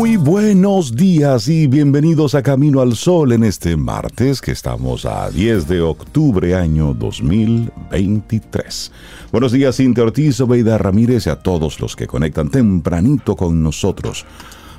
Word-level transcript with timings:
Muy 0.00 0.16
buenos 0.16 0.96
días 0.96 1.46
y 1.48 1.66
bienvenidos 1.66 2.34
a 2.34 2.42
Camino 2.42 2.80
al 2.80 2.96
Sol 2.96 3.32
en 3.32 3.44
este 3.44 3.76
martes 3.76 4.40
que 4.40 4.52
estamos 4.52 5.04
a 5.04 5.28
10 5.28 5.68
de 5.68 5.82
octubre 5.82 6.54
año 6.54 6.94
2023. 6.94 8.92
Buenos 9.30 9.52
días 9.52 9.76
Cintia 9.76 10.02
Ortiz, 10.02 10.40
Obeida 10.40 10.78
Ramírez 10.78 11.26
y 11.26 11.28
a 11.28 11.36
todos 11.36 11.80
los 11.80 11.96
que 11.96 12.06
conectan 12.06 12.48
tempranito 12.48 13.36
con 13.36 13.62
nosotros. 13.62 14.24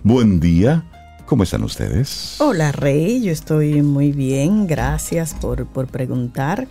Buen 0.01 0.39
día, 0.39 0.85
¿cómo 1.27 1.43
están 1.43 1.61
ustedes? 1.65 2.37
Hola 2.39 2.71
Rey, 2.71 3.21
yo 3.21 3.31
estoy 3.31 3.83
muy 3.83 4.11
bien, 4.13 4.65
gracias 4.65 5.35
por, 5.35 5.67
por 5.67 5.85
preguntar. 5.85 6.67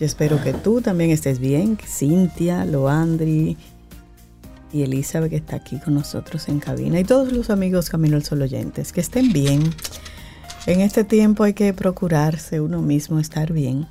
Yo 0.00 0.06
espero 0.06 0.42
que 0.42 0.52
tú 0.52 0.80
también 0.80 1.12
estés 1.12 1.38
bien, 1.38 1.78
Cintia, 1.86 2.64
Loandri, 2.64 3.56
y 4.72 4.82
Elizabeth 4.82 5.30
que 5.30 5.36
está 5.36 5.56
aquí 5.56 5.78
con 5.78 5.94
nosotros 5.94 6.48
en 6.48 6.58
cabina 6.60 6.98
y 7.00 7.04
todos 7.04 7.32
los 7.32 7.50
amigos 7.50 7.90
Camino 7.90 8.16
al 8.16 8.24
Sol 8.24 8.42
oyentes, 8.42 8.92
que 8.92 9.00
estén 9.00 9.32
bien. 9.32 9.62
En 10.66 10.80
este 10.80 11.04
tiempo 11.04 11.44
hay 11.44 11.54
que 11.54 11.72
procurarse 11.74 12.60
uno 12.60 12.80
mismo 12.82 13.18
estar 13.18 13.52
bien. 13.52 13.86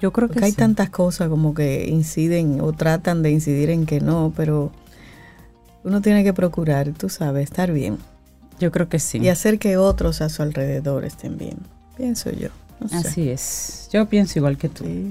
Yo 0.00 0.10
creo 0.12 0.28
que 0.28 0.34
Porque 0.34 0.46
hay 0.46 0.50
sí. 0.52 0.56
tantas 0.56 0.88
cosas 0.90 1.28
como 1.28 1.52
que 1.54 1.86
inciden 1.88 2.60
o 2.62 2.72
tratan 2.72 3.22
de 3.22 3.30
incidir 3.30 3.68
en 3.70 3.84
que 3.84 4.00
no, 4.00 4.32
pero 4.34 4.72
uno 5.84 6.00
tiene 6.00 6.24
que 6.24 6.32
procurar, 6.32 6.92
tú 6.92 7.08
sabes, 7.10 7.44
estar 7.44 7.72
bien 7.72 7.98
Yo 8.58 8.72
creo 8.72 8.88
que 8.88 8.98
sí. 8.98 9.18
y 9.18 9.28
hacer 9.28 9.58
que 9.58 9.76
otros 9.76 10.22
a 10.22 10.28
su 10.30 10.42
alrededor 10.42 11.04
estén 11.04 11.36
bien. 11.36 11.58
Pienso 11.96 12.30
yo. 12.30 12.48
No 12.80 12.88
sé. 12.88 12.96
Así 12.96 13.28
es. 13.28 13.88
Yo 13.92 14.08
pienso 14.08 14.38
igual 14.38 14.56
que 14.56 14.68
tú. 14.70 14.84
Sí. 14.84 15.10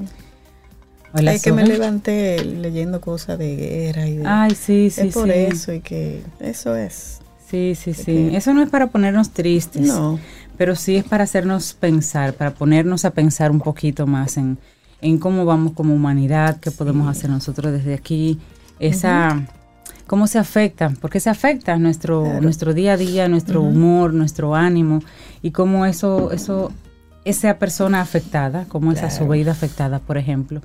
Hola, 1.13 1.33
es 1.33 1.41
que 1.43 1.51
me 1.51 1.65
levanté 1.65 2.43
leyendo 2.45 3.01
cosas 3.01 3.37
de 3.37 3.55
guerra 3.55 4.07
y 4.07 4.17
de... 4.17 4.27
Ay, 4.27 4.51
sí, 4.51 4.89
sí, 4.89 5.07
es 5.07 5.13
por 5.13 5.25
sí. 5.27 5.33
eso 5.35 5.73
y 5.73 5.81
que 5.81 6.23
eso 6.39 6.75
es. 6.75 7.19
Sí, 7.49 7.73
sí, 7.75 7.93
sí. 7.93 8.03
que- 8.05 8.37
Eso 8.37 8.53
no 8.53 8.61
es 8.63 8.69
para 8.69 8.87
ponernos 8.87 9.31
tristes. 9.31 9.87
No. 9.87 10.19
Pero 10.57 10.75
sí 10.75 10.95
es 10.95 11.03
para 11.03 11.23
hacernos 11.25 11.73
pensar, 11.73 12.33
para 12.33 12.51
ponernos 12.53 13.03
a 13.03 13.11
pensar 13.11 13.51
un 13.51 13.59
poquito 13.59 14.07
más 14.07 14.37
en, 14.37 14.57
en 15.01 15.17
cómo 15.17 15.43
vamos 15.43 15.73
como 15.73 15.93
humanidad, 15.93 16.59
qué 16.59 16.71
podemos 16.71 17.09
hacer 17.09 17.29
nosotros 17.29 17.73
desde 17.73 17.93
aquí, 17.93 18.39
esa, 18.79 19.45
cómo 20.07 20.27
se 20.27 20.39
afecta, 20.39 20.93
porque 21.01 21.19
se 21.19 21.29
afecta 21.29 21.77
nuestro, 21.77 22.23
Claro. 22.23 22.41
nuestro 22.41 22.73
día 22.73 22.93
a 22.93 22.97
día, 22.97 23.27
nuestro 23.27 23.61
humor, 23.61 24.13
nuestro 24.13 24.55
ánimo, 24.55 25.01
y 25.41 25.51
cómo 25.51 25.85
eso, 25.85 26.31
eso, 26.31 26.71
esa 27.25 27.57
persona 27.57 27.99
afectada, 28.01 28.65
como 28.65 28.91
esa 28.91 29.09
sobeida 29.09 29.51
afectada, 29.51 29.99
por 29.99 30.17
ejemplo, 30.17 30.61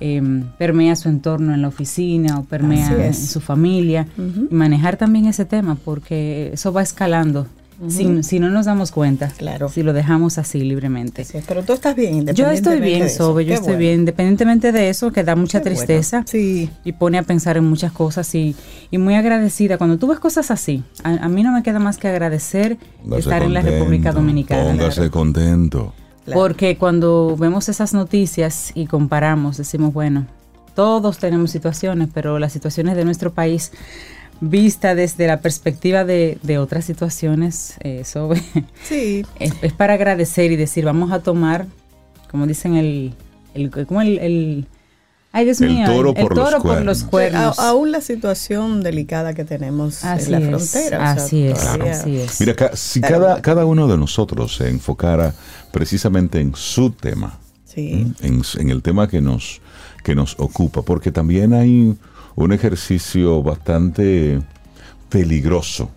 em, 0.00 0.44
permea 0.58 0.94
su 0.96 1.08
entorno 1.08 1.54
en 1.54 1.62
la 1.62 1.68
oficina 1.68 2.38
o 2.38 2.44
permea 2.44 3.06
en 3.06 3.14
su 3.14 3.40
familia, 3.40 4.06
y 4.50 4.54
manejar 4.54 4.96
también 4.96 5.26
ese 5.26 5.44
tema, 5.44 5.76
porque 5.84 6.50
eso 6.52 6.72
va 6.72 6.82
escalando. 6.82 7.46
si, 7.88 8.24
si 8.24 8.40
no 8.40 8.50
nos 8.50 8.66
damos 8.66 8.90
cuenta, 8.90 9.28
Claro. 9.28 9.68
si 9.68 9.84
lo 9.84 9.92
dejamos 9.92 10.36
así 10.38 10.62
libremente. 10.62 11.24
Sí, 11.24 11.38
pero 11.46 11.62
tú 11.62 11.72
estás 11.74 11.94
bien, 11.94 12.26
Yo 12.26 12.50
estoy 12.50 12.78
independientemente 12.78 12.80
bien, 12.88 13.00
de 13.02 13.06
eso. 13.06 13.16
Sobe, 13.26 13.44
yo 13.44 13.48
Qué 13.50 13.54
estoy 13.54 13.66
bueno. 13.68 13.78
bien, 13.78 14.00
independientemente 14.00 14.72
de 14.72 14.88
eso, 14.88 15.12
que 15.12 15.22
da 15.22 15.36
mucha 15.36 15.60
Qué 15.60 15.68
bueno. 15.70 15.84
tristeza 15.84 16.24
Sí, 16.26 16.68
y 16.84 16.90
pone 16.92 17.18
a 17.18 17.22
pensar 17.22 17.56
en 17.56 17.66
muchas 17.66 17.92
cosas 17.92 18.34
y, 18.34 18.56
y 18.90 18.98
muy 18.98 19.14
agradecida. 19.14 19.78
Cuando 19.78 19.96
tú 19.96 20.08
ves 20.08 20.18
cosas 20.18 20.50
así, 20.50 20.82
a, 21.04 21.10
a 21.24 21.28
mí 21.28 21.44
no 21.44 21.52
me 21.52 21.62
queda 21.62 21.78
más 21.78 21.98
que 21.98 22.08
agradecer 22.08 22.78
Póngase 23.04 23.20
estar 23.20 23.42
en 23.44 23.54
la 23.54 23.60
República 23.62 24.10
Dominicana. 24.10 24.64
Póngase 24.64 24.96
claro. 24.96 25.10
contento. 25.12 25.94
Claro. 26.28 26.40
Porque 26.40 26.76
cuando 26.76 27.36
vemos 27.36 27.68
esas 27.68 27.92
noticias 27.94 28.72
y 28.74 28.86
comparamos, 28.86 29.56
decimos, 29.56 29.92
bueno, 29.92 30.26
todos 30.74 31.18
tenemos 31.18 31.50
situaciones, 31.50 32.08
pero 32.14 32.38
las 32.38 32.52
situaciones 32.52 32.96
de 32.96 33.04
nuestro 33.04 33.32
país, 33.32 33.72
vista 34.40 34.94
desde 34.94 35.26
la 35.26 35.40
perspectiva 35.40 36.04
de, 36.04 36.38
de 36.42 36.58
otras 36.58 36.84
situaciones, 36.84 37.74
eh, 37.80 38.04
Sobe, 38.04 38.40
sí, 38.84 39.24
es, 39.40 39.52
es 39.62 39.72
para 39.72 39.94
agradecer 39.94 40.52
y 40.52 40.56
decir, 40.56 40.84
vamos 40.84 41.10
a 41.10 41.20
tomar, 41.20 41.66
como 42.30 42.46
dicen 42.46 42.76
el, 42.76 43.14
el 43.54 43.70
como 43.86 44.00
el, 44.00 44.18
el- 44.18 44.66
ay 45.32 45.44
Dios 45.44 45.60
El 45.60 45.70
mío, 45.74 45.86
toro 45.86 46.10
el, 46.16 46.22
por 46.22 46.36
los 46.36 46.44
toro 46.44 46.56
por 46.58 46.66
cuernos. 46.72 46.86
los 47.00 47.04
cuernos. 47.10 47.58
A- 47.58 47.68
aún 47.70 47.92
la 47.92 48.00
situación 48.00 48.82
delicada 48.82 49.34
que 49.34 49.44
tenemos 49.44 50.04
Así 50.04 50.26
en 50.26 50.32
la 50.32 50.38
es, 50.38 50.46
frontera. 50.70 50.98
o 50.98 51.00
sea, 51.00 51.10
así 51.24 51.46
es, 51.46 51.58
todavía- 51.60 51.92
así 51.92 52.16
es. 52.16 52.40
Mira, 52.40 52.54
ca- 52.54 52.76
si 52.76 53.00
Pero 53.00 53.20
cada, 53.20 53.42
cada 53.42 53.64
uno 53.66 53.86
de 53.88 53.96
nosotros 53.98 54.56
se 54.56 54.68
enfocara 54.68 55.34
precisamente 55.72 56.40
en 56.40 56.54
su 56.54 56.90
tema, 56.90 57.38
Sí, 57.64 58.14
en, 58.22 58.42
en 58.58 58.70
el 58.70 58.82
tema 58.82 59.06
que 59.08 59.20
nos, 59.20 59.60
que 60.02 60.14
nos 60.14 60.34
ocupa, 60.38 60.82
porque 60.82 61.12
también 61.12 61.52
hay 61.52 61.94
un 62.34 62.52
ejercicio 62.52 63.42
bastante 63.42 64.40
peligroso. 65.08 65.90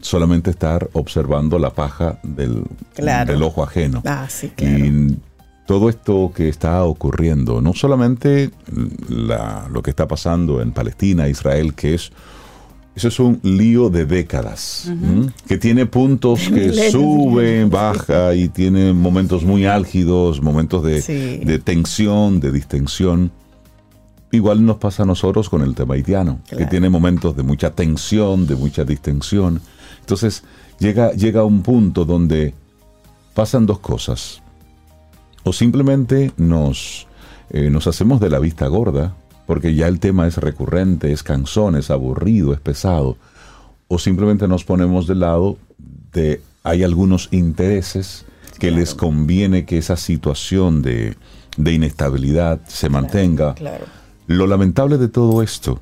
Solamente 0.00 0.50
estar 0.50 0.88
observando 0.92 1.56
la 1.56 1.70
paja 1.70 2.18
del, 2.24 2.64
Claro. 2.96 3.32
del 3.32 3.42
ojo 3.44 3.62
ajeno. 3.62 4.02
ah, 4.04 4.26
sí, 4.28 4.48
claro. 4.56 4.76
Y 4.84 5.16
todo 5.72 5.88
esto 5.88 6.32
que 6.36 6.50
está 6.50 6.84
ocurriendo, 6.84 7.62
no 7.62 7.72
solamente 7.72 8.50
la- 9.08 9.68
lo 9.72 9.80
que 9.82 9.88
está 9.88 10.06
pasando 10.06 10.60
en 10.60 10.72
Palestina, 10.72 11.28
Israel, 11.30 11.72
que 11.72 11.94
es 11.94 12.12
eso 12.94 13.08
es 13.08 13.18
un 13.20 13.40
lío 13.42 13.88
de 13.88 14.04
décadas, 14.04 14.92
que 15.48 15.56
tiene 15.56 15.86
puntos 15.86 16.40
que 16.40 16.50
Milenios. 16.68 16.92
sube, 16.92 17.64
baja 17.64 18.34
y 18.34 18.50
tiene 18.50 18.92
momentos 18.92 19.44
muy 19.44 19.64
álgidos, 19.64 20.42
momentos 20.42 20.82
de, 20.84 21.00
Sí. 21.00 21.38
de 21.42 21.58
tensión, 21.58 22.38
de 22.40 22.52
distensión. 22.52 23.30
Igual 24.30 24.66
nos 24.66 24.76
pasa 24.76 25.04
a 25.04 25.06
nosotros 25.06 25.48
con 25.48 25.62
el 25.62 25.74
tema 25.74 25.94
haitiano, 25.94 26.40
que 26.50 26.66
tiene 26.66 26.90
momentos 26.90 27.34
de 27.34 27.42
mucha 27.44 27.70
tensión, 27.70 28.46
de 28.46 28.56
mucha 28.56 28.84
distensión. 28.84 29.62
Entonces 30.00 30.42
llega, 30.78 31.12
llega 31.12 31.40
a 31.40 31.44
un 31.44 31.62
punto 31.62 32.04
donde 32.04 32.52
pasan 33.32 33.64
dos 33.64 33.78
cosas. 33.78 34.42
O 35.44 35.52
simplemente 35.52 36.32
nos, 36.36 37.06
eh, 37.50 37.70
nos 37.70 37.86
hacemos 37.86 38.20
de 38.20 38.30
la 38.30 38.38
vista 38.38 38.66
gorda, 38.66 39.16
porque 39.46 39.74
ya 39.74 39.88
el 39.88 39.98
tema 39.98 40.26
es 40.26 40.36
recurrente, 40.36 41.12
es 41.12 41.22
cansón, 41.22 41.76
es 41.76 41.90
aburrido, 41.90 42.52
es 42.52 42.60
pesado. 42.60 43.16
O 43.88 43.98
simplemente 43.98 44.48
nos 44.48 44.64
ponemos 44.64 45.06
del 45.06 45.20
lado 45.20 45.58
de 46.12 46.40
hay 46.62 46.84
algunos 46.84 47.28
intereses 47.32 48.24
que 48.58 48.70
les 48.70 48.94
conviene 48.94 49.64
que 49.64 49.78
esa 49.78 49.96
situación 49.96 50.82
de, 50.82 51.16
de 51.56 51.72
inestabilidad 51.72 52.60
se 52.68 52.88
mantenga. 52.88 53.54
Claro. 53.54 53.84
Lo 54.28 54.46
lamentable 54.46 54.98
de 54.98 55.08
todo 55.08 55.42
esto, 55.42 55.80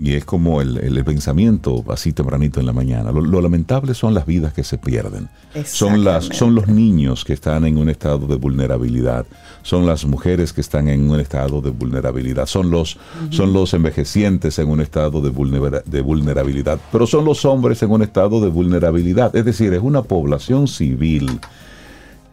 y 0.00 0.12
es 0.14 0.24
como 0.24 0.60
el, 0.60 0.76
el 0.78 1.04
pensamiento 1.04 1.84
así 1.88 2.12
tempranito 2.12 2.60
en 2.60 2.66
la 2.66 2.72
mañana, 2.72 3.10
lo, 3.10 3.20
lo 3.20 3.40
lamentable 3.40 3.94
son 3.94 4.14
las 4.14 4.26
vidas 4.26 4.52
que 4.52 4.62
se 4.62 4.78
pierden. 4.78 5.28
Son, 5.64 6.04
las, 6.04 6.24
son 6.26 6.54
los 6.54 6.68
niños 6.68 7.24
que 7.24 7.32
están 7.32 7.64
en 7.66 7.78
un 7.78 7.88
estado 7.88 8.26
de 8.26 8.36
vulnerabilidad, 8.36 9.26
son 9.62 9.86
las 9.86 10.04
mujeres 10.04 10.52
que 10.52 10.60
están 10.60 10.88
en 10.88 11.10
un 11.10 11.18
estado 11.18 11.60
de 11.60 11.70
vulnerabilidad, 11.70 12.46
son 12.46 12.70
los, 12.70 12.96
son 13.30 13.52
los 13.52 13.74
envejecientes 13.74 14.58
en 14.58 14.68
un 14.68 14.80
estado 14.80 15.20
de, 15.20 15.30
vulnera- 15.30 15.82
de 15.84 16.00
vulnerabilidad, 16.00 16.78
pero 16.92 17.06
son 17.06 17.24
los 17.24 17.44
hombres 17.44 17.82
en 17.82 17.90
un 17.90 18.02
estado 18.02 18.40
de 18.40 18.48
vulnerabilidad. 18.48 19.34
Es 19.34 19.44
decir, 19.44 19.72
es 19.72 19.82
una 19.82 20.02
población 20.02 20.68
civil 20.68 21.40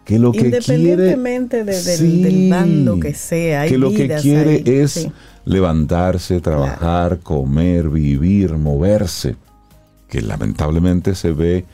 que 0.06 0.20
lo 0.20 0.32
que 0.32 0.40
quiere 0.40 0.58
Independientemente 0.58 1.58
de- 1.64 1.74
del, 1.74 1.98
Sí, 1.98 2.24
del 2.24 2.50
bando 2.52 3.00
que 3.00 3.14
sea, 3.14 3.62
hay 3.62 3.70
que 3.72 3.78
lo 3.78 3.90
que 3.90 4.08
quiere 4.22 4.52
ahí, 4.58 4.64
es 4.66 4.92
sí. 4.92 5.12
levantarse, 5.46 6.40
trabajar, 6.42 7.20
comer, 7.20 7.90
vivir, 7.90 8.54
moverse, 8.58 9.36
que 10.08 10.22
lamentablemente 10.22 11.16
se 11.16 11.32
ve 11.32 11.66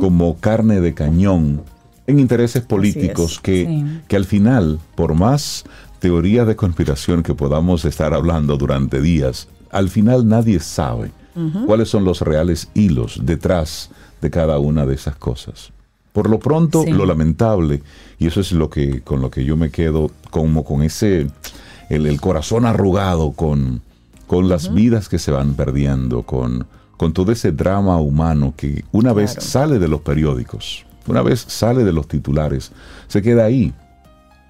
como 0.00 0.36
carne 0.38 0.80
de 0.80 0.94
cañón 0.94 1.62
en 2.06 2.18
intereses 2.20 2.62
políticos 2.62 3.32
es. 3.34 3.38
que, 3.40 3.66
Sí. 3.66 3.84
que 4.08 4.16
al 4.16 4.24
final, 4.24 4.78
por 4.94 5.14
más 5.14 5.64
teoría 5.98 6.44
de 6.44 6.54
conspiración 6.54 7.22
que 7.22 7.34
podamos 7.34 7.84
estar 7.84 8.14
hablando 8.14 8.56
durante 8.56 9.00
días, 9.00 9.48
al 9.70 9.88
final 9.90 10.28
nadie 10.28 10.60
sabe 10.60 11.10
cuáles 11.66 11.88
son 11.88 12.04
los 12.04 12.20
reales 12.20 12.68
hilos 12.74 13.18
detrás 13.24 13.90
de 14.22 14.30
cada 14.30 14.58
una 14.60 14.86
de 14.86 14.94
esas 14.94 15.16
cosas. 15.16 15.72
Por 16.14 16.30
lo 16.30 16.38
pronto, 16.38 16.84
Sí. 16.84 16.92
lo 16.92 17.06
lamentable, 17.06 17.82
y 18.20 18.28
eso 18.28 18.40
es 18.40 18.52
lo 18.52 18.70
que 18.70 19.00
con 19.02 19.20
lo 19.20 19.30
que 19.30 19.44
yo 19.44 19.56
me 19.56 19.70
quedo 19.70 20.12
como 20.30 20.64
con 20.64 20.82
ese 20.82 21.26
el, 21.90 22.06
el 22.06 22.20
corazón 22.20 22.64
arrugado 22.66 23.32
con, 23.32 23.82
con 24.28 24.48
las 24.48 24.72
vidas 24.72 25.08
que 25.08 25.18
se 25.18 25.32
van 25.32 25.54
perdiendo, 25.54 26.22
con, 26.22 26.66
con 26.96 27.12
todo 27.12 27.32
ese 27.32 27.50
drama 27.50 27.96
humano 27.98 28.54
que 28.56 28.84
una 28.92 29.12
vez 29.12 29.32
sale 29.40 29.80
de 29.80 29.88
los 29.88 30.02
periódicos, 30.02 30.86
una 31.08 31.20
vez 31.20 31.44
sale 31.48 31.82
de 31.82 31.92
los 31.92 32.06
titulares, 32.06 32.70
se 33.08 33.20
queda 33.20 33.44
ahí. 33.46 33.74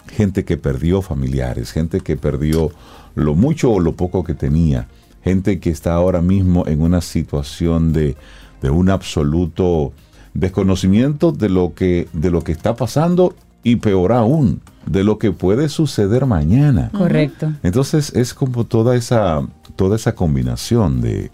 Gente 0.09 0.45
que 0.45 0.59
perdió 0.59 1.01
familiares, 1.01 1.73
gente 1.73 2.03
que 2.03 2.19
perdió 2.19 2.71
lo 3.15 3.35
mucho 3.35 3.71
o 3.73 3.81
lo 3.81 3.95
poco 3.97 4.23
que 4.23 4.35
tenía, 4.35 4.87
gente 5.23 5.59
que 5.61 5.71
está 5.71 5.95
ahora 5.95 6.21
mismo 6.21 6.67
en 6.67 6.83
una 6.83 7.01
situación 7.01 7.95
de, 7.95 8.17
de 8.61 8.69
un 8.69 8.91
absoluto 8.91 9.95
desconocimiento 10.35 11.33
de 11.33 11.49
lo 11.49 11.75
que 11.75 12.09
de 12.13 12.31
lo 12.31 12.43
que 12.43 12.53
está 12.53 12.75
pasando 12.77 13.35
y 13.63 13.77
peor 13.77 14.13
aún, 14.13 14.61
de 14.87 15.05
lo 15.05 15.19
que 15.19 15.33
puede 15.33 15.69
suceder 15.69 16.27
mañana. 16.27 16.91
Correcto. 16.93 17.53
Entonces 17.63 18.13
es 18.15 18.35
como 18.35 18.65
toda 18.65 18.95
esa, 18.95 19.47
toda 19.77 19.97
esa 19.97 20.15
combinación 20.15 21.01
de, 21.01 21.31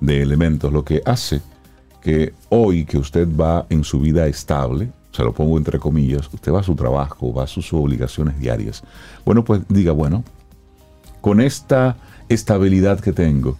de 0.00 0.22
elementos 0.22 0.72
lo 0.72 0.84
que 0.84 1.02
hace 1.04 1.40
que 2.00 2.34
hoy 2.50 2.84
que 2.84 2.98
usted 2.98 3.26
va 3.26 3.66
en 3.70 3.82
su 3.82 3.98
vida 3.98 4.26
estable, 4.26 4.90
se 5.10 5.24
lo 5.24 5.32
pongo 5.32 5.56
entre 5.56 5.78
comillas, 5.78 6.28
usted 6.32 6.52
va 6.52 6.60
a 6.60 6.62
su 6.62 6.74
trabajo, 6.74 7.32
va 7.32 7.44
a 7.44 7.46
sus 7.46 7.72
obligaciones 7.72 8.38
diarias. 8.38 8.82
Bueno, 9.24 9.42
pues 9.42 9.62
diga, 9.68 9.92
bueno, 9.92 10.22
con 11.22 11.40
esta 11.40 11.96
estabilidad 12.28 13.00
que 13.00 13.12
tengo, 13.12 13.56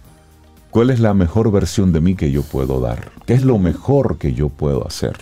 ¿cuál 0.75 0.91
es 0.91 0.99
la 0.99 1.15
mejor 1.15 1.53
versión 1.53 1.93
de 1.93 2.01
mí 2.01 2.17
que 2.17 2.33
yo 2.33 2.43
puedo 2.43 2.81
dar? 2.81 3.13
¿Qué 3.27 3.35
es 3.35 3.45
lo 3.45 3.59
mejor 3.59 4.19
que 4.19 4.35
yo 4.35 4.49
puedo 4.49 4.85
hacer? 4.85 5.17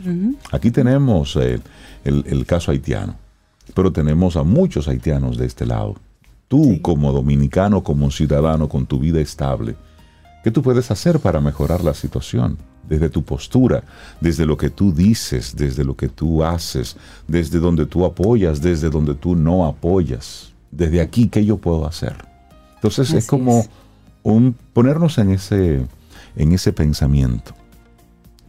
Aquí 0.50 0.70
tenemos 0.70 1.36
eh, 1.36 1.60
el, 2.04 2.24
el 2.26 2.46
caso 2.46 2.70
haitiano, 2.70 3.16
pero 3.74 3.92
tenemos 3.92 4.36
a 4.36 4.44
muchos 4.44 4.88
haitianos 4.88 5.36
de 5.36 5.44
este 5.44 5.66
lado. 5.66 5.96
Tú 6.48 6.80
como 6.80 7.12
dominicano, 7.12 7.82
como 7.82 8.10
ciudadano, 8.10 8.66
con 8.66 8.86
tu 8.86 8.98
vida 8.98 9.20
estable, 9.20 9.76
¿qué 10.42 10.50
tú 10.50 10.62
puedes 10.62 10.90
hacer 10.90 11.20
para 11.20 11.38
mejorar 11.38 11.84
la 11.84 11.92
situación? 11.92 12.56
Desde 12.88 13.10
tu 13.10 13.22
postura, 13.22 13.84
desde 14.22 14.46
lo 14.46 14.56
que 14.56 14.70
tú 14.70 14.90
dices, 14.94 15.54
desde 15.54 15.84
lo 15.84 15.98
que 15.98 16.08
tú 16.08 16.42
haces, 16.42 16.96
desde 17.28 17.58
donde 17.58 17.84
tú 17.84 18.06
apoyas, 18.06 18.62
desde 18.62 18.88
donde 18.88 19.14
tú 19.14 19.36
no 19.36 19.66
apoyas. 19.66 20.54
Desde 20.70 21.02
aquí, 21.02 21.28
¿qué 21.28 21.44
yo 21.44 21.58
puedo 21.58 21.86
hacer? 21.86 22.16
Entonces 22.76 23.10
Así 23.10 23.18
es 23.18 23.26
como 23.26 23.60
es. 23.60 23.70
Un 24.22 24.56
ponernos 24.72 25.18
en 25.18 25.30
ese, 25.30 25.86
en 26.36 26.52
ese 26.52 26.72
pensamiento. 26.72 27.54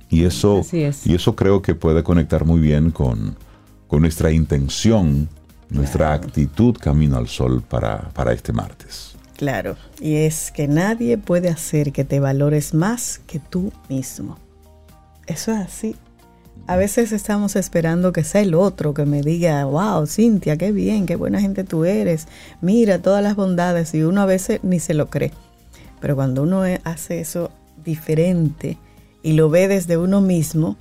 Y 0.10 0.26
eso, 0.26 0.62
es. 0.72 1.08
y 1.08 1.16
eso 1.16 1.36
creo 1.36 1.62
que 1.62 1.74
puede 1.74 2.04
conectar 2.04 2.46
muy 2.46 2.60
bien 2.60 2.92
con, 2.92 3.36
con 3.88 4.02
nuestra 4.02 4.32
intención, 4.32 5.28
nuestra 5.70 6.14
actitud 6.14 6.78
camino 6.78 7.18
al 7.18 7.28
sol 7.28 7.64
para, 7.68 8.10
para 8.10 8.34
este 8.34 8.54
martes. 8.54 9.16
Claro, 9.36 9.76
y 10.00 10.16
es 10.18 10.52
que 10.52 10.68
nadie 10.68 11.18
puede 11.18 11.50
hacer 11.50 11.92
que 11.92 12.04
te 12.04 12.20
valores 12.20 12.74
más 12.74 13.20
que 13.26 13.40
tú 13.40 13.74
mismo. 13.90 14.38
Eso 15.26 15.52
es 15.52 15.58
así. 15.58 15.96
A 16.68 16.78
veces 16.78 17.12
estamos 17.12 17.56
esperando 17.56 18.14
que 18.14 18.24
sea 18.24 18.42
el 18.42 18.54
otro 18.54 18.94
que 18.94 19.06
me 19.06 19.22
diga, 19.22 19.66
wow, 19.66 20.06
Cintia, 20.08 20.58
qué 20.58 20.72
bien, 20.72 21.06
qué 21.06 21.16
buena 21.16 21.42
gente 21.42 21.64
tú 21.64 21.84
eres, 21.84 22.28
mira 22.62 23.00
todas 23.00 23.22
las 23.22 23.36
bondades, 23.36 23.94
y 23.94 24.04
uno 24.04 24.22
a 24.22 24.26
veces 24.26 24.60
ni 24.64 24.80
se 24.80 24.94
lo 24.94 25.10
cree. 25.10 25.34
Pero 26.04 26.18
cuando 26.18 26.44
uno 26.44 26.66
eh, 26.66 26.82
hace 26.84 27.22
eso 27.22 27.50
diferente 27.86 28.78
y 29.22 29.32
lo 29.34 29.50
ve 29.50 29.70
desde 29.70 29.96
uno 29.96 30.20
mismo, 30.20 30.76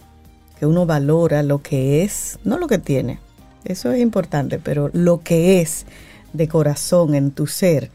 que 0.58 0.66
uno 0.66 0.84
valora 0.84 1.44
lo 1.44 1.62
que 1.62 2.02
es, 2.02 2.40
no 2.42 2.58
lo 2.58 2.66
que 2.66 2.78
tiene, 2.78 3.20
eso 3.64 3.92
es 3.92 4.00
importante, 4.00 4.58
pero 4.58 4.90
lo 4.92 5.20
que 5.20 5.60
es 5.60 5.86
de 6.32 6.48
corazón 6.48 7.14
en 7.14 7.30
tu 7.30 7.46
ser, 7.46 7.92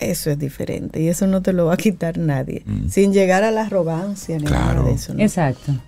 eso 0.00 0.30
es 0.30 0.38
diferente 0.38 1.02
y 1.02 1.08
eso 1.08 1.26
no 1.26 1.42
te 1.42 1.52
lo 1.52 1.66
va 1.66 1.74
a 1.74 1.76
quitar 1.76 2.16
nadie, 2.16 2.64
sin 2.88 3.12
llegar 3.12 3.44
a 3.44 3.50
la 3.50 3.66
arrogancia 3.66 4.38
ni 4.38 4.46
Claro. 4.46 4.74
nada 4.80 4.88
de 4.88 4.92
eso. 4.94 5.12
¿no? 5.12 5.20
Exacto. 5.22 5.66
Pero, 5.66 5.82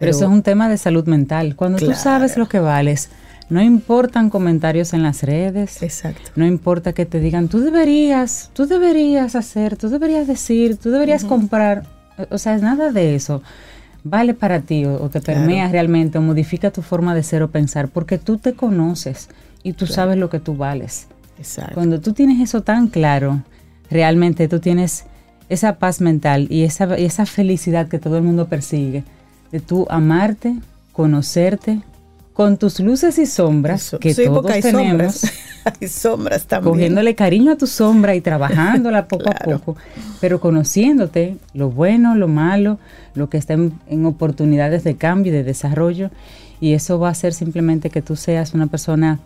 Pero- 0.00 0.10
eso 0.10 0.24
es 0.24 0.30
un 0.32 0.42
tema 0.42 0.68
de 0.68 0.78
salud 0.78 1.06
mental. 1.06 1.54
Cuando 1.54 1.78
Claro. 1.78 1.92
tú 1.94 1.98
sabes 2.00 2.36
lo 2.36 2.48
que 2.48 2.58
vales, 2.58 3.08
no 3.50 3.62
importan 3.62 4.28
comentarios 4.30 4.92
en 4.92 5.02
las 5.02 5.22
redes, 5.22 5.82
Exacto. 5.82 6.30
no 6.36 6.44
importa 6.46 6.92
que 6.92 7.06
te 7.06 7.18
digan, 7.20 7.48
tú 7.48 7.60
deberías, 7.60 8.50
tú 8.52 8.66
deberías 8.66 9.34
hacer, 9.34 9.76
tú 9.76 9.88
deberías 9.88 10.26
decir, 10.26 10.76
tú 10.76 10.90
deberías 10.90 11.24
comprar. 11.24 11.84
O- 12.30 12.38
sea, 12.38 12.54
es 12.54 12.62
nada 12.62 12.90
de 12.92 13.14
eso. 13.14 13.42
Vale 14.04 14.34
para 14.34 14.60
ti 14.60 14.84
o, 14.84 14.94
o 15.02 15.08
te 15.08 15.20
Claro. 15.20 15.40
permea 15.40 15.68
realmente 15.68 16.18
o 16.18 16.22
modifica 16.22 16.70
tu 16.70 16.82
forma 16.82 17.14
de 17.14 17.22
ser 17.22 17.42
o 17.42 17.50
pensar 17.50 17.88
porque 17.88 18.18
tú 18.18 18.36
te 18.38 18.52
conoces 18.54 19.28
y 19.62 19.72
tú 19.72 19.86
sabes 19.86 20.16
lo 20.18 20.28
que 20.30 20.38
tú 20.40 20.56
vales. 20.56 21.06
Exacto. 21.38 21.74
Cuando 21.74 22.00
tú 22.00 22.12
tienes 22.12 22.40
eso 22.40 22.62
tan 22.62 22.88
claro, 22.88 23.42
realmente 23.90 24.46
tú 24.48 24.58
tienes 24.60 25.04
esa 25.48 25.76
paz 25.78 26.00
mental 26.00 26.46
y 26.50 26.64
esa, 26.64 26.98
y 26.98 27.04
esa 27.06 27.24
felicidad 27.26 27.88
que 27.88 27.98
todo 27.98 28.16
el 28.18 28.22
mundo 28.24 28.46
persigue, 28.48 29.04
de 29.52 29.60
tú 29.60 29.86
amarte, 29.88 30.54
conocerte, 30.92 31.80
con 32.38 32.56
tus 32.56 32.78
luces 32.78 33.18
y 33.18 33.26
sombras, 33.26 33.96
que 34.00 34.14
Sí, 34.14 34.26
todos 34.26 34.48
hay 34.48 34.62
tenemos, 34.62 34.86
sombras. 35.16 35.32
hay 35.80 35.88
sombras 35.88 36.46
también. 36.46 36.72
cogiéndole 36.72 37.16
cariño 37.16 37.50
a 37.50 37.56
tu 37.56 37.66
sombra 37.66 38.14
y 38.14 38.20
trabajándola 38.20 39.08
poco 39.08 39.24
Claro. 39.24 39.56
a 39.56 39.58
poco, 39.58 39.76
pero 40.20 40.38
conociéndote 40.38 41.36
lo 41.52 41.68
bueno, 41.72 42.14
lo 42.14 42.28
malo, 42.28 42.78
lo 43.16 43.28
que 43.28 43.38
está 43.38 43.54
en, 43.54 43.72
en 43.88 44.06
oportunidades 44.06 44.84
de 44.84 44.94
cambio 44.94 45.32
y 45.32 45.34
de 45.34 45.42
desarrollo, 45.42 46.10
y 46.60 46.74
eso 46.74 47.00
va 47.00 47.08
a 47.08 47.10
hacer 47.10 47.34
simplemente 47.34 47.90
que 47.90 48.02
tú 48.02 48.14
seas 48.14 48.54
una 48.54 48.68
persona 48.68 49.18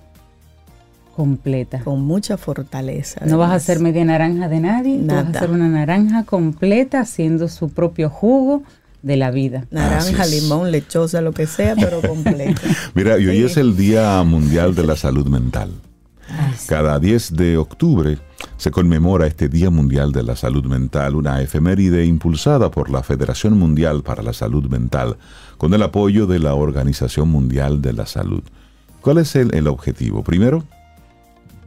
completa. 1.15 1.81
Con 1.85 2.03
mucha 2.05 2.39
fortaleza. 2.39 3.21
No 3.27 3.37
vas 3.37 3.53
a 3.53 3.61
ser 3.61 3.79
media 3.81 4.07
naranja 4.07 4.49
de 4.49 4.61
nadie, 4.61 4.99
tú 5.01 5.07
vas 5.09 5.17
a 5.19 5.23
Nada. 5.25 5.41
ser 5.41 5.51
una 5.51 5.69
naranja 5.69 6.25
completa 6.25 7.01
haciendo 7.01 7.49
su 7.49 7.69
propio 7.69 8.09
jugo 8.09 8.63
de 9.03 9.17
la 9.17 9.31
vida. 9.31 9.67
Naranja, 9.71 10.27
limón, 10.27 10.71
lechosa, 10.71 11.21
lo 11.21 11.33
que 11.33 11.47
sea, 11.47 11.75
pero 11.77 12.01
completo. 12.07 12.61
Mira, 12.95 13.19
y 13.19 13.27
hoy 13.27 13.37
Sí. 13.39 13.45
es 13.45 13.57
el 13.57 13.77
Día 13.77 14.23
Mundial 14.23 14.75
de 14.75 14.87
la 14.87 14.97
Salud 14.97 15.27
Mental. 15.27 15.71
Cada 16.67 16.99
10 16.99 17.37
de 17.37 17.59
octubre 17.59 18.17
se 18.57 18.71
conmemora 18.71 19.27
este 19.27 19.49
Día 19.49 19.69
Mundial 19.71 20.13
de 20.13 20.23
la 20.23 20.35
Salud 20.37 20.65
Mental, 20.65 21.15
una 21.17 21.43
efeméride 21.43 22.07
impulsada 22.07 22.71
por 22.71 22.89
la 22.91 23.03
Federación 23.03 23.59
Mundial 23.59 24.03
para 24.03 24.23
la 24.23 24.33
Salud 24.33 24.65
Mental, 24.71 25.17
con 25.59 25.75
el 25.75 25.83
apoyo 25.83 26.27
de 26.27 26.39
la 26.39 26.55
Organización 26.55 27.29
Mundial 27.29 27.83
de 27.83 27.93
la 27.93 28.07
Salud. 28.07 28.43
¿Cuál 29.03 29.19
es 29.19 29.37
el, 29.37 29.55
el 29.55 29.67
objetivo? 29.67 30.23
Primero, 30.23 30.65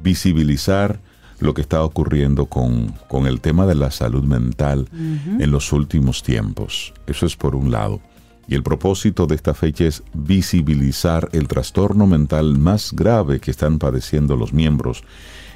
visibilizar 0.01 0.99
lo 1.39 1.53
que 1.53 1.61
está 1.61 1.83
ocurriendo 1.83 2.45
con, 2.45 2.93
con 3.07 3.27
el 3.27 3.41
tema 3.41 3.65
de 3.65 3.75
la 3.75 3.91
salud 3.91 4.23
mental 4.23 4.87
en 4.93 5.51
los 5.51 5.71
últimos 5.73 6.23
tiempos. 6.23 6.93
Eso 7.07 7.25
es 7.25 7.35
por 7.35 7.55
un 7.55 7.71
lado. 7.71 7.99
Y 8.47 8.55
el 8.55 8.63
propósito 8.63 9.25
de 9.25 9.35
esta 9.35 9.53
fecha 9.53 9.85
es 9.85 10.03
visibilizar 10.13 11.29
el 11.31 11.47
trastorno 11.47 12.05
mental 12.05 12.57
más 12.57 12.93
grave 12.93 13.39
que 13.39 13.51
están 13.51 13.79
padeciendo 13.79 14.35
los 14.35 14.53
miembros 14.53 15.03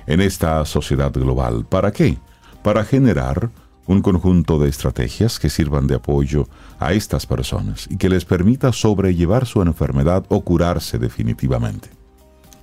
en 0.07 0.21
esta 0.21 0.65
sociedad 0.65 1.11
global. 1.11 1.65
¿Para 1.69 1.91
qué? 1.91 2.17
Para 2.63 2.83
generar 2.83 3.51
un 3.85 4.01
conjunto 4.01 4.59
de 4.59 4.69
estrategias 4.69 5.39
que 5.39 5.49
sirvan 5.49 5.87
de 5.87 5.95
apoyo 5.95 6.47
a 6.79 6.93
estas 6.93 7.25
personas 7.25 7.87
y 7.89 7.97
que 7.97 8.09
les 8.09 8.25
permita 8.25 8.71
sobrellevar 8.71 9.45
su 9.45 9.61
enfermedad 9.61 10.25
o 10.29 10.41
curarse 10.41 10.99
definitivamente. 10.99 11.89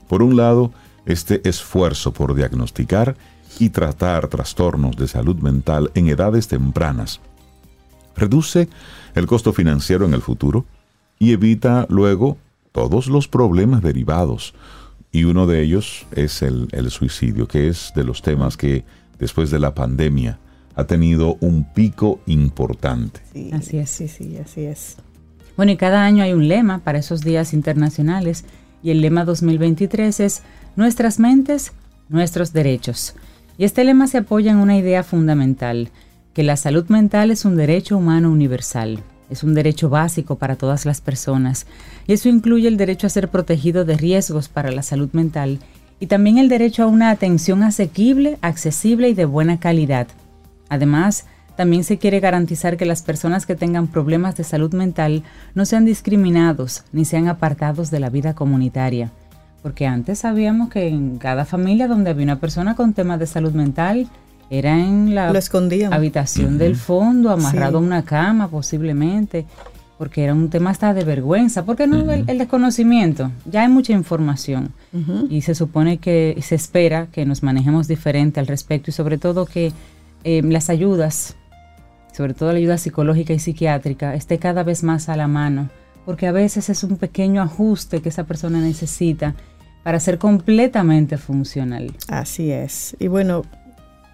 Por 0.08 0.22
un 0.22 0.36
lado, 0.36 0.72
este 1.06 1.48
esfuerzo 1.48 2.12
por 2.12 2.34
diagnosticar 2.34 3.16
y 3.58 3.70
tratar 3.70 4.28
trastornos 4.28 4.96
de 4.96 5.08
salud 5.08 5.36
mental 5.36 5.90
en 5.94 6.08
edades 6.08 6.48
tempranas 6.48 7.20
reduce 8.16 8.68
el 9.14 9.26
costo 9.26 9.52
financiero 9.52 10.04
en 10.04 10.14
el 10.14 10.22
futuro 10.22 10.64
y 11.18 11.32
evita 11.32 11.86
luego 11.88 12.38
todos 12.72 13.06
los 13.06 13.28
problemas 13.28 13.82
derivados. 13.82 14.54
Y 15.12 15.24
uno 15.24 15.46
de 15.46 15.62
ellos 15.62 16.06
es 16.12 16.42
el, 16.42 16.68
el 16.72 16.90
suicidio, 16.90 17.46
que 17.48 17.68
es 17.68 17.92
de 17.94 18.04
los 18.04 18.22
temas 18.22 18.56
que 18.56 18.84
después 19.18 19.50
de 19.50 19.58
la 19.58 19.74
pandemia 19.74 20.38
ha 20.74 20.84
tenido 20.84 21.38
un 21.40 21.72
pico 21.72 22.20
importante. 22.26 23.20
Sí, 23.32 23.50
Así 23.52 23.78
es. 23.78 23.90
Sí, 23.90 24.08
sí, 24.08 24.36
así 24.36 24.64
es. 24.64 24.96
Bueno, 25.56 25.72
y 25.72 25.78
cada 25.78 26.04
año 26.04 26.22
hay 26.22 26.34
un 26.34 26.48
lema 26.48 26.80
para 26.80 26.98
esos 26.98 27.22
días 27.22 27.54
internacionales 27.54 28.44
y 28.82 28.90
el 28.90 29.00
lema 29.00 29.24
2023 29.24 30.20
es 30.20 30.42
Nuestras 30.76 31.18
mentes, 31.18 31.72
nuestros 32.10 32.52
derechos. 32.52 33.14
Y 33.56 33.64
este 33.64 33.82
lema 33.82 34.08
se 34.08 34.18
apoya 34.18 34.50
en 34.50 34.58
una 34.58 34.76
idea 34.76 35.02
fundamental, 35.02 35.88
que 36.34 36.42
la 36.42 36.58
salud 36.58 36.84
mental 36.88 37.30
es 37.30 37.46
un 37.46 37.56
derecho 37.56 37.96
humano 37.96 38.30
universal, 38.30 39.00
es 39.30 39.42
un 39.42 39.54
derecho 39.54 39.88
básico 39.88 40.36
para 40.36 40.56
todas 40.56 40.84
las 40.84 41.00
personas, 41.00 41.66
y 42.06 42.12
eso 42.12 42.28
incluye 42.28 42.68
el 42.68 42.76
derecho 42.76 43.06
a 43.06 43.10
ser 43.10 43.30
protegido 43.30 43.86
de 43.86 43.96
riesgos 43.96 44.50
para 44.50 44.70
la 44.70 44.82
salud 44.82 45.08
mental 45.12 45.60
y 45.98 46.08
también 46.08 46.36
el 46.36 46.50
derecho 46.50 46.82
a 46.82 46.88
una 46.88 47.08
atención 47.08 47.62
asequible, 47.62 48.36
accesible 48.42 49.08
y 49.08 49.14
de 49.14 49.24
buena 49.24 49.58
calidad. 49.58 50.08
Además, 50.68 51.24
también 51.56 51.84
se 51.84 51.96
quiere 51.96 52.20
garantizar 52.20 52.76
que 52.76 52.84
las 52.84 53.00
personas 53.00 53.46
que 53.46 53.56
tengan 53.56 53.86
problemas 53.86 54.36
de 54.36 54.44
salud 54.44 54.74
mental 54.74 55.22
no 55.54 55.64
sean 55.64 55.86
discriminados 55.86 56.84
ni 56.92 57.06
sean 57.06 57.28
apartados 57.28 57.90
de 57.90 58.00
la 58.00 58.10
vida 58.10 58.34
comunitaria. 58.34 59.10
Porque 59.66 59.84
antes 59.84 60.20
sabíamos 60.20 60.68
que 60.68 60.86
en 60.86 61.18
cada 61.18 61.44
familia 61.44 61.88
donde 61.88 62.10
había 62.10 62.22
una 62.22 62.38
persona 62.38 62.76
con 62.76 62.92
temas 62.92 63.18
de 63.18 63.26
salud 63.26 63.50
mental, 63.50 64.06
era 64.48 64.78
en 64.78 65.12
la 65.12 65.32
Lo 65.32 65.38
escondían. 65.40 65.92
habitación 65.92 66.56
del 66.56 66.76
fondo, 66.76 67.32
amarrado 67.32 67.78
a 67.78 67.80
una 67.80 68.04
cama 68.04 68.46
posiblemente, 68.46 69.44
porque 69.98 70.22
era 70.22 70.34
un 70.34 70.50
tema 70.50 70.70
hasta 70.70 70.94
de 70.94 71.02
vergüenza, 71.02 71.64
porque 71.64 71.88
no 71.88 72.12
el, 72.12 72.22
el 72.28 72.38
desconocimiento, 72.38 73.32
ya 73.44 73.62
hay 73.62 73.68
mucha 73.68 73.92
información. 73.92 74.72
Y 75.28 75.40
se 75.40 75.56
supone 75.56 75.98
que 75.98 76.38
se 76.42 76.54
espera 76.54 77.08
que 77.10 77.26
nos 77.26 77.42
manejemos 77.42 77.88
diferente 77.88 78.38
al 78.38 78.46
respecto 78.46 78.90
y 78.90 78.92
sobre 78.92 79.18
todo 79.18 79.46
que 79.46 79.72
eh, 80.22 80.42
las 80.44 80.70
ayudas, 80.70 81.34
sobre 82.12 82.34
todo 82.34 82.52
la 82.52 82.58
ayuda 82.58 82.78
psicológica 82.78 83.32
y 83.32 83.40
psiquiátrica, 83.40 84.14
esté 84.14 84.38
cada 84.38 84.62
vez 84.62 84.84
más 84.84 85.08
a 85.08 85.16
la 85.16 85.26
mano, 85.26 85.70
porque 86.04 86.28
a 86.28 86.32
veces 86.32 86.70
es 86.70 86.84
un 86.84 86.98
pequeño 86.98 87.42
ajuste 87.42 88.00
que 88.00 88.10
esa 88.10 88.22
persona 88.22 88.60
necesita 88.60 89.34
para 89.86 90.00
ser 90.00 90.18
completamente 90.18 91.16
funcional. 91.16 91.94
Así 92.08 92.50
es. 92.50 92.96
Y 92.98 93.06
bueno, 93.06 93.44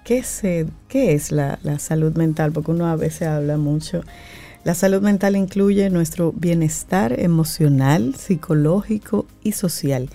¿qué, 0.05 0.23
se, 0.23 0.67
qué 0.87 1.15
es 1.15 1.33
la, 1.33 1.59
la 1.63 1.79
salud 1.79 2.15
mental? 2.15 2.53
Porque 2.53 2.73
uno 2.73 2.89
a 2.89 2.97
veces 2.97 3.27
habla 3.27 3.57
mucho. 3.57 4.03
La 4.65 4.75
salud 4.75 5.01
mental 5.01 5.35
incluye 5.35 5.89
nuestro 5.89 6.31
bienestar 6.33 7.19
emocional, 7.19 8.15
psicológico 8.17 9.25
y 9.43 9.53
social 9.53 10.11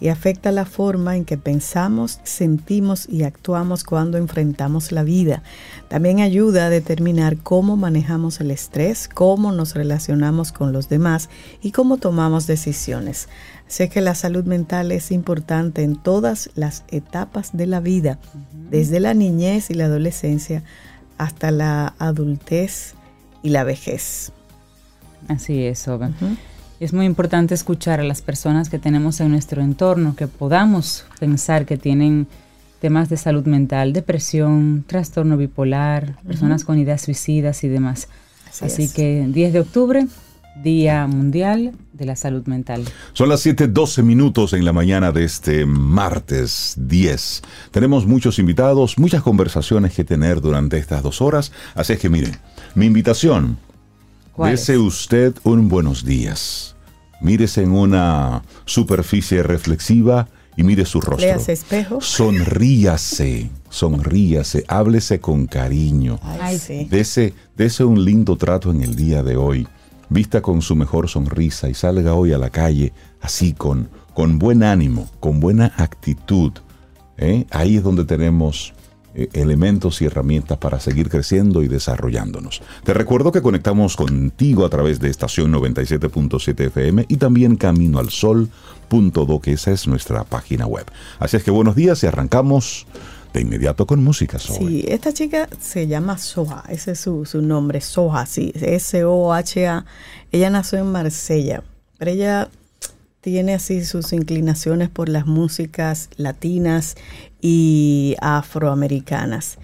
y 0.00 0.08
afecta 0.08 0.50
la 0.50 0.64
forma 0.64 1.16
en 1.16 1.24
que 1.24 1.36
pensamos, 1.36 2.20
sentimos 2.24 3.08
y 3.08 3.22
actuamos 3.22 3.84
cuando 3.84 4.18
enfrentamos 4.18 4.92
la 4.92 5.02
vida. 5.02 5.42
También 5.88 6.20
ayuda 6.20 6.66
a 6.66 6.70
determinar 6.70 7.36
cómo 7.36 7.76
manejamos 7.76 8.40
el 8.40 8.50
estrés, 8.50 9.08
cómo 9.08 9.52
nos 9.52 9.74
relacionamos 9.74 10.52
con 10.52 10.72
los 10.72 10.88
demás 10.88 11.28
y 11.62 11.72
cómo 11.72 11.98
tomamos 11.98 12.46
decisiones. 12.46 13.28
Sé 13.68 13.88
que 13.88 14.00
la 14.00 14.14
salud 14.14 14.44
mental 14.44 14.90
es 14.90 15.12
importante 15.12 15.82
en 15.82 15.96
todas 15.96 16.50
las 16.54 16.84
etapas 16.88 17.56
de 17.56 17.66
la 17.66 17.80
vida, 17.80 18.18
desde 18.70 19.00
la 19.00 19.14
niñez 19.14 19.70
y 19.70 19.74
la 19.74 19.84
adolescencia 19.84 20.64
hasta 21.18 21.50
la 21.50 21.94
adultez 21.98 22.94
y 23.42 23.50
la 23.50 23.62
vejez. 23.62 24.32
Así 25.28 25.64
es, 25.64 25.86
Oga. 25.86 26.10
Es 26.80 26.94
muy 26.94 27.04
importante 27.04 27.52
escuchar 27.54 28.00
a 28.00 28.04
las 28.04 28.22
personas 28.22 28.70
que 28.70 28.78
tenemos 28.78 29.20
en 29.20 29.30
nuestro 29.30 29.60
entorno, 29.60 30.16
que 30.16 30.26
podamos 30.26 31.04
pensar 31.18 31.66
que 31.66 31.76
tienen 31.76 32.26
temas 32.80 33.10
de 33.10 33.18
salud 33.18 33.44
mental, 33.44 33.92
depresión, 33.92 34.82
trastorno 34.86 35.36
bipolar, 35.36 36.16
personas 36.26 36.64
con 36.64 36.78
ideas 36.78 37.02
suicidas 37.02 37.64
y 37.64 37.68
demás. 37.68 38.08
Así 38.48 38.64
Así, 38.64 38.82
es. 38.84 38.94
que 38.94 39.26
10 39.28 39.52
de 39.52 39.60
octubre, 39.60 40.06
Día 40.62 41.06
Mundial 41.06 41.72
de 41.92 42.06
la 42.06 42.16
Salud 42.16 42.46
Mental. 42.46 42.82
Son 43.12 43.28
las 43.28 43.44
7:12 43.44 44.02
minutos 44.02 44.54
en 44.54 44.64
la 44.64 44.72
mañana 44.72 45.12
de 45.12 45.24
este 45.24 45.66
martes 45.66 46.76
10. 46.78 47.42
Tenemos 47.72 48.06
muchos 48.06 48.38
invitados, 48.38 48.98
muchas 48.98 49.22
conversaciones 49.22 49.94
que 49.94 50.04
tener 50.04 50.40
durante 50.40 50.78
estas 50.78 51.02
dos 51.02 51.20
horas. 51.20 51.52
Así 51.74 51.92
es 51.92 51.98
que 51.98 52.08
miren, 52.08 52.38
mi 52.74 52.86
invitación, 52.86 53.58
¿Cuál 54.40 54.52
dese 54.52 54.72
es? 54.72 54.78
usted 54.78 55.34
un 55.44 55.68
buenos 55.68 56.02
días. 56.02 56.74
Mírese 57.20 57.62
en 57.62 57.72
una 57.72 58.42
superficie 58.64 59.42
reflexiva 59.42 60.28
y 60.56 60.62
mire 60.62 60.86
su 60.86 61.02
rostro. 61.02 61.26
Léase 61.26 61.52
espejo. 61.52 62.00
Sonríase, 62.00 63.50
sonríase, 63.68 64.64
háblese 64.66 65.20
con 65.20 65.46
cariño. 65.46 66.18
Ay, 66.22 66.58
sí. 66.58 66.86
Dese, 66.90 67.34
dese 67.54 67.84
un 67.84 68.02
lindo 68.02 68.38
trato 68.38 68.70
en 68.70 68.82
el 68.82 68.96
día 68.96 69.22
de 69.22 69.36
hoy. 69.36 69.68
Vista 70.08 70.40
con 70.40 70.62
su 70.62 70.74
mejor 70.74 71.10
sonrisa 71.10 71.68
y 71.68 71.74
salga 71.74 72.14
hoy 72.14 72.32
a 72.32 72.38
la 72.38 72.48
calle 72.48 72.94
así, 73.20 73.52
con, 73.52 73.90
con 74.14 74.38
buen 74.38 74.62
ánimo, 74.62 75.10
con 75.20 75.38
buena 75.38 75.74
actitud. 75.76 76.52
¿eh? 77.18 77.44
Ahí 77.50 77.76
es 77.76 77.82
donde 77.82 78.06
tenemos 78.06 78.72
elementos 79.14 80.00
y 80.02 80.06
herramientas 80.06 80.58
para 80.58 80.80
seguir 80.80 81.08
creciendo 81.08 81.62
y 81.62 81.68
desarrollándonos. 81.68 82.62
Te 82.84 82.94
recuerdo 82.94 83.32
que 83.32 83.42
conectamos 83.42 83.96
contigo 83.96 84.64
a 84.64 84.70
través 84.70 85.00
de 85.00 85.10
estación 85.10 85.52
97.7 85.52 86.66
FM 86.66 87.06
y 87.08 87.16
también 87.16 87.56
Camino 87.56 87.98
al 87.98 88.10
Sol.do, 88.10 89.40
que 89.40 89.52
esa 89.52 89.72
es 89.72 89.86
nuestra 89.86 90.24
página 90.24 90.66
web. 90.66 90.86
Así 91.18 91.36
es 91.36 91.44
que 91.44 91.50
buenos 91.50 91.74
días 91.74 92.02
y 92.02 92.06
arrancamos 92.06 92.86
de 93.32 93.40
inmediato 93.40 93.86
con 93.86 94.02
música. 94.02 94.38
Zoe. 94.38 94.58
Sí, 94.58 94.84
esta 94.88 95.12
chica 95.12 95.48
se 95.60 95.86
llama 95.86 96.18
Soha, 96.18 96.64
ese 96.68 96.92
es 96.92 97.00
su, 97.00 97.24
su 97.24 97.42
nombre, 97.42 97.80
Soha, 97.80 98.26
sí, 98.26 98.52
S-O-H-A. 98.54 99.84
Ella 100.32 100.50
nació 100.50 100.78
en 100.78 100.92
Marsella, 100.92 101.62
pero 101.98 102.10
ella 102.10 102.48
tiene 103.20 103.54
así 103.54 103.84
sus 103.84 104.12
inclinaciones 104.12 104.88
por 104.88 105.08
las 105.08 105.26
músicas 105.26 106.08
latinas 106.16 106.96
y 107.40 108.16
afroamericanas. 108.20 109.58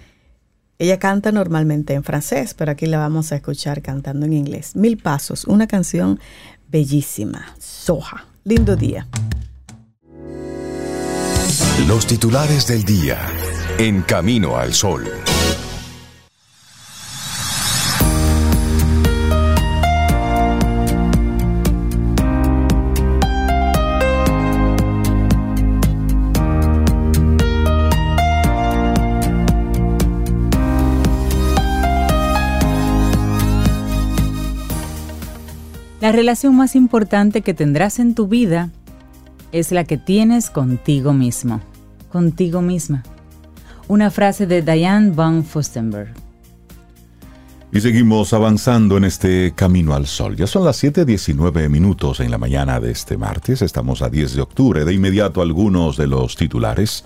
Ella 0.79 0.99
canta 0.99 1.31
normalmente 1.31 1.93
en 1.93 2.03
francés, 2.03 2.53
pero 2.53 2.71
aquí 2.71 2.85
la 2.85 2.99
vamos 2.99 3.31
a 3.31 3.35
escuchar 3.37 3.81
cantando 3.81 4.25
en 4.25 4.33
inglés. 4.33 4.75
Mil 4.75 4.97
Pasos, 4.97 5.45
una 5.45 5.67
canción 5.67 6.19
bellísima. 6.69 7.55
Soha, 7.57 8.25
lindo 8.43 8.75
día. 8.75 9.07
Los 11.87 12.05
titulares 12.05 12.67
del 12.67 12.83
día. 12.83 13.17
En 13.77 14.01
Camino 14.01 14.57
al 14.57 14.73
Sol. 14.73 15.05
Relación 36.17 36.55
más 36.55 36.75
importante 36.75 37.43
que 37.43 37.53
tendrás 37.53 37.99
en 37.99 38.15
tu 38.15 38.27
vida 38.27 38.71
es 39.51 39.71
la 39.71 39.83
que 39.83 39.97
tienes 39.97 40.49
contigo 40.49 41.13
mismo, 41.13 41.61
contigo 42.11 42.63
misma. 42.63 43.03
Una 43.87 44.09
frase 44.09 44.47
de 44.47 44.63
Diane 44.63 45.11
von 45.11 45.45
Fustenberg. 45.45 46.11
Y 47.71 47.81
seguimos 47.81 48.33
avanzando 48.33 48.97
en 48.97 49.03
este 49.03 49.53
camino 49.55 49.93
al 49.93 50.07
sol. 50.07 50.35
Ya 50.35 50.47
son 50.47 50.65
las 50.65 50.83
7:19 50.83 51.69
minutos 51.69 52.19
en 52.19 52.31
la 52.31 52.39
mañana 52.39 52.79
de 52.79 52.89
este 52.89 53.15
martes. 53.15 53.61
Estamos 53.61 54.01
a 54.01 54.09
10 54.09 54.33
de 54.33 54.41
octubre. 54.41 54.85
De 54.85 54.93
inmediato 54.95 55.43
algunos 55.43 55.97
de 55.97 56.07
los 56.07 56.35
titulares 56.35 57.05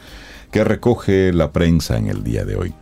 que 0.51 0.63
recoge 0.63 1.33
la 1.33 1.51
prensa 1.51 1.97
en 1.97 2.07
el 2.07 2.23
día 2.23 2.45
de 2.45 2.55
hoy. 2.55 2.73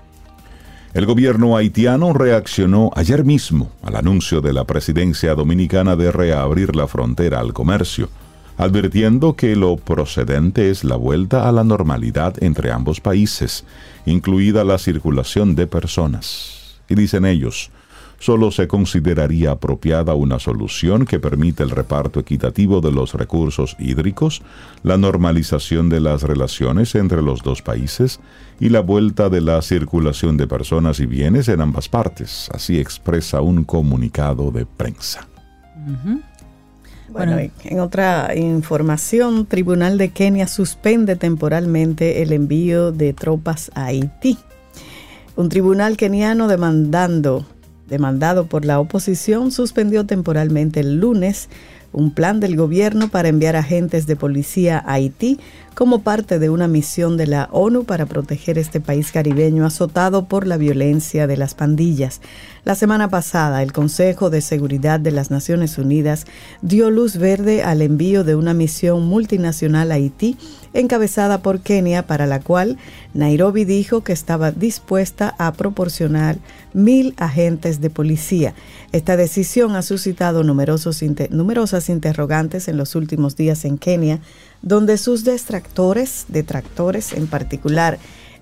El 0.92 1.06
gobierno 1.06 1.56
haitiano 1.56 2.14
reaccionó 2.14 2.90
ayer 2.96 3.24
mismo 3.24 3.72
al 3.84 3.96
anuncio 3.96 4.42
de 4.42 4.54
la 4.54 4.64
presidencia 4.64 5.36
dominicana 5.36 5.96
de 5.96 6.12
reabrir 6.12 6.76
la 6.76 6.88
frontera 6.88 7.40
al 7.40 7.54
comercio, 7.54 8.10
advirtiendo 8.58 9.36
que 9.36 9.56
lo 9.56 9.78
procedente 9.78 10.72
es 10.72 10.84
la 10.84 10.96
vuelta 10.96 11.48
a 11.48 11.52
la 11.52 11.64
normalidad 11.64 12.42
entre 12.44 12.72
ambos 12.72 13.02
países, 13.02 13.66
incluida 14.08 14.64
la 14.64 14.80
circulación 14.80 15.54
de 15.54 15.68
personas. 15.68 16.80
Y 16.90 16.96
dicen 16.96 17.24
ellos, 17.24 17.70
solo 18.20 18.52
se 18.52 18.68
consideraría 18.68 19.52
apropiada 19.52 20.14
una 20.14 20.40
solución 20.40 21.06
que 21.06 21.20
permite 21.20 21.64
el 21.64 21.72
reparto 21.72 22.20
equitativo 22.20 22.82
de 22.82 22.92
los 22.92 23.14
recursos 23.14 23.76
hídricos, 23.80 24.42
la 24.84 24.98
normalización 24.98 25.90
de 25.90 26.00
las 26.02 26.24
relaciones 26.24 26.96
entre 26.96 27.22
los 27.22 27.42
dos 27.42 27.62
países 27.62 28.20
y 28.60 28.70
la 28.70 28.82
vuelta 28.82 29.30
de 29.30 29.42
la 29.42 29.62
circulación 29.62 30.38
de 30.38 30.48
personas 30.48 31.00
y 31.00 31.06
bienes 31.06 31.48
en 31.48 31.62
ambas 31.62 31.90
partes, 31.90 32.50
así 32.54 32.80
expresa 32.80 33.42
un 33.42 33.64
comunicado 33.64 34.52
de 34.52 34.66
prensa. 34.66 35.28
Bueno, 37.12 37.34
Bueno. 37.36 37.52
en 37.64 37.80
otra 37.80 38.36
información, 38.36 39.46
Tribunal 39.48 39.98
de 39.98 40.10
Kenia 40.10 40.48
suspende 40.48 41.16
temporalmente 41.16 42.22
el 42.22 42.34
envío 42.34 42.92
de 42.92 43.14
tropas 43.14 43.72
a 43.74 43.86
Haití. 43.86 44.38
Un 45.36 45.50
tribunal 45.50 45.98
keniano 45.98 46.48
demandando, 46.48 47.46
demandado 47.90 48.46
por 48.46 48.66
la 48.66 48.80
oposición 48.80 49.52
suspendió 49.52 50.06
temporalmente 50.06 50.80
el 50.80 51.00
lunes 51.00 51.50
un 51.92 52.12
plan 52.12 52.40
del 52.40 52.56
gobierno 52.56 53.10
para 53.10 53.30
enviar 53.30 53.56
agentes 53.56 54.06
de 54.06 54.16
policía 54.16 54.78
a 54.78 54.94
Haití 54.94 55.40
como 55.76 56.02
parte 56.02 56.40
de 56.40 56.50
una 56.50 56.68
misión 56.68 57.18
de 57.18 57.28
la 57.28 57.50
ONU 57.52 57.84
para 57.84 58.06
proteger 58.06 58.58
este 58.58 58.80
país 58.80 59.12
caribeño 59.12 59.66
azotado 59.66 60.26
por 60.26 60.46
la 60.46 60.58
violencia 60.58 61.28
de 61.28 61.38
las 61.38 61.54
pandillas. 61.54 62.22
La 62.66 62.76
semana 62.76 63.10
pasada, 63.10 63.64
el 63.64 63.72
Consejo 63.72 64.30
de 64.30 64.42
Seguridad 64.42 65.00
de 65.00 65.12
las 65.12 65.32
Naciones 65.32 65.78
Unidas 65.78 66.26
dio 66.62 66.90
luz 66.92 67.18
verde 67.18 67.64
al 67.64 67.82
envío 67.82 68.24
de 68.24 68.36
una 68.36 68.54
misión 68.54 69.06
multinacional 69.06 69.92
a 69.92 69.96
Haití 69.96 70.38
encabezada 70.74 71.42
por 71.42 71.62
Kenia, 71.62 72.06
para 72.06 72.28
la 72.28 72.42
cual 72.42 72.78
Nairobi 73.14 73.66
dijo 73.66 74.04
que 74.04 74.14
estaba 74.14 74.52
dispuesta 74.52 75.34
a 75.38 75.54
proporcionar 75.54 76.38
mil 76.74 77.16
agentes 77.18 77.82
de 77.82 77.90
policía. 77.90 78.54
Esta 78.92 79.18
decisión 79.18 79.76
ha 79.76 79.82
suscitado 79.82 80.44
numerosas 80.44 81.90
interrogantes 81.90 82.68
en 82.68 82.78
los 82.78 82.96
últimos 82.96 83.36
días 83.36 83.66
en 83.66 83.78
Kenia, 83.78 84.20
donde 84.62 84.98
sus 84.98 85.24
detractores, 85.24 86.26
detractores 86.28 87.14
en 87.14 87.28
particular, 87.28 88.00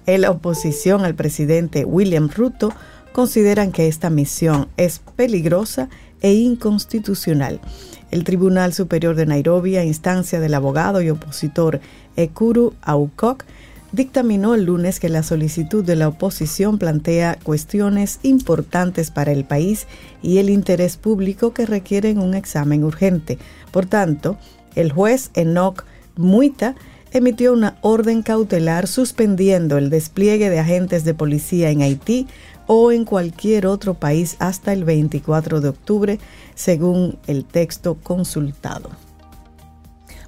En 0.08 0.22
la 0.22 0.32
oposición 0.32 1.04
al 1.04 1.16
presidente 1.16 1.84
William 1.84 2.30
Ruto 2.34 2.72
consideran 3.12 3.74
que 3.74 3.90
esta 3.90 4.10
misión 4.10 4.70
es 4.78 5.02
peligrosa 5.18 5.90
e 6.22 6.34
inconstitucional. 6.34 7.60
El 8.10 8.24
Tribunal 8.24 8.72
Superior 8.74 9.16
de 9.16 9.26
Nairobi, 9.26 9.76
a 9.76 9.84
instancia 9.84 10.40
del 10.40 10.54
abogado 10.54 11.02
y 11.02 11.10
opositor 11.10 11.82
Ekuru 12.16 12.74
Aukok, 12.84 13.44
dictaminó 13.92 14.56
el 14.56 14.64
lunes 14.64 15.02
que 15.02 15.10
la 15.10 15.24
solicitud 15.24 15.84
de 15.84 15.98
la 15.98 16.08
oposición 16.08 16.78
plantea 16.78 17.38
cuestiones 17.44 18.20
importantes 18.24 19.12
para 19.12 19.34
el 19.34 19.44
país 19.44 19.88
y 20.22 20.38
el 20.38 20.50
interés 20.50 20.96
público 20.96 21.54
que 21.54 21.66
requieren 21.66 22.18
un 22.18 22.34
examen 22.34 22.86
urgente. 22.86 23.38
Por 23.72 23.88
tanto, 23.88 24.38
el 24.76 24.94
juez 24.94 25.32
Enoch 25.34 25.84
Muita 26.18 26.76
emitió 27.12 27.54
una 27.54 27.78
orden 27.82 28.22
cautelar 28.22 28.88
suspendiendo 28.88 29.78
el 29.78 29.90
despliegue 29.90 30.50
de 30.50 30.60
agentes 30.60 31.04
de 31.04 31.14
policía 31.14 31.70
en 31.70 31.82
Haití 31.82 32.28
o 32.66 32.92
en 32.92 33.06
cualquier 33.06 33.66
otro 33.66 33.94
país 33.94 34.36
hasta 34.40 34.74
el 34.74 34.84
24 34.84 35.62
de 35.62 35.70
octubre, 35.70 36.20
según 36.54 37.18
el 37.28 37.46
texto 37.46 37.96
consultado. 37.96 38.90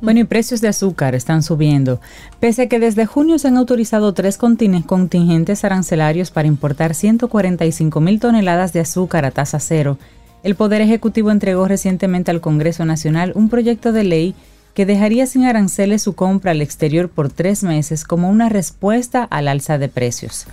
Bueno, 0.01 0.21
y 0.21 0.23
precios 0.23 0.61
de 0.61 0.69
azúcar 0.69 1.13
están 1.13 1.43
subiendo. 1.43 1.99
Pese 2.39 2.63
a 2.63 2.69
que 2.69 2.79
desde 2.79 3.05
junio 3.05 3.37
se 3.37 3.49
han 3.49 3.57
autorizado 3.57 4.13
tres 4.13 4.37
contingentes 4.37 5.65
arancelarios 5.65 6.31
para 6.31 6.47
importar 6.47 6.95
145 6.95 7.99
mil 7.99 8.21
toneladas 8.21 8.71
de 8.71 8.79
azúcar 8.79 9.25
a 9.25 9.31
tasa 9.31 9.59
cero, 9.59 9.97
el 10.41 10.55
Poder 10.55 10.79
Ejecutivo 10.79 11.31
entregó 11.31 11.67
recientemente 11.67 12.31
al 12.31 12.39
Congreso 12.39 12.85
Nacional 12.85 13.33
un 13.35 13.49
proyecto 13.49 13.91
de 13.91 14.05
ley 14.05 14.35
que 14.79 14.85
dejaría 14.85 15.25
sin 15.25 15.43
aranceles 15.43 16.01
su 16.01 16.13
compra 16.13 16.51
al 16.51 16.61
exterior 16.61 17.09
por 17.09 17.29
tres 17.29 17.63
meses 17.63 18.05
como 18.05 18.29
una 18.29 18.47
respuesta 18.47 19.25
al 19.25 19.49
alza 19.49 19.77
de 19.77 19.89
precios. 19.89 20.45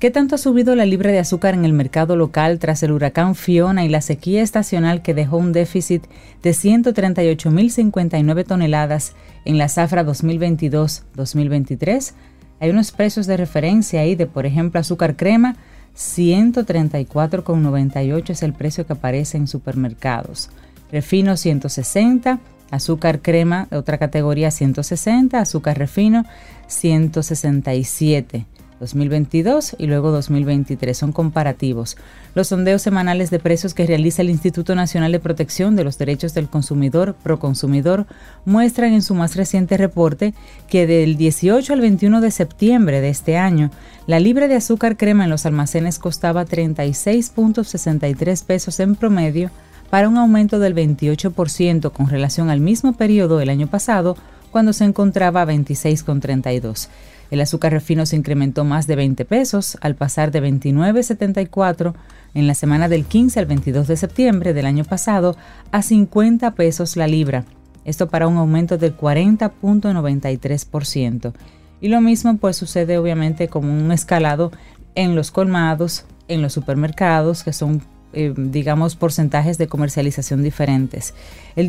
¿Qué 0.00 0.10
tanto 0.10 0.34
ha 0.34 0.38
subido 0.38 0.74
la 0.74 0.86
libra 0.86 1.12
de 1.12 1.20
azúcar 1.20 1.54
en 1.54 1.64
el 1.64 1.72
mercado 1.72 2.16
local 2.16 2.58
tras 2.58 2.82
el 2.82 2.90
huracán 2.90 3.36
Fiona 3.36 3.84
y 3.84 3.88
la 3.88 4.00
sequía 4.00 4.42
estacional 4.42 5.02
que 5.02 5.14
dejó 5.14 5.36
un 5.36 5.52
déficit 5.52 6.02
de 6.42 6.50
138.059 6.50 8.44
toneladas 8.44 9.12
en 9.44 9.56
la 9.56 9.68
zafra 9.68 10.04
2022-2023? 10.04 12.14
Hay 12.58 12.70
unos 12.70 12.90
precios 12.90 13.28
de 13.28 13.36
referencia 13.36 14.00
ahí 14.00 14.16
de, 14.16 14.26
por 14.26 14.46
ejemplo, 14.46 14.80
azúcar 14.80 15.14
crema, 15.14 15.54
134,98 15.96 18.30
es 18.30 18.42
el 18.42 18.52
precio 18.52 18.84
que 18.84 18.94
aparece 18.94 19.36
en 19.36 19.46
supermercados. 19.46 20.50
Refino 20.90 21.36
160, 21.36 22.40
azúcar 22.70 23.20
crema 23.20 23.68
otra 23.70 23.98
categoría 23.98 24.50
160, 24.50 25.38
azúcar 25.38 25.78
refino 25.78 26.24
167. 26.66 28.46
2022 28.80 29.76
y 29.78 29.86
luego 29.86 30.10
2023. 30.10 30.96
Son 30.96 31.12
comparativos. 31.12 31.96
Los 32.34 32.48
sondeos 32.48 32.82
semanales 32.82 33.30
de 33.30 33.38
precios 33.38 33.74
que 33.74 33.86
realiza 33.86 34.22
el 34.22 34.30
Instituto 34.30 34.74
Nacional 34.74 35.12
de 35.12 35.20
Protección 35.20 35.76
de 35.76 35.84
los 35.84 35.98
Derechos 35.98 36.34
del 36.34 36.48
Consumidor, 36.48 37.14
Proconsumidor, 37.22 38.06
muestran 38.44 38.92
en 38.94 39.02
su 39.02 39.14
más 39.14 39.36
reciente 39.36 39.76
reporte 39.76 40.34
que 40.68 40.86
del 40.86 41.16
18 41.16 41.72
al 41.72 41.80
21 41.80 42.20
de 42.20 42.30
septiembre 42.30 43.00
de 43.00 43.10
este 43.10 43.36
año, 43.36 43.70
la 44.06 44.18
libra 44.18 44.48
de 44.48 44.56
azúcar 44.56 44.96
crema 44.96 45.24
en 45.24 45.30
los 45.30 45.46
almacenes 45.46 45.98
costaba 45.98 46.46
36.63 46.46 48.44
pesos 48.44 48.80
en 48.80 48.96
promedio 48.96 49.50
para 49.90 50.08
un 50.08 50.16
aumento 50.16 50.58
del 50.58 50.74
28% 50.74 51.92
con 51.92 52.08
relación 52.08 52.48
al 52.48 52.60
mismo 52.60 52.94
periodo 52.94 53.38
del 53.38 53.50
año 53.50 53.66
pasado, 53.66 54.16
cuando 54.50 54.72
se 54.72 54.84
encontraba 54.84 55.42
a 55.42 55.46
26,32. 55.46 56.88
El 57.30 57.40
azúcar 57.40 57.72
refino 57.72 58.06
se 58.06 58.16
incrementó 58.16 58.64
más 58.64 58.86
de 58.86 58.96
20 58.96 59.24
pesos 59.24 59.78
al 59.80 59.94
pasar 59.94 60.32
de 60.32 60.42
29,74 60.42 61.94
en 62.34 62.46
la 62.46 62.54
semana 62.54 62.88
del 62.88 63.04
15 63.04 63.40
al 63.40 63.46
22 63.46 63.88
de 63.88 63.96
septiembre 63.96 64.52
del 64.52 64.66
año 64.66 64.84
pasado 64.84 65.36
a 65.70 65.82
50 65.82 66.50
pesos 66.52 66.96
la 66.96 67.06
libra. 67.06 67.44
Esto 67.84 68.08
para 68.08 68.26
un 68.26 68.36
aumento 68.36 68.78
del 68.78 68.96
40.93%. 68.96 71.32
Y 71.80 71.88
lo 71.88 72.00
mismo 72.00 72.36
pues 72.36 72.56
sucede 72.56 72.98
obviamente 72.98 73.48
como 73.48 73.72
un 73.72 73.92
escalado 73.92 74.50
en 74.94 75.14
los 75.14 75.30
colmados, 75.30 76.04
en 76.28 76.42
los 76.42 76.52
supermercados, 76.52 77.42
que 77.42 77.52
son 77.52 77.82
eh, 78.12 78.34
digamos, 78.36 78.96
porcentajes 78.96 79.56
de 79.58 79.68
comercialización 79.68 80.42
diferentes. 80.42 81.14
El, 81.54 81.68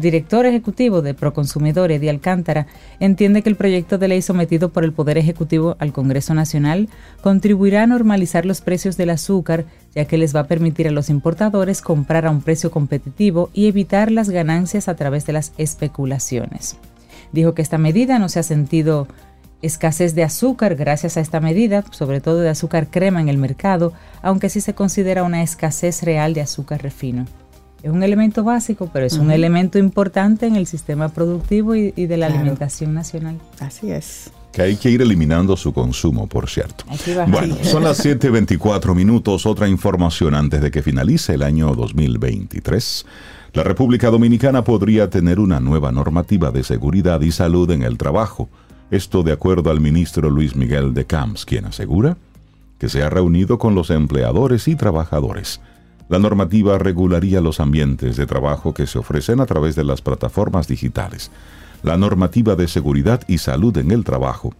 director 0.00 0.44
ejecutivo 0.46 1.02
de 1.02 1.14
Proconsumidor, 1.14 1.90
Eddie 1.92 2.10
Alcántara, 2.10 2.66
entiende 3.00 3.42
que 3.42 3.48
el 3.48 3.56
proyecto 3.56 3.98
de 3.98 4.08
ley 4.08 4.22
sometido 4.22 4.68
por 4.68 4.84
el 4.84 4.92
Poder 4.92 5.18
Ejecutivo 5.18 5.76
al 5.78 5.92
Congreso 5.92 6.34
Nacional 6.34 6.88
contribuirá 7.22 7.84
a 7.84 7.86
normalizar 7.86 8.44
los 8.44 8.60
precios 8.60 8.96
del 8.96 9.10
azúcar, 9.10 9.64
ya 9.94 10.04
que 10.04 10.18
les 10.18 10.34
va 10.34 10.40
a 10.40 10.46
permitir 10.46 10.88
a 10.88 10.92
los 10.92 11.08
importadores 11.08 11.80
comprar 11.80 12.26
a 12.26 12.30
un 12.30 12.42
precio 12.42 12.70
competitivo 12.70 13.50
y 13.54 13.66
evitar 13.66 14.10
las 14.10 14.30
ganancias 14.30 14.88
a 14.88 14.96
través 14.96 15.26
de 15.26 15.32
las 15.32 15.52
especulaciones. 15.56 16.76
Dijo 17.32 17.54
que 17.54 17.62
esta 17.62 17.78
medida 17.78 18.18
no 18.18 18.28
se 18.28 18.40
ha 18.40 18.42
sentido 18.42 19.06
escasez 19.62 20.14
de 20.14 20.22
azúcar 20.22 20.76
gracias 20.76 21.16
a 21.16 21.20
esta 21.20 21.40
medida, 21.40 21.84
sobre 21.90 22.20
todo 22.20 22.38
de 22.38 22.48
azúcar 22.48 22.88
crema 22.88 23.20
en 23.20 23.28
el 23.28 23.38
mercado, 23.38 23.92
aunque 24.22 24.48
sí 24.48 24.60
se 24.60 24.74
considera 24.74 25.24
una 25.24 25.42
escasez 25.42 26.02
real 26.02 26.34
de 26.34 26.42
azúcar 26.42 26.82
refino. 26.82 27.26
Es 27.82 27.90
un 27.90 28.02
elemento 28.02 28.42
básico, 28.42 28.90
pero 28.92 29.06
es 29.06 29.14
un 29.14 29.30
elemento 29.30 29.78
importante 29.78 30.46
en 30.46 30.56
el 30.56 30.66
sistema 30.66 31.10
productivo 31.10 31.76
y, 31.76 31.92
de 31.92 32.16
la 32.16 32.26
alimentación 32.26 32.92
nacional. 32.92 33.38
Así 33.60 33.92
es. 33.92 34.32
Que 34.50 34.62
hay 34.62 34.76
que 34.76 34.90
ir 34.90 35.00
eliminando 35.00 35.56
su 35.56 35.72
consumo, 35.72 36.26
por 36.26 36.48
cierto. 36.48 36.84
Bueno, 37.28 37.56
son 37.62 37.84
las 37.84 38.04
7.24 38.04 38.96
minutos. 38.96 39.46
Otra 39.46 39.68
información 39.68 40.34
antes 40.34 40.60
de 40.60 40.72
que 40.72 40.82
finalice 40.82 41.34
el 41.34 41.42
año 41.44 41.72
2023. 41.76 43.06
La 43.52 43.62
República 43.62 44.10
Dominicana 44.10 44.64
podría 44.64 45.08
tener 45.08 45.38
una 45.38 45.60
nueva 45.60 45.92
normativa 45.92 46.50
de 46.50 46.64
seguridad 46.64 47.20
y 47.20 47.30
salud 47.30 47.70
en 47.70 47.82
el 47.82 47.96
trabajo 47.96 48.48
esto 48.90 49.22
de 49.22 49.32
acuerdo 49.32 49.70
al 49.70 49.80
ministro 49.80 50.30
Luis 50.30 50.56
Miguel 50.56 50.94
de 50.94 51.04
Camps, 51.04 51.44
quien 51.44 51.66
asegura 51.66 52.16
que 52.78 52.88
se 52.88 53.02
ha 53.02 53.10
reunido 53.10 53.58
con 53.58 53.74
los 53.74 53.90
empleadores 53.90 54.68
y 54.68 54.76
trabajadores. 54.76 55.60
La 56.08 56.18
normativa 56.18 56.78
regularía 56.78 57.40
los 57.40 57.60
ambientes 57.60 58.16
de 58.16 58.26
trabajo 58.26 58.72
que 58.72 58.86
se 58.86 58.98
ofrecen 58.98 59.40
a 59.40 59.46
través 59.46 59.74
de 59.74 59.84
las 59.84 60.00
plataformas 60.00 60.68
digitales. 60.68 61.30
La 61.82 61.96
normativa 61.96 62.56
de 62.56 62.66
seguridad 62.66 63.20
y 63.28 63.38
salud 63.38 63.76
en 63.76 63.90
el 63.90 64.04
trabajo 64.04 64.54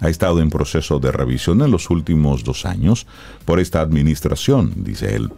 ha 0.00 0.08
estado 0.08 0.40
en 0.40 0.50
proceso 0.50 0.98
de 0.98 1.12
revisión 1.12 1.62
en 1.62 1.70
los 1.70 1.88
últimos 1.88 2.44
dos 2.44 2.66
años 2.66 3.06
por 3.44 3.58
esta 3.58 3.80
administración, 3.80 4.72
dice 4.84 5.16
él. 5.16 5.30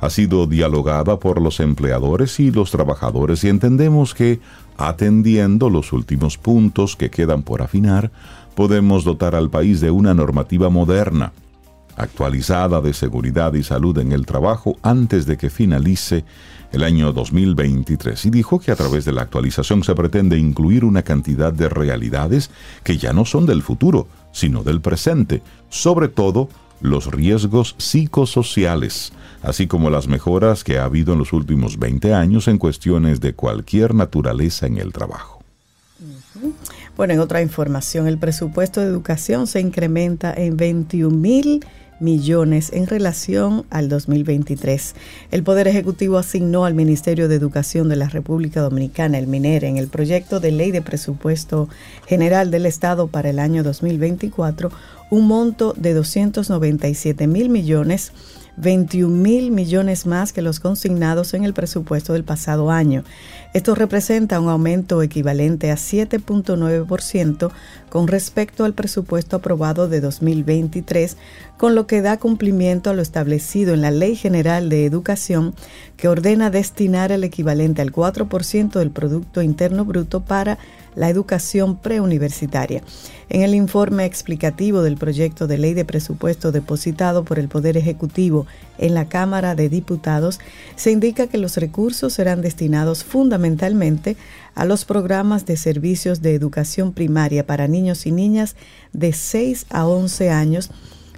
Ha 0.00 0.10
sido 0.10 0.46
dialogada 0.46 1.18
por 1.18 1.40
los 1.40 1.60
empleadores 1.60 2.40
y 2.40 2.50
los 2.50 2.70
trabajadores 2.70 3.44
y 3.44 3.48
entendemos 3.48 4.14
que 4.14 4.40
Atendiendo 4.76 5.70
los 5.70 5.92
últimos 5.92 6.38
puntos 6.38 6.96
que 6.96 7.10
quedan 7.10 7.42
por 7.42 7.62
afinar, 7.62 8.10
podemos 8.54 9.04
dotar 9.04 9.34
al 9.34 9.50
país 9.50 9.80
de 9.80 9.90
una 9.90 10.14
normativa 10.14 10.70
moderna, 10.70 11.32
actualizada 11.96 12.80
de 12.80 12.94
seguridad 12.94 13.54
y 13.54 13.62
salud 13.62 13.98
en 13.98 14.12
el 14.12 14.26
trabajo 14.26 14.76
antes 14.82 15.26
de 15.26 15.36
que 15.36 15.50
finalice 15.50 16.24
el 16.72 16.84
año 16.84 17.12
2023 17.12 18.24
y 18.26 18.30
dijo 18.30 18.58
que 18.58 18.72
a 18.72 18.76
través 18.76 19.04
de 19.04 19.12
la 19.12 19.22
actualización 19.22 19.84
se 19.84 19.94
pretende 19.94 20.38
incluir 20.38 20.84
una 20.84 21.02
cantidad 21.02 21.52
de 21.52 21.68
realidades 21.68 22.50
que 22.82 22.96
ya 22.96 23.12
no 23.12 23.24
son 23.24 23.44
del 23.44 23.62
futuro, 23.62 24.08
sino 24.32 24.62
del 24.62 24.80
presente, 24.80 25.42
sobre 25.68 26.08
todo 26.08 26.48
los 26.82 27.10
riesgos 27.10 27.74
psicosociales, 27.78 29.12
así 29.42 29.66
como 29.66 29.88
las 29.88 30.08
mejoras 30.08 30.64
que 30.64 30.78
ha 30.78 30.84
habido 30.84 31.12
en 31.12 31.20
los 31.20 31.32
últimos 31.32 31.78
20 31.78 32.12
años 32.12 32.48
en 32.48 32.58
cuestiones 32.58 33.20
de 33.20 33.34
cualquier 33.34 33.94
naturaleza 33.94 34.66
en 34.66 34.78
el 34.78 34.92
trabajo. 34.92 35.42
Bueno, 36.96 37.14
en 37.14 37.20
otra 37.20 37.40
información, 37.40 38.06
el 38.06 38.18
presupuesto 38.18 38.80
de 38.80 38.86
educación 38.86 39.46
se 39.46 39.60
incrementa 39.60 40.34
en 40.34 40.56
21 40.56 41.16
mil 41.16 41.64
millones 42.02 42.70
en 42.72 42.86
relación 42.86 43.64
al 43.70 43.88
2023. 43.88 44.94
El 45.30 45.42
Poder 45.42 45.68
Ejecutivo 45.68 46.18
asignó 46.18 46.64
al 46.64 46.74
Ministerio 46.74 47.28
de 47.28 47.36
Educación 47.36 47.88
de 47.88 47.96
la 47.96 48.08
República 48.08 48.60
Dominicana, 48.60 49.18
el 49.18 49.26
MINER, 49.26 49.64
en 49.64 49.78
el 49.78 49.88
proyecto 49.88 50.40
de 50.40 50.50
ley 50.50 50.72
de 50.72 50.82
presupuesto 50.82 51.68
general 52.06 52.50
del 52.50 52.66
Estado 52.66 53.06
para 53.06 53.30
el 53.30 53.38
año 53.38 53.62
2024 53.62 54.70
un 55.10 55.26
monto 55.26 55.74
de 55.76 55.92
297 55.92 57.26
mil 57.26 57.50
millones 57.50 58.12
21 58.56 59.14
mil 59.14 59.50
millones 59.50 60.06
más 60.06 60.32
que 60.32 60.42
los 60.42 60.60
consignados 60.60 61.34
en 61.34 61.44
el 61.44 61.54
presupuesto 61.54 62.12
del 62.12 62.24
pasado 62.24 62.70
año. 62.70 63.04
Esto 63.54 63.74
representa 63.74 64.40
un 64.40 64.48
aumento 64.48 65.02
equivalente 65.02 65.70
a 65.70 65.74
7.9% 65.74 67.50
con 67.90 68.08
respecto 68.08 68.64
al 68.64 68.72
presupuesto 68.72 69.36
aprobado 69.36 69.88
de 69.88 70.00
2023, 70.00 71.16
con 71.58 71.74
lo 71.74 71.86
que 71.86 72.00
da 72.00 72.18
cumplimiento 72.18 72.88
a 72.90 72.94
lo 72.94 73.02
establecido 73.02 73.74
en 73.74 73.82
la 73.82 73.90
Ley 73.90 74.16
General 74.16 74.68
de 74.68 74.86
Educación, 74.86 75.54
que 75.96 76.08
ordena 76.08 76.50
destinar 76.50 77.12
el 77.12 77.24
equivalente 77.24 77.82
al 77.82 77.92
4% 77.92 78.72
del 78.78 78.90
Producto 78.90 79.42
Interno 79.42 79.84
Bruto 79.84 80.22
para 80.22 80.58
la 80.94 81.08
educación 81.08 81.76
preuniversitaria. 81.76 82.82
En 83.28 83.42
el 83.42 83.54
informe 83.54 84.04
explicativo 84.04 84.82
del 84.82 84.96
proyecto 84.96 85.46
de 85.46 85.58
ley 85.58 85.74
de 85.74 85.84
presupuesto 85.84 86.52
depositado 86.52 87.24
por 87.24 87.38
el 87.38 87.48
Poder 87.48 87.76
Ejecutivo 87.76 88.46
en 88.78 88.94
la 88.94 89.08
Cámara 89.08 89.54
de 89.54 89.68
Diputados, 89.68 90.38
se 90.76 90.90
indica 90.90 91.26
que 91.26 91.38
los 91.38 91.56
recursos 91.56 92.12
serán 92.12 92.42
destinados 92.42 93.04
fundamentalmente 93.04 94.16
a 94.54 94.64
los 94.64 94.84
programas 94.84 95.46
de 95.46 95.56
servicios 95.56 96.20
de 96.20 96.34
educación 96.34 96.92
primaria 96.92 97.46
para 97.46 97.68
niños 97.68 98.06
y 98.06 98.12
niñas 98.12 98.56
de 98.92 99.12
6 99.12 99.66
a 99.70 99.86
11 99.86 100.30
años, 100.30 100.70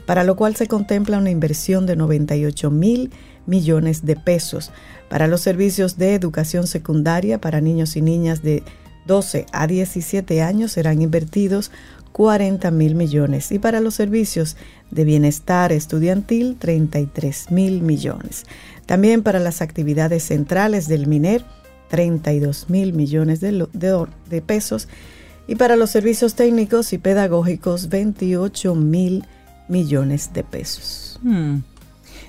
para 0.06 0.22
lo 0.22 0.37
cual 0.37 0.54
se 0.54 0.68
contempla 0.68 1.18
una 1.18 1.30
inversión 1.30 1.87
de 1.87 1.96
98 1.96 2.70
mil 2.70 3.10
millones 3.46 4.04
de 4.04 4.16
pesos. 4.16 4.70
Para 5.08 5.26
los 5.26 5.40
servicios 5.40 5.96
de 5.96 6.14
educación 6.14 6.66
secundaria 6.66 7.40
para 7.40 7.60
niños 7.60 7.96
y 7.96 8.02
niñas 8.02 8.42
de 8.42 8.62
12 9.06 9.46
a 9.52 9.66
17 9.66 10.42
años 10.42 10.72
serán 10.72 11.02
invertidos 11.02 11.70
40 12.12 12.70
mil 12.70 12.94
millones 12.94 13.50
y 13.50 13.58
para 13.58 13.80
los 13.80 13.94
servicios 13.94 14.56
de 14.92 15.04
bienestar 15.04 15.72
estudiantil 15.72 16.56
33 16.58 17.50
mil 17.50 17.82
millones. 17.82 18.46
También 18.86 19.22
para 19.22 19.40
las 19.40 19.62
actividades 19.62 20.22
centrales 20.22 20.86
del 20.86 21.08
MINER 21.08 21.44
32 21.88 22.70
mil 22.70 22.92
millones 22.92 23.40
de, 23.40 24.42
pesos 24.46 24.88
y 25.46 25.56
para 25.56 25.76
los 25.76 25.90
servicios 25.90 26.34
técnicos 26.34 26.92
y 26.92 26.98
pedagógicos 26.98 27.88
28 27.88 28.74
mil 28.74 29.24
millones 29.68 30.32
de 30.32 30.44
pesos. 30.44 31.18
Hmm. 31.22 31.58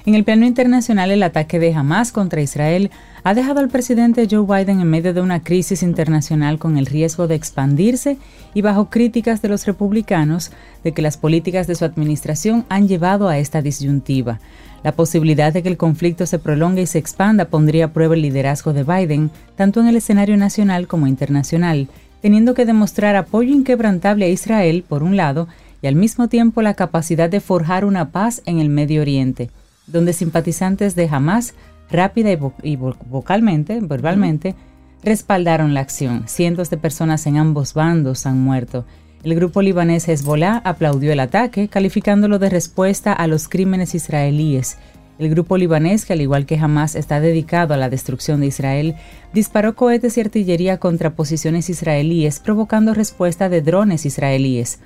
En 0.06 0.16
el 0.16 0.24
plano 0.24 0.46
internacional, 0.46 1.12
el 1.12 1.24
ataque 1.24 1.60
de 1.60 1.74
Hamas 1.74 2.12
contra 2.12 2.42
Israel 2.42 2.92
ha 3.26 3.34
dejado 3.34 3.60
al 3.60 3.70
presidente 3.70 4.28
Joe 4.30 4.46
Biden 4.46 4.82
en 4.82 4.88
medio 4.88 5.12
de 5.12 5.20
una 5.20 5.42
crisis 5.42 5.82
internacional 5.82 6.60
con 6.60 6.78
el 6.78 6.86
riesgo 6.86 7.28
de 7.28 7.34
expandirse 7.34 8.20
y 8.54 8.62
bajo 8.62 8.92
críticas 8.92 9.42
de 9.42 9.50
los 9.50 9.66
republicanos 9.66 10.52
de 10.84 10.92
que 10.92 11.02
las 11.02 11.18
políticas 11.18 11.66
de 11.66 11.74
su 11.74 11.86
administración 11.86 12.66
han 12.70 12.88
llevado 12.88 13.28
a 13.28 13.40
esta 13.40 13.64
disyuntiva. 13.64 14.40
La 14.84 14.92
posibilidad 14.92 15.52
de 15.52 15.64
que 15.64 15.70
el 15.70 15.78
conflicto 15.78 16.28
se 16.28 16.38
prolongue 16.38 16.84
y 16.84 16.86
se 16.86 17.00
expanda 17.00 17.46
pondría 17.46 17.86
a 17.86 17.94
prueba 17.94 18.14
el 18.14 18.22
liderazgo 18.22 18.74
de 18.74 18.84
Biden, 18.84 19.32
tanto 19.56 19.80
en 19.80 19.88
el 19.88 19.96
escenario 19.96 20.38
nacional 20.38 20.88
como 20.88 21.08
internacional, 21.08 21.88
teniendo 22.22 22.54
que 22.54 22.68
demostrar 22.68 23.16
apoyo 23.16 23.52
inquebrantable 23.52 24.26
a 24.26 24.30
Israel, 24.30 24.86
por 24.88 25.02
un 25.02 25.18
lado, 25.18 25.48
y 25.82 25.88
al 25.88 25.96
mismo 25.96 26.28
tiempo 26.28 26.62
la 26.62 26.76
capacidad 26.76 27.28
de 27.28 27.40
forjar 27.40 27.86
una 27.86 28.12
paz 28.12 28.44
en 28.46 28.60
el 28.60 28.70
Medio 28.70 29.02
Oriente 29.02 29.50
donde 29.88 30.14
simpatizantes 30.14 30.96
de 30.96 31.08
Hamas, 31.10 31.54
rápida 31.90 32.32
y, 32.64 32.76
vocalmente, 32.76 33.80
verbalmente, 33.82 34.56
respaldaron 35.04 35.74
la 35.74 35.82
acción. 35.82 36.24
Cientos 36.28 36.70
de 36.70 36.78
personas 36.78 37.28
en 37.28 37.38
ambos 37.38 37.74
bandos 37.74 38.26
han 38.26 38.42
muerto. 38.42 38.86
El 39.24 39.36
grupo 39.36 39.62
libanés 39.62 40.08
Hezbollah 40.08 40.62
aplaudió 40.64 41.12
el 41.12 41.20
ataque, 41.20 41.68
calificándolo 41.68 42.38
de 42.38 42.50
respuesta 42.50 43.12
a 43.14 43.28
los 43.28 43.48
crímenes 43.48 43.96
israelíes. 43.96 44.78
El 45.18 45.30
grupo 45.30 45.58
libanés, 45.58 46.06
que 46.06 46.14
al 46.14 46.22
igual 46.22 46.46
que 46.46 46.58
Hamas 46.58 46.96
está 46.96 47.20
dedicado 47.20 47.74
a 47.74 47.78
la 47.78 47.90
destrucción 47.90 48.42
de 48.42 48.48
Israel, 48.48 48.96
disparó 49.34 49.76
cohetes 49.76 50.18
y 50.18 50.22
artillería 50.22 50.78
contra 50.78 51.16
posiciones 51.16 51.70
israelíes, 51.70 52.40
provocando 52.40 52.94
respuesta 52.94 53.48
de 53.48 53.62
drones 53.62 54.06
israelíes. 54.06 54.80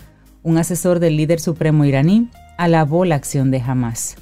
Un 0.44 0.58
asesor 0.58 1.00
del 1.00 1.18
líder 1.18 1.40
supremo 1.40 1.84
iraní 1.84 2.30
alabó 2.58 3.06
la 3.06 3.16
acción 3.16 3.52
de 3.52 3.60
Hamas. 3.60 4.16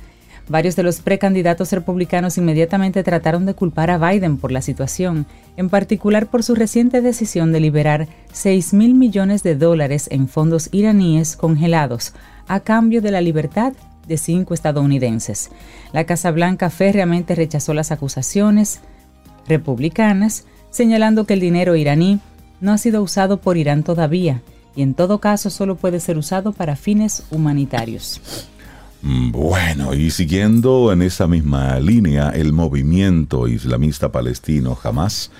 Varios 0.49 0.77
de 0.77 0.83
los 0.83 1.01
precandidatos 1.01 1.71
republicanos 1.73 2.37
inmediatamente 2.37 3.03
trataron 3.03 3.45
de 3.45 3.53
culpar 3.53 3.89
a 3.89 3.97
Biden 3.97 4.37
por 4.37 4.51
la 4.51 4.61
situación, 4.61 5.25
en 5.57 5.69
particular 5.69 6.27
por 6.27 6.41
su 6.43 6.55
reciente 6.55 7.01
decisión 7.01 7.51
de 7.51 7.59
liberar 7.59 8.07
6 8.31 8.73
mil 8.73 8.93
millones 8.93 9.43
de 9.43 9.55
dólares 9.55 10.07
en 10.09 10.29
fondos 10.29 10.69
iraníes 10.71 11.35
congelados 11.35 12.13
a 12.47 12.61
cambio 12.61 13.01
de 13.01 13.11
la 13.11 13.19
libertad 13.19 13.73
de 14.07 14.17
cinco 14.17 14.53
estadounidenses. 14.53 15.49
La 15.91 16.05
Casa 16.05 16.31
Blanca 16.31 16.69
férreamente 16.69 17.35
rechazó 17.35 17.73
las 17.73 17.91
acusaciones 17.91 18.79
republicanas, 19.49 20.45
señalando 20.69 21.25
que 21.25 21.33
el 21.33 21.41
dinero 21.41 21.75
iraní 21.75 22.21
no 22.61 22.71
ha 22.71 22.77
sido 22.77 23.03
usado 23.03 23.41
por 23.41 23.57
Irán 23.57 23.83
todavía 23.83 24.41
y 24.75 24.81
en 24.81 24.93
todo 24.93 25.19
caso 25.19 25.49
solo 25.49 25.75
puede 25.75 25.99
ser 25.99 26.17
usado 26.17 26.53
para 26.53 26.75
fines 26.75 27.23
humanitarios. 27.31 28.21
Mm, 29.01 29.31
bueno, 29.31 29.93
y 29.93 30.09
siguiendo 30.11 30.91
en 30.91 31.01
esa 31.01 31.27
misma 31.27 31.79
línea, 31.79 32.29
el 32.29 32.51
movimiento 32.51 33.47
islamista 33.47 34.11
palestino 34.11 34.77
Hamas 34.81 35.31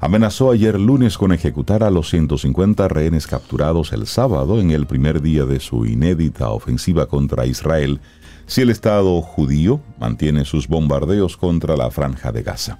amenazó 0.00 0.50
ayer 0.50 0.80
lunes 0.80 1.18
con 1.18 1.32
ejecutar 1.32 1.84
a 1.84 1.90
los 1.90 2.10
150 2.10 2.88
rehenes 2.88 3.26
capturados 3.26 3.92
el 3.92 4.06
sábado 4.06 4.60
en 4.60 4.70
el 4.70 4.86
primer 4.86 5.22
día 5.22 5.44
de 5.44 5.60
su 5.60 5.86
inédita 5.86 6.50
ofensiva 6.50 7.06
contra 7.06 7.46
Israel 7.46 8.00
si 8.46 8.62
el 8.62 8.70
Estado 8.70 9.20
judío 9.22 9.80
mantiene 10.00 10.44
sus 10.44 10.66
bombardeos 10.66 11.36
contra 11.36 11.76
la 11.76 11.90
franja 11.90 12.32
de 12.32 12.42
Gaza. 12.42 12.78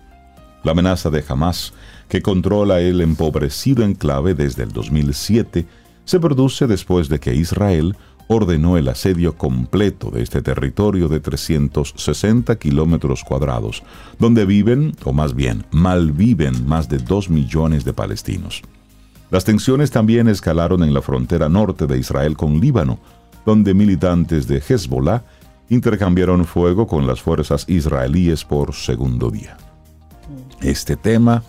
La 0.64 0.72
amenaza 0.72 1.10
de 1.10 1.24
Hamas, 1.28 1.72
que 2.08 2.22
controla 2.22 2.80
el 2.80 3.00
empobrecido 3.00 3.84
enclave 3.84 4.34
desde 4.34 4.64
el 4.64 4.72
2007, 4.72 5.66
se 6.04 6.20
produce 6.20 6.66
después 6.66 7.08
de 7.08 7.20
que 7.20 7.34
Israel 7.34 7.96
ordenó 8.28 8.76
el 8.76 8.88
asedio 8.88 9.36
completo 9.36 10.10
de 10.10 10.22
este 10.22 10.42
territorio 10.42 11.08
de 11.08 11.20
360 11.20 12.56
kilómetros 12.56 13.24
cuadrados, 13.24 13.82
donde 14.18 14.44
viven, 14.44 14.94
o 15.04 15.12
más 15.12 15.34
bien 15.34 15.64
malviven, 15.70 16.66
más 16.66 16.88
de 16.88 16.98
2 16.98 17.30
millones 17.30 17.84
de 17.84 17.92
palestinos. 17.92 18.62
Las 19.30 19.44
tensiones 19.44 19.90
también 19.90 20.28
escalaron 20.28 20.82
en 20.82 20.92
la 20.92 21.00
frontera 21.00 21.48
norte 21.48 21.86
de 21.86 21.98
Israel 21.98 22.36
con 22.36 22.60
Líbano, 22.60 22.98
donde 23.46 23.74
militantes 23.74 24.46
de 24.46 24.58
Hezbollah 24.58 25.24
intercambiaron 25.68 26.44
fuego 26.44 26.86
con 26.86 27.06
las 27.06 27.22
fuerzas 27.22 27.64
israelíes 27.68 28.44
por 28.44 28.74
segundo 28.74 29.30
día. 29.30 29.56
Este 30.60 30.96
tema 30.96 31.42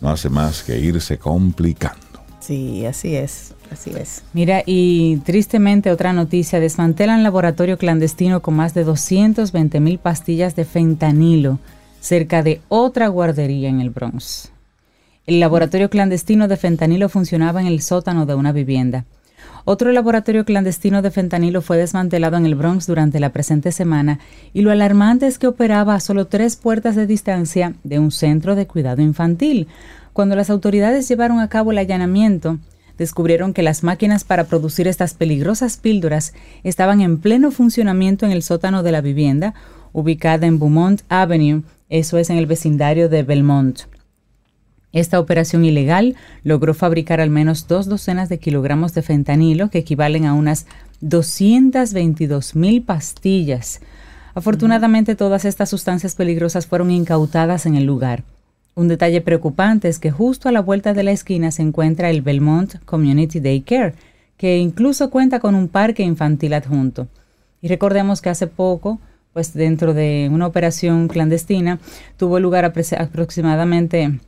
no 0.00 0.10
hace 0.10 0.28
más 0.28 0.62
que 0.62 0.78
irse 0.78 1.18
complicando. 1.18 2.11
Sí, 2.42 2.84
así 2.86 3.14
es. 3.14 3.54
Así 3.70 3.90
es. 3.96 4.24
Mira, 4.32 4.64
y 4.66 5.18
tristemente 5.18 5.90
otra 5.90 6.12
noticia, 6.12 6.60
desmantelan 6.60 7.22
laboratorio 7.22 7.78
clandestino 7.78 8.42
con 8.42 8.54
más 8.54 8.74
de 8.74 8.84
220 8.84 9.80
mil 9.80 9.98
pastillas 9.98 10.56
de 10.56 10.64
fentanilo 10.64 11.58
cerca 12.00 12.42
de 12.42 12.60
otra 12.68 13.06
guardería 13.06 13.68
en 13.68 13.80
el 13.80 13.90
Bronx. 13.90 14.50
El 15.24 15.38
laboratorio 15.38 15.88
clandestino 15.88 16.48
de 16.48 16.56
fentanilo 16.56 17.08
funcionaba 17.08 17.60
en 17.60 17.68
el 17.68 17.80
sótano 17.80 18.26
de 18.26 18.34
una 18.34 18.50
vivienda. 18.50 19.04
Otro 19.64 19.92
laboratorio 19.92 20.44
clandestino 20.44 21.02
de 21.02 21.12
fentanilo 21.12 21.62
fue 21.62 21.76
desmantelado 21.76 22.36
en 22.36 22.46
el 22.46 22.56
Bronx 22.56 22.88
durante 22.88 23.20
la 23.20 23.30
presente 23.30 23.70
semana 23.70 24.18
y 24.52 24.62
lo 24.62 24.72
alarmante 24.72 25.28
es 25.28 25.38
que 25.38 25.46
operaba 25.46 25.94
a 25.94 26.00
solo 26.00 26.26
tres 26.26 26.56
puertas 26.56 26.96
de 26.96 27.06
distancia 27.06 27.74
de 27.84 28.00
un 28.00 28.10
centro 28.10 28.56
de 28.56 28.66
cuidado 28.66 29.00
infantil. 29.00 29.68
Cuando 30.12 30.36
las 30.36 30.50
autoridades 30.50 31.08
llevaron 31.08 31.40
a 31.40 31.48
cabo 31.48 31.72
el 31.72 31.78
allanamiento, 31.78 32.58
descubrieron 32.98 33.54
que 33.54 33.62
las 33.62 33.82
máquinas 33.82 34.24
para 34.24 34.44
producir 34.44 34.86
estas 34.86 35.14
peligrosas 35.14 35.78
píldoras 35.78 36.34
estaban 36.64 37.00
en 37.00 37.18
pleno 37.18 37.50
funcionamiento 37.50 38.26
en 38.26 38.32
el 38.32 38.42
sótano 38.42 38.82
de 38.82 38.92
la 38.92 39.00
vivienda, 39.00 39.54
ubicada 39.92 40.46
en 40.46 40.58
Beaumont 40.58 41.00
Avenue, 41.08 41.62
eso 41.88 42.18
es 42.18 42.28
en 42.28 42.36
el 42.36 42.46
vecindario 42.46 43.08
de 43.08 43.22
Belmont. 43.22 43.80
Esta 44.92 45.18
operación 45.18 45.64
ilegal 45.64 46.16
logró 46.44 46.74
fabricar 46.74 47.20
al 47.20 47.30
menos 47.30 47.66
dos 47.66 47.86
docenas 47.86 48.28
de 48.28 48.38
kilogramos 48.38 48.92
de 48.92 49.00
fentanilo, 49.00 49.70
que 49.70 49.78
equivalen 49.78 50.26
a 50.26 50.34
unas 50.34 50.66
222 51.00 52.54
mil 52.54 52.82
pastillas. 52.82 53.80
Afortunadamente, 54.34 55.14
todas 55.14 55.46
estas 55.46 55.70
sustancias 55.70 56.14
peligrosas 56.14 56.66
fueron 56.66 56.90
incautadas 56.90 57.64
en 57.64 57.76
el 57.76 57.84
lugar. 57.84 58.24
Un 58.74 58.88
detalle 58.88 59.20
preocupante 59.20 59.88
es 59.88 59.98
que 59.98 60.10
justo 60.10 60.48
a 60.48 60.52
la 60.52 60.62
vuelta 60.62 60.94
de 60.94 61.02
la 61.02 61.12
esquina 61.12 61.50
se 61.50 61.60
encuentra 61.60 62.08
el 62.08 62.22
Belmont 62.22 62.76
Community 62.86 63.38
Day 63.38 63.60
Care, 63.60 63.94
que 64.38 64.56
incluso 64.58 65.10
cuenta 65.10 65.40
con 65.40 65.54
un 65.54 65.68
parque 65.68 66.02
infantil 66.02 66.54
adjunto. 66.54 67.08
Y 67.60 67.68
recordemos 67.68 68.22
que 68.22 68.30
hace 68.30 68.46
poco, 68.46 68.98
pues 69.34 69.52
dentro 69.52 69.92
de 69.92 70.30
una 70.32 70.46
operación 70.46 71.08
clandestina, 71.08 71.80
tuvo 72.16 72.40
lugar 72.40 72.64
aproximadamente, 72.64 74.18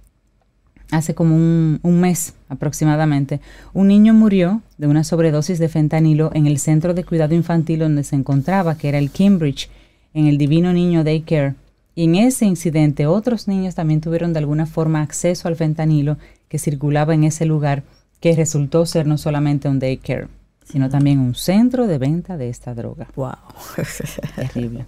hace 0.91 1.15
como 1.15 1.35
un, 1.35 1.81
un 1.83 2.01
mes 2.01 2.35
aproximadamente, 2.51 3.41
un 3.73 3.89
niño 3.89 4.13
murió 4.13 4.61
de 4.77 4.87
una 4.89 5.05
sobredosis 5.05 5.59
de 5.59 5.71
fentanilo 5.71 6.31
en 6.35 6.47
el 6.47 6.59
centro 6.59 6.93
de 6.93 7.05
cuidado 7.05 7.35
infantil 7.35 7.79
donde 7.79 8.05
se 8.05 8.15
encontraba, 8.15 8.77
que 8.77 8.91
era 8.91 8.99
el 8.99 9.11
Cambridge, 9.11 9.71
en 10.13 10.27
el 10.27 10.37
Divino 10.37 10.73
Niño 10.75 11.03
Daycare 11.03 11.55
y 11.95 12.05
en 12.05 12.17
ese 12.17 12.45
incidente 12.45 13.07
otros 13.07 13.49
niños 13.49 13.75
también 13.75 14.01
tuvieron 14.01 14.33
de 14.33 14.41
alguna 14.41 14.67
forma 14.67 15.03
acceso 15.03 15.49
al 15.49 15.57
fentanilo 15.57 16.19
que 16.49 16.59
circulaba 16.59 17.15
en 17.15 17.25
ese 17.25 17.47
lugar, 17.47 17.85
que 18.21 18.35
resultó 18.35 18.87
ser 18.87 19.07
no 19.07 19.19
solamente 19.19 19.69
un 19.69 19.79
daycare, 19.79 20.29
sino 20.65 20.89
también 20.89 21.19
un 21.19 21.35
centro 21.35 21.87
de 21.87 21.99
venta 21.99 22.37
de 22.37 22.49
esta 22.49 22.75
droga. 22.75 23.09
Wow. 23.15 23.33
Terrible. 24.37 24.87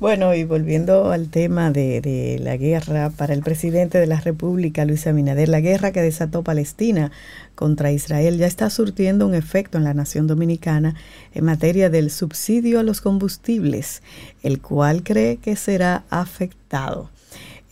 Bueno, 0.00 0.34
y 0.34 0.44
volviendo 0.44 1.10
al 1.10 1.28
tema 1.28 1.70
de, 1.70 2.00
de, 2.00 2.38
la 2.38 2.56
guerra, 2.56 3.10
para 3.10 3.34
el 3.34 3.42
presidente 3.42 3.98
de 3.98 4.06
la 4.06 4.20
República, 4.20 4.84
Luis 4.84 5.06
Abinader, 5.06 5.48
la 5.48 5.60
guerra 5.60 5.92
que 5.92 6.00
desató 6.00 6.42
Palestina 6.42 7.12
contra 7.54 7.92
Israel 7.92 8.38
ya 8.38 8.46
está 8.46 8.70
surtiendo 8.70 9.26
un 9.26 9.34
efecto 9.34 9.78
en 9.78 9.84
la 9.84 9.94
nación 9.94 10.26
dominicana 10.26 10.94
en 11.34 11.44
materia 11.44 11.90
del 11.90 12.10
subsidio 12.10 12.80
a 12.80 12.82
los 12.82 13.00
combustibles, 13.00 14.02
el 14.42 14.60
cual 14.60 15.02
cree 15.02 15.36
que 15.36 15.54
será 15.56 16.04
afectado. 16.10 17.10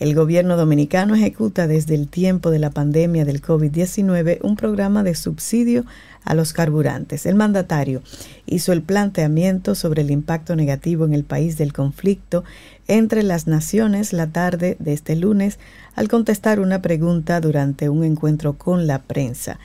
El 0.01 0.15
gobierno 0.15 0.57
dominicano 0.57 1.15
ejecuta 1.15 1.67
desde 1.67 1.95
el 1.95 2.09
tiempo 2.09 2.51
de 2.51 2.59
la 2.59 2.71
pandemia 2.71 3.27
del 3.27 3.43
COVID-19 3.43 4.39
un 4.41 4.57
programa 4.57 5.03
de 5.03 5.15
subsidio 5.15 5.85
a 6.25 6.35
los 6.35 6.55
carburantes. 6.55 7.27
El 7.27 7.35
mandatario 7.35 8.03
hizo 8.47 8.73
el 8.73 8.81
planteamiento 8.81 9.75
sobre 9.75 10.01
el 10.01 10.11
impacto 10.11 10.57
negativo 10.57 11.05
en 11.05 11.13
el 11.13 11.25
país 11.25 11.59
del 11.59 11.75
conflicto 11.75 12.45
entre 12.89 13.23
las 13.23 13.47
naciones 13.47 14.15
la 14.15 14.29
tarde 14.29 14.79
de 14.79 14.95
este 14.95 15.17
lunes 15.17 15.59
al 15.95 16.09
contestar 16.09 16.61
una 16.61 16.81
pregunta 16.81 17.39
durante 17.43 17.91
un 17.91 18.03
encuentro 18.03 18.55
con 18.55 18.87
la 18.87 19.03
prensa. 19.03 19.59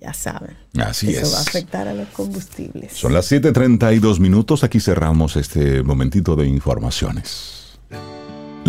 Ya 0.00 0.14
saben. 0.14 0.56
Así 0.78 1.10
eso 1.10 1.22
es. 1.22 1.34
va 1.34 1.38
a 1.38 1.42
afectar 1.42 1.88
a 1.88 1.92
los 1.92 2.06
combustibles. 2.10 2.92
Son 2.92 3.12
las 3.12 3.32
7:32 3.32 4.20
minutos. 4.20 4.62
Aquí 4.62 4.78
cerramos 4.78 5.34
este 5.34 5.82
momentito 5.82 6.36
de 6.36 6.46
informaciones. 6.46 7.80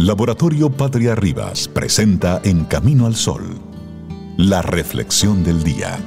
Laboratorio 0.01 0.69
Patria 0.69 1.13
Rivas 1.13 1.67
presenta 1.67 2.39
En 2.45 2.63
Camino 2.63 3.05
al 3.05 3.15
Sol, 3.15 3.59
la 4.37 4.61
reflexión 4.61 5.43
del 5.43 5.61
día. 5.61 5.99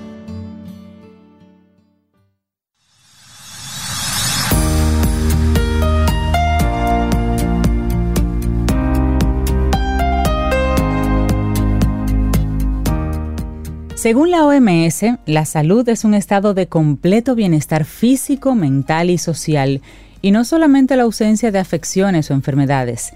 Según 13.95 14.31
la 14.31 14.47
OMS, 14.47 15.03
la 15.27 15.45
salud 15.45 15.87
es 15.91 16.07
un 16.07 16.15
estado 16.15 16.55
de 16.55 16.67
completo 16.67 17.35
bienestar 17.35 17.85
físico, 17.85 18.55
mental 18.55 19.11
y 19.11 19.19
social, 19.19 19.83
y 20.23 20.31
no 20.31 20.45
solamente 20.45 20.97
la 20.97 21.03
ausencia 21.03 21.51
de 21.51 21.59
afecciones 21.59 22.31
o 22.31 22.35
enfermedades. 22.35 23.13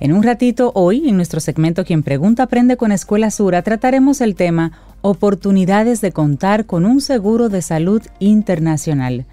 En 0.00 0.14
un 0.14 0.22
ratito, 0.22 0.72
hoy, 0.74 1.10
en 1.10 1.16
nuestro 1.16 1.40
segmento 1.40 1.84
Quien 1.84 2.02
Pregunta 2.02 2.44
Aprende 2.44 2.78
con 2.78 2.90
Escuela 2.90 3.30
Sura, 3.30 3.60
trataremos 3.60 4.22
el 4.22 4.34
tema 4.34 4.72
Oportunidades 5.02 6.00
de 6.00 6.10
contar 6.10 6.64
con 6.64 6.86
un 6.86 7.02
seguro 7.02 7.50
de 7.50 7.60
salud 7.60 8.00
internacional. 8.18 9.26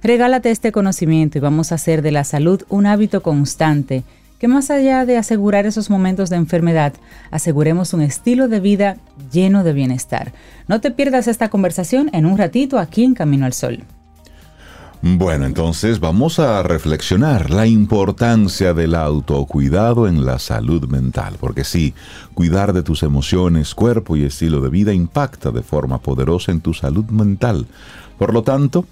Regálate 0.00 0.52
este 0.52 0.70
conocimiento 0.70 1.38
y 1.38 1.40
vamos 1.40 1.72
a 1.72 1.74
hacer 1.74 2.02
de 2.02 2.12
la 2.12 2.22
salud 2.22 2.62
un 2.68 2.86
hábito 2.86 3.20
constante, 3.20 4.04
que 4.38 4.46
más 4.46 4.70
allá 4.70 5.04
de 5.06 5.18
asegurar 5.18 5.66
esos 5.66 5.90
momentos 5.90 6.30
de 6.30 6.36
enfermedad, 6.36 6.92
aseguremos 7.32 7.92
un 7.92 8.02
estilo 8.02 8.46
de 8.46 8.60
vida 8.60 8.98
lleno 9.32 9.64
de 9.64 9.72
bienestar. 9.72 10.32
No 10.68 10.80
te 10.80 10.92
pierdas 10.92 11.26
esta 11.26 11.48
conversación 11.48 12.10
en 12.12 12.26
un 12.26 12.38
ratito 12.38 12.78
aquí 12.78 13.02
en 13.02 13.14
Camino 13.14 13.44
al 13.44 13.54
Sol. 13.54 13.82
Bueno, 15.04 15.46
entonces 15.46 15.98
vamos 15.98 16.38
a 16.38 16.62
reflexionar 16.62 17.50
la 17.50 17.66
importancia 17.66 18.72
del 18.72 18.94
autocuidado 18.94 20.06
en 20.06 20.24
la 20.24 20.38
salud 20.38 20.86
mental, 20.86 21.34
porque 21.40 21.64
sí, 21.64 21.92
cuidar 22.34 22.72
de 22.72 22.84
tus 22.84 23.02
emociones, 23.02 23.74
cuerpo 23.74 24.16
y 24.16 24.22
estilo 24.22 24.60
de 24.60 24.68
vida 24.68 24.92
impacta 24.92 25.50
de 25.50 25.62
forma 25.64 25.98
poderosa 25.98 26.52
en 26.52 26.60
tu 26.60 26.72
salud 26.72 27.06
mental. 27.06 27.66
Por 28.16 28.32
lo 28.32 28.44
tanto, 28.44 28.86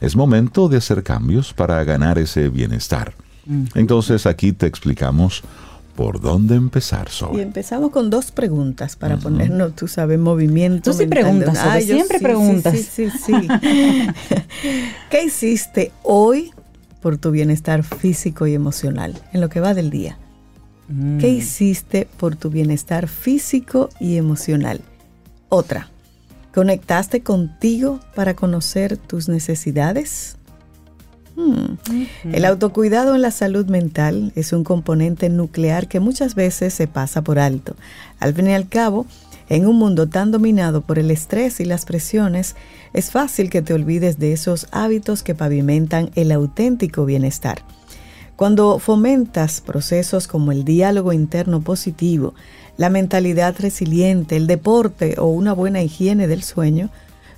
es 0.00 0.14
momento 0.14 0.68
de 0.68 0.76
hacer 0.76 1.02
cambios 1.02 1.52
para 1.52 1.82
ganar 1.82 2.18
ese 2.18 2.48
bienestar. 2.48 3.14
Entonces 3.74 4.26
aquí 4.26 4.52
te 4.52 4.66
explicamos 4.66 5.42
por 5.96 6.20
dónde 6.20 6.54
empezar, 6.54 7.08
Zoe. 7.08 7.38
Y 7.38 7.40
empezamos 7.40 7.90
con 7.90 8.10
dos 8.10 8.30
preguntas 8.30 8.94
para 8.94 9.16
ponernos, 9.16 9.74
tú 9.74 9.88
sabes, 9.88 10.18
movimiento. 10.18 10.92
Tú 10.92 10.96
sí 10.96 11.06
preguntas, 11.06 11.58
Zoe, 11.58 11.80
siempre 11.80 12.18
sí, 12.18 12.24
preguntas. 12.24 12.74
Sí, 12.74 12.82
sí, 12.82 13.10
sí. 13.10 13.32
sí. 13.34 13.48
¿Qué 15.10 15.24
hiciste 15.24 15.92
hoy 16.02 16.52
por 17.00 17.16
tu 17.16 17.30
bienestar 17.30 17.82
físico 17.82 18.46
y 18.46 18.54
emocional 18.54 19.18
en 19.32 19.40
lo 19.40 19.48
que 19.48 19.60
va 19.60 19.74
del 19.74 19.90
día? 19.90 20.18
Mm. 20.88 21.18
¿Qué 21.18 21.30
hiciste 21.30 22.06
por 22.18 22.36
tu 22.36 22.50
bienestar 22.50 23.08
físico 23.08 23.88
y 23.98 24.16
emocional? 24.16 24.80
Otra, 25.48 25.88
¿conectaste 26.54 27.22
contigo 27.22 28.00
para 28.14 28.34
conocer 28.34 28.96
tus 28.96 29.28
necesidades? 29.28 30.35
Hmm. 31.36 31.76
El 32.32 32.46
autocuidado 32.46 33.14
en 33.14 33.20
la 33.20 33.30
salud 33.30 33.66
mental 33.66 34.32
es 34.34 34.54
un 34.54 34.64
componente 34.64 35.28
nuclear 35.28 35.86
que 35.86 36.00
muchas 36.00 36.34
veces 36.34 36.72
se 36.72 36.88
pasa 36.88 37.22
por 37.22 37.38
alto. 37.38 37.76
Al 38.18 38.32
fin 38.32 38.48
y 38.48 38.54
al 38.54 38.68
cabo, 38.68 39.06
en 39.48 39.66
un 39.66 39.76
mundo 39.76 40.08
tan 40.08 40.30
dominado 40.30 40.80
por 40.80 40.98
el 40.98 41.10
estrés 41.10 41.60
y 41.60 41.64
las 41.66 41.84
presiones, 41.84 42.56
es 42.94 43.10
fácil 43.10 43.50
que 43.50 43.62
te 43.62 43.74
olvides 43.74 44.18
de 44.18 44.32
esos 44.32 44.66
hábitos 44.72 45.22
que 45.22 45.34
pavimentan 45.34 46.10
el 46.14 46.32
auténtico 46.32 47.04
bienestar. 47.04 47.62
Cuando 48.34 48.78
fomentas 48.78 49.60
procesos 49.60 50.28
como 50.28 50.52
el 50.52 50.64
diálogo 50.64 51.12
interno 51.12 51.60
positivo, 51.60 52.34
la 52.76 52.90
mentalidad 52.90 53.54
resiliente, 53.58 54.36
el 54.36 54.46
deporte 54.46 55.16
o 55.18 55.26
una 55.26 55.52
buena 55.52 55.82
higiene 55.82 56.26
del 56.26 56.42
sueño, 56.42 56.90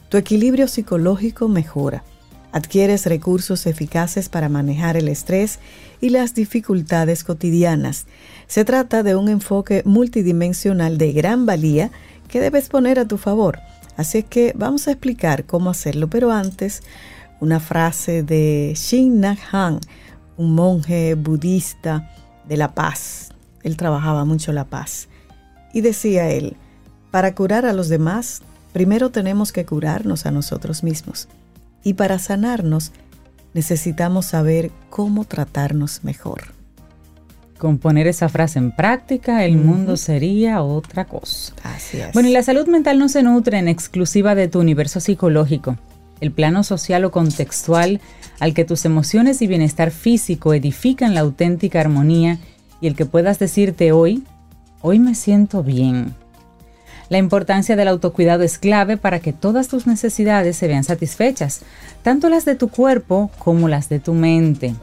tu 0.08 0.16
equilibrio 0.16 0.66
psicológico 0.66 1.48
mejora. 1.48 2.02
Adquieres 2.50 3.04
recursos 3.06 3.66
eficaces 3.66 4.28
para 4.28 4.48
manejar 4.48 4.96
el 4.96 5.08
estrés 5.08 5.58
y 6.00 6.11
las 6.11 6.34
dificultades 6.34 7.22
cotidianas. 7.22 8.06
Se 8.46 8.64
trata 8.64 9.02
de 9.02 9.16
un 9.16 9.28
enfoque 9.28 9.82
multidimensional 9.84 10.96
de 10.96 11.12
gran 11.12 11.44
valía 11.44 11.90
que 12.28 12.40
debes 12.40 12.68
poner 12.68 12.98
a 12.98 13.06
tu 13.06 13.18
favor. 13.18 13.58
Así 13.96 14.22
que 14.22 14.54
vamos 14.56 14.88
a 14.88 14.92
explicar 14.92 15.44
cómo 15.44 15.70
hacerlo, 15.70 16.08
pero 16.08 16.30
antes 16.30 16.82
una 17.40 17.61
frase 17.61 18.22
de 18.22 18.72
Shin 18.74 19.20
Nag 19.20 19.38
Han, 19.52 19.80
un 20.37 20.54
monje 20.54 21.14
budista 21.14 22.11
de 22.48 22.56
la 22.56 22.74
paz. 22.74 23.30
Él 23.62 23.76
trabajaba 23.76 24.24
mucho 24.24 24.52
la 24.52 24.64
paz. 24.64 25.08
Y 25.74 25.82
decía 25.82 26.30
él, 26.30 26.56
para 27.11 27.34
curar 27.34 27.66
a 27.66 27.72
los 27.72 27.88
demás, 27.88 28.42
primero 28.72 29.11
tenemos 29.11 29.52
que 29.52 29.66
curarnos 29.66 30.26
a 30.26 30.30
nosotros 30.30 30.82
mismos. 30.82 31.28
Y 31.84 31.94
para 31.94 32.18
sanarnos, 32.18 32.92
necesitamos 33.54 34.26
saber 34.26 34.70
cómo 34.90 35.24
tratarnos 35.24 36.04
mejor. 36.04 36.52
Con 37.58 37.78
poner 37.78 38.06
esa 38.06 38.28
frase 38.28 38.58
en 38.58 38.70
práctica, 38.70 39.44
el 39.44 39.56
Ujú. 39.56 39.64
mundo 39.64 39.96
sería 39.96 40.62
otra 40.62 41.06
cosa. 41.06 41.54
Así 41.64 41.98
es. 42.00 42.12
Bueno, 42.12 42.28
y 42.28 42.32
la 42.32 42.42
salud 42.42 42.68
mental 42.68 42.98
no 42.98 43.08
se 43.08 43.22
nutre 43.22 43.58
en 43.58 43.66
exclusiva 43.66 44.34
de 44.34 44.46
tu 44.48 44.60
universo 44.60 45.00
psicológico, 45.00 45.76
el 46.20 46.30
plano 46.30 46.62
social 46.62 47.04
o 47.04 47.10
contextual 47.10 48.00
al 48.38 48.54
que 48.54 48.64
tus 48.64 48.84
emociones 48.84 49.42
y 49.42 49.46
bienestar 49.48 49.90
físico 49.90 50.54
edifican 50.54 51.14
la 51.14 51.20
auténtica 51.20 51.80
armonía 51.80 52.38
y 52.80 52.86
el 52.86 52.94
que 52.94 53.06
puedas 53.06 53.40
decirte 53.40 53.90
hoy, 53.90 54.22
hoy 54.80 55.00
me 55.00 55.16
siento 55.16 55.64
bien. 55.64 56.14
La 57.08 57.18
importancia 57.18 57.74
del 57.74 57.88
autocuidado 57.88 58.42
es 58.42 58.58
clave 58.58 58.96
para 58.96 59.20
que 59.20 59.32
todas 59.32 59.68
tus 59.68 59.86
necesidades 59.86 60.56
se 60.56 60.68
vean 60.68 60.84
satisfechas, 60.84 61.62
tanto 62.02 62.28
las 62.28 62.44
de 62.44 62.54
tu 62.54 62.68
cuerpo 62.68 63.30
como 63.38 63.68
las 63.68 63.88
de 63.88 63.98
tu 63.98 64.12
mente. 64.12 64.74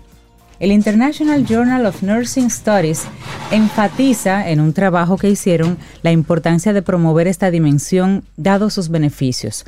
El 0.60 0.72
International 0.72 1.46
Journal 1.46 1.86
of 1.86 2.02
Nursing 2.02 2.50
Studies 2.50 3.04
enfatiza 3.52 4.50
en 4.50 4.62
un 4.62 4.74
trabajo 4.74 5.18
que 5.18 5.30
hicieron 5.30 5.78
la 6.02 6.12
importancia 6.12 6.72
de 6.72 6.82
promover 6.82 7.28
esta 7.28 7.52
dimensión 7.52 8.24
dado 8.38 8.70
sus 8.70 8.90
beneficios, 8.90 9.66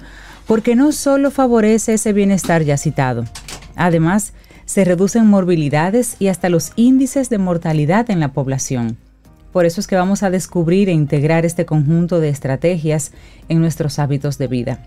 porque 0.48 0.76
no 0.76 0.94
solo 0.94 1.30
favorece 1.30 1.96
ese 1.96 2.14
bienestar 2.14 2.64
ya 2.64 2.78
citado, 2.78 3.26
además 3.76 4.34
se 4.66 4.84
reducen 4.86 5.28
morbilidades 5.28 6.16
y 6.20 6.28
hasta 6.28 6.50
los 6.50 6.72
índices 6.76 7.30
de 7.30 7.38
mortalidad 7.38 8.10
en 8.10 8.20
la 8.20 8.30
población. 8.30 8.98
Por 9.58 9.66
eso 9.66 9.82
es 9.82 9.88
que 9.88 9.96
vamos 9.96 10.22
a 10.22 10.30
descubrir 10.30 10.88
e 10.88 10.92
integrar 10.92 11.44
este 11.44 11.66
conjunto 11.66 12.20
de 12.20 12.30
estrategias 12.30 13.12
en 13.50 13.60
nuestros 13.60 13.98
hábitos 13.98 14.38
de 14.38 14.46
vida. 14.46 14.84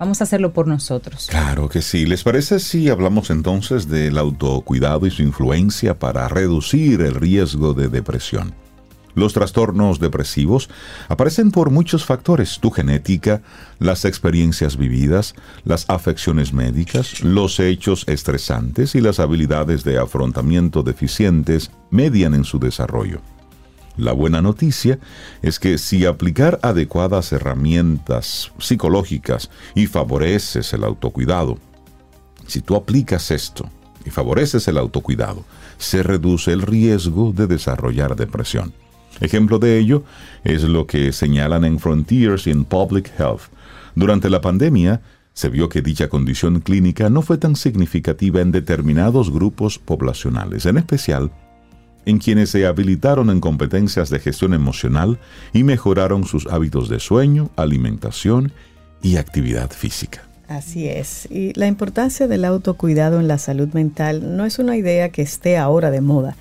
Vamos 0.00 0.20
a 0.20 0.24
hacerlo 0.24 0.52
por 0.52 0.66
nosotros. 0.66 1.28
Claro 1.30 1.68
que 1.68 1.80
sí. 1.80 2.06
¿Les 2.06 2.24
parece 2.24 2.58
si 2.58 2.88
hablamos 2.88 3.30
entonces 3.30 3.86
del 3.86 4.18
autocuidado 4.18 5.06
y 5.06 5.12
su 5.12 5.22
influencia 5.22 5.96
para 5.96 6.26
reducir 6.26 7.02
el 7.02 7.14
riesgo 7.14 7.72
de 7.72 7.86
depresión? 7.86 8.52
Los 9.14 9.32
trastornos 9.32 10.00
depresivos 10.00 10.68
aparecen 11.06 11.52
por 11.52 11.70
muchos 11.70 12.04
factores, 12.04 12.58
tu 12.58 12.72
genética, 12.72 13.42
las 13.78 14.04
experiencias 14.04 14.76
vividas, 14.76 15.36
las 15.62 15.88
afecciones 15.88 16.52
médicas, 16.52 17.22
los 17.22 17.60
hechos 17.60 18.02
estresantes 18.08 18.96
y 18.96 19.00
las 19.00 19.20
habilidades 19.20 19.84
de 19.84 19.98
afrontamiento 19.98 20.82
deficientes 20.82 21.70
median 21.92 22.34
en 22.34 22.42
su 22.42 22.58
desarrollo. 22.58 23.20
La 24.00 24.12
buena 24.12 24.40
noticia 24.40 24.98
es 25.42 25.58
que 25.58 25.76
si 25.76 26.06
aplicar 26.06 26.58
adecuadas 26.62 27.32
herramientas 27.32 28.50
psicológicas 28.58 29.50
y 29.74 29.88
favoreces 29.88 30.72
el 30.72 30.84
autocuidado, 30.84 31.58
si 32.46 32.62
tú 32.62 32.76
aplicas 32.76 33.30
esto 33.30 33.68
y 34.06 34.08
favoreces 34.08 34.66
el 34.68 34.78
autocuidado, 34.78 35.44
se 35.76 36.02
reduce 36.02 36.50
el 36.50 36.62
riesgo 36.62 37.34
de 37.34 37.46
desarrollar 37.46 38.16
depresión. 38.16 38.72
Ejemplo 39.20 39.58
de 39.58 39.78
ello 39.78 40.02
es 40.44 40.62
lo 40.62 40.86
que 40.86 41.12
señalan 41.12 41.66
en 41.66 41.78
Frontiers 41.78 42.46
in 42.46 42.64
Public 42.64 43.12
Health. 43.18 43.52
Durante 43.94 44.30
la 44.30 44.40
pandemia, 44.40 45.02
se 45.34 45.50
vio 45.50 45.68
que 45.68 45.82
dicha 45.82 46.08
condición 46.08 46.60
clínica 46.60 47.10
no 47.10 47.20
fue 47.20 47.36
tan 47.36 47.54
significativa 47.54 48.40
en 48.40 48.50
determinados 48.50 49.30
grupos 49.30 49.78
poblacionales, 49.78 50.64
en 50.64 50.78
especial 50.78 51.30
en 52.06 52.18
quienes 52.18 52.50
se 52.50 52.66
habilitaron 52.66 53.30
en 53.30 53.40
competencias 53.40 54.10
de 54.10 54.18
gestión 54.18 54.54
emocional 54.54 55.18
y 55.52 55.64
mejoraron 55.64 56.24
sus 56.24 56.46
hábitos 56.46 56.88
de 56.88 57.00
sueño, 57.00 57.50
alimentación 57.56 58.52
y 59.02 59.16
actividad 59.16 59.70
física. 59.70 60.22
Así 60.48 60.88
es. 60.88 61.28
Y 61.30 61.52
la 61.54 61.68
importancia 61.68 62.26
del 62.26 62.44
autocuidado 62.44 63.20
en 63.20 63.28
la 63.28 63.38
salud 63.38 63.68
mental 63.72 64.36
no 64.36 64.44
es 64.44 64.58
una 64.58 64.76
idea 64.76 65.10
que 65.10 65.22
esté 65.22 65.56
ahora 65.56 65.92
de 65.92 66.00
moda. 66.00 66.36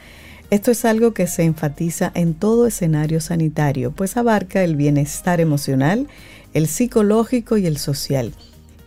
Esto 0.49 0.71
es 0.71 0.83
algo 0.83 1.13
que 1.13 1.27
se 1.27 1.43
enfatiza 1.43 2.11
en 2.15 2.33
todo 2.33 2.65
escenario 2.65 3.21
sanitario, 3.21 3.91
pues 3.91 4.17
abarca 4.17 4.63
el 4.63 4.75
bienestar 4.75 5.39
emocional, 5.39 6.07
el 6.55 6.67
psicológico 6.67 7.57
y 7.57 7.67
el 7.67 7.77
social. 7.77 8.33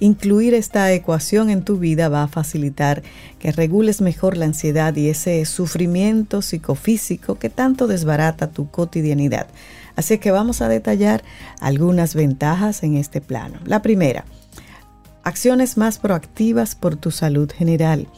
Incluir 0.03 0.53
esta 0.55 0.93
ecuación 0.93 1.49
en 1.49 1.63
tu 1.63 1.79
vida 1.79 2.09
va 2.09 2.25
a 2.25 2.29
facilitar 2.29 3.05
que 3.39 3.53
regules 3.53 4.01
mejor 4.01 4.37
la 4.37 4.47
ansiedad 4.47 4.97
y 4.97 5.09
ese 5.09 5.45
sufrimiento 5.45 6.43
psicofísico 6.43 7.37
que 7.37 7.51
tanto 7.51 7.87
desbarata 7.87 8.51
tu 8.51 8.69
cotidianidad. 8.69 9.47
Así 9.95 10.19
que 10.19 10.33
vamos 10.33 10.61
a 10.61 10.69
detallar 10.69 11.23
algunas 11.61 12.17
ventajas 12.17 12.83
en 12.83 12.97
este 12.97 13.21
plano. 13.21 13.61
La 13.65 13.81
primera, 13.81 14.25
acciones 15.23 15.77
más 15.77 16.01
proactivas 16.01 16.75
por 16.75 16.97
tu 16.97 17.13
salud 17.13 17.49
general. 17.53 18.09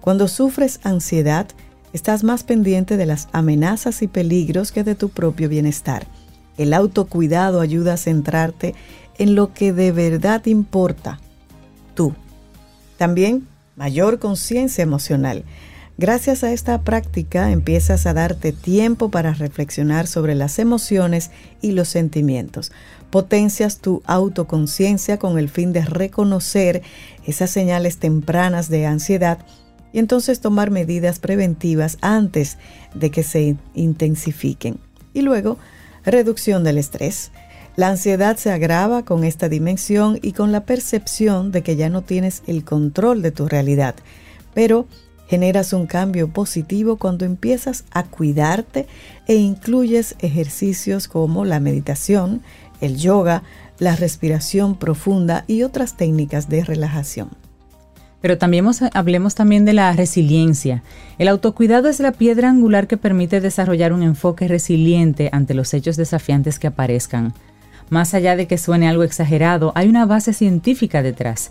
Cuando 0.00 0.28
sufres 0.28 0.78
ansiedad, 0.84 1.48
estás 1.92 2.22
más 2.22 2.44
pendiente 2.44 2.96
de 2.96 3.06
las 3.06 3.26
amenazas 3.32 4.02
y 4.02 4.06
peligros 4.06 4.70
que 4.70 4.84
de 4.84 4.94
tu 4.94 5.08
propio 5.08 5.48
bienestar. 5.48 6.06
El 6.58 6.72
autocuidado 6.72 7.60
ayuda 7.60 7.94
a 7.94 7.96
centrarte 7.96 8.76
en 9.18 9.34
lo 9.34 9.52
que 9.52 9.72
de 9.72 9.90
verdad 9.90 10.46
importa, 10.46 11.20
tú. 11.94 12.14
También 12.96 13.46
mayor 13.76 14.18
conciencia 14.18 14.82
emocional. 14.82 15.44
Gracias 15.96 16.42
a 16.42 16.52
esta 16.52 16.82
práctica 16.82 17.52
empiezas 17.52 18.06
a 18.06 18.14
darte 18.14 18.52
tiempo 18.52 19.10
para 19.10 19.32
reflexionar 19.32 20.08
sobre 20.08 20.34
las 20.34 20.58
emociones 20.58 21.30
y 21.60 21.70
los 21.70 21.88
sentimientos. 21.88 22.72
Potencias 23.10 23.78
tu 23.78 24.02
autoconciencia 24.06 25.18
con 25.18 25.38
el 25.38 25.48
fin 25.48 25.72
de 25.72 25.84
reconocer 25.84 26.82
esas 27.24 27.50
señales 27.50 27.98
tempranas 27.98 28.68
de 28.68 28.86
ansiedad 28.86 29.38
y 29.92 30.00
entonces 30.00 30.40
tomar 30.40 30.72
medidas 30.72 31.20
preventivas 31.20 31.96
antes 32.00 32.58
de 32.94 33.12
que 33.12 33.22
se 33.22 33.56
intensifiquen. 33.74 34.80
Y 35.12 35.22
luego, 35.22 35.58
reducción 36.04 36.64
del 36.64 36.78
estrés. 36.78 37.30
La 37.76 37.88
ansiedad 37.88 38.36
se 38.36 38.52
agrava 38.52 39.04
con 39.04 39.24
esta 39.24 39.48
dimensión 39.48 40.20
y 40.22 40.32
con 40.32 40.52
la 40.52 40.64
percepción 40.64 41.50
de 41.50 41.62
que 41.62 41.74
ya 41.74 41.88
no 41.88 42.02
tienes 42.02 42.44
el 42.46 42.64
control 42.64 43.20
de 43.20 43.32
tu 43.32 43.48
realidad, 43.48 43.96
pero 44.54 44.86
generas 45.26 45.72
un 45.72 45.86
cambio 45.86 46.28
positivo 46.28 46.98
cuando 46.98 47.24
empiezas 47.24 47.84
a 47.90 48.04
cuidarte 48.04 48.86
e 49.26 49.34
incluyes 49.34 50.14
ejercicios 50.20 51.08
como 51.08 51.44
la 51.44 51.58
meditación, 51.58 52.42
el 52.80 52.96
yoga, 52.96 53.42
la 53.80 53.96
respiración 53.96 54.76
profunda 54.76 55.44
y 55.48 55.64
otras 55.64 55.96
técnicas 55.96 56.48
de 56.48 56.62
relajación. 56.62 57.30
Pero 58.20 58.38
también 58.38 58.66
hablemos 58.94 59.34
también 59.34 59.64
de 59.64 59.72
la 59.72 59.92
resiliencia. 59.92 60.84
El 61.18 61.26
autocuidado 61.26 61.88
es 61.88 61.98
la 61.98 62.12
piedra 62.12 62.48
angular 62.48 62.86
que 62.86 62.96
permite 62.96 63.40
desarrollar 63.40 63.92
un 63.92 64.02
enfoque 64.02 64.46
resiliente 64.46 65.28
ante 65.32 65.54
los 65.54 65.74
hechos 65.74 65.96
desafiantes 65.96 66.58
que 66.60 66.68
aparezcan. 66.68 67.34
Más 67.90 68.14
allá 68.14 68.36
de 68.36 68.46
que 68.46 68.58
suene 68.58 68.88
algo 68.88 69.02
exagerado, 69.02 69.72
hay 69.74 69.88
una 69.88 70.06
base 70.06 70.32
científica 70.32 71.02
detrás. 71.02 71.50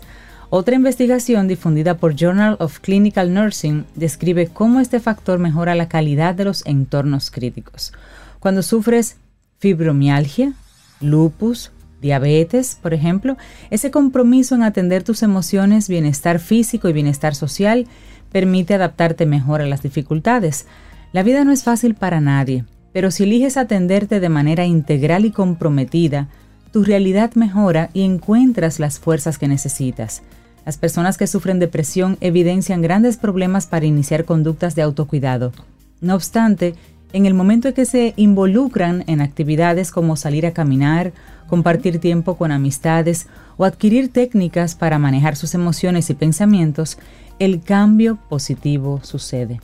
Otra 0.50 0.76
investigación 0.76 1.48
difundida 1.48 1.96
por 1.96 2.14
Journal 2.14 2.56
of 2.60 2.78
Clinical 2.80 3.32
Nursing 3.32 3.86
describe 3.94 4.48
cómo 4.48 4.80
este 4.80 5.00
factor 5.00 5.38
mejora 5.38 5.74
la 5.74 5.88
calidad 5.88 6.34
de 6.34 6.44
los 6.44 6.64
entornos 6.66 7.30
críticos. 7.30 7.92
Cuando 8.40 8.62
sufres 8.62 9.16
fibromialgia, 9.58 10.52
lupus, 11.00 11.72
diabetes, 12.00 12.78
por 12.80 12.94
ejemplo, 12.94 13.36
ese 13.70 13.90
compromiso 13.90 14.54
en 14.54 14.62
atender 14.62 15.02
tus 15.02 15.22
emociones, 15.22 15.88
bienestar 15.88 16.38
físico 16.38 16.88
y 16.88 16.92
bienestar 16.92 17.34
social 17.34 17.86
permite 18.30 18.74
adaptarte 18.74 19.26
mejor 19.26 19.62
a 19.62 19.66
las 19.66 19.82
dificultades. 19.82 20.66
La 21.12 21.22
vida 21.22 21.44
no 21.44 21.52
es 21.52 21.64
fácil 21.64 21.94
para 21.94 22.20
nadie, 22.20 22.64
pero 22.94 23.10
si 23.10 23.24
eliges 23.24 23.56
atenderte 23.56 24.20
de 24.20 24.28
manera 24.28 24.64
integral 24.64 25.24
y 25.24 25.32
comprometida, 25.32 26.28
tu 26.72 26.84
realidad 26.84 27.34
mejora 27.34 27.90
y 27.92 28.02
encuentras 28.02 28.78
las 28.78 29.00
fuerzas 29.00 29.36
que 29.36 29.48
necesitas. 29.48 30.22
Las 30.64 30.78
personas 30.78 31.18
que 31.18 31.26
sufren 31.26 31.58
depresión 31.58 32.16
evidencian 32.20 32.82
grandes 32.82 33.16
problemas 33.16 33.66
para 33.66 33.84
iniciar 33.84 34.24
conductas 34.24 34.76
de 34.76 34.82
autocuidado. 34.82 35.52
No 36.00 36.14
obstante, 36.14 36.76
en 37.12 37.26
el 37.26 37.34
momento 37.34 37.66
en 37.66 37.74
que 37.74 37.84
se 37.84 38.14
involucran 38.16 39.02
en 39.08 39.20
actividades 39.20 39.90
como 39.90 40.14
salir 40.14 40.46
a 40.46 40.52
caminar, 40.52 41.12
compartir 41.48 41.98
tiempo 41.98 42.36
con 42.36 42.52
amistades 42.52 43.26
o 43.56 43.64
adquirir 43.64 44.08
técnicas 44.08 44.76
para 44.76 45.00
manejar 45.00 45.34
sus 45.34 45.54
emociones 45.54 46.10
y 46.10 46.14
pensamientos, 46.14 46.98
el 47.40 47.60
cambio 47.60 48.20
positivo 48.28 49.00
sucede. 49.02 49.58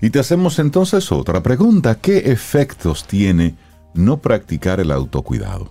Y 0.00 0.10
te 0.10 0.20
hacemos 0.20 0.58
entonces 0.58 1.10
otra 1.10 1.42
pregunta. 1.42 1.96
¿Qué 1.96 2.30
efectos 2.30 3.06
tiene 3.06 3.54
no 3.94 4.18
practicar 4.18 4.78
el 4.80 4.92
autocuidado? 4.92 5.70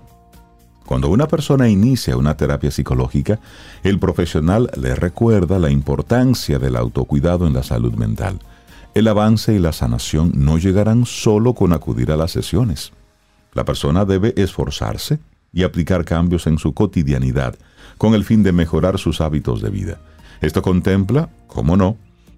Cuando 0.86 1.10
una 1.10 1.28
persona 1.28 1.70
inicia 1.70 2.18
una 2.18 2.36
terapia 2.36 2.72
psicológica, 2.72 3.40
el 3.84 4.00
profesional 4.00 4.70
le 4.78 4.96
recuerda 4.96 5.60
la 5.60 5.70
importancia 5.70 6.60
del 6.60 6.76
autocuidado 6.76 7.46
en 7.48 7.54
la 7.54 7.64
salud 7.64 7.94
mental. 7.94 8.40
El 8.94 9.08
avance 9.08 9.54
y 9.54 9.60
la 9.60 9.74
sanación 9.74 10.32
no 10.36 10.58
llegarán 10.58 11.06
solo 11.06 11.54
con 11.54 11.72
acudir 11.74 12.12
a 12.12 12.18
las 12.18 12.32
sesiones. 12.32 12.92
La 13.54 13.66
persona 13.66 14.06
debe 14.06 14.34
esforzarse 14.38 15.20
y 15.54 15.64
aplicar 15.64 16.04
cambios 16.06 16.48
en 16.48 16.58
su 16.58 16.74
cotidianidad 16.74 17.56
con 17.98 18.14
el 18.14 18.24
fin 18.24 18.44
de 18.44 18.52
mejorar 18.52 18.98
sus 18.98 19.22
hábitos 19.22 19.62
de 19.62 19.70
vida. 19.70 20.00
Esto 20.42 20.62
contempla, 20.62 21.30
como 21.48 21.76
no, 21.76 21.98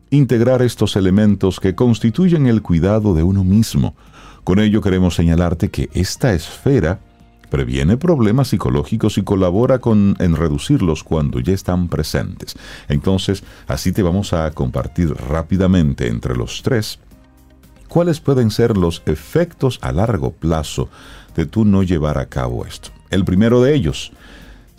integrar 0.10 0.62
estos 0.62 0.96
elementos 0.96 1.60
que 1.60 1.76
constituyen 1.76 2.48
el 2.48 2.62
cuidado 2.62 3.14
de 3.14 3.24
uno 3.24 3.44
mismo. 3.44 3.96
Con 4.44 4.60
ello 4.60 4.82
queremos 4.82 5.16
señalarte 5.16 5.70
que 5.70 5.90
esta 5.94 6.34
esfera 6.34 7.00
previene 7.50 7.98
problemas 7.98 8.50
psicológicos 8.50 9.18
y 9.18 9.24
colabora 9.24 9.80
con, 9.80 10.16
en 10.20 10.36
reducirlos 10.36 11.04
cuando 11.04 11.40
ya 11.40 11.54
están 11.54 11.88
presentes. 11.88 12.56
Entonces, 12.88 13.44
así 13.68 13.92
te 13.92 14.04
vamos 14.04 14.34
a 14.34 14.50
compartir 14.52 15.14
rápidamente 15.14 16.08
entre 16.08 16.36
los 16.36 16.62
tres 16.62 17.00
cuáles 17.88 18.20
pueden 18.20 18.52
ser 18.52 18.78
los 18.78 19.02
efectos 19.08 19.80
a 19.82 19.92
largo 19.92 20.32
plazo 20.32 20.90
de 21.36 21.46
tú 21.46 21.66
no 21.66 21.84
llevar 21.84 22.20
a 22.20 22.28
cabo 22.28 22.66
esto. 22.66 22.92
El 23.10 23.26
primero 23.26 23.62
de 23.62 23.74
ellos, 23.74 24.12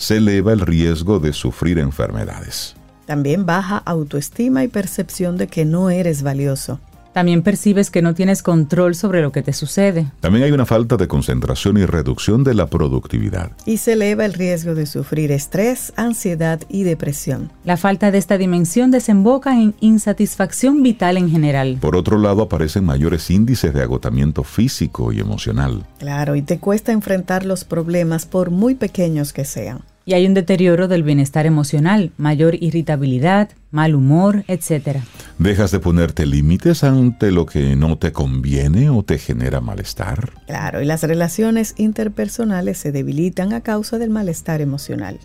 se 0.01 0.17
eleva 0.17 0.55
el 0.55 0.61
riesgo 0.61 1.19
de 1.19 1.35
sufrir 1.35 1.79
enfermedades. 1.79 2.75
También 3.11 3.45
baja 3.45 3.79
autoestima 3.79 4.63
y 4.63 4.69
percepción 4.69 5.37
de 5.37 5.49
que 5.49 5.65
no 5.65 5.91
eres 5.91 6.23
valioso. 6.23 6.79
También 7.13 7.43
percibes 7.43 7.91
que 7.91 8.03
no 8.03 8.15
tienes 8.15 8.41
control 8.41 8.95
sobre 8.95 9.21
lo 9.21 9.33
que 9.33 9.43
te 9.43 9.53
sucede. 9.53 10.07
También 10.21 10.45
hay 10.45 10.53
una 10.53 10.65
falta 10.65 10.97
de 10.97 11.09
concentración 11.09 11.77
y 11.77 11.87
reducción 11.87 12.45
de 12.45 12.55
la 12.55 12.69
productividad. 12.69 13.51
Y 13.67 13.79
se 13.79 13.95
eleva 13.95 14.25
el 14.27 14.33
riesgo 14.33 14.77
de 14.77 14.87
sufrir 14.87 15.33
estrés, 15.33 15.93
ansiedad 15.97 16.61
y 16.69 16.85
depresión. 16.85 17.51
La 17.65 17.77
falta 17.77 18.13
de 18.13 18.19
esta 18.19 18.39
dimensión 18.39 18.93
desemboca 18.93 19.61
en 19.61 19.75
insatisfacción 19.81 20.81
vital 20.85 21.17
en 21.17 21.29
general. 21.29 21.79
Por 21.81 21.97
otro 21.97 22.17
lado, 22.17 22.43
aparecen 22.43 22.85
mayores 22.85 23.29
índices 23.29 23.75
de 23.75 23.83
agotamiento 23.83 24.45
físico 24.45 25.13
y 25.13 25.19
emocional. 25.19 25.85
Claro, 25.99 26.37
y 26.37 26.43
te 26.43 26.61
cuesta 26.61 26.93
enfrentar 26.93 27.45
los 27.45 27.65
problemas 27.65 28.25
por 28.25 28.53
muy 28.53 28.77
pequeños 28.77 29.33
que 29.33 29.45
sean 29.45 29.81
y 30.11 30.13
hay 30.13 30.27
un 30.27 30.35
deterioro 30.35 30.89
del 30.89 31.05
bienestar 31.05 31.47
emocional, 31.47 32.11
mayor 32.19 32.57
irritabilidad, 32.61 33.51
mal 33.71 33.95
humor, 33.95 34.43
etc. 34.49 34.99
¿Dejas 35.39 35.71
de 35.71 35.79
ponerte 35.79 36.27
límites 36.27 36.83
ante 36.83 37.31
lo 37.31 37.47
que 37.47 37.77
no 37.77 37.97
te 37.97 38.11
conviene 38.11 38.91
o 38.91 39.05
te 39.05 39.19
genera 39.19 39.61
malestar? 39.61 40.33
Claro, 40.49 40.83
y 40.83 40.85
las 40.85 41.05
relaciones 41.05 41.75
interpersonales 41.77 42.77
se 42.79 42.91
debilitan 42.91 43.53
a 43.53 43.61
causa 43.61 43.99
del 43.99 44.11
malestar 44.11 44.61
emocional. 44.61 45.21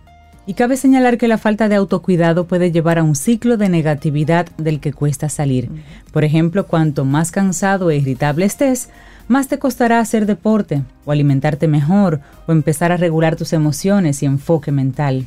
Y 0.45 0.53
cabe 0.53 0.78
señalar 0.78 1.18
que 1.18 1.28
la 1.28 1.39
falta 1.39 1.68
de 1.68 1.74
autocuidado 1.74 2.45
puede 2.45 2.72
llevar 2.72 2.99
a 2.99 3.03
un 3.03 3.16
ciclo 3.16 3.57
de 3.57 3.70
negatividad 3.70 4.45
del 4.60 4.80
que 4.80 4.93
cuesta 4.93 5.30
salir. 5.30 5.72
Por 6.14 6.24
ejemplo, 6.24 6.68
cuanto 6.68 7.05
más 7.05 7.32
cansado 7.32 7.89
e 7.89 7.97
irritable 7.97 8.45
estés, 8.45 8.89
más 9.28 9.47
te 9.47 9.59
costará 9.59 9.99
hacer 9.99 10.26
deporte, 10.26 10.84
o 11.05 11.11
alimentarte 11.11 11.67
mejor, 11.67 12.21
o 12.47 12.51
empezar 12.51 12.91
a 12.91 12.97
regular 12.97 13.36
tus 13.36 13.53
emociones 13.53 14.21
y 14.23 14.26
enfoque 14.26 14.71
mental. 14.71 15.26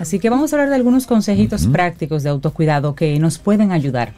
Así 0.00 0.18
que 0.18 0.30
vamos 0.30 0.52
a 0.52 0.56
hablar 0.56 0.70
de 0.70 0.76
algunos 0.76 1.06
consejitos 1.06 1.66
prácticos 1.68 2.22
de 2.22 2.30
autocuidado 2.30 2.94
que 2.94 3.18
nos 3.20 3.38
pueden 3.38 3.70
ayudar. 3.70 4.12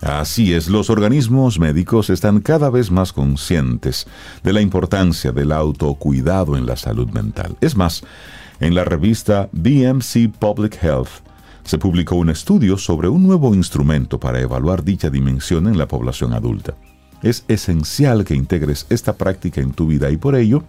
Así 0.00 0.54
es, 0.54 0.68
los 0.68 0.90
organismos 0.90 1.58
médicos 1.58 2.08
están 2.08 2.40
cada 2.40 2.70
vez 2.70 2.90
más 2.90 3.12
conscientes 3.12 4.06
de 4.44 4.52
la 4.52 4.60
importancia 4.60 5.32
del 5.32 5.50
autocuidado 5.50 6.56
en 6.56 6.66
la 6.66 6.76
salud 6.76 7.10
mental. 7.10 7.56
Es 7.60 7.76
más, 7.76 8.04
en 8.60 8.74
la 8.74 8.84
revista 8.84 9.48
BMC 9.52 10.32
Public 10.38 10.82
Health 10.82 11.08
se 11.64 11.78
publicó 11.78 12.14
un 12.14 12.30
estudio 12.30 12.78
sobre 12.78 13.08
un 13.08 13.24
nuevo 13.24 13.54
instrumento 13.54 14.18
para 14.18 14.40
evaluar 14.40 14.84
dicha 14.84 15.10
dimensión 15.10 15.66
en 15.66 15.76
la 15.76 15.88
población 15.88 16.32
adulta. 16.32 16.74
Es 17.22 17.44
esencial 17.48 18.24
que 18.24 18.34
integres 18.34 18.86
esta 18.90 19.16
práctica 19.16 19.60
en 19.60 19.72
tu 19.72 19.86
vida 19.86 20.10
y 20.10 20.16
por 20.16 20.36
ello 20.36 20.64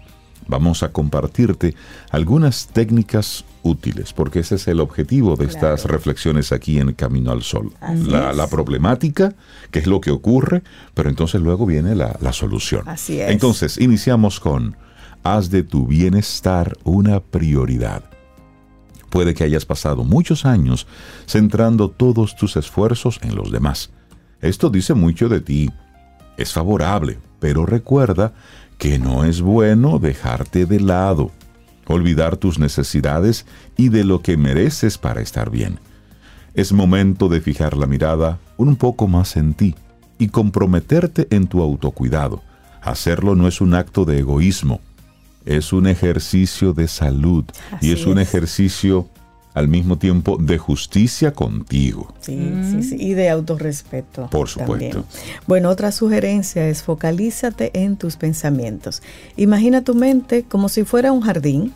vamos 0.48 0.82
a 0.84 0.92
compartirte 0.92 1.76
algunas 2.10 2.68
técnicas 2.68 3.46
útiles, 3.62 4.14
porque 4.14 4.40
ese 4.40 4.56
es 4.56 4.68
el 4.68 4.80
objetivo 4.80 5.36
de 5.36 5.46
estas 5.46 5.86
reflexiones 5.86 6.52
aquí 6.52 6.80
en 6.80 6.94
Camino 6.94 7.32
al 7.32 7.44
Sol. 7.44 7.72
La, 8.08 8.48
problemática, 8.48 9.36
que 9.70 9.80
es 9.80 9.88
lo 9.88 10.02
que 10.02 10.12
ocurre, 10.12 10.64
pero 10.96 11.10
entonces 11.10 11.40
luego 11.42 11.66
viene 11.66 11.94
la, 11.94 12.18
la 12.20 12.34
solución. 12.34 12.88
Así 12.88 13.22
es. 13.22 13.30
Entonces, 13.30 13.78
iniciamos 13.78 14.40
con, 14.40 14.76
haz 15.24 15.52
de 15.52 15.64
tu 15.64 15.86
bienestar 15.86 16.78
una 16.84 17.20
prioridad. 17.20 18.04
Puede 19.10 19.34
que 19.34 19.44
hayas 19.44 19.66
pasado 19.66 20.04
muchos 20.04 20.46
años 20.46 20.88
centrando 21.28 21.90
todos 21.90 22.36
tus 22.36 22.56
esfuerzos 22.56 23.20
en 23.24 23.36
los 23.36 23.52
demás. 23.52 23.92
Esto 24.42 24.70
dice 24.70 24.94
mucho 24.94 25.30
de 25.30 25.42
ti. 25.42 25.70
Es 26.40 26.54
favorable, 26.54 27.20
pero 27.42 27.66
recuerda 27.66 28.32
que 28.78 28.98
no 28.98 29.26
es 29.26 29.42
bueno 29.42 30.00
dejarte 30.00 30.66
de 30.66 30.80
lado, 30.80 31.32
olvidar 31.86 32.38
tus 32.38 32.60
necesidades 32.60 33.46
y 33.76 33.90
de 33.90 34.06
lo 34.06 34.22
que 34.22 34.38
mereces 34.38 34.98
para 34.98 35.20
estar 35.20 35.50
bien. 35.50 35.80
Es 36.54 36.72
momento 36.72 37.28
de 37.28 37.42
fijar 37.42 37.76
la 37.76 37.88
mirada 37.88 38.40
un 38.56 38.78
poco 38.78 39.10
más 39.10 39.36
en 39.36 39.54
ti 39.54 39.76
y 40.18 40.30
comprometerte 40.30 41.28
en 41.30 41.48
tu 41.48 41.62
autocuidado. 41.62 42.42
Hacerlo 42.82 43.36
no 43.36 43.46
es 43.46 43.60
un 43.60 43.74
acto 43.74 44.06
de 44.06 44.20
egoísmo, 44.20 44.80
es 45.44 45.74
un 45.74 45.88
ejercicio 45.88 46.72
de 46.72 46.88
salud 46.88 47.44
y 47.82 47.92
es 47.92 48.06
un 48.06 48.18
ejercicio 48.18 49.10
al 49.54 49.68
mismo 49.68 49.98
tiempo 49.98 50.38
de 50.40 50.58
justicia 50.58 51.34
contigo. 51.34 52.14
Sí, 52.22 52.52
sí, 52.72 52.84
sí, 52.84 52.96
y 53.00 53.14
de 53.14 53.30
autorrespeto. 53.30 54.30
Por 54.30 54.48
supuesto. 54.48 55.06
Bueno, 55.48 55.70
otra 55.70 55.92
sugerencia 55.92 56.68
es 56.68 56.84
focalízate 56.84 57.72
en 57.74 57.98
tus 57.98 58.16
pensamientos. 58.16 59.02
Imagina 59.38 59.84
tu 59.84 59.96
mente 59.96 60.44
como 60.44 60.70
si 60.70 60.84
fuera 60.84 61.12
un 61.12 61.22
jardín. 61.22 61.74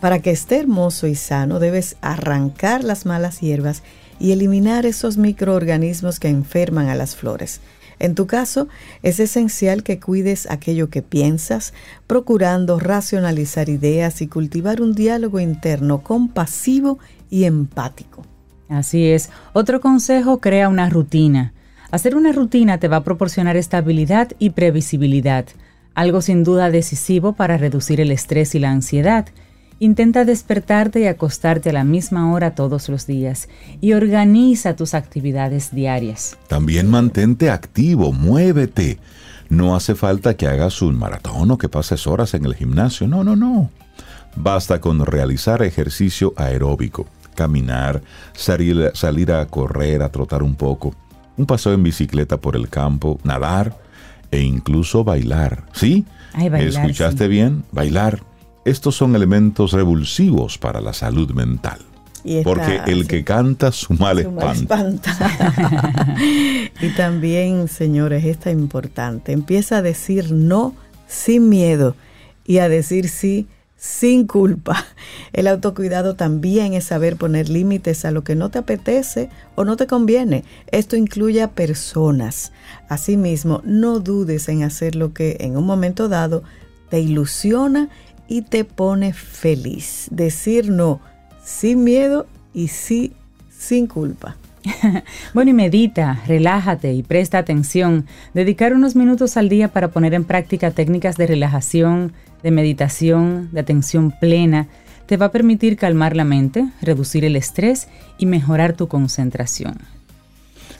Para 0.00 0.18
que 0.18 0.30
esté 0.30 0.58
hermoso 0.58 1.06
y 1.06 1.14
sano, 1.14 1.60
debes 1.60 1.96
arrancar 2.02 2.84
las 2.84 3.06
malas 3.06 3.40
hierbas 3.40 3.82
y 4.20 4.32
eliminar 4.32 4.84
esos 4.84 5.16
microorganismos 5.16 6.20
que 6.20 6.28
enferman 6.28 6.88
a 6.88 6.94
las 6.94 7.16
flores. 7.16 7.60
En 7.98 8.14
tu 8.14 8.26
caso, 8.26 8.68
es 9.02 9.20
esencial 9.20 9.82
que 9.82 10.00
cuides 10.00 10.50
aquello 10.50 10.90
que 10.90 11.02
piensas, 11.02 11.74
procurando 12.06 12.78
racionalizar 12.78 13.68
ideas 13.68 14.20
y 14.22 14.26
cultivar 14.26 14.80
un 14.80 14.94
diálogo 14.94 15.40
interno 15.40 16.02
compasivo 16.02 16.98
y 17.30 17.44
empático. 17.44 18.24
Así 18.68 19.06
es. 19.06 19.30
Otro 19.52 19.80
consejo, 19.80 20.40
crea 20.40 20.68
una 20.68 20.88
rutina. 20.88 21.52
Hacer 21.90 22.16
una 22.16 22.32
rutina 22.32 22.78
te 22.78 22.88
va 22.88 22.96
a 22.98 23.04
proporcionar 23.04 23.56
estabilidad 23.56 24.32
y 24.38 24.50
previsibilidad, 24.50 25.46
algo 25.94 26.22
sin 26.22 26.42
duda 26.42 26.70
decisivo 26.70 27.34
para 27.34 27.56
reducir 27.56 28.00
el 28.00 28.10
estrés 28.10 28.54
y 28.54 28.58
la 28.58 28.70
ansiedad. 28.70 29.26
Intenta 29.80 30.24
despertarte 30.24 31.00
y 31.00 31.06
acostarte 31.06 31.70
a 31.70 31.72
la 31.72 31.84
misma 31.84 32.32
hora 32.32 32.54
todos 32.54 32.88
los 32.88 33.06
días 33.06 33.48
y 33.80 33.92
organiza 33.92 34.76
tus 34.76 34.94
actividades 34.94 35.74
diarias. 35.74 36.38
También 36.48 36.88
mantente 36.88 37.50
activo, 37.50 38.12
muévete. 38.12 38.98
No 39.48 39.74
hace 39.74 39.94
falta 39.94 40.34
que 40.34 40.46
hagas 40.46 40.80
un 40.80 40.96
maratón 40.96 41.50
o 41.50 41.58
que 41.58 41.68
pases 41.68 42.06
horas 42.06 42.34
en 42.34 42.44
el 42.44 42.54
gimnasio. 42.54 43.08
No, 43.08 43.24
no, 43.24 43.36
no. 43.36 43.70
Basta 44.36 44.80
con 44.80 45.04
realizar 45.04 45.62
ejercicio 45.62 46.32
aeróbico, 46.36 47.06
caminar, 47.34 48.00
salir, 48.32 48.92
salir 48.94 49.32
a 49.32 49.46
correr, 49.46 50.02
a 50.02 50.08
trotar 50.08 50.42
un 50.42 50.54
poco, 50.54 50.94
un 51.36 51.46
paseo 51.46 51.72
en 51.72 51.82
bicicleta 51.82 52.36
por 52.36 52.56
el 52.56 52.68
campo, 52.68 53.18
nadar 53.24 53.76
e 54.30 54.40
incluso 54.40 55.04
bailar. 55.04 55.64
¿Sí? 55.72 56.04
¿Escuchaste 56.36 57.28
bien? 57.28 57.64
Bailar 57.70 58.22
estos 58.64 58.96
son 58.96 59.14
elementos 59.14 59.72
revulsivos 59.72 60.58
para 60.58 60.80
la 60.80 60.92
salud 60.92 61.30
mental. 61.32 61.80
porque 62.42 62.80
el 62.86 63.06
que 63.06 63.22
canta 63.22 63.70
su 63.70 63.92
mal 63.94 64.18
espanta. 64.18 65.14
y 66.80 66.88
también, 66.96 67.68
señores, 67.68 68.24
esta 68.24 68.50
es 68.50 68.56
importante. 68.56 69.32
Empieza 69.32 69.78
a 69.78 69.82
decir 69.82 70.32
no 70.32 70.74
sin 71.06 71.50
miedo 71.50 71.96
y 72.46 72.58
a 72.58 72.68
decir 72.70 73.08
sí 73.08 73.46
sin 73.84 74.26
culpa. 74.26 74.82
El 75.34 75.46
autocuidado 75.46 76.14
también 76.14 76.72
es 76.72 76.84
saber 76.84 77.16
poner 77.16 77.50
límites 77.50 78.06
a 78.06 78.10
lo 78.10 78.24
que 78.24 78.34
no 78.34 78.50
te 78.50 78.58
apetece 78.58 79.28
o 79.56 79.64
no 79.64 79.76
te 79.76 79.86
conviene. 79.86 80.44
Esto 80.68 80.96
incluye 80.96 81.42
a 81.42 81.50
personas. 81.50 82.52
Asimismo, 82.88 83.60
no 83.64 84.00
dudes 84.00 84.48
en 84.48 84.62
hacer 84.62 84.94
lo 84.94 85.12
que 85.12 85.36
en 85.40 85.58
un 85.58 85.66
momento 85.66 86.08
dado 86.08 86.44
te 86.88 87.00
ilusiona 87.00 87.90
y 88.28 88.42
te 88.42 88.64
pone 88.64 89.12
feliz. 89.12 90.08
Decir 90.10 90.70
no 90.70 91.00
sin 91.44 91.84
miedo 91.84 92.26
y 92.52 92.68
sí 92.68 93.12
sin 93.50 93.86
culpa. 93.86 94.36
bueno, 95.34 95.50
y 95.50 95.54
medita, 95.54 96.22
relájate 96.26 96.92
y 96.92 97.02
presta 97.02 97.38
atención. 97.38 98.06
Dedicar 98.32 98.72
unos 98.72 98.96
minutos 98.96 99.36
al 99.36 99.48
día 99.48 99.68
para 99.68 99.88
poner 99.88 100.14
en 100.14 100.24
práctica 100.24 100.70
técnicas 100.70 101.16
de 101.16 101.26
relajación, 101.26 102.12
de 102.42 102.50
meditación, 102.50 103.50
de 103.52 103.60
atención 103.60 104.14
plena, 104.18 104.68
te 105.06 105.16
va 105.16 105.26
a 105.26 105.32
permitir 105.32 105.76
calmar 105.76 106.16
la 106.16 106.24
mente, 106.24 106.66
reducir 106.80 107.24
el 107.24 107.36
estrés 107.36 107.88
y 108.16 108.26
mejorar 108.26 108.72
tu 108.74 108.88
concentración. 108.88 109.78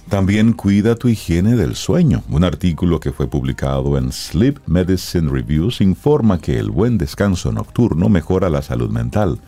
También 0.09 0.53
cuida 0.53 0.95
tu 0.95 1.09
higiene 1.09 1.57
del 1.57 1.75
sueño. 1.75 2.23
Un 2.29 2.45
artículo 2.45 3.01
que 3.01 3.13
fue 3.13 3.27
publicado 3.27 3.97
en 3.99 4.13
Sleep 4.13 4.61
Medicine 4.67 5.31
Reviews 5.31 5.81
informa 5.81 6.39
que 6.39 6.59
el 6.59 6.71
buen 6.71 6.99
descanso 6.99 7.51
nocturno 7.53 8.09
mejora 8.09 8.51
la 8.51 8.63
salud 8.63 8.91
mental. 8.91 9.41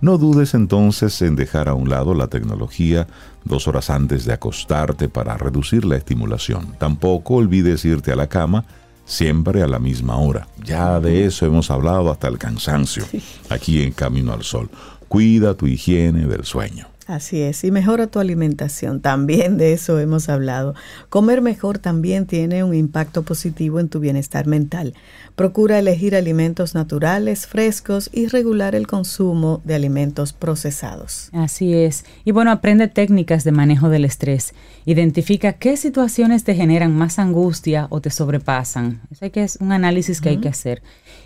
No 0.00 0.16
dudes 0.16 0.54
entonces 0.54 1.20
en 1.22 1.36
dejar 1.36 1.68
a 1.68 1.74
un 1.74 1.88
lado 1.88 2.14
la 2.14 2.28
tecnología 2.28 3.06
dos 3.44 3.66
horas 3.68 3.90
antes 3.90 4.24
de 4.24 4.32
acostarte 4.32 5.08
para 5.08 5.36
reducir 5.36 5.84
la 5.84 5.96
estimulación. 5.96 6.74
Tampoco 6.78 7.34
olvides 7.34 7.84
irte 7.84 8.12
a 8.12 8.16
la 8.16 8.28
cama 8.28 8.64
siempre 9.04 9.62
a 9.62 9.66
la 9.66 9.78
misma 9.78 10.16
hora. 10.16 10.46
Ya 10.62 11.00
de 11.00 11.26
eso 11.26 11.44
hemos 11.44 11.70
hablado 11.70 12.10
hasta 12.10 12.28
el 12.28 12.38
cansancio 12.38 13.04
aquí 13.50 13.82
en 13.82 13.92
Camino 13.92 14.32
al 14.32 14.44
Sol. 14.44 14.70
Cuida 15.08 15.54
tu 15.54 15.66
higiene 15.66 16.26
del 16.26 16.44
sueño. 16.44 16.93
Así 17.06 17.42
es, 17.42 17.64
y 17.64 17.70
mejora 17.70 18.06
tu 18.06 18.18
alimentación, 18.18 19.00
también 19.00 19.58
de 19.58 19.74
eso 19.74 19.98
hemos 19.98 20.30
hablado. 20.30 20.74
Comer 21.10 21.42
mejor 21.42 21.78
también 21.78 22.24
tiene 22.24 22.64
un 22.64 22.74
impacto 22.74 23.24
positivo 23.24 23.78
en 23.78 23.90
tu 23.90 24.00
bienestar 24.00 24.46
mental. 24.46 24.94
Procura 25.36 25.78
elegir 25.78 26.16
alimentos 26.16 26.74
naturales, 26.74 27.46
frescos 27.46 28.08
y 28.10 28.28
regular 28.28 28.74
el 28.74 28.86
consumo 28.86 29.60
de 29.64 29.74
alimentos 29.74 30.32
procesados. 30.32 31.28
Así 31.32 31.74
es, 31.74 32.06
y 32.24 32.30
bueno, 32.30 32.50
aprende 32.50 32.88
técnicas 32.88 33.44
de 33.44 33.52
manejo 33.52 33.90
del 33.90 34.06
estrés. 34.06 34.54
Identifica 34.86 35.52
qué 35.54 35.76
situaciones 35.76 36.44
te 36.44 36.54
generan 36.54 36.96
más 36.96 37.18
angustia 37.18 37.86
o 37.90 38.00
te 38.00 38.10
sobrepasan. 38.10 39.02
Eso 39.10 39.30
que 39.30 39.42
es 39.42 39.56
un 39.60 39.72
análisis 39.72 40.20
que 40.22 40.30
hay 40.30 40.38
que 40.38 40.48
hacer. 40.48 40.82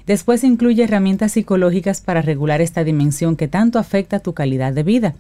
Después 0.07 0.43
incluye 0.43 0.85
herramientas 0.85 1.33
psicológicas 1.33 2.01
para 2.01 2.23
regular 2.23 2.61
esta 2.61 2.83
dimensión 2.83 3.37
que 3.37 3.47
tanto 3.47 3.79
afecta 3.79 4.21
tu 4.21 4.33
calidad 4.33 4.73
de 4.73 4.83
vida. 4.83 5.15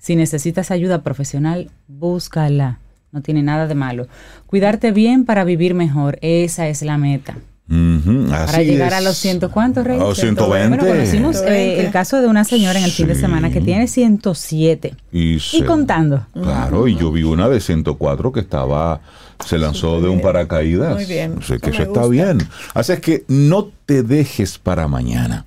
Si 0.00 0.16
necesitas 0.16 0.70
ayuda 0.70 1.02
profesional, 1.02 1.70
búscala. 1.86 2.78
No 3.12 3.20
tiene 3.20 3.42
nada 3.42 3.66
de 3.66 3.74
malo. 3.74 4.08
Cuidarte 4.46 4.92
bien 4.92 5.24
para 5.24 5.44
vivir 5.44 5.74
mejor, 5.74 6.18
esa 6.22 6.68
es 6.68 6.82
la 6.82 6.96
meta. 6.96 7.36
para 7.68 8.62
llegar 8.62 8.94
a 8.94 9.00
los 9.00 9.16
ciento 9.16 9.50
cuántos 9.50 9.86
A 9.86 9.94
los 9.94 10.18
120. 10.18 10.68
Bueno, 10.76 10.86
conocimos 10.86 11.36
eh, 11.42 11.80
el 11.84 11.92
caso 11.92 12.20
de 12.20 12.28
una 12.28 12.44
señora 12.44 12.78
en 12.78 12.86
el 12.86 12.90
fin 12.90 13.08
de 13.08 13.14
semana 13.14 13.50
que 13.50 13.60
tiene 13.60 13.86
107 13.86 14.94
y, 15.12 15.38
y 15.52 15.62
contando. 15.62 16.26
Claro, 16.32 16.88
y 16.88 16.96
yo 16.96 17.12
vi 17.12 17.22
una 17.22 17.48
de 17.48 17.60
104 17.60 18.32
que 18.32 18.40
estaba 18.40 19.00
se 19.44 19.58
lanzó 19.58 20.00
de 20.00 20.08
un 20.08 20.20
paracaídas. 20.20 20.94
Muy 20.94 21.04
bien. 21.04 21.34
O 21.38 21.60
que 21.60 21.70
eso 21.70 21.82
está 21.82 22.06
bien. 22.06 22.38
Así 22.74 22.92
es 22.92 23.00
que 23.00 23.24
no 23.28 23.70
te 23.86 24.02
dejes 24.02 24.58
para 24.58 24.88
mañana. 24.88 25.46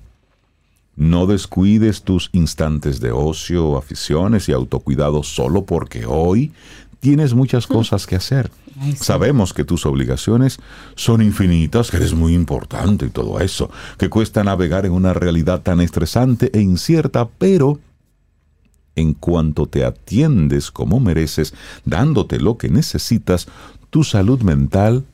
No 0.96 1.26
descuides 1.26 2.02
tus 2.02 2.30
instantes 2.32 3.00
de 3.00 3.10
ocio, 3.10 3.76
aficiones 3.76 4.48
y 4.48 4.52
autocuidado 4.52 5.22
solo 5.22 5.64
porque 5.64 6.06
hoy 6.06 6.52
tienes 7.00 7.34
muchas 7.34 7.66
cosas 7.66 8.06
que 8.06 8.16
hacer. 8.16 8.50
Sabemos 8.96 9.52
que 9.52 9.64
tus 9.64 9.86
obligaciones 9.86 10.58
son 10.94 11.20
infinitas, 11.22 11.90
que 11.90 11.98
eres 11.98 12.14
muy 12.14 12.34
importante 12.34 13.06
y 13.06 13.10
todo 13.10 13.40
eso, 13.40 13.70
que 13.98 14.08
cuesta 14.08 14.42
navegar 14.42 14.86
en 14.86 14.92
una 14.92 15.12
realidad 15.12 15.62
tan 15.62 15.80
estresante 15.80 16.50
e 16.52 16.60
incierta, 16.60 17.28
pero 17.28 17.78
en 18.96 19.14
cuanto 19.14 19.66
te 19.66 19.84
atiendes 19.84 20.70
como 20.70 21.00
mereces, 21.00 21.54
dándote 21.84 22.38
lo 22.40 22.56
que 22.56 22.68
necesitas, 22.68 23.48
tu 23.90 24.02
salud 24.04 24.40
mental 24.42 25.04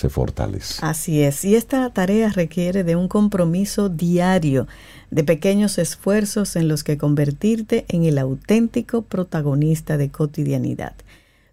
se 0.00 0.08
fortalece. 0.08 0.80
Así 0.80 1.22
es, 1.22 1.44
y 1.44 1.56
esta 1.56 1.88
tarea 1.90 2.30
requiere 2.30 2.84
de 2.84 2.96
un 2.96 3.06
compromiso 3.06 3.90
diario, 3.90 4.66
de 5.10 5.24
pequeños 5.24 5.76
esfuerzos 5.76 6.56
en 6.56 6.68
los 6.68 6.84
que 6.84 6.96
convertirte 6.96 7.84
en 7.88 8.04
el 8.04 8.16
auténtico 8.16 9.02
protagonista 9.02 9.98
de 9.98 10.10
cotidianidad. 10.10 10.94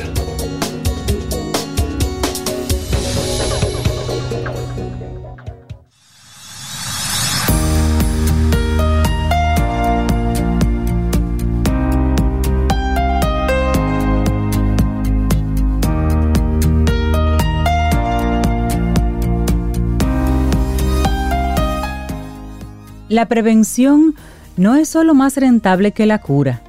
La 23.10 23.26
prevención 23.26 24.14
no 24.56 24.76
es 24.76 24.88
solo 24.88 25.16
más 25.16 25.36
rentable 25.36 25.94
que 25.94 26.06
la 26.06 26.20
cura, 26.20 26.62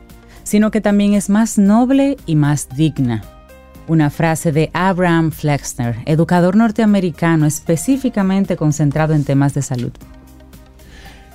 sino 0.43 0.70
que 0.70 0.80
también 0.80 1.12
es 1.12 1.28
más 1.28 1.59
noble 1.59 2.16
y 2.24 2.34
más 2.34 2.70
digna. 2.74 3.22
Una 3.86 4.09
frase 4.09 4.51
de 4.51 4.70
Abraham 4.72 5.32
Flexner, 5.32 5.97
educador 6.07 6.57
norteamericano 6.57 7.45
específicamente 7.45 8.57
concentrado 8.57 9.12
en 9.12 9.24
temas 9.24 9.53
de 9.53 9.61
salud. 9.61 9.93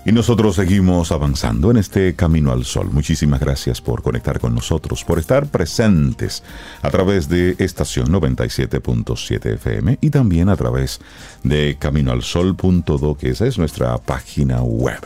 Y 0.08 0.12
nosotros 0.12 0.56
seguimos 0.56 1.12
avanzando 1.12 1.72
en 1.72 1.78
este 1.78 2.14
camino 2.14 2.52
al 2.52 2.64
sol. 2.64 2.90
Muchísimas 2.92 3.40
gracias 3.40 3.82
por 3.82 4.04
conectar 4.04 4.40
con 4.40 4.54
nosotros, 4.54 5.04
por 5.04 5.18
estar 5.18 5.48
presentes 5.48 6.44
a 6.84 6.92
través 6.92 7.28
de 7.28 7.56
estación 7.58 8.10
97.7 8.10 9.56
FM 9.56 9.98
y 10.02 10.12
también 10.12 10.50
a 10.50 10.56
través 10.56 11.00
de 11.44 11.78
caminoalsol.do, 11.80 13.18
que 13.18 13.30
esa 13.32 13.48
es 13.48 13.58
nuestra 13.58 13.98
página 13.98 14.62
web. 14.62 15.00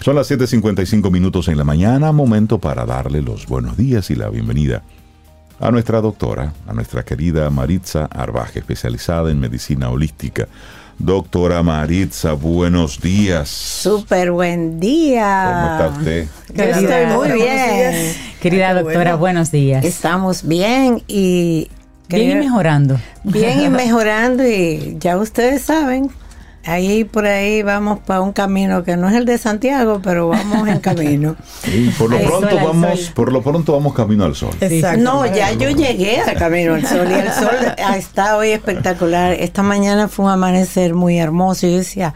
Son 0.00 0.14
las 0.14 0.30
7.55 0.30 1.10
minutos 1.10 1.48
en 1.48 1.58
la 1.58 1.64
mañana, 1.64 2.12
momento 2.12 2.60
para 2.60 2.86
darle 2.86 3.22
los 3.22 3.46
buenos 3.46 3.76
días 3.76 4.12
y 4.12 4.14
la 4.14 4.28
bienvenida 4.28 4.84
a 5.58 5.72
nuestra 5.72 6.00
doctora, 6.00 6.52
a 6.68 6.72
nuestra 6.72 7.04
querida 7.04 7.50
Maritza 7.50 8.04
Arbaje, 8.04 8.60
especializada 8.60 9.32
en 9.32 9.40
medicina 9.40 9.88
holística 9.88 10.46
Doctora 10.98 11.62
Maritza, 11.62 12.32
buenos 12.32 13.00
días. 13.00 13.50
Súper 13.50 14.30
buen 14.30 14.80
día. 14.80 15.78
¿Cómo 15.78 15.90
está 15.90 15.98
usted? 15.98 16.28
estoy 16.54 17.06
muy 17.14 17.32
bien. 17.32 18.14
Querida 18.40 18.74
doctora, 18.74 19.14
buenos 19.16 19.50
días. 19.50 19.84
Estamos 19.84 20.46
bien 20.46 21.02
y... 21.06 21.68
Bien 22.08 22.30
y 22.30 22.34
mejorando. 22.36 22.98
Bien 23.24 23.60
y 23.60 23.68
mejorando 23.68 24.46
y 24.46 24.96
ya 24.98 25.18
ustedes 25.18 25.62
saben, 25.62 26.10
ahí 26.66 27.04
por 27.04 27.26
ahí 27.26 27.62
vamos 27.62 28.00
para 28.00 28.20
un 28.20 28.32
camino 28.32 28.84
que 28.84 28.96
no 28.96 29.08
es 29.08 29.14
el 29.14 29.24
de 29.24 29.38
Santiago, 29.38 30.00
pero 30.02 30.28
vamos 30.28 30.68
en 30.68 30.80
camino. 30.80 31.36
por 31.98 32.10
lo 32.10 32.18
pronto 32.18 32.56
vamos, 32.56 33.12
por 33.14 33.32
lo 33.32 33.42
pronto 33.42 33.72
vamos 33.72 33.94
camino 33.94 34.24
al 34.24 34.34
sol. 34.34 34.50
No, 34.98 35.24
ya 35.26 35.52
yo 35.52 35.70
llegué 35.70 36.20
al 36.20 36.36
camino 36.36 36.74
al 36.74 36.86
sol 36.86 37.08
y 37.10 37.14
el 37.14 37.32
sol 37.32 37.74
está 37.96 38.36
hoy 38.36 38.50
espectacular. 38.50 39.32
Esta 39.32 39.62
mañana 39.62 40.08
fue 40.08 40.26
un 40.26 40.32
amanecer 40.32 40.94
muy 40.94 41.18
hermoso 41.18 41.66
y 41.66 41.72
yo 41.72 41.78
decía, 41.78 42.14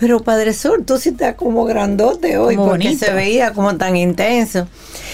pero 0.00 0.20
Padre 0.20 0.52
Sol, 0.52 0.84
tú 0.84 0.98
sí 0.98 1.10
estás 1.10 1.36
como 1.36 1.64
grandote 1.64 2.36
hoy 2.36 2.56
porque 2.56 2.96
se 2.96 3.12
veía 3.12 3.52
como 3.52 3.76
tan 3.76 3.94
intenso. 3.94 4.66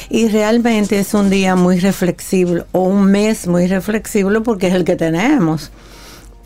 Y 0.09 0.29
realmente 0.29 0.99
es 0.99 1.13
un 1.13 1.29
día 1.29 1.57
muy 1.57 1.79
reflexible 1.79 2.65
o 2.73 2.85
un 2.85 3.05
mes 3.05 3.47
muy 3.47 3.67
reflexible 3.67 4.41
porque 4.41 4.69
es 4.69 4.75
el 4.75 4.85
que 4.85 4.97
tenemos 4.97 5.71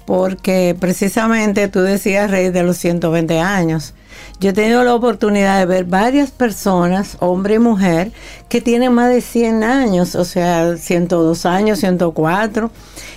porque 0.05 0.77
precisamente 0.79 1.69
tú 1.69 1.81
decías, 1.81 2.31
Rey, 2.31 2.51
de 2.51 2.63
los 2.63 2.77
120 2.79 3.39
años. 3.41 3.95
Yo 4.41 4.51
he 4.51 4.53
tenido 4.53 4.83
la 4.85 4.95
oportunidad 4.95 5.59
de 5.59 5.67
ver 5.67 5.85
varias 5.85 6.31
personas, 6.31 7.17
hombre 7.21 7.55
y 7.55 7.59
mujer, 7.59 8.13
que 8.49 8.61
tienen 8.61 8.93
más 8.93 9.09
de 9.09 9.21
100 9.21 9.63
años, 9.63 10.15
o 10.15 10.25
sea, 10.25 10.77
102 10.77 11.47
años, 11.47 11.79
104, 11.79 12.71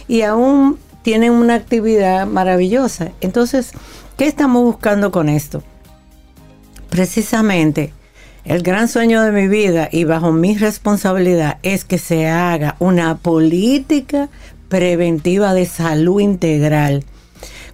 y 0.07 0.21
aún 0.21 0.77
tienen 1.01 1.31
una 1.31 1.55
actividad 1.55 2.27
maravillosa. 2.27 3.11
Entonces, 3.21 3.71
¿qué 4.17 4.27
estamos 4.27 4.63
buscando 4.63 5.11
con 5.11 5.29
esto? 5.29 5.63
Precisamente, 6.89 7.93
el 8.45 8.61
gran 8.61 8.87
sueño 8.87 9.23
de 9.23 9.31
mi 9.31 9.47
vida 9.47 9.89
y 9.91 10.03
bajo 10.03 10.31
mi 10.31 10.55
responsabilidad 10.55 11.57
es 11.63 11.83
que 11.83 11.97
se 11.97 12.27
haga 12.27 12.75
una 12.79 13.17
política 13.17 14.29
preventiva 14.69 15.53
de 15.53 15.65
salud 15.65 16.19
integral. 16.19 17.03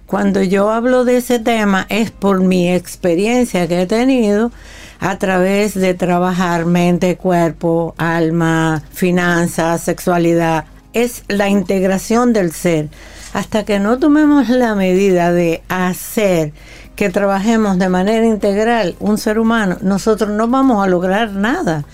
Cuando 0.06 0.42
yo 0.42 0.70
hablo 0.70 1.04
de 1.04 1.16
ese 1.16 1.38
tema 1.38 1.86
es 1.88 2.10
por 2.10 2.42
mi 2.42 2.70
experiencia 2.70 3.66
que 3.66 3.82
he 3.82 3.86
tenido 3.86 4.52
a 5.00 5.18
través 5.18 5.74
de 5.74 5.94
trabajar 5.94 6.66
mente, 6.66 7.16
cuerpo, 7.16 7.94
alma, 7.98 8.82
finanzas, 8.92 9.80
sexualidad. 9.80 10.66
Es 10.92 11.24
la 11.28 11.48
integración 11.48 12.32
del 12.32 12.52
ser. 12.52 12.88
Hasta 13.32 13.64
que 13.64 13.80
no 13.80 13.98
tomemos 13.98 14.48
la 14.50 14.74
medida 14.74 15.32
de 15.32 15.62
hacer 15.68 16.52
que 16.94 17.08
trabajemos 17.08 17.78
de 17.78 17.88
manera 17.88 18.26
integral 18.26 18.94
un 19.00 19.18
ser 19.18 19.38
humano, 19.38 19.78
nosotros 19.80 20.30
no 20.30 20.46
vamos 20.46 20.84
a 20.84 20.88
lograr 20.88 21.32
nada. 21.32 21.84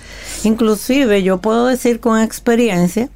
Inclusive 0.44 1.22
yo 1.22 1.38
puedo 1.38 1.66
decir 1.66 2.00
con 2.00 2.20
experiencia 2.20 3.08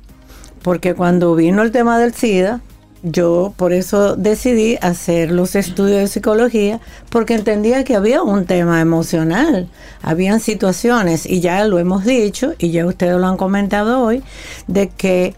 porque 0.62 0.94
cuando 0.94 1.34
vino 1.34 1.62
el 1.62 1.72
tema 1.72 1.98
del 1.98 2.14
SIDA, 2.14 2.60
yo 3.02 3.52
por 3.56 3.72
eso 3.72 4.14
decidí 4.14 4.78
hacer 4.80 5.32
los 5.32 5.56
estudios 5.56 5.98
de 5.98 6.06
psicología, 6.06 6.80
porque 7.10 7.34
entendía 7.34 7.82
que 7.82 7.96
había 7.96 8.22
un 8.22 8.46
tema 8.46 8.80
emocional, 8.80 9.68
habían 10.02 10.38
situaciones, 10.38 11.26
y 11.26 11.40
ya 11.40 11.64
lo 11.64 11.80
hemos 11.80 12.04
dicho, 12.04 12.54
y 12.58 12.70
ya 12.70 12.86
ustedes 12.86 13.16
lo 13.16 13.26
han 13.26 13.36
comentado 13.36 14.02
hoy, 14.02 14.22
de 14.68 14.88
que 14.88 15.34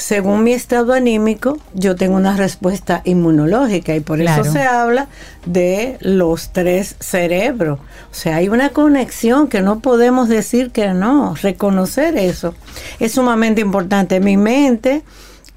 según 0.00 0.44
mi 0.44 0.52
estado 0.52 0.94
anímico, 0.94 1.58
yo 1.74 1.94
tengo 1.94 2.16
una 2.16 2.34
respuesta 2.34 3.02
inmunológica 3.04 3.94
y 3.94 4.00
por 4.00 4.20
eso 4.20 4.44
se 4.44 4.62
habla 4.62 5.08
de 5.44 5.98
los 6.00 6.52
tres 6.52 6.96
cerebros. 7.00 7.78
O 8.10 8.14
sea, 8.14 8.36
hay 8.36 8.48
una 8.48 8.70
conexión 8.70 9.48
que 9.48 9.60
no 9.60 9.80
podemos 9.80 10.30
decir 10.30 10.70
que 10.70 10.88
no, 10.94 11.34
reconocer 11.34 12.16
eso 12.16 12.54
es 12.98 13.12
sumamente 13.12 13.60
importante. 13.60 14.20
Mi 14.20 14.38
mente 14.38 15.02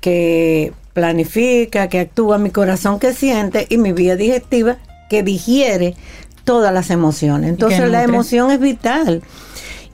que 0.01 0.73
planifica, 0.91 1.87
que 1.87 2.01
actúa, 2.01 2.37
mi 2.37 2.49
corazón 2.49 2.99
que 2.99 3.13
siente 3.13 3.65
y 3.69 3.77
mi 3.77 3.93
vía 3.93 4.17
digestiva 4.17 4.75
que 5.09 5.23
digiere 5.23 5.95
todas 6.43 6.73
las 6.73 6.89
emociones. 6.89 7.49
Entonces 7.49 7.89
la 7.89 8.03
emoción 8.03 8.51
es 8.51 8.59
vital. 8.59 9.23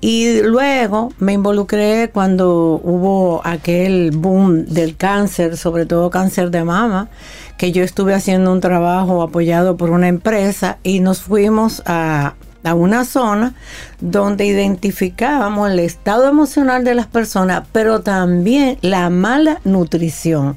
Y 0.01 0.41
luego 0.41 1.11
me 1.19 1.33
involucré 1.33 2.09
cuando 2.13 2.79
hubo 2.83 3.41
aquel 3.43 4.11
boom 4.11 4.65
del 4.65 4.95
cáncer, 4.95 5.57
sobre 5.57 5.85
todo 5.85 6.09
cáncer 6.09 6.51
de 6.51 6.63
mama, 6.63 7.09
que 7.57 7.73
yo 7.73 7.83
estuve 7.83 8.13
haciendo 8.13 8.53
un 8.53 8.61
trabajo 8.61 9.21
apoyado 9.21 9.75
por 9.75 9.89
una 9.89 10.07
empresa 10.07 10.77
y 10.83 11.01
nos 11.01 11.21
fuimos 11.21 11.83
a, 11.85 12.35
a 12.63 12.73
una 12.73 13.03
zona 13.03 13.55
donde 13.99 14.45
identificábamos 14.45 15.69
el 15.69 15.79
estado 15.79 16.29
emocional 16.29 16.85
de 16.85 16.95
las 16.95 17.07
personas, 17.07 17.67
pero 17.73 17.99
también 17.99 18.77
la 18.81 19.09
mala 19.09 19.59
nutrición. 19.65 20.55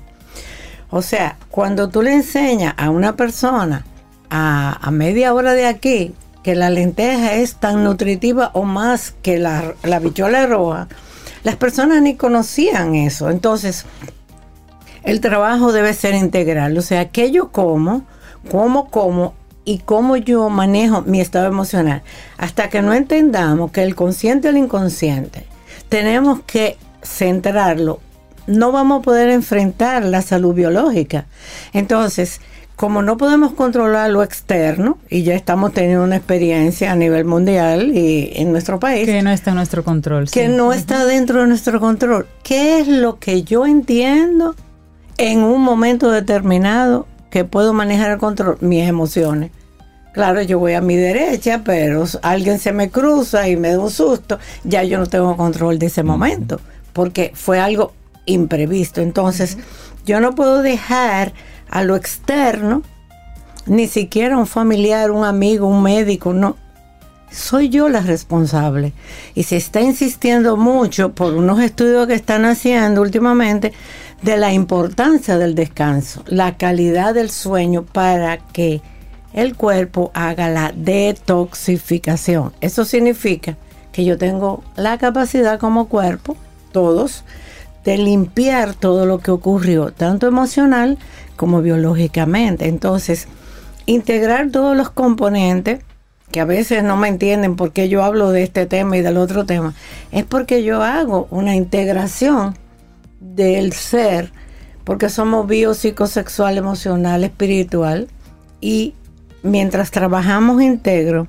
O 0.91 1.03
sea, 1.03 1.37
cuando 1.51 1.89
tú 1.89 2.03
le 2.03 2.13
enseñas 2.13 2.75
a 2.77 2.91
una 2.91 3.17
persona 3.17 3.85
a, 4.31 4.79
a 4.81 4.91
media 4.93 5.35
hora 5.35 5.55
de 5.55 5.67
aquí 5.67 6.15
que 6.43 6.55
la 6.55 6.71
lenteja 6.71 7.35
es 7.35 7.57
tan 7.57 7.85
nutritiva 7.85 8.51
o 8.55 8.65
más 8.65 9.15
que 9.23 9.39
la, 9.39 9.75
la 9.83 9.99
bichola 9.99 10.47
roja, 10.47 10.89
las 11.45 11.57
personas 11.57 12.03
ni 12.03 12.17
conocían 12.17 12.95
eso. 12.95 13.31
Entonces, 13.31 13.85
el 15.05 15.21
trabajo 15.21 15.73
debe 15.73 15.95
ser 15.95 16.15
integral. 16.15 16.77
O 16.79 16.83
sea, 16.83 17.09
que 17.09 17.31
yo 17.31 17.51
como, 17.51 18.05
cómo 18.51 18.91
como 18.91 19.35
y 19.65 19.79
cómo 19.79 20.17
yo 20.17 20.49
manejo 20.49 21.03
mi 21.03 21.21
estado 21.21 21.47
emocional. 21.47 22.03
Hasta 22.37 22.69
que 22.69 22.83
no 22.83 22.93
entendamos 22.95 23.71
que 23.71 23.83
el 23.83 23.95
consciente 23.95 24.49
y 24.49 24.51
el 24.51 24.59
inconsciente 24.59 25.47
tenemos 25.89 26.41
que 26.47 26.79
centrarlo, 27.03 28.01
no 28.47 28.73
vamos 28.73 29.01
a 29.01 29.03
poder 29.03 29.29
enfrentar 29.29 30.05
la 30.05 30.23
salud 30.23 30.55
biológica. 30.55 31.27
Entonces, 31.73 32.41
como 32.83 33.01
no 33.01 33.17
podemos 33.17 33.53
controlar 33.53 34.11
lo 34.11 34.25
externo, 34.25 34.99
y 35.09 35.23
ya 35.23 35.37
estamos 35.37 35.73
teniendo 35.73 36.03
una 36.03 36.17
experiencia 36.17 36.91
a 36.91 36.97
nivel 36.97 37.25
mundial 37.25 37.97
y 37.97 38.33
en 38.35 38.51
nuestro 38.51 38.81
país. 38.81 39.07
Que 39.07 39.23
no 39.23 39.31
está 39.31 39.51
en 39.51 39.57
nuestro 39.59 39.85
control. 39.85 40.29
Que 40.29 40.49
no 40.49 40.73
está 40.73 41.05
dentro 41.05 41.43
de 41.43 41.47
nuestro 41.47 41.79
control. 41.79 42.27
¿Qué 42.43 42.81
es 42.81 42.89
lo 42.89 43.21
que 43.21 43.45
yo 43.45 43.67
entiendo 43.67 44.57
en 45.17 45.45
un 45.45 45.63
momento 45.63 46.11
determinado 46.11 47.07
que 47.31 47.45
puedo 47.45 47.73
manejar 47.73 48.11
el 48.11 48.19
control? 48.19 48.59
Mis 48.61 48.83
emociones. 48.89 49.53
Claro, 50.13 50.43
yo 50.43 50.59
voy 50.59 50.73
a 50.73 50.81
mi 50.81 50.97
derecha, 50.97 51.63
pero 51.65 52.05
alguien 52.23 52.59
se 52.59 52.73
me 52.73 52.91
cruza 52.91 53.49
y 53.49 53.57
me 53.57 53.71
da 53.71 53.79
un 53.79 53.93
susto, 53.93 54.41
ya 54.65 54.83
yo 54.83 54.99
no 54.99 55.07
tengo 55.07 55.37
control 55.37 55.79
de 55.79 55.87
ese 55.87 56.03
momento, 56.03 56.61
porque 56.93 57.31
fue 57.33 57.61
algo 57.61 57.93
imprevisto. 58.27 59.01
Entonces, 59.03 59.57
yo 60.05 60.19
no 60.19 60.35
puedo 60.35 60.63
dejar 60.63 61.33
a 61.73 61.83
lo 61.85 61.97
externo, 61.97 62.83
ni 63.65 63.89
siquiera 63.89 64.37
un 64.37 64.47
familiar, 64.47 65.11
un 65.11 65.25
amigo, 65.25 65.67
un 65.67 65.83
médico, 65.83 66.35
no. 66.35 66.57
Soy 67.31 67.71
yo 67.71 67.89
la 67.89 68.01
responsable. 68.01 68.93
Y 69.35 69.45
se 69.45 69.57
está 69.57 69.81
insistiendo 69.81 70.59
mucho 70.59 71.15
por 71.15 71.33
unos 71.33 71.61
estudios 71.61 72.07
que 72.07 72.15
están 72.15 72.45
haciendo 72.45 73.01
últimamente 73.01 73.73
de 74.21 74.37
la 74.37 74.53
importancia 74.53 75.39
del 75.39 75.55
descanso, 75.55 76.23
la 76.27 76.59
calidad 76.59 77.15
del 77.15 77.31
sueño 77.31 77.85
para 77.85 78.37
que 78.37 78.83
el 79.33 79.57
cuerpo 79.57 80.11
haga 80.13 80.51
la 80.51 80.73
detoxificación. 80.77 82.53
Eso 82.61 82.85
significa 82.85 83.57
que 83.93 84.05
yo 84.05 84.19
tengo 84.19 84.63
la 84.77 84.99
capacidad 84.99 85.59
como 85.59 85.89
cuerpo, 85.89 86.37
todos, 86.71 87.25
de 87.85 87.97
limpiar 87.97 88.75
todo 88.75 89.07
lo 89.07 89.19
que 89.19 89.31
ocurrió, 89.31 89.91
tanto 89.91 90.27
emocional 90.27 90.99
como 91.37 91.63
biológicamente. 91.63 92.69
Entonces, 92.69 93.29
integrar 93.87 94.51
todos 94.51 94.77
los 94.77 94.91
componentes, 94.91 95.81
que 96.31 96.41
a 96.41 96.45
veces 96.45 96.83
no 96.83 96.97
me 96.97 97.09
entienden 97.09 97.57
por 97.57 97.73
qué 97.73 97.89
yo 97.89 98.03
hablo 98.03 98.31
de 98.31 98.43
este 98.43 98.67
tema 98.67 98.97
y 98.97 99.03
del 99.03 99.19
otro 99.19 99.45
tema, 99.45 99.75
es 100.13 100.25
porque 100.25 100.65
yo 100.65 100.83
hago 100.83 101.29
una 101.31 101.55
integración 101.55 102.57
del 103.21 103.73
ser, 103.73 104.33
porque 104.85 105.11
somos 105.11 105.47
bio, 105.47 105.75
psicosexual, 105.75 106.57
emocional, 106.57 107.23
espiritual, 107.23 108.09
y 108.61 108.95
mientras 109.43 109.91
trabajamos 109.91 110.63
integro, 110.63 111.29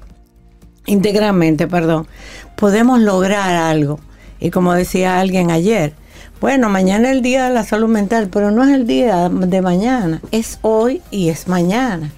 íntegramente, 0.85 1.67
perdón, 1.67 2.07
podemos 2.55 2.99
lograr 2.99 3.55
algo. 3.55 3.99
Y 4.39 4.51
como 4.51 4.73
decía 4.73 5.19
alguien 5.19 5.51
ayer, 5.51 5.93
bueno, 6.41 6.69
mañana 6.69 7.09
es 7.09 7.15
el 7.15 7.21
día 7.21 7.45
de 7.45 7.53
la 7.53 7.63
salud 7.63 7.87
mental, 7.87 8.29
pero 8.31 8.51
no 8.51 8.63
es 8.63 8.69
el 8.69 8.85
día 8.85 9.29
de 9.29 9.61
mañana, 9.61 10.21
es 10.31 10.59
hoy 10.61 11.01
y 11.09 11.29
es 11.29 11.47
mañana. 11.47 12.11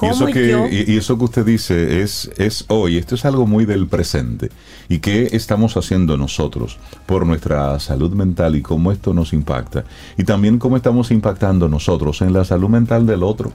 Y 0.00 0.06
eso, 0.06 0.26
que, 0.26 0.84
y 0.88 0.96
eso 0.96 1.16
que 1.16 1.24
usted 1.24 1.44
dice 1.44 2.02
es, 2.02 2.28
es 2.36 2.64
hoy, 2.68 2.98
esto 2.98 3.14
es 3.14 3.24
algo 3.24 3.46
muy 3.46 3.66
del 3.66 3.86
presente. 3.86 4.50
¿Y 4.88 4.98
qué 4.98 5.28
estamos 5.30 5.76
haciendo 5.76 6.16
nosotros 6.16 6.78
por 7.06 7.24
nuestra 7.24 7.78
salud 7.78 8.12
mental 8.12 8.56
y 8.56 8.62
cómo 8.62 8.90
esto 8.90 9.14
nos 9.14 9.32
impacta? 9.32 9.84
Y 10.18 10.24
también 10.24 10.58
cómo 10.58 10.76
estamos 10.76 11.12
impactando 11.12 11.68
nosotros 11.68 12.20
en 12.20 12.32
la 12.32 12.44
salud 12.44 12.68
mental 12.68 13.06
del 13.06 13.22
otro 13.22 13.52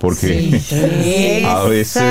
porque 0.00 0.58
a 1.46 1.64
veces 1.64 2.02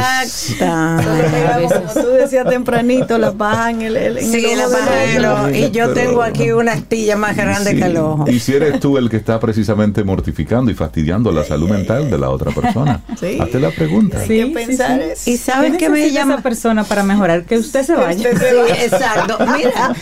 como 1.74 1.92
tú 1.92 2.12
decías 2.12 2.48
tempranito 2.48 3.18
la 3.18 3.32
paja 3.32 3.72
en 3.72 3.82
el, 3.82 4.20
sí 4.20 4.46
la 4.56 4.70
paja 4.70 5.52
y 5.52 5.72
yo 5.72 5.92
tengo 5.94 6.22
aquí 6.22 6.52
una 6.52 6.74
astilla 6.74 7.16
más 7.16 7.36
grande 7.36 7.76
que 7.76 7.86
el 7.86 7.98
ojo. 7.98 8.30
y 8.30 8.40
si 8.40 8.54
eres 8.54 8.80
tú 8.80 9.00
el 9.00 9.10
que 9.10 9.18
está 9.18 9.40
precisamente 9.40 10.04
mortificando 10.04 10.70
y 10.70 10.76
fastidiando 10.76 11.32
la 11.32 11.44
salud 11.44 11.68
mental 11.68 12.12
de 12.12 12.18
la 12.20 12.30
otra 12.30 12.52
persona 12.52 13.02
sí. 13.20 13.40
hazte 13.42 13.60
la 13.60 13.72
pregunta. 13.72 14.24
Sí, 14.24 14.46
pensar 14.54 15.02
y 15.26 15.38
sabes 15.38 15.76
que 15.78 15.90
me 15.90 16.12
llama 16.12 16.36
esa 16.36 16.44
persona 16.44 16.84
para 16.84 17.02
mejorar 17.02 17.46
que 17.46 17.58
usted 17.58 17.84
se 17.84 17.96
vaya. 17.96 18.30
exacto. 18.84 19.40
Mira 19.58 19.96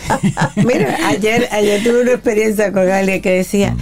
mira 0.56 0.98
ayer 1.06 1.48
ayer 1.52 1.82
tuve 1.82 2.02
una 2.02 2.12
experiencia 2.12 2.70
con 2.70 2.86
alguien 2.90 3.22
que 3.22 3.30
decía 3.30 3.74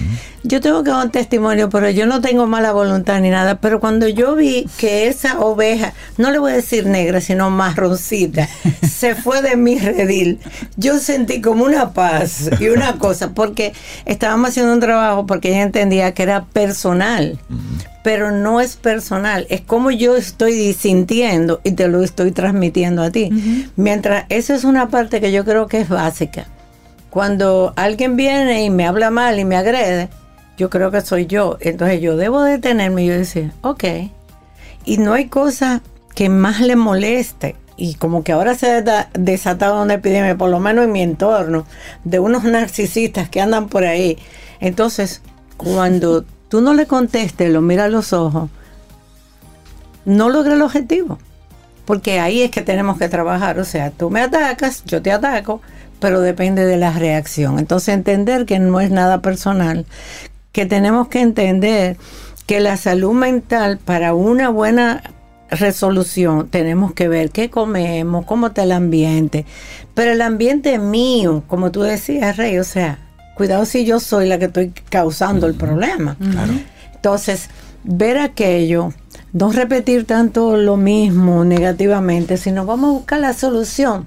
yo 0.47 0.61
tengo 0.61 0.85
que 0.85 0.91
dar 0.91 1.05
un 1.05 1.11
testimonio, 1.11 1.69
pero 1.69 1.91
yo 1.91 2.07
no 2.07 2.21
tengo 2.21 2.47
mala 2.47 2.73
voluntad 2.73 3.21
ni 3.21 3.31
nada. 3.31 3.57
Pero 3.57 3.81
cuando 3.81 4.07
yo 4.09 4.37
vi 4.37 4.67
que 4.79 5.09
esa 5.09 5.41
oveja, 5.41 5.93
no 6.19 6.31
le 6.31 6.39
voy 6.39 6.53
a 6.53 6.57
decir 6.57 6.87
negra, 6.87 7.21
sino 7.21 7.51
marroncita, 7.51 8.49
se 8.89 9.15
fue 9.15 9.43
de 9.43 9.57
mi 9.57 9.79
redil, 9.79 10.39
yo 10.77 10.99
sentí 10.99 11.41
como 11.41 11.65
una 11.65 11.93
paz 11.93 12.51
y 12.61 12.69
una 12.69 12.93
cosa, 12.99 13.35
porque 13.35 13.73
estábamos 14.05 14.51
haciendo 14.51 14.73
un 14.73 14.81
trabajo 14.81 15.27
porque 15.27 15.49
ella 15.49 15.63
entendía 15.63 16.15
que 16.15 16.23
era 16.23 16.45
personal. 16.45 17.39
Pero 18.05 18.31
no 18.31 18.61
es 18.61 18.77
personal, 18.77 19.49
es 19.51 19.63
como 19.63 19.91
yo 19.91 20.17
estoy 20.17 20.73
sintiendo 20.75 21.61
y 21.65 21.73
te 21.73 21.89
lo 21.89 22.05
estoy 22.05 22.31
transmitiendo 22.31 23.03
a 23.03 23.11
ti. 23.11 23.31
Mientras, 23.75 24.27
esa 24.29 24.55
es 24.55 24.63
una 24.63 24.89
parte 24.91 25.21
que 25.21 25.33
yo 25.33 25.45
creo 25.45 25.67
que 25.67 25.81
es 25.81 25.89
básica. 25.89 26.47
Cuando 27.11 27.73
alguien 27.75 28.15
viene 28.15 28.65
y 28.65 28.71
me 28.71 28.87
habla 28.87 29.11
mal 29.11 29.41
y 29.41 29.45
me 29.45 29.57
agrede, 29.57 30.09
yo 30.57 30.71
creo 30.71 30.91
que 30.91 31.01
soy 31.01 31.27
yo. 31.27 31.59
Entonces 31.61 32.01
yo 32.01 32.17
debo 32.17 32.43
detenerme 32.43 33.05
y 33.05 33.09
yo 33.09 33.15
decir, 33.15 33.53
ok. 33.63 33.85
Y 34.85 34.99
no 34.99 35.15
hay 35.15 35.29
cosa 35.29 35.83
que 36.15 36.29
más 36.29 36.61
le 36.61 36.77
moleste. 36.77 37.57
Y 37.77 37.95
como 37.95 38.25
que 38.25 38.33
ahora 38.33 38.55
se 38.55 38.71
ha 38.71 39.11
desatado 39.13 39.83
una 39.83 39.95
epidemia, 39.95 40.37
por 40.37 40.49
lo 40.49 40.61
menos 40.61 40.87
en 40.87 40.93
mi 40.93 41.03
entorno, 41.03 41.67
de 42.05 42.19
unos 42.21 42.45
narcisistas 42.45 43.29
que 43.29 43.41
andan 43.41 43.69
por 43.69 43.85
ahí. 43.85 44.19
Entonces, 44.61 45.21
cuando 45.57 46.25
tú 46.49 46.61
no 46.61 46.73
le 46.75 46.87
contestes, 46.87 47.51
lo 47.51 47.61
mira 47.61 47.85
a 47.85 47.89
los 47.89 48.13
ojos, 48.13 48.49
no 50.07 50.31
logra 50.31 50.55
el 50.55 50.63
objetivo. 50.63 51.19
Porque 51.85 52.19
ahí 52.19 52.43
es 52.43 52.51
que 52.51 52.63
tenemos 52.63 52.99
que 52.99 53.09
trabajar. 53.09 53.59
O 53.61 53.65
sea, 53.65 53.91
tú 53.91 54.11
me 54.11 54.21
atacas, 54.21 54.83
yo 54.87 55.03
te 55.03 55.13
ataco, 55.13 55.61
pero 56.01 56.21
depende 56.21 56.65
de 56.65 56.79
la 56.79 56.93
reacción. 56.93 57.59
Entonces 57.59 57.95
entender 57.95 58.47
que 58.47 58.59
no 58.59 58.81
es 58.81 58.91
nada 58.91 59.21
personal, 59.21 59.87
que 60.57 60.65
tenemos 60.65 61.09
que 61.09 61.21
entender 61.21 61.99
que 62.47 62.61
la 62.61 62.79
salud 62.79 63.13
mental 63.13 63.77
para 63.77 64.15
una 64.15 64.49
buena 64.49 65.03
resolución 65.51 66.49
tenemos 66.49 66.95
que 66.95 67.09
ver 67.09 67.31
qué 67.31 67.51
comemos, 67.51 68.25
cómo 68.25 68.47
está 68.47 68.63
el 68.63 68.73
ambiente. 68.73 69.45
Pero 69.93 70.13
el 70.13 70.23
ambiente 70.23 70.79
mío, 70.79 71.45
como 71.47 71.73
tú 71.73 71.83
decías, 71.83 72.39
Rey, 72.39 72.57
o 72.57 72.65
sea, 72.65 72.99
cuidado 73.35 73.67
si 73.67 73.85
yo 73.85 74.01
soy 74.01 74.29
la 74.29 74.39
que 74.39 74.47
estoy 74.47 74.73
causando 74.89 75.47
el 75.47 75.53
problema. 75.53 76.17
Entonces, 76.95 77.51
ver 77.85 78.17
aquello, 78.17 78.95
no 79.35 79.53
repetir 79.53 80.07
tanto 80.07 80.57
lo 80.57 80.79
mismo 80.79 81.45
negativamente, 81.45 82.39
sino 82.39 82.65
vamos 82.65 82.89
a 82.89 82.93
buscar 82.95 83.21
la 83.21 83.35
solución. 83.35 84.07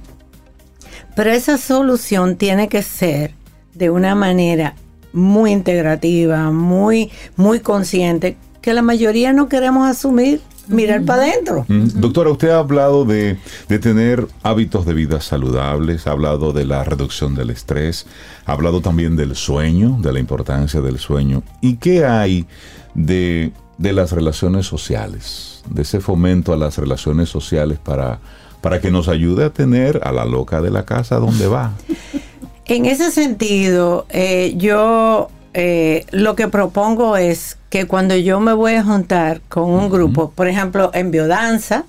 Pero 1.15 1.29
esa 1.29 1.59
solución 1.59 2.37
tiene 2.37 2.69
que 2.69 2.81
ser 2.81 3.35
de 3.75 3.91
una 3.91 4.15
manera 4.15 4.73
muy 5.13 5.51
integrativa, 5.51 6.51
muy, 6.51 7.11
muy 7.35 7.59
consciente, 7.59 8.37
que 8.61 8.73
la 8.73 8.81
mayoría 8.81 9.33
no 9.33 9.47
queremos 9.49 9.87
asumir, 9.87 10.41
mirar 10.67 11.03
para 11.03 11.23
adentro. 11.23 11.65
Doctora, 11.67 12.29
usted 12.29 12.49
ha 12.49 12.59
hablado 12.59 13.05
de, 13.05 13.37
de, 13.67 13.79
tener 13.79 14.27
hábitos 14.43 14.85
de 14.85 14.93
vida 14.93 15.19
saludables, 15.21 16.07
ha 16.07 16.11
hablado 16.11 16.53
de 16.53 16.65
la 16.65 16.83
reducción 16.83 17.35
del 17.35 17.49
estrés, 17.49 18.05
ha 18.45 18.53
hablado 18.53 18.81
también 18.81 19.15
del 19.15 19.35
sueño, 19.35 19.97
de 20.01 20.13
la 20.13 20.19
importancia 20.19 20.81
del 20.81 20.99
sueño. 20.99 21.43
¿Y 21.61 21.77
qué 21.77 22.05
hay 22.05 22.45
de, 22.93 23.51
de 23.77 23.93
las 23.93 24.11
relaciones 24.11 24.65
sociales, 24.65 25.63
de 25.69 25.81
ese 25.81 25.99
fomento 25.99 26.53
a 26.53 26.57
las 26.57 26.77
relaciones 26.77 27.29
sociales 27.29 27.79
para, 27.79 28.19
para 28.61 28.79
que 28.79 28.91
nos 28.91 29.07
ayude 29.07 29.45
a 29.45 29.49
tener 29.51 30.01
a 30.03 30.11
la 30.11 30.25
loca 30.25 30.61
de 30.61 30.69
la 30.69 30.85
casa 30.85 31.17
donde 31.17 31.47
va? 31.47 31.73
En 32.69 32.85
ese 32.85 33.09
sentido, 33.09 34.05
eh, 34.09 34.53
yo 34.55 35.31
eh, 35.55 36.05
lo 36.11 36.35
que 36.35 36.47
propongo 36.47 37.17
es 37.17 37.57
que 37.71 37.87
cuando 37.87 38.15
yo 38.15 38.39
me 38.39 38.53
voy 38.53 38.75
a 38.75 38.83
juntar 38.83 39.41
con 39.49 39.71
un 39.71 39.89
grupo, 39.89 40.29
por 40.29 40.47
ejemplo, 40.47 40.91
en 40.93 41.09
biodanza, 41.09 41.85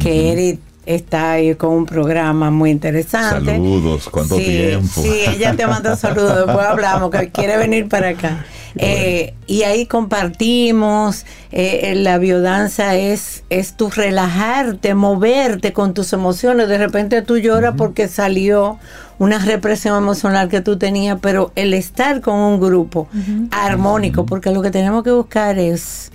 que 0.00 0.32
Eric 0.32 0.60
está 0.94 1.32
ahí 1.32 1.54
con 1.54 1.70
un 1.70 1.86
programa 1.86 2.50
muy 2.50 2.70
interesante. 2.70 3.52
Saludos, 3.52 4.08
¿cuánto 4.10 4.36
tiempo? 4.36 5.02
Sí, 5.02 5.22
ella 5.28 5.54
te 5.54 5.66
manda 5.66 5.96
saludos, 5.96 6.46
después 6.46 6.66
hablamos, 6.66 7.10
que 7.10 7.30
quiere 7.30 7.56
venir 7.56 7.88
para 7.88 8.10
acá. 8.10 8.44
Eh, 8.76 9.34
y 9.46 9.62
ahí 9.62 9.86
compartimos, 9.86 11.26
eh, 11.50 11.94
la 11.96 12.18
biodanza 12.18 12.94
es, 12.94 13.42
es 13.50 13.76
tu 13.76 13.90
relajarte, 13.90 14.94
moverte 14.94 15.72
con 15.72 15.94
tus 15.94 16.12
emociones. 16.12 16.68
De 16.68 16.78
repente 16.78 17.22
tú 17.22 17.38
lloras 17.38 17.74
porque 17.76 18.08
salió 18.08 18.78
una 19.18 19.38
represión 19.38 19.96
emocional 19.96 20.48
que 20.48 20.60
tú 20.60 20.78
tenías, 20.78 21.18
pero 21.20 21.52
el 21.56 21.74
estar 21.74 22.20
con 22.20 22.36
un 22.36 22.60
grupo 22.60 23.08
armónico, 23.50 24.24
porque 24.24 24.50
lo 24.50 24.62
que 24.62 24.70
tenemos 24.70 25.02
que 25.04 25.10
buscar 25.10 25.58
es 25.58 26.10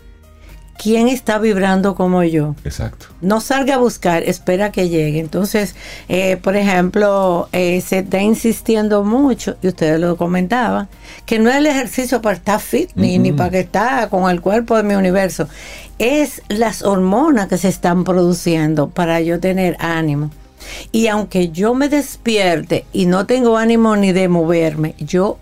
quién 0.78 1.08
está 1.08 1.40
vibrando 1.40 1.96
como 1.96 2.24
yo. 2.24 2.56
Exacto. 2.64 3.08
No 3.22 3.42
salga 3.42 3.76
a 3.76 3.78
buscar, 3.78 4.24
espera 4.24 4.72
que 4.72 4.90
llegue. 4.90 5.20
Entonces, 5.20 5.76
eh, 6.08 6.38
por 6.38 6.56
ejemplo, 6.56 7.50
eh, 7.52 7.82
se 7.82 8.00
está 8.00 8.22
insistiendo 8.22 9.04
mucho, 9.04 9.58
y 9.62 9.68
ustedes 9.68 10.00
lo 10.00 10.18
comentaban, 10.18 10.88
que 11.26 11.40
no 11.40 11.50
es 11.50 11.58
el 11.58 11.66
ejercicio 11.66 12.22
para 12.22 12.36
estar 12.36 12.60
fit, 12.60 12.92
ni, 12.96 13.18
ni 13.18 13.32
para 13.32 13.50
que 13.52 13.60
estar 13.62 14.10
con 14.10 14.30
el 14.30 14.42
cuerpo 14.42 14.78
de 14.78 14.84
mi 14.84 14.96
universo. 14.96 15.48
Es 15.98 16.42
las 16.50 16.84
hormonas 16.84 17.48
que 17.48 17.58
se 17.58 17.70
están 17.70 18.04
produciendo 18.04 18.90
para 18.90 19.22
yo 19.22 19.40
tener 19.40 19.78
ánimo. 19.80 20.30
Y 20.92 21.08
aunque 21.08 21.50
yo 21.50 21.74
me 21.74 21.90
despierte 21.90 22.86
y 22.92 23.06
no 23.06 23.26
tengo 23.26 23.58
ánimo 23.58 23.96
ni 23.96 24.12
de 24.12 24.28
moverme, 24.28 24.96
yo 24.98 25.38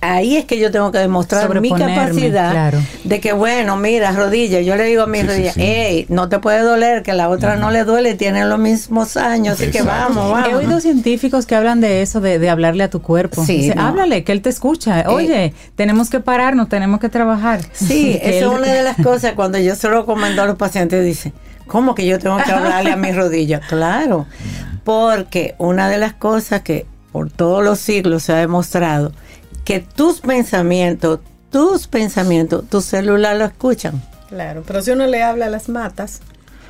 ahí 0.00 0.36
es 0.36 0.44
que 0.44 0.58
yo 0.58 0.70
tengo 0.70 0.92
que 0.92 0.98
demostrar 0.98 1.60
mi 1.60 1.70
capacidad 1.70 2.72
de 3.04 3.20
que, 3.20 3.32
bueno, 3.32 3.76
mira, 3.76 4.12
rodilla, 4.12 4.60
yo 4.60 4.76
le 4.76 4.84
digo 4.84 5.02
a 5.02 5.06
mi 5.06 5.22
rodilla, 5.22 5.52
hey, 5.56 6.06
no 6.08 6.28
te 6.28 6.38
puede 6.38 6.60
doler, 6.60 7.02
que 7.02 7.12
la 7.14 7.28
otra 7.28 7.56
no 7.56 7.70
le 7.70 7.84
duele, 7.84 8.14
tienen 8.14 8.48
los 8.48 8.58
mismos 8.58 9.16
años, 9.16 9.60
así 9.60 9.70
que 9.70 9.82
vamos, 9.82 10.30
vamos. 10.30 10.48
He 10.48 10.54
oído 10.54 10.80
científicos 10.80 11.46
que 11.46 11.54
hablan 11.54 11.80
de 11.80 12.02
eso, 12.02 12.20
de, 12.20 12.48
hablarle 12.48 12.84
a 12.84 12.90
tu 12.90 13.02
cuerpo. 13.02 13.44
Sí, 13.44 13.72
háblale, 13.76 14.24
que 14.24 14.32
él 14.32 14.42
te 14.42 14.50
escucha. 14.50 15.00
Eh, 15.00 15.04
Oye, 15.08 15.54
tenemos 15.74 16.10
que 16.10 16.20
pararnos, 16.20 16.68
tenemos 16.68 17.00
que 17.00 17.08
trabajar. 17.08 17.60
Sí, 17.72 18.18
eso 18.22 18.52
es 18.52 18.58
una 18.58 18.72
de 18.72 18.82
las 18.82 18.96
cosas 18.96 19.32
cuando 19.32 19.58
yo 19.58 19.74
se 19.74 19.88
lo 19.88 20.06
comento 20.06 20.42
a 20.42 20.46
los 20.46 20.56
pacientes, 20.56 21.04
dicen, 21.04 21.32
¿cómo 21.66 21.94
que 21.94 22.06
yo 22.06 22.18
tengo 22.18 22.38
que 22.38 22.52
hablarle 22.52 22.92
a 22.92 22.96
mi 22.96 23.12
rodilla? 23.12 23.60
Claro, 23.68 24.26
porque 24.84 25.54
una 25.58 25.88
de 25.88 25.98
las 25.98 26.14
cosas 26.14 26.62
que 26.62 26.86
por 27.12 27.30
todos 27.30 27.62
los 27.62 27.78
siglos 27.78 28.22
se 28.22 28.32
ha 28.32 28.36
demostrado, 28.36 29.12
que 29.68 29.80
tus 29.80 30.22
pensamientos, 30.22 31.20
tus 31.52 31.88
pensamientos, 31.88 32.64
tu 32.70 32.80
celular 32.80 33.36
lo 33.36 33.44
escuchan. 33.44 34.00
Claro, 34.30 34.62
pero 34.66 34.80
si 34.80 34.92
uno 34.92 35.06
le 35.06 35.22
habla 35.22 35.44
a 35.44 35.50
las 35.50 35.68
matas, 35.68 36.22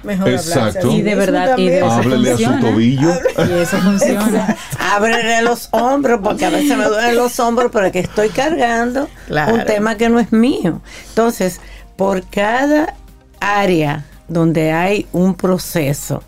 mejor 0.02 0.30
Exacto. 0.30 0.90
Y 0.90 1.02
de 1.02 1.14
verdad, 1.14 1.56
y 1.58 1.68
de 1.68 1.80
Háblele 1.80 2.32
a 2.32 2.36
su 2.36 2.60
tobillo. 2.60 3.12
Y 3.36 3.52
eso 3.52 3.78
funciona. 3.82 4.56
Ábrele 4.80 5.42
los 5.42 5.68
hombros, 5.70 6.18
porque 6.24 6.44
a 6.44 6.50
veces 6.50 6.76
me 6.76 6.86
duelen 6.86 7.14
los 7.14 7.38
hombros, 7.38 7.70
pero 7.72 7.92
que 7.92 8.00
estoy 8.00 8.30
cargando 8.30 9.08
un 9.48 9.64
tema 9.64 9.96
que 9.96 10.08
no 10.08 10.18
es 10.18 10.32
mío. 10.32 10.82
Entonces, 11.10 11.60
por 11.94 12.28
cada 12.28 12.96
área 13.38 14.06
donde 14.26 14.72
hay 14.72 15.06
un 15.12 15.36
proceso, 15.36 16.24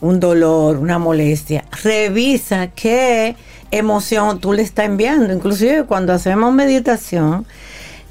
un 0.00 0.18
dolor, 0.18 0.78
una 0.78 0.98
molestia, 0.98 1.64
revisa 1.84 2.66
qué 2.74 3.36
emoción 3.70 4.40
tú 4.40 4.52
le 4.52 4.62
estás 4.62 4.86
enviando. 4.86 5.32
Inclusive 5.32 5.84
cuando 5.84 6.12
hacemos 6.12 6.52
meditación, 6.52 7.46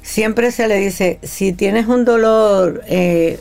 siempre 0.02 0.52
se 0.52 0.68
le 0.68 0.76
dice, 0.76 1.18
si 1.22 1.52
tienes 1.52 1.86
un 1.86 2.04
dolor 2.04 2.82
eh, 2.86 3.40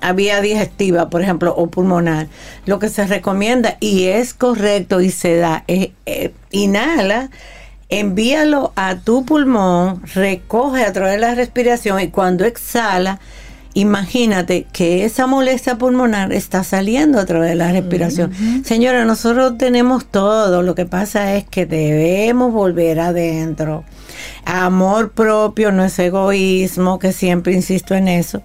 a 0.00 0.12
vía 0.12 0.40
digestiva, 0.40 1.08
por 1.08 1.22
ejemplo, 1.22 1.54
o 1.56 1.68
pulmonar, 1.68 2.26
lo 2.66 2.78
que 2.78 2.88
se 2.88 3.06
recomienda, 3.06 3.76
y 3.80 4.06
es 4.06 4.34
correcto 4.34 5.00
y 5.00 5.10
se 5.10 5.36
da, 5.36 5.64
es 5.68 5.90
eh, 6.06 6.32
inhala, 6.50 7.30
envíalo 7.88 8.72
a 8.74 8.96
tu 8.96 9.24
pulmón, 9.24 10.02
recoge 10.14 10.84
a 10.84 10.92
través 10.92 11.14
de 11.14 11.20
la 11.20 11.34
respiración 11.34 12.00
y 12.00 12.08
cuando 12.08 12.44
exhala, 12.44 13.20
Imagínate 13.74 14.66
que 14.70 15.04
esa 15.04 15.26
molestia 15.26 15.78
pulmonar 15.78 16.32
está 16.32 16.62
saliendo 16.62 17.18
a 17.18 17.24
través 17.24 17.50
de 17.50 17.54
la 17.54 17.72
respiración. 17.72 18.32
Señora, 18.64 19.06
nosotros 19.06 19.56
tenemos 19.56 20.04
todo, 20.04 20.62
lo 20.62 20.74
que 20.74 20.84
pasa 20.84 21.34
es 21.36 21.44
que 21.44 21.64
debemos 21.64 22.52
volver 22.52 23.00
adentro. 23.00 23.84
Amor 24.44 25.12
propio 25.12 25.72
no 25.72 25.84
es 25.84 25.98
egoísmo, 25.98 26.98
que 26.98 27.12
siempre 27.12 27.54
insisto 27.54 27.94
en 27.94 28.08
eso. 28.08 28.42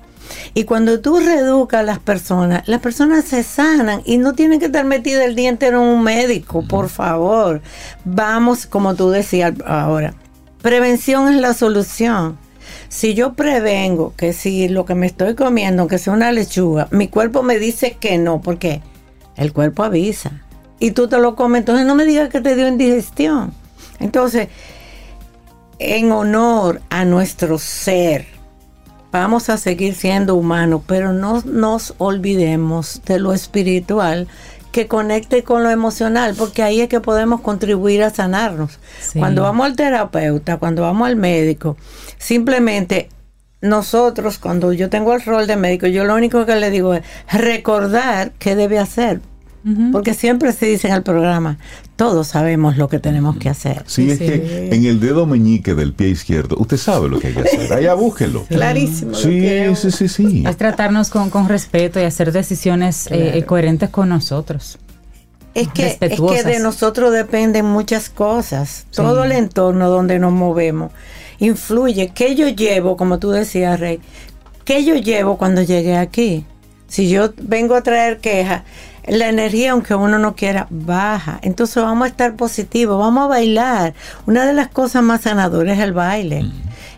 Y 0.54 0.64
cuando 0.64 1.00
tú 1.02 1.20
reeducas 1.20 1.82
a 1.82 1.84
las 1.84 2.00
personas, 2.00 2.68
las 2.68 2.82
personas 2.82 3.26
se 3.26 3.44
sanan 3.44 4.02
y 4.06 4.18
no 4.18 4.34
tienen 4.34 4.60
que 4.60 4.68
estar 4.68 4.86
metidas 4.86 5.26
el 5.26 5.36
día 5.36 5.50
entero 5.50 5.82
en 5.82 5.90
un 5.90 6.04
médico, 6.04 6.64
por 6.66 6.90
favor. 6.90 7.62
Vamos, 8.06 8.66
como 8.66 8.96
tú 8.96 9.10
decías 9.10 9.54
ahora, 9.66 10.14
prevención 10.62 11.34
es 11.34 11.42
la 11.42 11.54
solución. 11.54 12.38
Si 12.90 13.14
yo 13.14 13.34
prevengo 13.34 14.14
que 14.16 14.34
si 14.34 14.70
lo 14.70 14.86
que 14.86 14.96
me 14.96 15.08
estoy 15.08 15.36
comiendo, 15.36 15.82
aunque 15.82 15.98
sea 15.98 16.14
una 16.14 16.32
lechuga, 16.32 16.88
mi 16.92 17.08
cuerpo 17.08 17.44
me 17.44 17.60
dice 17.60 17.98
que 18.00 18.18
no, 18.18 18.42
porque 18.42 18.82
el 19.36 19.54
cuerpo 19.54 19.84
avisa. 19.84 20.44
Y 20.80 20.92
tú 20.92 21.08
te 21.08 21.18
lo 21.18 21.36
comes, 21.36 21.60
entonces 21.60 21.86
no 21.86 21.96
me 21.96 22.06
digas 22.06 22.30
que 22.30 22.42
te 22.42 22.56
dio 22.56 22.68
indigestión. 22.68 23.54
Entonces, 24.00 24.48
en 25.80 26.12
honor 26.12 26.82
a 26.90 27.04
nuestro 27.06 27.58
ser, 27.58 28.28
vamos 29.12 29.50
a 29.50 29.58
seguir 29.58 29.96
siendo 29.96 30.36
humanos, 30.36 30.82
pero 30.88 31.14
no 31.14 31.42
nos 31.46 31.94
olvidemos 31.98 33.02
de 33.06 33.20
lo 33.20 33.34
espiritual 33.34 34.28
que 34.72 34.88
conecte 34.88 35.44
con 35.44 35.64
lo 35.64 35.70
emocional, 35.70 36.36
porque 36.38 36.64
ahí 36.64 36.82
es 36.82 36.90
que 36.90 37.00
podemos 37.00 37.42
contribuir 37.42 38.04
a 38.04 38.10
sanarnos. 38.10 38.80
Cuando 39.18 39.44
vamos 39.44 39.66
al 39.66 39.76
terapeuta, 39.76 40.58
cuando 40.58 40.84
vamos 40.84 41.08
al 41.08 41.16
médico, 41.16 41.78
simplemente 42.18 43.10
nosotros, 43.62 44.38
cuando 44.38 44.74
yo 44.74 44.90
tengo 44.90 45.14
el 45.14 45.22
rol 45.24 45.48
de 45.48 45.56
médico, 45.56 45.88
yo 45.88 46.04
lo 46.04 46.16
único 46.16 46.46
que 46.46 46.56
le 46.56 46.70
digo 46.70 46.94
es 46.94 47.04
recordar 47.32 48.32
qué 48.40 48.56
debe 48.56 48.80
hacer. 48.80 49.20
Porque 49.92 50.14
siempre 50.14 50.54
se 50.54 50.68
dice 50.68 50.88
en 50.88 50.94
el 50.94 51.04
programa, 51.04 51.58
todos 51.96 52.28
sabemos 52.28 52.78
lo 52.78 52.88
que 52.88 53.00
tenemos 53.00 53.38
que 53.38 53.50
hacer. 53.50 53.84
Sí, 53.86 54.10
es 54.10 54.20
que 54.20 54.70
en 54.72 54.86
el 54.86 55.00
dedo 55.00 55.26
meñique 55.26 55.76
del 55.76 55.94
pie 55.94 56.10
izquierdo, 56.10 56.56
usted 56.58 56.78
sabe 56.78 57.10
lo 57.10 57.20
que 57.20 57.28
hay 57.28 57.34
que 57.34 57.42
hacer. 57.50 57.74
Allá 57.74 57.94
búsquelo. 57.94 58.46
Clarísimo. 58.46 59.14
Sí, 59.14 59.46
sí, 59.76 59.92
sí, 59.92 60.08
sí. 60.08 60.44
Es 60.48 60.56
tratarnos 60.58 61.10
con, 61.10 61.30
con 61.30 61.50
respeto 61.50 62.00
y 62.00 62.04
hacer 62.04 62.32
decisiones 62.32 63.08
eh, 63.12 63.44
coherentes 63.46 63.90
con 63.90 64.10
nosotros. 64.10 64.78
Es 65.54 65.70
que, 65.70 65.98
es 66.00 66.22
que 66.22 66.44
de 66.44 66.60
nosotros 66.60 67.12
dependen 67.12 67.66
muchas 67.66 68.10
cosas. 68.10 68.86
Todo 68.92 69.24
el 69.24 69.32
entorno 69.32 69.90
donde 69.90 70.20
nos 70.20 70.32
movemos 70.32 70.92
influye. 71.40 72.12
¿Qué 72.14 72.36
yo 72.36 72.48
llevo, 72.48 72.96
como 72.96 73.18
tú 73.18 73.32
decías, 73.32 73.80
Rey? 73.80 74.00
¿Qué 74.66 74.86
yo 74.86 74.96
llevo 74.96 75.38
cuando 75.38 75.64
llegué 75.64 75.98
aquí? 75.98 76.46
Si 76.88 77.10
yo 77.10 77.34
vengo 77.42 77.76
a 77.76 77.82
traer 77.82 78.20
quejas, 78.20 78.64
la 79.08 79.30
energía, 79.30 79.72
aunque 79.72 79.96
uno 79.96 80.20
no 80.20 80.36
quiera, 80.36 80.68
baja. 80.70 81.40
Entonces 81.42 81.82
vamos 81.82 82.06
a 82.06 82.10
estar 82.10 82.36
positivos, 82.36 83.00
vamos 83.00 83.26
a 83.26 83.28
bailar. 83.28 83.94
Una 84.26 84.46
de 84.46 84.54
las 84.54 84.68
cosas 84.68 85.04
más 85.04 85.22
sanadoras 85.22 85.78
es 85.78 85.84
el 85.84 85.94
baile. 85.94 86.46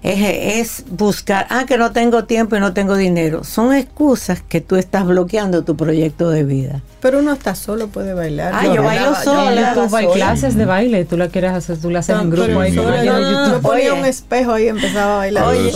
es, 0.02 0.86
buscar, 0.90 1.46
ah, 1.50 1.66
que 1.68 1.78
no 1.78 1.92
tengo 1.92 2.24
tiempo 2.24 2.56
y 2.56 2.60
no 2.60 2.74
tengo 2.74 2.96
dinero. 2.96 3.44
Son 3.44 3.74
excusas 3.74 4.42
que 4.42 4.62
tú 4.62 4.76
estás 4.76 5.06
bloqueando 5.06 5.64
tu 5.64 5.76
proyecto 5.76 6.30
de 6.30 6.44
vida. 6.44 6.82
Pero 7.02 7.20
uno 7.20 7.34
está 7.34 7.56
solo, 7.56 7.88
puede 7.88 8.14
bailar. 8.14 8.54
Ah, 8.56 8.66
yo, 8.66 8.84
bailo 8.84 9.16
sola. 9.16 9.74
Tú 9.74 9.96
hay 9.96 10.08
clases 10.08 10.56
de 10.56 10.66
baile, 10.66 11.06
tú 11.06 11.16
la 11.16 11.28
quieres 11.30 11.52
hacer, 11.52 11.78
tú 11.80 11.90
la 11.90 12.00
haces 12.00 12.20
en 12.20 12.30
grupo. 12.30 12.66
Yo, 12.66 13.62
ponía 13.62 13.94
un 13.94 14.06
espejo 14.06 14.54
ahí 14.54 14.66
y 14.66 14.68
empezaba 14.70 15.16
a 15.16 15.18
bailar. 15.18 15.44
Oye, 15.46 15.72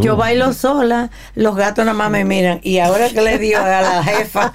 yo 0.00 0.16
bailo 0.16 0.52
sola, 0.52 1.10
los 1.34 1.56
gatos 1.56 1.84
nada 1.84 1.96
más 1.96 2.10
me 2.10 2.24
miran. 2.24 2.60
Y 2.62 2.78
ahora 2.78 3.08
que 3.08 3.22
le 3.22 3.38
dio 3.38 3.58
a 3.60 3.80
la 3.80 4.04
jefa, 4.04 4.52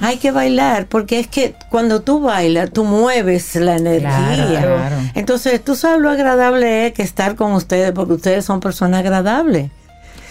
hay 0.00 0.18
que 0.18 0.30
bailar, 0.30 0.86
porque 0.86 1.18
es 1.20 1.26
que 1.26 1.54
cuando 1.70 2.02
tú 2.02 2.20
bailas, 2.20 2.70
tú 2.70 2.84
mueves 2.84 3.54
la 3.56 3.76
energía. 3.76 5.12
Entonces, 5.14 5.62
tú 5.62 5.76
sabes 5.76 6.00
lo 6.00 6.10
agradable 6.10 6.86
es 6.86 6.92
que 6.92 7.02
estar 7.02 7.36
con 7.36 7.52
ustedes, 7.52 7.92
porque 7.92 8.14
ustedes 8.14 8.44
son 8.44 8.60
personas 8.60 9.00
agradables. 9.00 9.70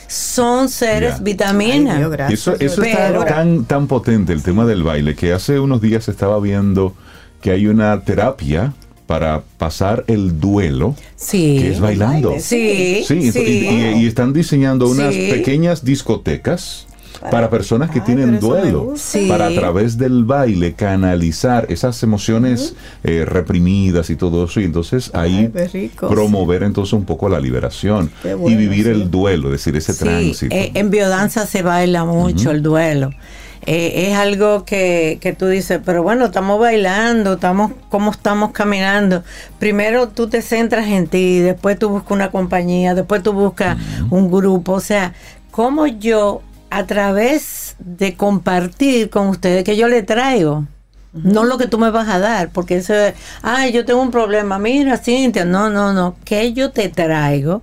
Son 0.08 0.70
seres 0.70 1.24
vitaminas. 1.24 2.00
eso, 2.30 2.56
eso 2.60 2.84
está 2.84 3.26
tan, 3.26 3.66
tan 3.66 3.88
potente, 3.88 4.34
el 4.34 4.44
tema 4.44 4.66
del 4.66 4.84
baile, 4.84 5.16
que 5.16 5.34
hace 5.34 5.60
unos 5.60 5.82
días 5.82 6.08
estaba 6.08 6.40
viendo 6.40 6.94
que 7.42 7.52
hay 7.52 7.68
una 7.68 8.02
terapia 8.02 8.74
para 9.08 9.44
pasar 9.58 10.04
el 10.08 10.40
duelo, 10.40 10.96
que 11.30 11.72
es 11.72 11.80
bailando. 11.80 12.36
Sí, 12.40 13.04
sí, 13.08 13.32
Y, 13.34 14.08
están 14.08 14.34
diseñando 14.34 14.88
unas 14.88 15.14
pequeñas 15.14 15.84
discotecas 15.86 16.88
para 17.32 17.50
personas 17.50 17.90
que 17.90 18.02
tienen 18.02 18.40
duelo, 18.40 18.94
para 19.28 19.48
a 19.48 19.54
través 19.54 19.98
del 19.98 20.24
baile 20.24 20.74
canalizar 20.74 21.66
esas 21.70 22.02
emociones 22.04 22.76
eh, 23.04 23.26
reprimidas 23.26 24.10
y 24.10 24.16
todo 24.16 24.46
eso, 24.46 24.60
y 24.60 24.66
entonces 24.66 25.12
ahí 25.14 25.52
promover 26.00 26.64
entonces 26.64 26.94
un 26.94 27.06
poco 27.06 27.30
la 27.30 27.40
liberación 27.40 28.12
y 28.24 28.56
vivir 28.56 28.88
el 28.88 29.10
duelo, 29.12 29.48
es 29.48 29.64
decir, 29.64 29.76
ese 29.76 29.94
tránsito. 29.94 30.56
Eh, 30.56 30.72
en 30.74 30.90
biodanza 30.90 31.46
se 31.46 31.62
baila 31.62 32.06
mucho 32.06 32.52
el 32.52 32.62
duelo. 32.62 33.12
eh, 33.66 34.10
es 34.10 34.18
algo 34.18 34.64
que, 34.64 35.18
que 35.22 35.34
tú 35.34 35.48
dices, 35.48 35.80
pero 35.84 36.04
bueno, 36.04 36.26
estamos 36.26 36.60
bailando, 36.60 37.34
estamos, 37.34 37.72
¿cómo 37.90 38.12
estamos 38.12 38.52
caminando? 38.52 39.24
Primero 39.58 40.10
tú 40.10 40.28
te 40.28 40.42
centras 40.42 40.88
en 40.88 41.08
ti, 41.08 41.40
después 41.40 41.80
tú 41.80 41.90
buscas 41.90 42.12
una 42.12 42.30
compañía, 42.30 42.94
después 42.94 43.24
tú 43.24 43.34
buscas 43.34 43.78
un 44.12 44.32
grupo, 44.32 44.74
o 44.74 44.80
sea, 44.80 45.14
¿cómo 45.50 45.88
yo 45.88 46.42
a 46.76 46.86
través 46.86 47.78
de 47.80 48.16
compartir 48.16 49.10
con 49.10 49.30
ustedes 49.30 49.64
que 49.64 49.78
yo 49.78 49.88
le 49.88 50.04
traigo? 50.04 50.68
No 51.14 51.46
lo 51.46 51.58
que 51.58 51.68
tú 51.68 51.78
me 51.78 51.90
vas 51.90 52.10
a 52.10 52.20
dar, 52.20 52.50
porque 52.50 52.76
eso 52.76 52.94
es, 52.94 53.14
ay, 53.42 53.72
yo 53.72 53.86
tengo 53.86 54.02
un 54.02 54.12
problema, 54.12 54.60
mira, 54.60 54.98
Cintia, 54.98 55.46
no, 55.46 55.70
no, 55.70 55.94
no, 55.94 56.18
que 56.26 56.52
yo 56.52 56.72
te 56.72 56.90
traigo 56.90 57.62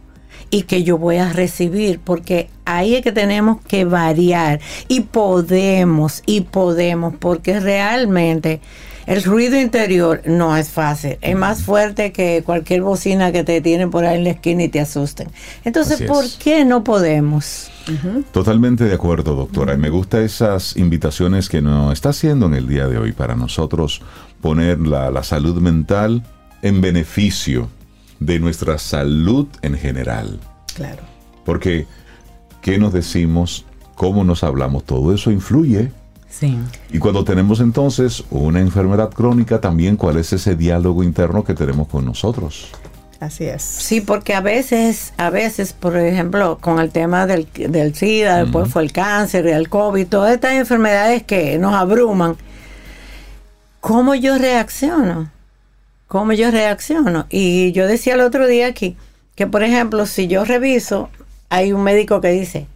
y 0.49 0.63
que 0.63 0.83
yo 0.83 0.97
voy 0.97 1.19
a 1.19 1.31
recibir, 1.31 2.01
porque 2.03 2.49
ahí 2.65 2.95
es 2.95 3.03
que 3.03 3.13
tenemos 3.13 3.61
que 3.61 3.85
variar 3.85 4.61
y 4.89 5.01
podemos, 5.01 6.23
y 6.25 6.41
podemos, 6.41 7.15
porque 7.19 7.61
realmente 7.61 8.63
el 9.07 9.23
ruido 9.25 9.61
interior 9.61 10.23
no 10.27 10.57
es 10.57 10.71
fácil, 10.71 11.19
es 11.21 11.37
más 11.37 11.63
fuerte 11.63 12.13
que 12.13 12.43
cualquier 12.45 12.83
bocina 12.83 13.33
que 13.33 13.45
te 13.45 13.61
tienen 13.61 13.91
por 13.91 14.05
ahí 14.05 14.19
en 14.19 14.25
la 14.25 14.31
esquina 14.31 14.63
y 14.65 14.69
te 14.69 14.81
asusten. 14.81 15.29
Entonces, 15.65 15.95
Así 15.95 16.05
¿por 16.05 16.25
es. 16.25 16.37
qué 16.37 16.65
no 16.65 16.85
podemos? 16.85 17.71
Totalmente 18.33 18.85
de 18.85 18.95
acuerdo, 18.95 19.35
doctora. 19.35 19.75
Y 19.75 19.79
me 19.79 19.91
gustan 19.91 20.23
esas 20.23 20.77
invitaciones 20.77 21.49
que 21.49 21.61
nos 21.61 21.93
está 21.93 22.11
haciendo 22.11 22.47
en 22.47 22.55
el 22.55 22.69
día 22.69 22.87
de 22.87 22.99
hoy 22.99 23.13
para 23.13 23.35
nosotros 23.35 24.03
poner 24.41 24.81
la, 24.81 25.11
la 25.11 25.23
salud 25.23 25.61
mental 25.61 26.23
en 26.63 26.81
beneficio 26.81 27.69
de 28.21 28.39
nuestra 28.39 28.79
salud 28.79 29.49
en 29.63 29.75
general. 29.75 30.39
Claro. 30.75 31.03
Porque, 31.45 31.87
¿qué 32.61 32.79
nos 32.79 32.93
decimos? 32.93 33.65
¿Cómo 33.97 34.25
nos 34.25 34.45
hablamos? 34.45 34.85
Todo 34.85 35.13
eso 35.13 35.31
influye. 35.31 35.91
Sí. 36.33 36.59
Y 36.91 36.99
cuando 36.99 37.25
tenemos 37.25 37.61
entonces 37.61 38.25
una 38.31 38.61
enfermedad 38.61 39.11
crónica, 39.11 39.61
también 39.61 39.97
cuál 39.97 40.17
es 40.17 40.33
ese 40.33 40.57
diálogo 40.57 41.05
interno 41.05 41.45
que 41.45 41.55
tenemos 41.55 41.89
con 41.89 42.05
nosotros. 42.05 42.71
Así 43.21 43.45
es. 43.45 43.63
Sí, 43.63 44.01
porque 44.01 44.35
a 44.35 44.41
veces, 44.41 45.13
a 45.17 45.31
veces, 45.31 45.73
por 45.75 45.97
ejemplo, 45.97 46.59
con 46.61 46.81
el 46.81 46.91
tema 46.91 47.27
del, 47.27 47.47
del 47.55 47.95
SIDA, 47.95 48.43
después 48.43 48.69
fue 48.73 48.83
el 48.83 48.91
cáncer, 48.91 49.47
el 49.47 49.69
COVID, 49.69 50.09
todas 50.09 50.35
estas 50.35 50.55
enfermedades 50.55 51.23
que 51.23 51.57
nos 51.59 51.75
abruman, 51.75 52.37
¿cómo 53.81 54.17
yo 54.17 54.39
reacciono? 54.39 55.31
¿Cómo 56.09 56.33
yo 56.33 56.51
reacciono? 56.51 57.27
Y 57.31 57.71
yo 57.71 57.87
decía 57.87 58.15
el 58.15 58.23
otro 58.23 58.49
día 58.49 58.67
aquí 58.67 58.97
que, 59.37 59.47
por 59.47 59.63
ejemplo, 59.63 60.07
si 60.07 60.27
yo 60.27 60.45
reviso, 60.45 61.09
hay 61.49 61.73
un 61.73 61.85
médico 61.85 62.21
que 62.21 62.31
dice, 62.31 62.67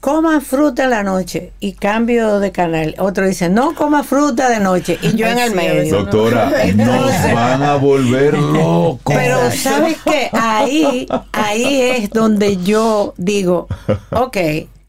coma 0.00 0.40
fruta 0.40 0.84
en 0.84 0.90
la 0.90 1.02
noche 1.02 1.52
y 1.60 1.72
cambio 1.72 2.40
de 2.40 2.52
canal. 2.52 2.94
Otro 2.98 3.26
dice, 3.26 3.48
no 3.48 3.74
coma 3.74 4.02
fruta 4.02 4.48
de 4.48 4.58
noche 4.60 4.98
y 5.02 5.14
yo 5.14 5.26
en 5.26 5.38
el 5.38 5.54
medio. 5.54 5.98
Doctora, 5.98 6.50
nos 6.74 7.32
van 7.34 7.62
a 7.62 7.76
volver 7.76 8.36
locos. 8.36 9.14
Pero 9.14 9.50
sabes 9.50 9.98
que 10.02 10.30
ahí, 10.32 11.06
ahí 11.32 11.82
es 11.82 12.10
donde 12.10 12.56
yo 12.56 13.14
digo, 13.18 13.68
ok, 14.10 14.36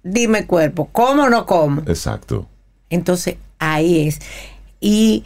dime 0.03 0.47
cuerpo, 0.47 0.89
¿cómo 0.91 1.23
o 1.23 1.29
no 1.29 1.45
como? 1.45 1.81
Exacto. 1.81 2.47
Entonces 2.89 3.35
ahí 3.59 4.07
es. 4.07 4.19
Y 4.79 5.23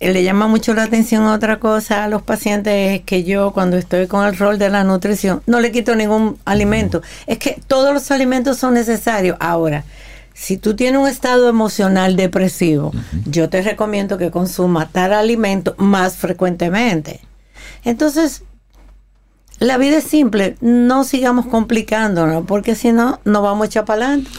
le 0.00 0.22
llama 0.22 0.46
mucho 0.46 0.74
la 0.74 0.84
atención 0.84 1.24
otra 1.26 1.58
cosa 1.58 2.04
a 2.04 2.08
los 2.08 2.22
pacientes 2.22 2.92
es 2.92 3.02
que 3.02 3.24
yo 3.24 3.52
cuando 3.52 3.76
estoy 3.76 4.06
con 4.06 4.26
el 4.26 4.36
rol 4.36 4.58
de 4.58 4.68
la 4.68 4.84
nutrición 4.84 5.42
no 5.46 5.60
le 5.60 5.72
quito 5.72 5.94
ningún 5.96 6.38
alimento. 6.44 7.02
Es 7.26 7.38
que 7.38 7.58
todos 7.66 7.94
los 7.94 8.10
alimentos 8.10 8.58
son 8.58 8.74
necesarios. 8.74 9.36
Ahora, 9.40 9.84
si 10.34 10.58
tú 10.58 10.76
tienes 10.76 11.00
un 11.00 11.08
estado 11.08 11.48
emocional 11.48 12.14
depresivo, 12.14 12.92
yo 13.24 13.48
te 13.48 13.62
recomiendo 13.62 14.18
que 14.18 14.30
consuma 14.30 14.86
tal 14.88 15.14
alimento 15.14 15.74
más 15.78 16.16
frecuentemente. 16.16 17.20
Entonces, 17.84 18.42
la 19.58 19.78
vida 19.78 19.96
es 19.96 20.04
simple, 20.04 20.56
no 20.60 21.04
sigamos 21.04 21.46
complicándonos, 21.46 22.44
porque 22.46 22.74
si 22.74 22.92
no, 22.92 23.20
nos 23.24 23.42
vamos 23.42 23.64
a 23.64 23.66
echar 23.66 23.84
para 23.86 24.08
adelante. 24.08 24.30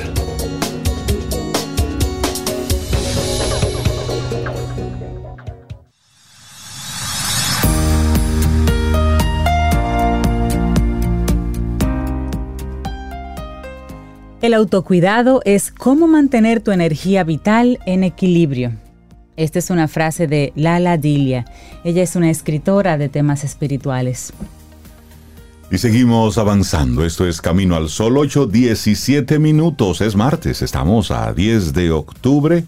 El 14.46 14.54
autocuidado 14.54 15.42
es 15.44 15.72
cómo 15.72 16.06
mantener 16.06 16.60
tu 16.60 16.70
energía 16.70 17.24
vital 17.24 17.80
en 17.84 18.04
equilibrio. 18.04 18.74
Esta 19.36 19.58
es 19.58 19.70
una 19.70 19.88
frase 19.88 20.28
de 20.28 20.52
Lala 20.54 20.98
Dilia. 20.98 21.46
Ella 21.82 22.04
es 22.04 22.14
una 22.14 22.30
escritora 22.30 22.96
de 22.96 23.08
temas 23.08 23.42
espirituales. 23.42 24.32
Y 25.72 25.78
seguimos 25.78 26.38
avanzando. 26.38 27.04
Esto 27.04 27.26
es 27.26 27.40
Camino 27.40 27.74
al 27.74 27.88
Sol, 27.88 28.16
8, 28.16 28.46
17 28.46 29.40
minutos. 29.40 30.00
Es 30.00 30.14
martes, 30.14 30.62
estamos 30.62 31.10
a 31.10 31.32
10 31.32 31.72
de 31.72 31.90
octubre. 31.90 32.62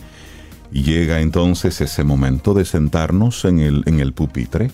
Y 0.71 0.83
llega 0.83 1.21
entonces 1.21 1.81
ese 1.81 2.05
momento 2.05 2.53
de 2.53 2.65
sentarnos 2.65 3.45
en 3.45 3.59
el, 3.59 3.83
en 3.87 4.01
el 4.01 4.13
pupitre, 4.13 4.71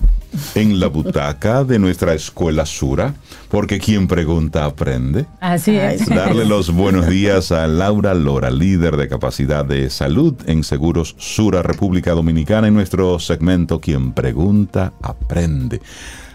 en 0.55 0.81
la 0.81 0.89
butaca 0.89 1.63
de 1.63 1.79
nuestra 1.79 2.15
escuela 2.15 2.67
Sura, 2.67 3.15
porque 3.49 3.79
quien 3.79 4.09
pregunta 4.09 4.65
aprende. 4.65 5.27
Así 5.41 5.77
es. 5.77 6.07
Darle 6.07 6.45
los 6.45 6.73
buenos 6.73 7.07
días 7.07 7.53
a 7.53 7.67
Laura 7.69 8.15
Lora, 8.15 8.51
líder 8.51 8.97
de 8.97 9.09
capacidad 9.09 9.65
de 9.65 9.89
salud 9.89 10.35
en 10.47 10.65
Seguros 10.65 11.15
Sura, 11.19 11.63
República 11.63 12.13
Dominicana, 12.13 12.69
en 12.69 12.75
nuestro 12.75 13.19
segmento 13.21 13.81
Quien 13.81 14.13
pregunta 14.13 14.93
aprende. 15.01 15.81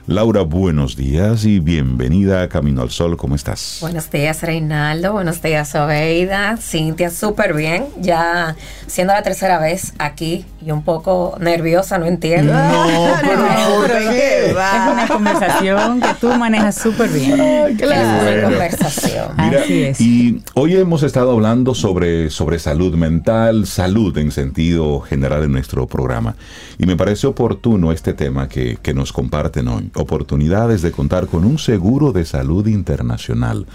Laura, 0.10 0.42
buenos 0.42 0.96
días 0.96 1.46
y 1.46 1.60
bienvenida 1.60 2.42
a 2.42 2.50
Camino 2.50 2.82
al 2.82 2.90
Sol. 2.90 3.16
¿Cómo 3.16 3.36
estás? 3.36 3.78
Buenos 3.80 4.10
días, 4.10 4.42
Reinaldo. 4.42 5.14
Buenos 5.14 5.40
días, 5.44 5.76
Oveida. 5.76 6.58
Cintia, 6.58 7.12
súper 7.12 7.54
bien. 7.54 7.86
Ya 8.00 8.56
siendo 8.88 9.14
la 9.14 9.22
tercera 9.22 9.60
vez 9.60 9.94
aquí 10.00 10.48
y 10.66 10.72
un 10.72 10.82
poco 10.82 11.38
nerviosa, 11.40 12.00
no 12.00 12.08
entiendo. 12.08 12.52
No, 12.54 13.12
pero 13.22 13.42
¿por 13.78 13.88
qué? 13.88 14.50
Es 14.50 14.54
una 14.92 15.08
conversación 15.08 16.02
que 16.02 16.14
tú 16.20 16.30
manejas 16.30 16.74
súper 16.74 17.12
bien. 17.12 17.78
claro. 17.78 18.24
Bueno. 18.24 18.50
conversación. 18.50 19.28
Mira, 19.38 19.62
Así 19.62 19.84
es. 19.84 20.02
y 20.02 20.42
hoy 20.56 20.76
hemos 20.76 21.04
estado 21.04 21.34
hablando 21.34 21.76
sobre, 21.76 22.32
sobre 22.32 22.58
salud 22.58 22.96
mental, 22.96 23.68
salud 23.68 24.18
en 24.18 24.32
sentido 24.32 25.02
general 25.02 25.44
en 25.44 25.52
nuestro 25.52 25.86
programa. 25.86 26.36
Y 26.80 26.88
me 26.88 26.98
parece 26.98 27.28
oportuno 27.28 27.92
este 27.92 28.16
tema 28.16 28.50
que, 28.50 28.80
que 28.82 28.96
nos 28.96 29.14
comparten 29.14 29.68
hoy. 29.68 29.92
Oportunidades 30.00 30.82
de 30.82 30.92
contar 30.92 31.28
con 31.28 31.46
un 31.46 31.60
seguro 31.60 32.12
de 32.12 32.26
salud 32.26 32.66
internacional. 32.68 33.66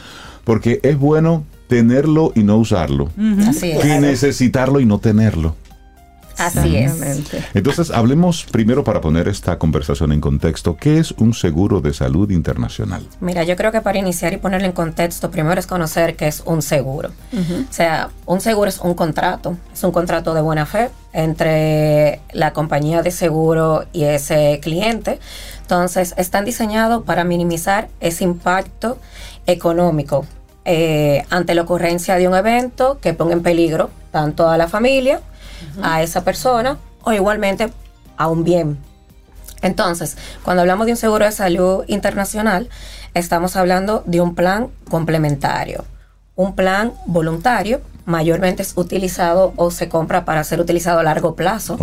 Porque 0.45 0.81
es 0.83 0.99
bueno 0.99 1.45
tenerlo 1.69 2.33
y 2.35 2.43
no 2.43 2.57
usarlo. 2.57 3.11
Así 3.47 3.71
es. 3.71 3.81
Que 3.81 4.01
necesitarlo 4.01 4.81
y 4.81 4.87
no 4.87 4.99
tenerlo. 4.99 5.55
Así 6.39 6.77
es. 6.77 6.93
Entonces, 7.55 7.91
hablemos 7.91 8.45
primero 8.51 8.83
para 8.83 9.01
poner 9.01 9.29
esta 9.29 9.59
conversación 9.59 10.13
en 10.13 10.21
contexto. 10.21 10.77
¿Qué 10.77 10.99
es 10.99 11.13
un 11.13 11.33
seguro 11.33 11.81
de 11.81 11.95
salud 11.95 12.31
internacional? 12.31 13.07
Mira, 13.21 13.45
yo 13.45 13.57
creo 13.57 13.71
que 13.71 13.81
para 13.81 13.99
iniciar 13.99 14.33
y 14.33 14.39
ponerlo 14.39 14.67
en 14.67 14.73
contexto, 14.73 15.31
primero 15.31 15.61
es 15.61 15.67
conocer 15.67 16.17
qué 16.17 16.27
es 16.27 16.43
un 16.45 16.63
seguro. 16.63 17.11
O 17.33 17.73
sea, 17.73 18.11
un 18.27 18.41
seguro 18.41 18.69
es 18.69 18.81
un 18.81 18.95
contrato, 18.95 19.57
es 19.73 19.85
un 19.85 19.93
contrato 19.93 20.35
de 20.35 20.41
buena 20.41 20.67
fe 20.67 20.91
entre 21.13 22.21
la 22.33 22.53
compañía 22.53 23.03
de 23.03 23.13
seguro 23.13 23.85
y 23.93 24.03
ese 24.03 24.59
cliente. 24.61 25.21
Entonces, 25.65 26.15
están 26.19 26.45
diseñados 26.45 27.05
para 27.05 27.25
minimizar 27.25 27.89
ese 28.01 28.25
impacto 28.25 28.99
económico 29.47 30.27
eh, 30.65 31.25
ante 31.31 31.55
la 31.55 31.63
ocurrencia 31.63 32.17
de 32.17 32.29
un 32.29 32.35
evento 32.35 32.99
que 33.01 33.15
ponga 33.15 33.33
en 33.33 33.43
peligro 33.43 33.91
tanto 34.13 34.49
a 34.49 34.57
la 34.57 34.69
familia, 34.69 35.21
a 35.83 36.03
esa 36.03 36.23
persona 36.23 36.79
o 37.03 37.13
igualmente 37.13 37.73
a 38.17 38.29
un 38.29 38.45
bien 38.45 38.79
entonces, 39.65 40.19
cuando 40.43 40.61
hablamos 40.61 40.85
de 40.85 40.93
un 40.93 40.99
seguro 40.99 41.25
de 41.25 41.33
salud 41.33 41.85
internacional, 41.89 42.69
estamos 43.15 43.57
hablando 43.57 44.03
de 44.05 44.21
un 44.21 44.35
plan 44.35 44.69
complementario. 44.91 45.87
Un 46.37 46.55
plan 46.55 46.93
voluntario 47.07 47.81
mayormente 48.05 48.61
es 48.61 48.75
utilizado 48.77 49.55
o 49.57 49.71
se 49.71 49.89
compra 49.89 50.27
para 50.27 50.45
ser 50.45 50.61
utilizado 50.61 50.99
a 50.99 51.03
largo 51.03 51.35
plazo, 51.35 51.79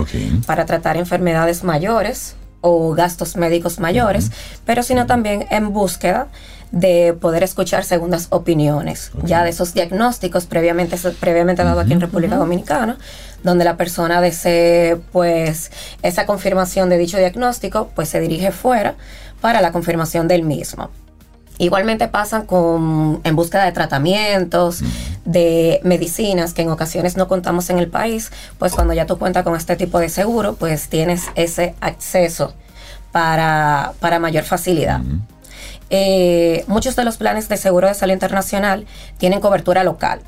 para 0.46 0.68
tratar 0.68 0.96
enfermedades 0.96 1.64
mayores 1.64 2.36
o 2.62 2.94
gastos 2.94 3.36
médicos 3.36 3.80
mayores, 3.80 4.32
pero 4.66 4.84
sino 4.84 5.06
también 5.06 5.48
en 5.50 5.74
búsqueda 5.74 6.28
de 6.72 7.14
poder 7.20 7.44
escuchar 7.44 7.84
segundas 7.84 8.28
opiniones, 8.30 9.12
ya 9.24 9.44
de 9.44 9.50
esos 9.50 9.74
diagnósticos 9.74 10.46
previamente, 10.46 10.98
previamente 11.20 11.64
dados 11.64 11.84
aquí 11.84 11.92
en 11.94 12.00
República 12.00 12.38
Dominicana, 12.38 12.98
donde 13.44 13.66
la 13.66 13.76
persona 13.76 14.22
desee 14.22 14.96
pues 15.12 15.72
esa 16.02 16.26
confirmación 16.26 16.90
de 16.90 16.98
dicho 16.98 17.18
diagnóstico, 17.18 17.90
pues 17.94 18.08
se 18.08 18.22
dirige 18.22 18.52
fuera 18.52 18.96
para 19.42 19.60
la 19.60 19.72
confirmación 19.72 20.28
del 20.28 20.44
mismo. 20.44 20.90
Igualmente 21.58 22.08
pasan 22.08 22.46
con, 22.46 23.20
en 23.24 23.36
búsqueda 23.36 23.66
de 23.66 23.72
tratamientos, 23.72 24.82
de 25.26 25.80
medicinas 25.84 26.54
que 26.54 26.64
en 26.64 26.70
ocasiones 26.70 27.18
no 27.18 27.28
contamos 27.28 27.70
en 27.70 27.80
el 27.80 27.88
país, 27.88 28.32
pues 28.58 28.74
cuando 28.74 28.94
ya 28.94 29.06
tú 29.06 29.18
cuentas 29.18 29.44
con 29.44 29.56
este 29.56 29.76
tipo 29.76 30.00
de 30.00 30.10
seguro, 30.10 30.56
pues 30.56 30.90
tienes 30.90 31.26
ese 31.36 31.76
acceso 31.82 32.54
para, 33.12 33.94
para 34.00 34.20
mayor 34.20 34.44
facilidad. 34.44 35.02
Eh, 35.90 36.64
muchos 36.68 36.96
de 36.96 37.04
los 37.04 37.18
planes 37.18 37.50
de 37.50 37.58
seguro 37.58 37.88
de 37.88 37.94
salud 37.94 38.14
internacional 38.14 38.86
tienen 39.18 39.42
cobertura 39.42 39.84
local. 39.84 40.22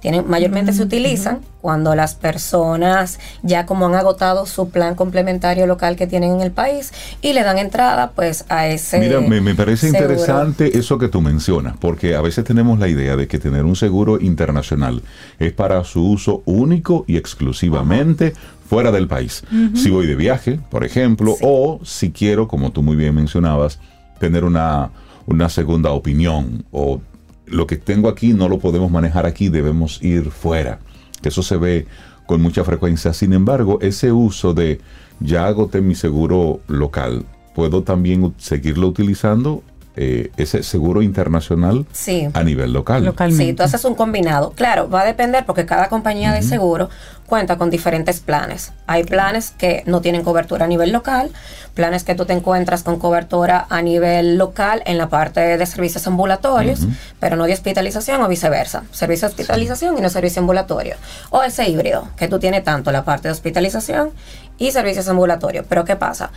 Tienen, 0.00 0.28
mayormente 0.28 0.72
se 0.72 0.82
utilizan 0.82 1.40
cuando 1.60 1.94
las 1.94 2.14
personas 2.14 3.18
ya 3.42 3.66
como 3.66 3.86
han 3.86 3.94
agotado 3.94 4.46
su 4.46 4.70
plan 4.70 4.94
complementario 4.94 5.66
local 5.66 5.96
que 5.96 6.06
tienen 6.06 6.32
en 6.32 6.40
el 6.40 6.50
país 6.50 6.92
y 7.20 7.34
le 7.34 7.42
dan 7.42 7.58
entrada 7.58 8.12
pues 8.14 8.44
a 8.48 8.66
ese 8.66 8.98
Mira, 8.98 9.20
me, 9.20 9.40
me 9.40 9.54
parece 9.54 9.90
seguro. 9.90 10.12
interesante 10.12 10.78
eso 10.78 10.98
que 10.98 11.08
tú 11.08 11.20
mencionas, 11.20 11.76
porque 11.78 12.14
a 12.14 12.22
veces 12.22 12.44
tenemos 12.44 12.78
la 12.78 12.88
idea 12.88 13.16
de 13.16 13.28
que 13.28 13.38
tener 13.38 13.64
un 13.64 13.76
seguro 13.76 14.18
internacional 14.20 15.02
es 15.38 15.52
para 15.52 15.84
su 15.84 16.06
uso 16.06 16.42
único 16.46 17.04
y 17.06 17.16
exclusivamente 17.16 18.32
fuera 18.68 18.92
del 18.92 19.08
país. 19.08 19.42
Si 19.74 19.90
voy 19.90 20.06
de 20.06 20.14
viaje, 20.14 20.60
por 20.70 20.84
ejemplo, 20.84 21.34
o 21.42 21.80
si 21.84 22.12
quiero, 22.12 22.46
como 22.46 22.70
tú 22.70 22.82
muy 22.82 22.94
bien 22.96 23.14
mencionabas, 23.14 23.80
tener 24.20 24.44
una, 24.44 24.90
una 25.26 25.48
segunda 25.48 25.90
opinión 25.90 26.64
o 26.70 27.00
lo 27.50 27.66
que 27.66 27.76
tengo 27.76 28.08
aquí 28.08 28.32
no 28.32 28.48
lo 28.48 28.58
podemos 28.58 28.90
manejar 28.90 29.26
aquí, 29.26 29.48
debemos 29.48 30.02
ir 30.02 30.30
fuera. 30.30 30.78
Eso 31.22 31.42
se 31.42 31.56
ve 31.56 31.86
con 32.26 32.40
mucha 32.40 32.64
frecuencia. 32.64 33.12
Sin 33.12 33.32
embargo, 33.32 33.78
ese 33.82 34.12
uso 34.12 34.54
de 34.54 34.80
ya 35.20 35.46
agoté 35.46 35.80
mi 35.80 35.94
seguro 35.94 36.60
local, 36.68 37.26
puedo 37.54 37.82
también 37.82 38.34
seguirlo 38.38 38.88
utilizando 38.88 39.62
eh, 39.96 40.30
ese 40.36 40.62
seguro 40.62 41.02
internacional 41.02 41.84
Sí. 41.92 42.28
a 42.32 42.42
nivel 42.44 42.72
local. 42.72 43.04
Localmente. 43.04 43.44
Sí, 43.44 43.52
tú 43.54 43.62
haces 43.62 43.84
un 43.84 43.94
combinado. 43.94 44.52
Claro, 44.52 44.88
va 44.88 45.02
a 45.02 45.04
depender 45.04 45.44
porque 45.46 45.66
cada 45.66 45.88
compañía 45.88 46.32
de 46.32 46.42
seguro 46.42 46.88
cuenta 47.26 47.58
con 47.58 47.70
diferentes 47.70 48.20
planes. 48.20 48.72
Hay 48.86 49.04
planes 49.04 49.52
que 49.52 49.84
no 49.86 50.00
tienen 50.00 50.22
cobertura 50.22 50.64
a 50.64 50.68
nivel 50.68 50.90
local, 50.90 51.30
planes 51.74 52.02
que 52.02 52.16
tú 52.16 52.24
te 52.24 52.32
encuentras 52.32 52.82
con 52.82 52.98
cobertura 52.98 53.66
a 53.70 53.82
nivel 53.82 54.36
local 54.36 54.82
en 54.84 54.98
la 54.98 55.08
parte 55.08 55.40
de 55.56 55.66
servicios 55.66 56.06
ambulatorios, 56.08 56.80
pero 57.20 57.36
no 57.36 57.44
de 57.44 57.52
hospitalización 57.52 58.20
o 58.22 58.28
viceversa. 58.28 58.82
Servicio 58.90 59.28
de 59.28 59.32
hospitalización 59.32 59.96
y 59.96 60.00
no 60.00 60.10
servicio 60.10 60.40
ambulatorio. 60.40 60.96
O 61.30 61.42
ese 61.42 61.68
híbrido, 61.68 62.08
que 62.16 62.26
tú 62.26 62.38
tienes 62.40 62.64
tanto 62.64 62.90
la 62.90 63.04
parte 63.04 63.28
de 63.28 63.32
hospitalización 63.32 64.10
y 64.60 64.70
servicios 64.70 65.08
ambulatorios. 65.08 65.66
Pero 65.68 65.84
¿qué 65.84 65.96
pasa? 65.96 66.30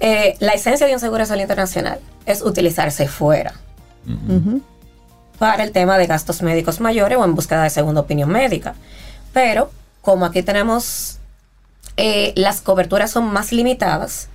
Eh, 0.00 0.36
la 0.40 0.52
esencia 0.52 0.86
de 0.86 0.92
un 0.92 1.00
seguro 1.00 1.20
de 1.20 1.26
salud 1.26 1.40
internacional 1.40 2.00
es 2.26 2.42
utilizarse 2.42 3.08
fuera 3.08 3.54
para 5.38 5.62
el 5.62 5.70
tema 5.72 5.96
de 5.96 6.06
gastos 6.06 6.42
médicos 6.42 6.80
mayores 6.80 7.16
o 7.16 7.24
en 7.24 7.34
búsqueda 7.34 7.62
de 7.62 7.70
segunda 7.70 8.02
opinión 8.02 8.28
médica. 8.28 8.74
Pero 9.32 9.70
como 10.02 10.26
aquí 10.26 10.42
tenemos, 10.42 11.18
eh, 11.96 12.32
las 12.36 12.60
coberturas 12.60 13.10
son 13.10 13.32
más 13.32 13.52
limitadas, 13.52 14.28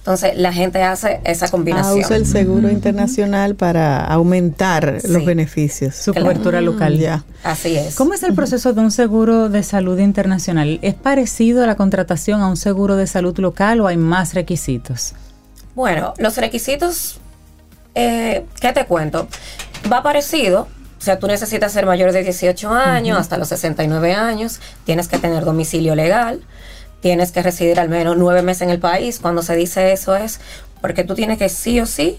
entonces 0.00 0.32
la 0.36 0.52
gente 0.52 0.82
hace 0.82 1.20
esa 1.24 1.46
Ah, 1.46 1.50
combinación. 1.50 2.00
usa 2.00 2.16
el 2.16 2.26
seguro 2.26 2.70
internacional 2.70 3.54
para 3.54 4.02
aumentar 4.04 4.98
los 5.04 5.24
beneficios. 5.24 5.94
Su 5.94 6.12
Claro. 6.12 6.26
cobertura 6.26 6.60
local. 6.60 6.98
Ya. 6.98 7.22
Así 7.44 7.76
es. 7.76 7.94
¿Cómo 7.96 8.14
es 8.14 8.22
el 8.22 8.34
proceso 8.34 8.72
de 8.72 8.80
un 8.80 8.90
seguro 8.90 9.48
de 9.48 9.62
salud 9.62 9.98
internacional? 9.98 10.78
¿Es 10.82 10.94
parecido 10.94 11.62
a 11.62 11.66
la 11.66 11.76
contratación 11.76 12.40
a 12.40 12.48
un 12.48 12.56
seguro 12.56 12.96
de 12.96 13.06
salud 13.06 13.38
local 13.38 13.80
o 13.80 13.86
hay 13.86 13.96
más 13.98 14.34
requisitos? 14.34 15.12
Bueno, 15.74 16.14
los 16.18 16.36
requisitos, 16.38 17.20
eh, 17.94 18.44
¿qué 18.60 18.72
te 18.72 18.86
cuento? 18.86 19.28
Va 19.90 20.02
parecido. 20.02 20.68
O 20.98 21.02
sea, 21.02 21.18
tú 21.18 21.26
necesitas 21.28 21.72
ser 21.72 21.86
mayor 21.86 22.12
de 22.12 22.22
18 22.22 22.70
años 22.72 23.18
hasta 23.18 23.38
los 23.38 23.48
69 23.48 24.12
años. 24.12 24.60
Tienes 24.84 25.08
que 25.08 25.18
tener 25.18 25.44
domicilio 25.44 25.94
legal. 25.94 26.40
Tienes 27.00 27.32
que 27.32 27.42
residir 27.42 27.80
al 27.80 27.88
menos 27.88 28.16
nueve 28.16 28.42
meses 28.42 28.62
en 28.62 28.70
el 28.70 28.78
país. 28.78 29.20
Cuando 29.20 29.42
se 29.42 29.56
dice 29.56 29.92
eso 29.92 30.14
es 30.16 30.40
porque 30.80 31.04
tú 31.04 31.14
tienes 31.14 31.38
que 31.38 31.48
sí 31.48 31.80
o 31.80 31.86
sí 31.86 32.18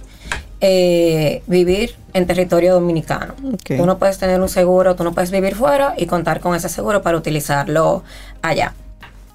eh, 0.59 1.41
vivir 1.47 1.95
en 2.13 2.27
territorio 2.27 2.73
dominicano. 2.73 3.33
Tú 3.65 3.85
no 3.85 3.97
puedes 3.97 4.17
tener 4.17 4.39
un 4.39 4.49
seguro, 4.49 4.95
tú 4.95 5.03
no 5.03 5.11
puedes 5.13 5.31
vivir 5.31 5.55
fuera 5.55 5.95
y 5.97 6.05
contar 6.05 6.39
con 6.39 6.55
ese 6.55 6.69
seguro 6.69 7.01
para 7.01 7.17
utilizarlo 7.17 8.03
allá. 8.41 8.73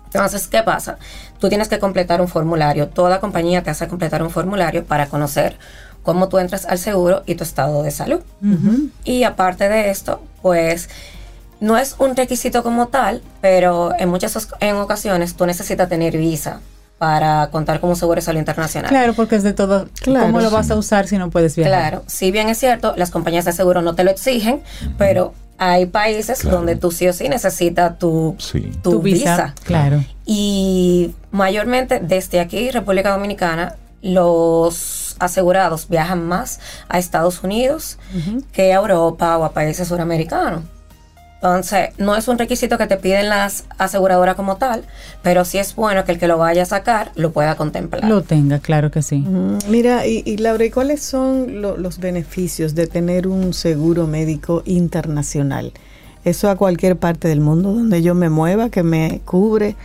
Entonces, 0.06 0.46
¿qué 0.46 0.62
pasa? 0.62 0.98
Tú 1.40 1.48
tienes 1.48 1.68
que 1.68 1.78
completar 1.78 2.20
un 2.20 2.28
formulario. 2.28 2.88
Toda 2.88 3.20
compañía 3.20 3.62
te 3.62 3.70
hace 3.70 3.88
completar 3.88 4.22
un 4.22 4.30
formulario 4.30 4.84
para 4.84 5.08
conocer 5.08 5.58
cómo 6.02 6.28
tú 6.28 6.38
entras 6.38 6.64
al 6.64 6.78
seguro 6.78 7.22
y 7.26 7.34
tu 7.34 7.42
estado 7.42 7.82
de 7.82 7.90
salud. 7.90 8.20
Y 9.04 9.24
aparte 9.24 9.68
de 9.68 9.90
esto, 9.90 10.22
pues 10.40 10.88
no 11.60 11.76
es 11.78 11.96
un 11.98 12.14
requisito 12.16 12.62
como 12.62 12.88
tal, 12.88 13.22
pero 13.40 13.92
en 13.98 14.08
muchas 14.08 14.48
en 14.60 14.76
ocasiones 14.76 15.34
tú 15.34 15.46
necesitas 15.46 15.88
tener 15.88 16.16
visa 16.16 16.60
para 16.98 17.48
contar 17.50 17.80
con 17.80 17.90
un 17.90 17.96
seguro 17.96 18.16
de 18.16 18.22
salud 18.22 18.38
internacional. 18.38 18.88
Claro, 18.88 19.12
porque 19.14 19.36
es 19.36 19.42
de 19.42 19.52
todo. 19.52 19.86
Claro, 20.00 20.26
¿Cómo 20.26 20.40
lo 20.40 20.48
sí. 20.48 20.54
vas 20.54 20.70
a 20.70 20.76
usar 20.76 21.06
si 21.06 21.18
no 21.18 21.28
puedes 21.30 21.54
viajar? 21.56 21.72
Claro, 21.90 22.04
si 22.06 22.30
bien 22.30 22.48
es 22.48 22.58
cierto, 22.58 22.94
las 22.96 23.10
compañías 23.10 23.44
de 23.44 23.52
seguro 23.52 23.82
no 23.82 23.94
te 23.94 24.02
lo 24.04 24.10
exigen, 24.10 24.62
pero 24.96 25.34
hay 25.58 25.86
países 25.86 26.40
Claro. 26.40 26.58
donde 26.58 26.76
tú 26.76 26.90
sí 26.90 27.06
o 27.08 27.12
sí 27.12 27.28
necesitas 27.28 27.98
tu, 27.98 28.34
Sí. 28.38 28.72
tu, 28.82 28.92
Tu 28.92 29.00
visa. 29.02 29.30
visa. 29.30 29.54
Claro. 29.64 30.04
Y 30.24 31.14
mayormente 31.32 32.00
desde 32.02 32.40
aquí, 32.40 32.70
República 32.70 33.10
Dominicana, 33.12 33.74
los 34.02 35.16
asegurados 35.18 35.88
viajan 35.88 36.26
más 36.26 36.60
a 36.88 36.98
Estados 36.98 37.42
Unidos 37.42 37.98
que 38.52 38.72
a 38.72 38.76
Europa 38.76 39.36
o 39.38 39.44
a 39.44 39.52
países 39.52 39.88
suramericanos. 39.88 40.62
Entonces, 41.46 41.90
no 41.98 42.16
es 42.16 42.26
un 42.26 42.38
requisito 42.38 42.76
que 42.76 42.86
te 42.88 42.96
piden 42.96 43.28
las 43.28 43.64
aseguradoras 43.78 44.34
como 44.34 44.56
tal, 44.56 44.82
pero 45.22 45.44
sí 45.44 45.58
es 45.58 45.76
bueno 45.76 46.04
que 46.04 46.12
el 46.12 46.18
que 46.18 46.26
lo 46.26 46.38
vaya 46.38 46.62
a 46.62 46.66
sacar 46.66 47.12
lo 47.14 47.32
pueda 47.32 47.54
contemplar. 47.54 48.04
Lo 48.04 48.22
tenga, 48.22 48.58
claro 48.58 48.90
que 48.90 49.00
sí. 49.02 49.24
Mira, 49.68 50.06
y, 50.06 50.22
y 50.26 50.38
Laura, 50.38 50.64
¿y 50.64 50.70
cuáles 50.70 51.02
son 51.02 51.62
lo- 51.62 51.76
los 51.76 51.98
beneficios 51.98 52.74
de 52.74 52.88
tener 52.88 53.28
un 53.28 53.54
seguro 53.54 54.06
médico 54.08 54.62
internacional? 54.66 55.72
Eso 56.24 56.50
a 56.50 56.56
cualquier 56.56 56.96
parte 56.96 57.28
del 57.28 57.40
mundo 57.40 57.72
donde 57.72 58.02
yo 58.02 58.14
me 58.16 58.28
mueva, 58.28 58.68
que 58.68 58.82
me 58.82 59.20
cubre. 59.24 59.76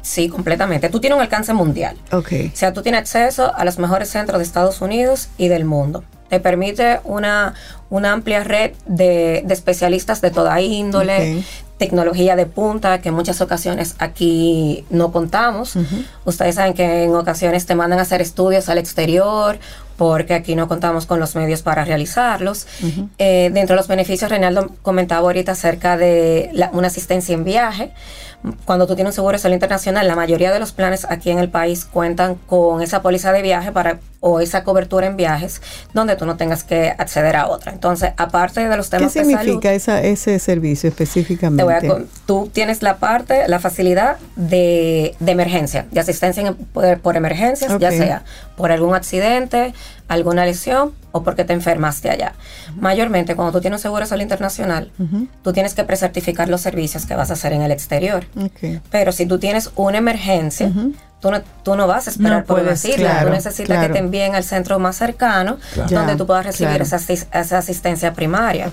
Sí, 0.00 0.28
completamente. 0.30 0.88
Tú 0.88 0.98
tienes 0.98 1.16
un 1.16 1.22
alcance 1.22 1.52
mundial. 1.52 1.96
Ok. 2.10 2.32
O 2.52 2.56
sea, 2.56 2.72
tú 2.72 2.82
tienes 2.82 3.02
acceso 3.02 3.54
a 3.54 3.64
los 3.66 3.78
mejores 3.78 4.08
centros 4.08 4.38
de 4.38 4.44
Estados 4.44 4.80
Unidos 4.80 5.28
y 5.36 5.48
del 5.48 5.64
mundo. 5.66 6.02
Te 6.32 6.40
permite 6.40 6.98
una, 7.04 7.52
una 7.90 8.12
amplia 8.12 8.42
red 8.42 8.70
de, 8.86 9.42
de 9.44 9.52
especialistas 9.52 10.22
de 10.22 10.30
toda 10.30 10.58
índole, 10.62 11.44
tecnología 11.76 12.36
de 12.36 12.46
punta, 12.46 13.02
que 13.02 13.10
en 13.10 13.14
muchas 13.14 13.42
ocasiones 13.42 13.96
aquí 13.98 14.86
no 14.88 15.12
contamos. 15.12 15.74
Ustedes 16.24 16.54
saben 16.54 16.72
que 16.72 17.04
en 17.04 17.14
ocasiones 17.14 17.66
te 17.66 17.74
mandan 17.74 17.98
a 17.98 18.02
hacer 18.02 18.22
estudios 18.22 18.70
al 18.70 18.78
exterior 18.78 19.58
porque 19.98 20.32
aquí 20.32 20.54
no 20.56 20.68
contamos 20.68 21.04
con 21.04 21.20
los 21.20 21.34
medios 21.36 21.60
para 21.60 21.84
realizarlos. 21.84 22.66
Eh, 23.18 23.50
dentro 23.52 23.74
de 23.74 23.80
los 23.82 23.88
beneficios, 23.88 24.30
Reinaldo 24.30 24.70
comentaba 24.80 25.20
ahorita 25.20 25.52
acerca 25.52 25.98
de 25.98 26.48
la- 26.54 26.70
una 26.72 26.86
asistencia 26.86 27.34
en 27.34 27.44
viaje. 27.44 27.92
Cuando 28.64 28.86
tú 28.86 28.94
tienes 28.96 29.12
un 29.12 29.14
seguro 29.14 29.36
de 29.36 29.38
salud 29.42 29.54
internacional, 29.54 30.06
la 30.08 30.16
mayoría 30.16 30.50
de 30.52 30.58
los 30.58 30.72
planes 30.72 31.06
aquí 31.08 31.30
en 31.30 31.38
el 31.38 31.48
país 31.48 31.84
cuentan 31.84 32.34
con 32.34 32.82
esa 32.82 33.00
póliza 33.02 33.32
de 33.32 33.42
viaje 33.42 33.70
para 33.72 34.00
o 34.24 34.38
esa 34.40 34.62
cobertura 34.62 35.06
en 35.08 35.16
viajes 35.16 35.60
donde 35.94 36.14
tú 36.16 36.26
no 36.26 36.36
tengas 36.36 36.62
que 36.62 36.90
acceder 36.96 37.34
a 37.36 37.48
otra. 37.48 37.72
Entonces, 37.72 38.12
aparte 38.16 38.68
de 38.68 38.76
los 38.76 38.88
¿Qué 38.88 38.98
temas 38.98 39.14
de 39.14 39.20
salud, 39.24 39.38
significa 39.40 39.72
esa, 39.72 40.00
ese 40.00 40.38
servicio 40.38 40.82
te 40.90 41.02
específicamente? 41.04 41.62
voy 41.64 41.74
a 41.74 41.80
tú 42.26 42.48
tienes 42.52 42.82
la 42.82 42.98
parte, 42.98 43.48
la 43.48 43.58
facilidad 43.58 44.16
de, 44.36 45.14
de 45.18 45.32
emergencia, 45.32 45.86
de 45.90 46.00
asistencia 46.00 46.46
en- 46.46 46.54
por, 46.54 46.98
por 47.00 47.16
emergencias, 47.16 47.78
ya 47.80 47.90
sea 47.90 48.22
por 48.56 48.72
algún 48.72 48.94
accidente, 48.94 49.72
alguna 50.08 50.44
lesión 50.44 50.92
o 51.12 51.22
porque 51.22 51.44
te 51.44 51.52
enfermaste 51.52 52.10
allá. 52.10 52.32
Mayormente, 52.76 53.34
cuando 53.36 53.52
tú 53.52 53.60
tienes 53.60 53.78
un 53.80 53.82
seguro 53.82 54.00
de 54.00 54.06
salud 54.06 54.22
internacional, 54.22 54.90
tú 55.42 55.52
tienes 55.52 55.74
que 55.74 55.84
precertificar 55.84 56.48
los 56.48 56.60
servicios 56.60 57.06
que 57.06 57.14
vas 57.14 57.30
a 57.30 57.32
hacer 57.34 57.52
en 57.52 57.62
el 57.62 57.70
exterior. 57.72 58.24
Pero 58.90 59.12
si 59.12 59.26
tú 59.26 59.38
tienes 59.38 59.70
una 59.76 59.98
emergencia, 59.98 60.70
tú, 61.20 61.30
no, 61.30 61.40
tú 61.62 61.76
no 61.76 61.86
vas 61.86 62.06
a 62.08 62.10
esperar 62.10 62.40
No 62.40 62.44
por 62.44 62.56
una 62.56 62.64
puedes, 62.64 62.80
cita. 62.80 62.96
claro, 62.96 63.26
tú 63.28 63.32
necesitas 63.34 63.66
claro. 63.76 63.86
que 63.88 63.92
te 63.92 63.98
envíen 63.98 64.34
al 64.34 64.44
centro 64.44 64.78
más 64.78 64.96
cercano 64.96 65.58
Claro. 65.74 65.90
donde 65.90 66.12
Ya, 66.12 66.16
tú 66.18 66.26
puedas 66.26 66.44
recibir 66.46 66.68
claro. 66.70 66.84
esa, 66.84 66.96
asis- 66.96 67.26
esa 67.32 67.58
asistencia 67.58 68.12
primaria. 68.12 68.70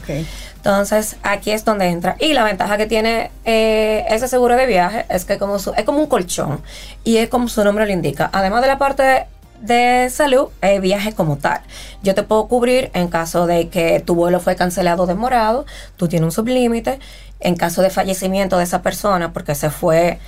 Entonces, 0.56 1.16
aquí 1.24 1.52
es 1.52 1.64
donde 1.64 1.86
entra. 1.88 2.16
Y 2.20 2.34
la 2.34 2.44
ventaja 2.44 2.78
que 2.78 2.86
tiene 2.86 3.32
eh, 3.46 4.06
ese 4.10 4.28
seguro 4.28 4.56
de 4.56 4.66
viaje 4.66 5.06
es 5.10 5.26
que 5.26 5.38
como 5.38 5.60
su- 5.60 5.74
es 5.74 5.84
como 5.84 6.00
un 6.00 6.08
colchón. 6.08 6.62
Y 7.04 7.18
es 7.18 7.30
como 7.30 7.48
su 7.48 7.64
nombre 7.64 7.86
lo 7.86 7.92
indica. 7.94 8.30
Además 8.34 8.62
de 8.62 8.68
la 8.68 8.78
parte 8.78 9.26
de 9.62 10.10
salud, 10.10 10.50
es 10.62 10.82
viaje 10.82 11.14
como 11.14 11.38
tal. 11.38 11.62
Yo 12.02 12.16
te 12.16 12.24
puedo 12.24 12.48
cubrir 12.48 12.92
en 12.94 13.08
caso 13.08 13.46
de 13.46 13.70
que 13.70 14.00
tu 14.00 14.16
vuelo 14.16 14.40
fue 14.40 14.56
cancelado 14.56 15.04
o 15.04 15.06
demorado, 15.08 15.66
tú 15.98 16.08
tienes 16.08 16.26
un 16.26 16.32
sublímite. 16.32 17.00
En 17.42 17.56
caso 17.56 17.82
de 17.82 17.90
fallecimiento 17.90 18.58
de 18.58 18.66
esa 18.66 18.82
persona 18.82 19.32
porque 19.32 19.56
se 19.56 19.70
fue 19.70 20.20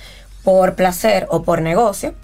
por 0.44 0.74
placer 0.74 1.26
o 1.30 1.42
por 1.42 1.60
negocio, 1.60 2.14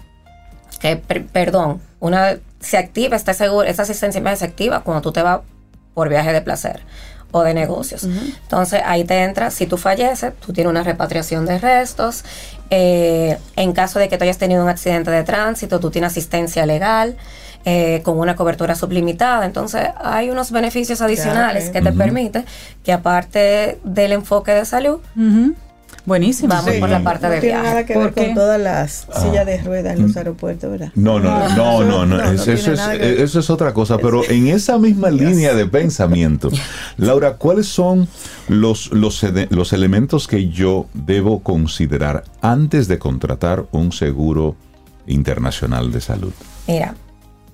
que 0.79 0.95
per- 0.97 1.27
perdón, 1.27 1.81
una 1.99 2.37
se 2.59 2.77
activa 2.77 3.15
este 3.15 3.33
seguro, 3.33 3.67
esta 3.67 3.83
asistencia 3.83 4.35
se 4.35 4.45
activa 4.45 4.81
cuando 4.81 5.01
tú 5.01 5.11
te 5.11 5.21
vas 5.21 5.41
por 5.93 6.09
viaje 6.09 6.33
de 6.33 6.41
placer 6.41 6.81
o 7.31 7.43
de 7.43 7.53
negocios. 7.53 8.03
Entonces 8.03 8.81
ahí 8.85 9.03
te 9.03 9.23
entra, 9.23 9.51
si 9.51 9.65
tú 9.67 9.77
falleces, 9.77 10.33
tú 10.45 10.51
tienes 10.53 10.69
una 10.71 10.83
repatriación 10.83 11.45
de 11.45 11.59
restos. 11.59 12.23
eh, 12.71 13.37
en 13.55 13.71
caso 13.73 13.97
de 13.99 14.09
que 14.09 14.17
tú 14.17 14.23
hayas 14.23 14.37
tenido 14.37 14.61
un 14.63 14.69
accidente 14.69 15.09
de 15.11 15.23
tránsito, 15.23 15.79
tú 15.79 15.89
tienes 15.91 16.11
asistencia 16.11 16.65
legal. 16.65 17.15
eh, 17.65 18.01
con 18.05 18.17
una 18.17 18.37
cobertura 18.37 18.73
sublimitada. 18.73 19.45
Entonces, 19.45 19.89
hay 20.01 20.29
unos 20.29 20.49
beneficios 20.49 21.01
adicionales 21.01 21.69
que 21.71 21.81
te 21.81 21.91
permiten 21.91 22.45
que 22.85 22.93
aparte 22.93 23.79
del 23.83 24.13
enfoque 24.13 24.53
de 24.53 24.63
salud, 24.63 25.01
Ujú. 25.17 25.55
Buenísimo. 26.05 26.49
Vamos 26.49 26.71
por 26.75 26.89
la 26.89 27.03
parte 27.03 27.27
no 27.27 27.33
de 27.33 27.39
tiene 27.41 27.55
viaje. 27.55 27.67
nada 27.69 27.85
que 27.85 27.93
¿Por 27.93 28.03
ver 28.13 28.25
con 28.25 28.33
todas 28.35 28.59
las 28.59 29.07
sillas 29.21 29.45
de 29.45 29.61
ruedas 29.61 29.95
en 29.97 30.07
los 30.07 30.17
aeropuertos, 30.17 30.71
¿verdad? 30.71 30.91
No, 30.95 31.19
no, 31.19 31.49
no, 31.49 31.55
no, 31.55 31.83
no, 31.83 32.05
no, 32.05 32.17
no 32.17 32.31
es- 32.31 32.43
tiene 32.43 32.59
eso, 32.59 32.73
es, 32.73 32.79
que 32.81 33.21
eso 33.23 33.39
es 33.39 33.49
otra 33.49 33.73
cosa, 33.73 33.97
pero 33.97 34.23
en 34.29 34.47
esa 34.47 34.77
misma 34.79 35.09
línea 35.11 35.53
de 35.53 35.65
pensamiento, 35.67 36.49
Laura, 36.97 37.33
¿cuáles 37.37 37.67
son 37.67 38.07
los, 38.47 38.91
los, 38.91 39.23
los 39.49 39.73
elementos 39.73 40.27
que 40.27 40.49
yo 40.49 40.87
debo 40.93 41.41
considerar 41.43 42.23
antes 42.41 42.87
de 42.87 42.97
contratar 42.97 43.65
un 43.71 43.91
seguro 43.91 44.55
internacional 45.05 45.91
de 45.91 46.01
salud? 46.01 46.33
Mira, 46.67 46.95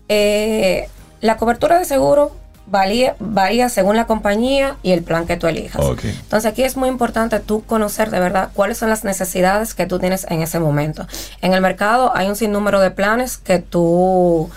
eh, 0.08 0.88
la 1.22 1.38
cobertura 1.38 1.80
de 1.80 1.86
seguro 1.86 2.36
varía, 2.68 3.16
varía 3.20 3.70
según 3.70 3.96
la 3.96 4.06
compañía 4.06 4.78
y 4.84 4.92
el 4.92 5.04
plan 5.04 5.26
que 5.26 5.38
tú 5.38 5.48
elijas. 5.48 5.82
Entonces 6.04 6.52
aquí 6.52 6.64
es 6.64 6.78
muy 6.78 6.90
importante 6.90 7.40
tú 7.40 7.64
conocer 7.64 8.10
de 8.10 8.20
verdad 8.20 8.50
cuáles 8.54 8.78
son 8.78 8.90
las 8.90 9.04
necesidades 9.04 9.74
que 9.74 9.86
tú 9.86 10.00
tienes 10.00 10.26
en 10.30 10.42
ese 10.42 10.60
momento. 10.60 11.08
En 11.42 11.54
el 11.54 11.62
mercado 11.62 12.16
hay 12.16 12.28
un 12.28 12.36
sinnúmero 12.36 12.80
de 12.80 12.92
planes 12.92 13.38
que 13.38 13.60
tú 13.60 14.50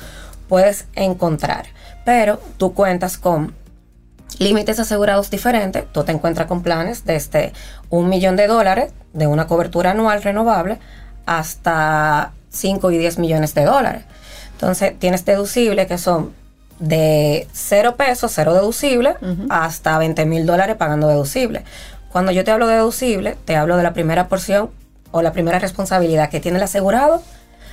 puedes 0.48 0.86
encontrar, 0.94 1.66
pero 2.04 2.40
tú 2.56 2.74
cuentas 2.74 3.18
con 3.18 3.54
límites 4.38 4.78
asegurados 4.78 5.30
diferentes. 5.30 5.84
Tú 5.92 6.04
te 6.04 6.12
encuentras 6.12 6.46
con 6.46 6.62
planes 6.62 7.04
desde 7.04 7.52
un 7.90 8.08
millón 8.08 8.36
de 8.36 8.46
dólares 8.46 8.92
de 9.12 9.26
una 9.26 9.46
cobertura 9.46 9.90
anual 9.90 10.22
renovable 10.22 10.78
hasta 11.26 12.32
5 12.50 12.90
y 12.92 12.98
10 12.98 13.18
millones 13.18 13.54
de 13.54 13.64
dólares. 13.64 14.04
Entonces 14.52 14.98
tienes 14.98 15.24
deducibles 15.24 15.86
que 15.86 15.98
son 15.98 16.32
de 16.78 17.48
cero 17.52 17.96
pesos, 17.96 18.32
cero 18.34 18.54
deducible, 18.54 19.16
hasta 19.48 19.98
20 19.98 20.24
mil 20.26 20.46
dólares 20.46 20.76
pagando 20.76 21.08
deducible. 21.08 21.64
Cuando 22.10 22.32
yo 22.32 22.44
te 22.44 22.50
hablo 22.50 22.66
de 22.66 22.74
deducible, 22.74 23.36
te 23.44 23.56
hablo 23.56 23.76
de 23.76 23.82
la 23.82 23.92
primera 23.92 24.28
porción 24.28 24.70
o 25.10 25.22
la 25.22 25.32
primera 25.32 25.58
responsabilidad 25.58 26.30
que 26.30 26.40
tiene 26.40 26.58
el 26.58 26.64
asegurado 26.64 27.22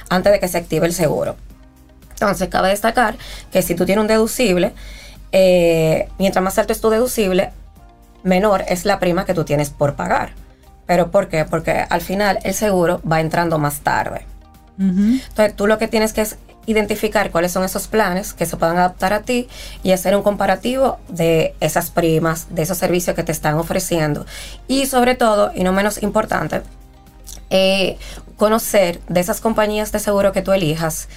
antes 0.09 0.31
de 0.31 0.39
que 0.39 0.47
se 0.47 0.57
active 0.57 0.85
el 0.87 0.93
seguro. 0.93 1.35
Entonces, 2.11 2.47
cabe 2.49 2.69
destacar 2.69 3.15
que 3.51 3.61
si 3.61 3.75
tú 3.75 3.85
tienes 3.85 4.01
un 4.01 4.07
deducible, 4.07 4.73
eh, 5.31 6.07
mientras 6.17 6.43
más 6.43 6.57
alto 6.57 6.73
es 6.73 6.81
tu 6.81 6.89
deducible, 6.89 7.51
menor 8.23 8.63
es 8.67 8.85
la 8.85 8.99
prima 8.99 9.25
que 9.25 9.33
tú 9.33 9.43
tienes 9.43 9.69
por 9.69 9.95
pagar. 9.95 10.31
¿Pero 10.85 11.11
por 11.11 11.27
qué? 11.27 11.45
Porque 11.45 11.85
al 11.89 12.01
final 12.01 12.39
el 12.43 12.53
seguro 12.53 13.01
va 13.09 13.19
entrando 13.19 13.57
más 13.57 13.81
tarde. 13.81 14.25
Entonces, 14.77 15.55
tú 15.55 15.67
lo 15.67 15.77
que 15.77 15.87
tienes 15.87 16.11
que 16.11 16.21
es 16.21 16.37
identificar 16.67 17.31
cuáles 17.31 17.51
son 17.51 17.63
esos 17.63 17.87
planes 17.87 18.33
que 18.33 18.45
se 18.45 18.57
puedan 18.57 18.77
adaptar 18.77 19.13
a 19.13 19.21
ti 19.21 19.47
y 19.83 19.91
hacer 19.91 20.15
un 20.15 20.23
comparativo 20.23 20.97
de 21.09 21.53
esas 21.59 21.91
primas, 21.91 22.47
de 22.49 22.63
esos 22.63 22.77
servicios 22.77 23.15
que 23.15 23.23
te 23.23 23.31
están 23.31 23.55
ofreciendo. 23.55 24.25
Y 24.67 24.85
sobre 24.87 25.15
todo, 25.15 25.51
y 25.55 25.63
no 25.63 25.71
menos 25.73 26.01
importante, 26.01 26.61
eh, 27.49 27.97
conocer 28.37 28.99
de 29.07 29.19
esas 29.19 29.39
compañías 29.41 29.91
de 29.91 29.99
seguro 29.99 30.31
que 30.31 30.41
tú 30.41 30.51
elijas, 30.53 31.07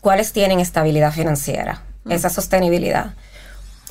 cuáles 0.00 0.32
tienen 0.32 0.60
estabilidad 0.60 1.12
financiera, 1.12 1.82
esa 2.08 2.30
sostenibilidad. 2.30 3.14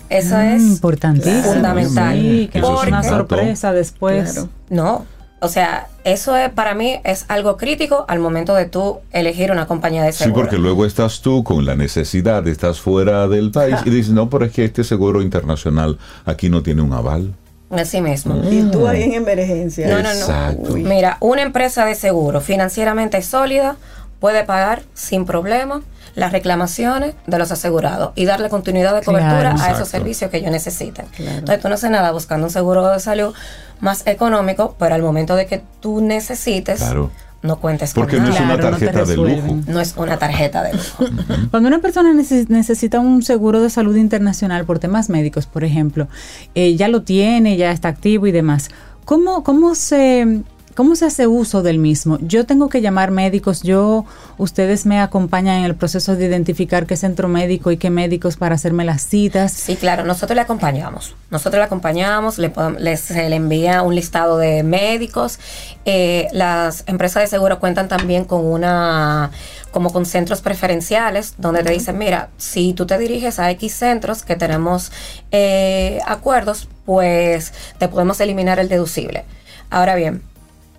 Eso 0.10 0.36
Mm, 0.38 0.42
es 0.56 0.62
importantísimo. 0.64 1.44
fundamental. 1.44 2.14
Sí, 2.16 2.50
que 2.52 2.60
no 2.62 2.82
es 2.82 2.88
una 2.88 3.04
sorpresa 3.04 3.74
después. 3.74 4.34
Claro. 4.34 4.50
no, 4.70 5.06
o 5.40 5.48
sea, 5.50 5.88
eso 6.04 6.36
es, 6.36 6.50
para 6.50 6.74
mí 6.74 7.00
es 7.04 7.26
algo 7.28 7.58
crítico 7.58 8.06
al 8.08 8.20
momento 8.20 8.56
de 8.56 8.66
tú 8.66 9.00
elegir 9.12 9.52
una 9.52 9.68
compañía 9.68 10.04
de 10.04 10.12
Sí, 10.12 10.24
seguro. 10.26 10.44
porque 10.44 10.58
luego 10.58 10.86
estás 10.86 11.22
tú 11.22 11.44
con 11.44 11.66
la 11.66 11.76
necesidad, 11.76 12.48
estás 12.48 12.80
fuera 12.80 13.28
del 13.28 13.52
país 13.52 13.76
y 13.86 13.90
dices, 13.90 14.14
no, 14.14 14.30
pero 14.30 14.46
es 14.46 14.52
que 14.52 14.66
este 14.66 14.84
seguro 14.84 15.22
internacional 15.22 15.98
aquí 16.26 16.50
no 16.50 16.64
tiene 16.64 16.82
un 16.82 16.94
aval. 16.94 17.34
Así 17.70 18.00
mismo. 18.02 18.42
Y 18.50 18.64
tú 18.72 18.88
ahí 18.88 19.04
en 19.04 19.14
emergencia. 19.14 19.88
No, 19.90 19.98
no, 19.98 20.04
no. 20.04 20.10
Exacto. 20.10 20.74
Mira, 20.76 21.18
una 21.20 21.42
empresa 21.42 21.86
de 21.86 21.96
seguro 21.96 22.40
financieramente 22.42 23.22
sólida 23.22 23.76
puede 24.20 24.44
pagar 24.44 24.84
sin 24.94 25.26
problema 25.26 25.82
las 26.16 26.32
reclamaciones 26.32 27.14
de 27.28 27.38
los 27.38 27.52
asegurados 27.52 28.12
y 28.16 28.26
darle 28.26 28.50
continuidad 28.50 28.96
de 28.96 29.02
Claro. 29.02 29.20
cobertura 29.20 29.50
a 29.50 29.54
Exacto. 29.54 29.76
esos 29.76 29.88
servicios 29.90 30.32
que 30.32 30.38
ellos 30.38 30.52
necesitan. 30.52 31.06
Claro. 31.16 31.38
Entonces 31.40 31.62
tú 31.62 31.70
no 31.70 31.76
haces 31.76 31.92
nada 31.92 32.12
buscando 32.12 32.48
un 32.48 32.52
seguro 32.52 32.88
de 32.92 33.00
salud 33.00 33.34
más 33.80 34.08
económico, 34.08 34.76
pero 34.80 34.96
al 34.96 35.04
momento 35.04 35.36
de 35.36 35.46
que 35.46 35.62
tú 35.80 36.02
necesites, 36.02 36.80
Claro. 36.80 37.12
no 37.44 37.58
cuentes 37.58 37.94
Porque 37.94 38.16
con 38.18 38.26
no 38.26 38.30
nada. 38.32 38.40
es 38.40 38.46
una 38.46 38.56
Claro, 38.56 38.72
no 38.72 38.78
tarjeta 38.80 39.06
de 39.06 39.16
lujo. 39.16 39.58
No 39.68 39.80
es 39.80 39.94
una 39.96 40.18
tarjeta 40.18 40.64
de 40.64 40.74
lujo. 40.74 41.06
Cuando 41.52 41.70
una 41.70 41.80
persona 41.80 42.12
neces- 42.14 42.48
necesita 42.50 43.00
un 43.00 43.22
seguro 43.22 43.62
de 43.62 43.70
salud 43.70 43.96
internacional 43.96 44.66
por 44.66 44.80
temas 44.80 45.10
médicos, 45.12 45.46
por 45.46 45.64
ejemplo, 45.64 46.08
eh, 46.56 46.76
ya 46.76 46.88
lo 46.88 47.04
tiene, 47.04 47.58
ya 47.58 47.72
está 47.72 47.90
activo 47.90 48.26
y 48.26 48.32
demás, 48.32 48.70
¿cómo, 49.06 49.44
cómo 49.44 49.76
se 49.76 50.42
¿Cómo 50.78 50.96
se 50.96 51.06
hace 51.06 51.26
uso 51.26 51.64
del 51.64 51.80
mismo? 51.80 52.20
Yo 52.22 52.46
tengo 52.46 52.70
que 52.70 52.82
llamar 52.82 53.10
médicos, 53.10 53.64
yo, 53.64 54.06
ustedes 54.38 54.86
me 54.86 55.00
acompañan 55.00 55.56
en 55.58 55.64
el 55.64 55.74
proceso 55.74 56.16
de 56.16 56.28
identificar 56.28 56.86
qué 56.86 56.96
centro 56.96 57.28
médico 57.28 57.72
y 57.72 57.78
qué 57.78 57.90
médicos 57.90 58.38
para 58.38 58.54
hacerme 58.54 58.86
las 58.86 59.02
citas. 59.02 59.52
Sí, 59.54 59.76
claro, 59.76 60.06
nosotros 60.06 60.36
le 60.36 60.42
acompañamos. 60.42 61.16
Nosotros 61.32 61.62
le 61.62 61.64
acompañamos, 61.64 62.38
le 62.38 62.54
les, 62.78 63.00
se 63.00 63.28
le 63.28 63.38
envía 63.38 63.82
un 63.82 63.96
listado 63.96 64.38
de 64.38 64.62
médicos. 64.62 65.40
Eh, 65.86 66.28
las 66.32 66.84
empresas 66.86 67.24
de 67.24 67.28
seguro 67.28 67.60
cuentan 67.60 67.88
también 67.88 68.24
con 68.24 68.46
una 68.46 69.32
como 69.72 69.92
con 69.92 70.06
centros 70.06 70.42
preferenciales 70.42 71.34
donde 71.40 71.64
te 71.64 71.72
dicen, 71.72 71.98
mira, 71.98 72.30
si 72.38 72.74
tú 72.74 72.86
te 72.86 73.00
diriges 73.00 73.40
a 73.40 73.50
X 73.50 73.74
centros 73.74 74.22
que 74.22 74.36
tenemos 74.36 74.92
eh, 75.32 76.02
acuerdos, 76.06 76.70
pues 76.86 77.52
te 77.80 77.88
podemos 77.88 78.22
eliminar 78.22 78.60
el 78.60 78.70
deducible. 78.70 79.26
Ahora 79.72 79.96
bien, 79.96 80.22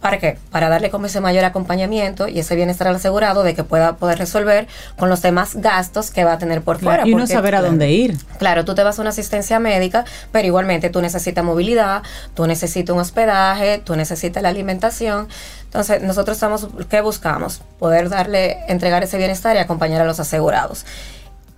¿Para 0.09 0.21
qué? 0.21 0.39
Para 0.51 0.69
darle 0.69 0.91
como 0.91 1.07
ese 1.07 1.21
mayor 1.21 1.45
acompañamiento 1.45 2.29
y 2.29 2.39
ese 2.39 2.57
bienestar 2.57 2.89
al 2.89 2.97
asegurado 2.97 3.43
de 3.43 3.55
que 3.55 3.65
pueda 3.65 3.97
poder 3.97 4.19
resolver 4.19 4.67
con 4.97 5.09
los 5.09 5.23
demás 5.23 5.57
gastos 5.57 6.11
que 6.11 6.25
va 6.25 6.33
a 6.33 6.39
tener 6.39 6.63
por 6.63 6.79
fuera. 6.79 7.07
Y 7.07 7.13
uno 7.13 7.27
saber 7.27 7.55
a 7.55 7.63
dónde 7.63 7.91
ir. 7.91 8.17
Claro, 8.39 8.65
tú 8.65 8.75
te 8.75 8.83
vas 8.83 8.99
a 8.99 9.03
una 9.03 9.11
asistencia 9.11 9.59
médica, 9.59 10.05
pero 10.33 10.47
igualmente 10.47 10.91
tú 10.91 11.01
necesitas 11.01 11.45
movilidad, 11.45 12.03
tú 12.35 12.47
necesitas 12.47 12.95
un 12.95 13.01
hospedaje, 13.01 13.79
tú 13.79 13.97
necesitas 13.97 14.43
la 14.43 14.49
alimentación. 14.49 15.29
Entonces, 15.65 16.03
nosotros 16.03 16.37
estamos, 16.37 16.69
¿qué 16.89 17.01
buscamos? 17.01 17.61
Poder 17.79 18.09
darle, 18.09 18.59
entregar 18.69 19.03
ese 19.03 19.19
bienestar 19.19 19.57
y 19.57 19.59
acompañar 19.59 20.01
a 20.01 20.05
los 20.05 20.19
asegurados. 20.21 20.87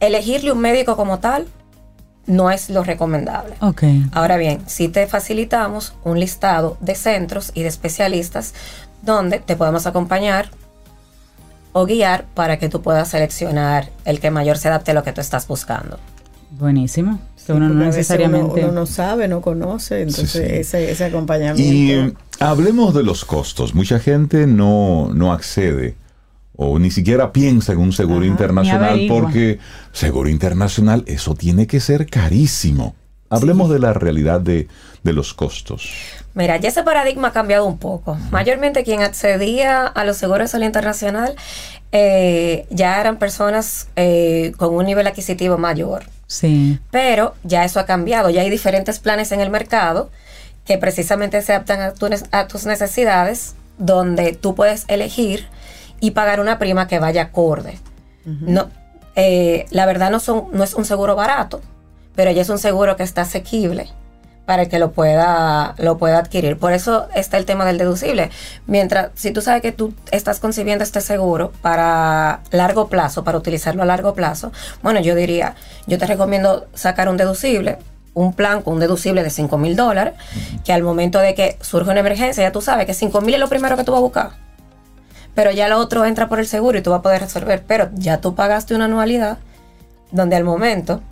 Elegirle 0.00 0.50
un 0.50 0.60
médico 0.60 0.96
como 0.96 1.20
tal 1.20 1.46
no 2.30 2.50
es 2.50 2.70
lo 2.70 2.84
recomendable. 2.84 3.54
Okay. 3.60 4.06
Ahora 4.12 4.36
bien, 4.36 4.62
si 4.66 4.88
te 4.88 5.06
facilitamos 5.06 5.94
un 6.04 6.20
listado 6.20 6.76
de 6.80 6.94
centros 6.94 7.50
y 7.54 7.62
de 7.62 7.68
especialistas 7.68 8.54
donde 9.02 9.40
te 9.40 9.56
podemos 9.56 9.86
acompañar 9.86 10.50
o 11.72 11.86
guiar 11.86 12.24
para 12.34 12.58
que 12.58 12.68
tú 12.68 12.82
puedas 12.82 13.08
seleccionar 13.08 13.90
el 14.04 14.20
que 14.20 14.30
mayor 14.30 14.58
se 14.58 14.68
adapte 14.68 14.92
a 14.92 14.94
lo 14.94 15.02
que 15.02 15.12
tú 15.12 15.20
estás 15.20 15.46
buscando. 15.46 15.98
Buenísimo. 16.52 17.20
uno 17.48 17.68
no 17.68 17.84
necesariamente. 17.84 18.64
Uno, 18.64 18.72
no 18.72 18.86
sabe, 18.86 19.28
no 19.28 19.40
conoce, 19.40 20.02
entonces 20.02 20.74
Ese, 20.74 21.04
acompañamiento. 21.04 21.62
Y 21.62 22.16
hablemos 22.38 22.94
de 22.94 23.02
los 23.02 23.24
costos. 23.24 23.74
Mucha 23.74 23.98
gente 23.98 24.46
no, 24.46 25.10
no 25.14 25.32
accede 25.32 25.96
o 26.62 26.78
ni 26.78 26.90
siquiera 26.90 27.32
piensa 27.32 27.72
en 27.72 27.78
un 27.78 27.90
seguro 27.90 28.22
internacional 28.26 29.06
porque 29.08 29.58
seguro 29.92 30.28
internacional, 30.28 31.04
eso 31.06 31.34
tiene 31.34 31.66
que 31.66 31.80
ser 31.80 32.04
carísimo. 32.04 32.94
Hablemos 33.30 33.70
de 33.70 33.78
la 33.78 33.94
realidad 33.94 34.42
de, 34.42 34.68
los 35.02 35.32
costos. 35.32 35.88
Mira, 36.34 36.58
ya 36.58 36.68
ese 36.68 36.82
paradigma 36.82 37.28
ha 37.28 37.32
cambiado 37.32 37.64
un 37.64 37.78
poco. 37.78 38.18
Mayormente 38.30 38.84
quien 38.84 39.00
accedía 39.00 39.86
a 39.86 40.04
los 40.04 40.18
seguros 40.18 40.54
al 40.54 40.62
internacional 40.62 41.34
eh, 41.92 42.66
ya 42.68 43.00
eran 43.00 43.18
personas 43.18 43.88
eh, 43.96 44.52
con 44.58 44.74
un 44.74 44.84
nivel 44.84 45.06
adquisitivo 45.06 45.56
mayor. 45.56 46.04
Sí. 46.26 46.78
Pero 46.90 47.36
ya 47.42 47.64
eso 47.64 47.80
ha 47.80 47.86
cambiado. 47.86 48.28
Ya 48.28 48.42
hay 48.42 48.50
diferentes 48.50 48.98
planes 48.98 49.32
en 49.32 49.40
el 49.40 49.48
mercado 49.48 50.10
que 50.66 50.76
precisamente 50.76 51.40
se 51.40 51.54
adaptan 51.54 51.80
a, 51.80 52.38
a 52.38 52.48
tus 52.48 52.66
necesidades, 52.66 53.54
donde 53.78 54.34
tú 54.34 54.54
puedes 54.54 54.84
elegir 54.88 55.46
y 56.00 56.12
pagar 56.12 56.40
una 56.40 56.58
prima 56.58 56.88
que 56.88 56.98
vaya 56.98 57.22
acorde. 57.22 57.78
no, 58.24 58.68
eh, 59.16 59.66
la 59.70 59.86
verdad 59.86 60.10
no, 60.10 60.20
son, 60.20 60.46
no 60.52 60.64
es 60.64 60.74
un 60.74 60.84
seguro 60.84 61.14
barato, 61.14 61.60
pero 62.14 62.30
ya 62.30 62.42
es 62.42 62.48
un 62.48 62.58
seguro 62.58 62.96
que 62.96 63.02
está 63.02 63.22
asequible 63.22 63.88
para 64.46 64.66
que 64.66 64.80
lo 64.80 64.90
pueda, 64.90 65.74
lo 65.78 65.96
pueda 65.96 66.18
adquirir. 66.18 66.58
Por 66.58 66.72
eso 66.72 67.06
está 67.14 67.36
el 67.36 67.44
tema 67.44 67.64
del 67.64 67.78
deducible. 67.78 68.30
Mientras, 68.66 69.10
si 69.14 69.30
tú 69.30 69.42
sabes 69.42 69.62
que 69.62 69.70
tú 69.70 69.94
estás 70.10 70.40
concibiendo 70.40 70.82
este 70.82 71.00
seguro 71.00 71.52
para 71.62 72.40
largo 72.50 72.88
plazo, 72.88 73.22
para 73.22 73.38
utilizarlo 73.38 73.82
a 73.82 73.86
largo 73.86 74.12
plazo, 74.14 74.50
bueno, 74.82 75.00
yo 75.00 75.14
diría, 75.14 75.54
yo 75.86 75.98
te 75.98 76.06
recomiendo 76.06 76.66
sacar 76.74 77.08
un 77.08 77.16
deducible, 77.16 77.78
un 78.12 78.32
plan 78.32 78.62
con 78.62 78.74
un 78.74 78.80
deducible 78.80 79.22
de 79.22 79.30
5 79.30 79.56
mil 79.56 79.76
dólares, 79.76 80.14
que 80.64 80.72
al 80.72 80.82
momento 80.82 81.20
de 81.20 81.34
que 81.36 81.56
surge 81.60 81.90
una 81.90 82.00
emergencia, 82.00 82.42
ya 82.42 82.50
tú 82.50 82.60
sabes 82.60 82.86
que 82.86 82.94
5 82.94 83.20
mil 83.20 83.34
es 83.34 83.40
lo 83.40 83.48
primero 83.48 83.76
que 83.76 83.84
tú 83.84 83.92
vas 83.92 83.98
a 83.98 84.02
buscar 84.02 84.49
pero 85.34 85.50
ya 85.50 85.68
lo 85.68 85.78
otro 85.78 86.04
entra 86.04 86.28
por 86.28 86.38
el 86.38 86.46
seguro 86.46 86.78
y 86.78 86.82
tú 86.82 86.90
vas 86.90 87.00
a 87.00 87.02
poder 87.02 87.22
resolver, 87.22 87.62
pero 87.66 87.90
ya 87.94 88.20
tú 88.20 88.34
pagaste 88.34 88.74
una 88.74 88.86
anualidad 88.86 89.38
donde 90.10 90.36
al 90.36 90.44
momento 90.44 91.02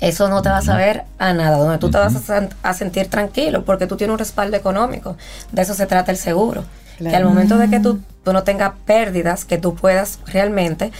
eso 0.00 0.28
no 0.28 0.42
te 0.42 0.50
va 0.50 0.58
a 0.58 0.62
saber 0.62 1.04
a 1.18 1.32
nada, 1.32 1.56
donde 1.56 1.78
tú 1.78 1.90
te 1.90 1.98
vas 1.98 2.14
a, 2.62 2.74
sentir 2.74 3.08
tranquilo 3.08 3.64
porque 3.64 3.86
tú 3.86 3.96
tienes 3.96 4.12
un 4.12 4.18
respaldo 4.18 4.56
económico. 4.56 5.16
De 5.52 5.62
eso 5.62 5.74
se 5.74 5.86
trata 5.86 6.12
el 6.12 6.18
seguro. 6.18 6.64
Que 6.98 7.14
al 7.14 7.24
momento 7.24 7.58
de 7.58 7.68
que 7.68 7.80
tú, 7.80 8.00
tú 8.24 8.32
no 8.32 8.42
tengas 8.42 8.72
pérdidas, 8.86 9.44
que 9.44 9.58
tú 9.58 9.74
puedas 9.74 10.18
realmente 10.26 10.92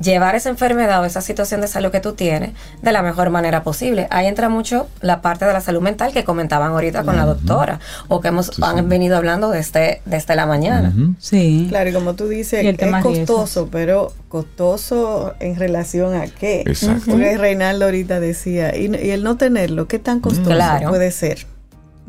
llevar 0.00 0.34
esa 0.34 0.48
enfermedad 0.48 1.02
o 1.02 1.04
esa 1.04 1.20
situación 1.20 1.60
de 1.60 1.68
salud 1.68 1.90
que 1.90 2.00
tú 2.00 2.12
tienes 2.12 2.50
de 2.82 2.92
la 2.92 3.02
mejor 3.02 3.30
manera 3.30 3.62
posible. 3.62 4.06
Ahí 4.10 4.26
entra 4.26 4.48
mucho 4.48 4.88
la 5.00 5.20
parte 5.20 5.44
de 5.44 5.52
la 5.52 5.60
salud 5.60 5.80
mental 5.80 6.12
que 6.12 6.24
comentaban 6.24 6.72
ahorita 6.72 7.04
con 7.04 7.16
la 7.16 7.24
doctora 7.24 7.80
o 8.08 8.20
que 8.20 8.28
hemos 8.28 8.60
han 8.62 8.88
venido 8.88 9.16
hablando 9.16 9.50
desde, 9.50 10.00
desde 10.04 10.36
la 10.36 10.46
mañana. 10.46 10.92
Sí. 11.18 11.66
Claro, 11.68 11.90
y 11.90 11.92
como 11.92 12.14
tú 12.14 12.28
dices, 12.28 12.64
es 12.64 13.02
costoso, 13.02 13.68
pero 13.70 14.12
costoso 14.28 15.34
en 15.40 15.56
relación 15.56 16.14
a 16.14 16.26
qué. 16.26 16.62
Exacto. 16.66 17.12
Porque 17.12 17.36
Reinaldo 17.36 17.86
ahorita 17.86 18.20
decía, 18.20 18.76
y, 18.76 18.86
el 19.10 19.22
no 19.22 19.36
tenerlo, 19.36 19.88
¿qué 19.88 19.98
tan 19.98 20.20
costoso 20.20 20.54
puede 20.88 21.10
ser? 21.10 21.46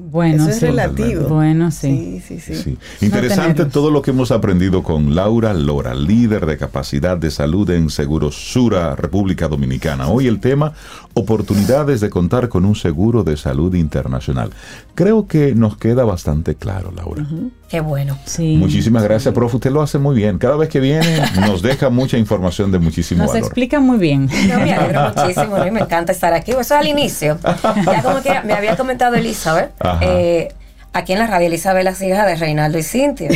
Bueno, 0.02 0.44
Eso 0.44 0.52
es 0.52 0.62
relativo. 0.62 1.28
Bueno, 1.28 1.72
sí. 1.72 2.22
Sí, 2.26 2.40
sí, 2.40 2.56
sí. 2.56 2.78
Interesante 3.02 3.66
todo 3.66 3.92
lo 3.92 4.02
que 4.02 4.12
hemos 4.12 4.32
aprendido 4.32 4.82
con 4.82 5.14
Laura 5.14 5.54
Lora, 5.54 5.94
líder 5.94 6.46
de 6.46 6.58
capacidad 6.58 7.18
de 7.18 7.30
salud 7.30 7.70
en 7.70 7.90
Seguros 7.90 8.36
Sura, 8.36 8.96
República 8.96 9.50
Dominicana. 9.50 10.08
Hoy 10.08 10.28
el 10.28 10.40
tema, 10.40 10.74
oportunidades 11.20 12.02
de 12.02 12.10
contar 12.10 12.50
con 12.50 12.66
un 12.66 12.76
seguro 12.76 13.24
de 13.24 13.38
salud 13.38 13.74
internacional. 13.76 14.52
Creo 14.96 15.28
que 15.28 15.56
nos 15.56 15.78
queda 15.78 16.04
bastante 16.04 16.56
claro, 16.56 16.92
Laura. 16.96 17.26
Qué 17.70 17.80
bueno. 17.82 18.18
Sí. 18.26 18.58
Muchísimas 18.58 19.04
gracias, 19.04 19.34
profe. 19.34 19.58
Usted 19.58 19.72
lo 19.72 19.82
hace 19.82 19.98
muy 19.98 20.16
bien. 20.16 20.38
Cada 20.38 20.56
vez 20.58 20.70
que 20.70 20.80
viene 20.80 21.22
nos 21.40 21.62
deja 21.62 21.90
mucha 21.90 22.18
información 22.18 22.72
de 22.72 22.80
muchísimo 22.80 23.24
nos 23.24 23.28
valor. 23.28 23.42
Nos 23.42 23.48
explica 23.48 23.80
muy 23.80 23.98
bien. 23.98 24.30
No, 24.48 24.60
me 24.60 24.74
alegro 24.74 25.14
muchísimo 25.16 25.66
y 25.66 25.72
me 25.72 25.82
encanta 25.82 26.12
estar 26.12 26.34
aquí. 26.34 26.52
Eso 26.52 26.76
al 26.76 26.88
inicio. 26.88 27.38
Ya 27.86 28.02
como 28.02 28.22
que 28.22 28.42
me 28.46 28.54
había 28.54 28.76
comentado 28.76 29.16
Elizabeth. 29.16 29.72
Eh, 30.02 30.54
aquí 30.94 31.14
en 31.14 31.20
la 31.20 31.28
radio 31.28 31.48
Elizabeth, 31.48 31.84
la 31.84 31.92
hija 31.92 32.26
de 32.26 32.36
Reinaldo 32.36 32.78
y 32.78 32.84
Cintia. 32.84 33.30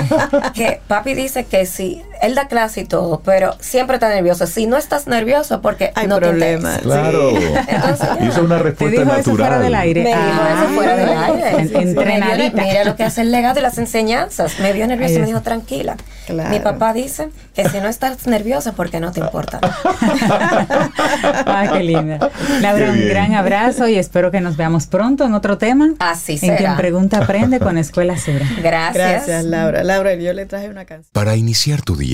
que 0.54 0.80
papi 0.86 1.14
dice 1.14 1.44
que 1.44 1.66
si 1.66 2.02
él 2.20 2.34
da 2.34 2.48
clase 2.48 2.82
y 2.82 2.84
todo, 2.84 3.22
pero 3.24 3.54
siempre 3.60 3.96
está 3.96 4.08
nervioso. 4.08 4.46
Si 4.46 4.66
no 4.66 4.76
estás 4.76 5.06
nervioso, 5.06 5.62
porque 5.62 5.92
hay 5.94 6.06
no 6.06 6.18
problemas. 6.18 6.78
Claro. 6.78 7.32
Entonces, 7.36 8.08
hizo 8.28 8.44
una 8.44 8.58
respuesta 8.58 9.04
natural. 9.04 9.20
Eso 9.20 9.36
fuera 9.36 9.58
del 9.58 9.74
aire. 9.74 10.02
Me 10.02 10.10
dijo 10.10 10.20
eso 10.20 10.28
ah, 10.28 10.70
fuera 10.74 10.96
del 10.96 11.08
aire. 11.08 11.82
Entrenadita. 11.82 12.62
Mira 12.62 12.84
lo 12.84 12.96
que 12.96 13.04
hace 13.04 13.22
el 13.22 13.32
legado 13.32 13.58
y 13.58 13.62
las 13.62 13.78
enseñanzas. 13.78 14.60
Me 14.60 14.72
vio 14.72 14.86
nervioso 14.86 15.14
y 15.14 15.18
me 15.20 15.26
dijo, 15.26 15.40
tranquila. 15.40 15.96
Mi 16.28 16.60
papá 16.60 16.92
dice 16.92 17.30
que 17.54 17.68
si 17.68 17.78
no 17.78 17.88
estás 17.88 18.26
nervioso, 18.26 18.74
porque 18.74 19.00
no 19.00 19.12
te 19.12 19.20
importa. 19.20 19.60
ah, 19.62 21.70
qué 21.72 21.82
linda. 21.82 22.30
Laura, 22.60 22.90
un 22.90 23.08
gran 23.08 23.34
abrazo 23.34 23.88
y 23.88 23.96
espero 23.96 24.30
que 24.30 24.40
nos 24.40 24.56
veamos 24.56 24.86
pronto 24.86 25.24
en 25.24 25.34
otro 25.34 25.58
tema. 25.58 25.90
Así 25.98 26.38
será. 26.38 26.52
En 26.52 26.58
quien 26.58 26.76
pregunta 26.76 27.18
aprende 27.18 27.58
con 27.58 27.78
Escuela 27.78 28.16
Sura. 28.18 28.46
Gracias. 28.62 28.94
Gracias, 28.94 29.44
Laura. 29.44 29.82
Laura, 29.82 30.14
yo 30.14 30.32
le 30.32 30.46
traje 30.46 30.68
una 30.68 30.84
canción. 30.84 31.10
Para 31.12 31.36
iniciar 31.36 31.82
tu 31.82 31.96
día 31.96 32.09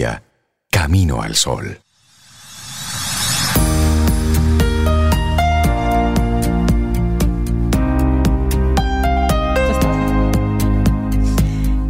Camino 0.71 1.23
al 1.23 1.35
Sol. 1.37 1.79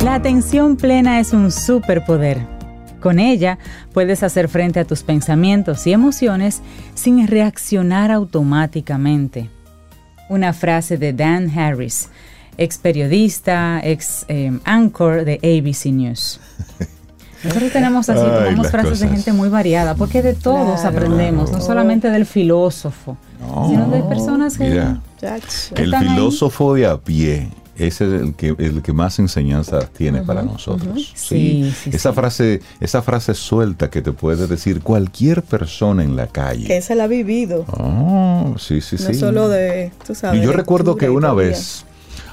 La 0.04 0.14
atención 0.14 0.76
plena 0.76 1.18
es 1.18 1.32
un 1.32 1.50
superpoder. 1.50 2.46
Con 3.00 3.18
ella 3.18 3.58
puedes 3.92 4.22
hacer 4.22 4.48
frente 4.48 4.78
a 4.78 4.84
tus 4.84 5.02
pensamientos 5.02 5.84
y 5.86 5.92
emociones 5.92 6.62
sin 6.94 7.26
reaccionar 7.26 8.12
automáticamente. 8.12 9.50
Una 10.28 10.52
frase 10.52 10.96
de 10.96 11.12
Dan 11.12 11.50
Harris, 11.50 12.08
ex 12.56 12.78
periodista, 12.78 13.80
ex 13.82 14.24
eh, 14.28 14.56
anchor 14.64 15.24
de 15.24 15.40
ABC 15.42 15.86
News. 15.86 16.40
Nosotros 17.44 17.72
tenemos 17.72 18.08
así, 18.08 18.20
tenemos 18.44 18.70
frases 18.70 19.00
de 19.00 19.08
gente 19.08 19.32
muy 19.32 19.48
variada, 19.48 19.94
porque 19.94 20.22
de 20.22 20.34
todos 20.34 20.84
aprendemos, 20.84 21.52
no 21.52 21.60
solamente 21.60 22.10
del 22.10 22.26
filósofo, 22.26 23.16
sino 23.68 23.88
de 23.88 24.02
personas 24.02 24.58
que... 24.58 24.84
el 25.76 25.96
filósofo 25.96 26.74
de 26.74 26.86
a 26.86 26.96
pie 26.98 27.50
es 27.76 28.00
el 28.00 28.34
que, 28.34 28.54
el 28.58 28.80
que 28.82 28.92
más 28.92 29.18
enseñanzas 29.18 29.90
tiene 29.90 30.22
para 30.22 30.42
nosotros. 30.42 31.12
Sí, 31.14 31.72
esa 31.86 32.12
frase, 32.12 32.62
esa 32.80 33.02
frase 33.02 33.34
suelta 33.34 33.90
que 33.90 34.00
te 34.00 34.12
puede 34.12 34.46
decir 34.46 34.80
cualquier 34.80 35.42
persona 35.42 36.02
en 36.02 36.16
la 36.16 36.26
calle. 36.26 36.66
Que 36.66 36.80
se 36.80 36.94
la 36.94 37.04
ha 37.04 37.08
vivido. 37.08 37.66
Oh, 37.68 38.54
sí, 38.58 38.80
sí, 38.80 38.96
no 38.98 39.14
solo 39.14 39.48
de, 39.48 39.92
tú 40.06 40.14
sabes. 40.14 40.40
Y 40.40 40.44
yo 40.44 40.52
recuerdo 40.52 40.96
que 40.96 41.10
una 41.10 41.32
vez 41.34 41.84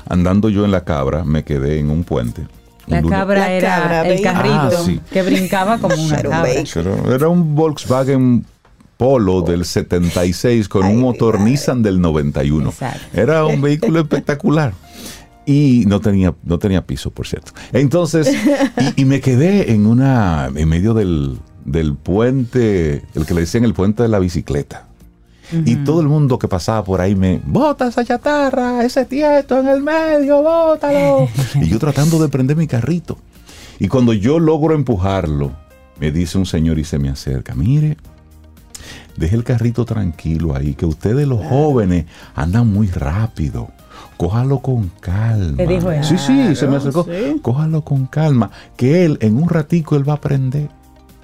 andando 0.07 0.49
yo 0.49 0.65
en 0.65 0.71
la 0.71 0.83
cabra, 0.83 1.23
me 1.23 1.43
quedé 1.43 1.79
en 1.79 1.89
un 1.89 2.03
puente. 2.03 2.47
La 2.87 3.01
cabra 3.01 3.39
La 3.41 3.51
era 3.53 3.75
cabra, 3.77 4.07
el 4.07 4.21
carrito 4.21 4.55
Ah, 4.55 4.71
sí. 4.85 4.99
que 5.11 5.21
brincaba 5.21 5.77
como 5.77 5.95
una 5.95 6.21
cabra. 6.21 6.49
Era 7.13 7.27
un 7.29 7.55
Volkswagen 7.55 8.45
Polo 8.97 9.41
del 9.41 9.65
76 9.65 10.67
con 10.69 10.85
un 10.85 10.99
motor 10.99 11.39
Nissan 11.39 11.81
del 11.81 11.99
91. 12.01 12.69
Exacto. 12.69 12.99
Era 13.13 13.45
un 13.45 13.61
vehículo 13.61 13.99
espectacular. 14.01 14.73
Y 15.45 15.83
no 15.87 15.99
tenía, 15.99 16.33
no 16.43 16.57
tenía 16.59 16.85
piso, 16.85 17.09
por 17.11 17.27
cierto. 17.27 17.51
Entonces, 17.73 18.33
y, 18.95 19.01
y 19.01 19.05
me 19.05 19.19
quedé 19.19 19.71
en 19.73 19.85
una, 19.87 20.49
en 20.55 20.69
medio 20.69 20.93
del, 20.93 21.37
del 21.65 21.95
puente, 21.95 23.03
el 23.13 23.25
que 23.25 23.33
le 23.33 23.41
decían 23.41 23.65
el 23.65 23.73
puente 23.73 24.03
de 24.03 24.09
la 24.09 24.19
bicicleta. 24.19 24.87
Y 25.51 25.75
todo 25.77 26.01
el 26.01 26.07
mundo 26.07 26.39
que 26.39 26.47
pasaba 26.47 26.83
por 26.83 27.01
ahí 27.01 27.15
me, 27.15 27.41
bota 27.45 27.87
esa 27.87 28.03
chatarra, 28.03 28.83
ese 28.83 29.05
tieto 29.05 29.59
en 29.59 29.67
el 29.67 29.81
medio, 29.81 30.41
bótalo. 30.41 31.27
y 31.55 31.69
yo 31.69 31.79
tratando 31.79 32.19
de 32.19 32.29
prender 32.29 32.55
mi 32.55 32.67
carrito. 32.67 33.17
Y 33.79 33.87
cuando 33.87 34.13
yo 34.13 34.39
logro 34.39 34.73
empujarlo, 34.73 35.51
me 35.99 36.11
dice 36.11 36.37
un 36.37 36.45
señor 36.45 36.79
y 36.79 36.85
se 36.85 36.97
me 36.97 37.09
acerca, 37.09 37.53
mire, 37.55 37.97
deje 39.17 39.35
el 39.35 39.43
carrito 39.43 39.85
tranquilo 39.85 40.55
ahí, 40.55 40.73
que 40.73 40.85
ustedes 40.85 41.27
los 41.27 41.45
jóvenes 41.45 42.05
andan 42.35 42.67
muy 42.67 42.87
rápido. 42.87 43.69
Cójalo 44.17 44.59
con 44.59 44.89
calma. 44.99 45.57
Te 45.57 45.67
dijo. 45.67 45.91
Sí, 46.03 46.17
sí, 46.17 46.55
se 46.55 46.67
me 46.67 46.77
acercó. 46.77 47.03
sí. 47.03 47.39
Cójalo 47.41 47.83
con 47.83 48.05
calma, 48.05 48.51
que 48.77 49.05
él 49.05 49.17
en 49.21 49.37
un 49.37 49.49
ratico 49.49 49.95
él 49.95 50.07
va 50.07 50.13
a 50.13 50.17
aprender. 50.17 50.69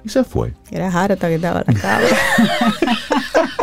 Y 0.04 0.08
se 0.08 0.24
fue. 0.24 0.54
Era 0.70 0.88
harta 0.88 1.28
que 1.28 1.34
estaba 1.36 1.62
la 1.66 1.74
cabra. 1.74 2.08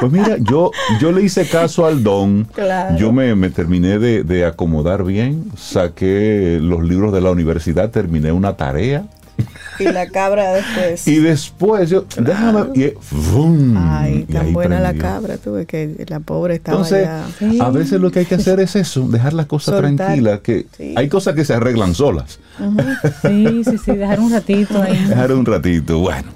Pues 0.00 0.12
mira, 0.12 0.36
yo, 0.38 0.70
yo 1.00 1.12
le 1.12 1.22
hice 1.22 1.46
caso 1.46 1.84
al 1.86 2.02
don. 2.02 2.44
Claro. 2.54 2.96
Yo 2.96 3.12
me, 3.12 3.34
me 3.34 3.50
terminé 3.50 3.98
de, 3.98 4.24
de 4.24 4.44
acomodar 4.46 5.04
bien, 5.04 5.44
saqué 5.56 6.58
los 6.60 6.82
libros 6.82 7.12
de 7.12 7.20
la 7.20 7.30
universidad, 7.30 7.90
terminé 7.90 8.32
una 8.32 8.56
tarea. 8.56 9.04
y 9.78 9.84
la 9.84 10.06
cabra 10.08 10.52
después. 10.52 11.08
Y 11.08 11.16
después 11.20 11.88
yo, 11.88 12.04
déjame, 12.18 12.64
y, 12.74 12.92
¡vum! 13.32 13.74
Ay, 13.78 14.26
y 14.28 14.32
tan 14.32 14.46
ahí 14.46 14.52
buena 14.52 14.78
la 14.80 14.92
cabra, 14.92 15.38
tuve 15.38 15.64
que 15.64 16.04
la 16.08 16.20
pobre 16.20 16.56
estaba 16.56 16.76
Entonces, 16.78 17.08
ya. 17.58 17.64
a 17.64 17.70
veces 17.70 17.98
lo 18.00 18.10
que 18.10 18.18
hay 18.20 18.26
que 18.26 18.34
hacer 18.34 18.60
es 18.60 18.76
eso, 18.76 19.08
dejar 19.08 19.32
las 19.32 19.46
cosas 19.46 19.76
Soltar. 19.76 19.94
tranquilas, 19.96 20.40
que 20.40 20.66
Sí. 20.76 20.92
hay 20.96 21.08
cosas 21.08 21.34
que 21.34 21.44
se 21.46 21.54
arreglan 21.54 21.94
solas. 21.94 22.38
Sí, 23.22 23.62
sí, 23.64 23.78
sí, 23.78 23.92
dejar 23.92 24.20
un 24.20 24.30
ratito 24.32 24.82
ahí. 24.82 25.02
Dejar 25.06 25.32
un 25.32 25.46
ratito. 25.46 25.98
Bueno, 26.00 26.28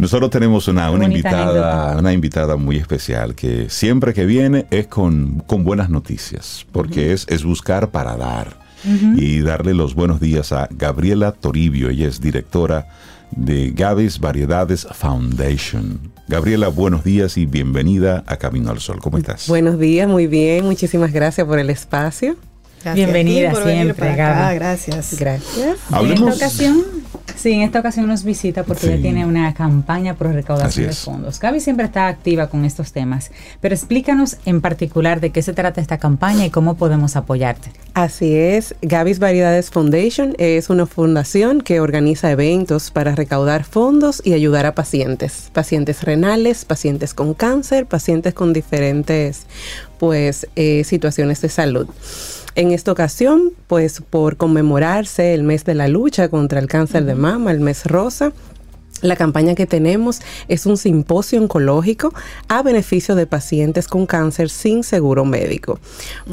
nosotros 0.00 0.30
tenemos 0.30 0.66
una, 0.68 0.90
una 0.90 1.04
invitada, 1.04 1.42
anécdota. 1.42 1.96
una 1.98 2.12
invitada 2.12 2.56
muy 2.56 2.76
especial 2.76 3.34
que 3.34 3.68
siempre 3.68 4.14
que 4.14 4.26
viene 4.26 4.66
es 4.70 4.86
con, 4.86 5.42
con 5.46 5.62
buenas 5.64 5.90
noticias, 5.90 6.66
porque 6.72 7.12
es, 7.12 7.26
es 7.28 7.44
buscar 7.44 7.90
para 7.90 8.16
dar. 8.16 8.58
Y 8.82 9.40
darle 9.40 9.74
los 9.74 9.94
buenos 9.94 10.20
días 10.20 10.52
a 10.52 10.66
Gabriela 10.70 11.32
Toribio, 11.32 11.90
ella 11.90 12.08
es 12.08 12.18
directora 12.18 12.88
de 13.30 13.72
Gavis 13.72 14.18
Variedades 14.20 14.86
Foundation. 14.90 16.00
Gabriela, 16.28 16.68
buenos 16.68 17.04
días 17.04 17.36
y 17.36 17.44
bienvenida 17.44 18.24
a 18.26 18.38
Camino 18.38 18.70
al 18.70 18.80
Sol. 18.80 18.98
¿Cómo 19.00 19.18
estás? 19.18 19.48
Buenos 19.48 19.78
días, 19.78 20.08
muy 20.08 20.26
bien. 20.26 20.64
Muchísimas 20.64 21.12
gracias 21.12 21.46
por 21.46 21.58
el 21.58 21.68
espacio. 21.68 22.36
Gracias 22.82 22.94
Bienvenida 22.94 23.48
a 23.48 23.50
ti 23.52 23.56
por 23.56 23.64
venir 23.66 23.82
siempre, 23.84 24.08
para 24.08 24.12
acá, 24.32 24.40
Gaby. 24.44 24.54
Gracias. 24.56 25.16
Gracias. 25.18 25.76
En 25.90 25.94
Hablemos- 25.94 26.32
esta 26.34 26.46
ocasión, 26.46 26.82
sí, 27.36 27.52
en 27.52 27.60
esta 27.62 27.80
ocasión 27.80 28.06
nos 28.06 28.24
visita 28.24 28.62
porque 28.64 28.82
Sí. 28.86 28.92
ella 28.92 29.02
tiene 29.02 29.26
una 29.26 29.52
campaña 29.52 30.14
por 30.14 30.28
recaudación 30.32 30.86
de 30.86 30.92
fondos. 30.94 31.38
Gaby 31.40 31.60
siempre 31.60 31.84
está 31.84 32.08
activa 32.08 32.48
con 32.48 32.64
estos 32.64 32.92
temas, 32.92 33.30
pero 33.60 33.74
explícanos 33.74 34.38
en 34.46 34.62
particular 34.62 35.20
de 35.20 35.30
qué 35.30 35.42
se 35.42 35.52
trata 35.52 35.80
esta 35.82 35.98
campaña 35.98 36.46
y 36.46 36.50
cómo 36.50 36.76
podemos 36.76 37.16
apoyarte. 37.16 37.70
Así 37.92 38.34
es, 38.34 38.74
Gavis 38.80 39.18
Variedades 39.18 39.68
Foundation 39.70 40.34
es 40.38 40.70
una 40.70 40.86
fundación 40.86 41.60
que 41.60 41.80
organiza 41.80 42.30
eventos 42.30 42.90
para 42.90 43.14
recaudar 43.14 43.64
fondos 43.64 44.22
y 44.24 44.32
ayudar 44.32 44.64
a 44.64 44.74
pacientes, 44.74 45.50
pacientes 45.52 46.02
renales, 46.02 46.64
pacientes 46.64 47.12
con 47.12 47.34
cáncer, 47.34 47.84
pacientes 47.86 48.32
con 48.32 48.54
diferentes 48.54 49.46
pues 49.98 50.46
eh, 50.56 50.82
situaciones 50.84 51.42
de 51.42 51.50
salud. 51.50 51.86
En 52.60 52.72
esta 52.72 52.92
ocasión, 52.92 53.54
pues 53.68 54.02
por 54.10 54.36
conmemorarse 54.36 55.32
el 55.32 55.44
mes 55.44 55.64
de 55.64 55.74
la 55.74 55.88
lucha 55.88 56.28
contra 56.28 56.60
el 56.60 56.66
cáncer 56.66 57.06
de 57.06 57.14
mama, 57.14 57.52
el 57.52 57.60
mes 57.60 57.86
rosa, 57.86 58.34
la 59.02 59.16
campaña 59.16 59.54
que 59.54 59.66
tenemos 59.66 60.20
es 60.48 60.66
un 60.66 60.76
simposio 60.76 61.40
oncológico 61.40 62.12
a 62.48 62.62
beneficio 62.62 63.14
de 63.14 63.26
pacientes 63.26 63.88
con 63.88 64.06
cáncer 64.06 64.50
sin 64.50 64.84
seguro 64.84 65.24
médico. 65.24 65.78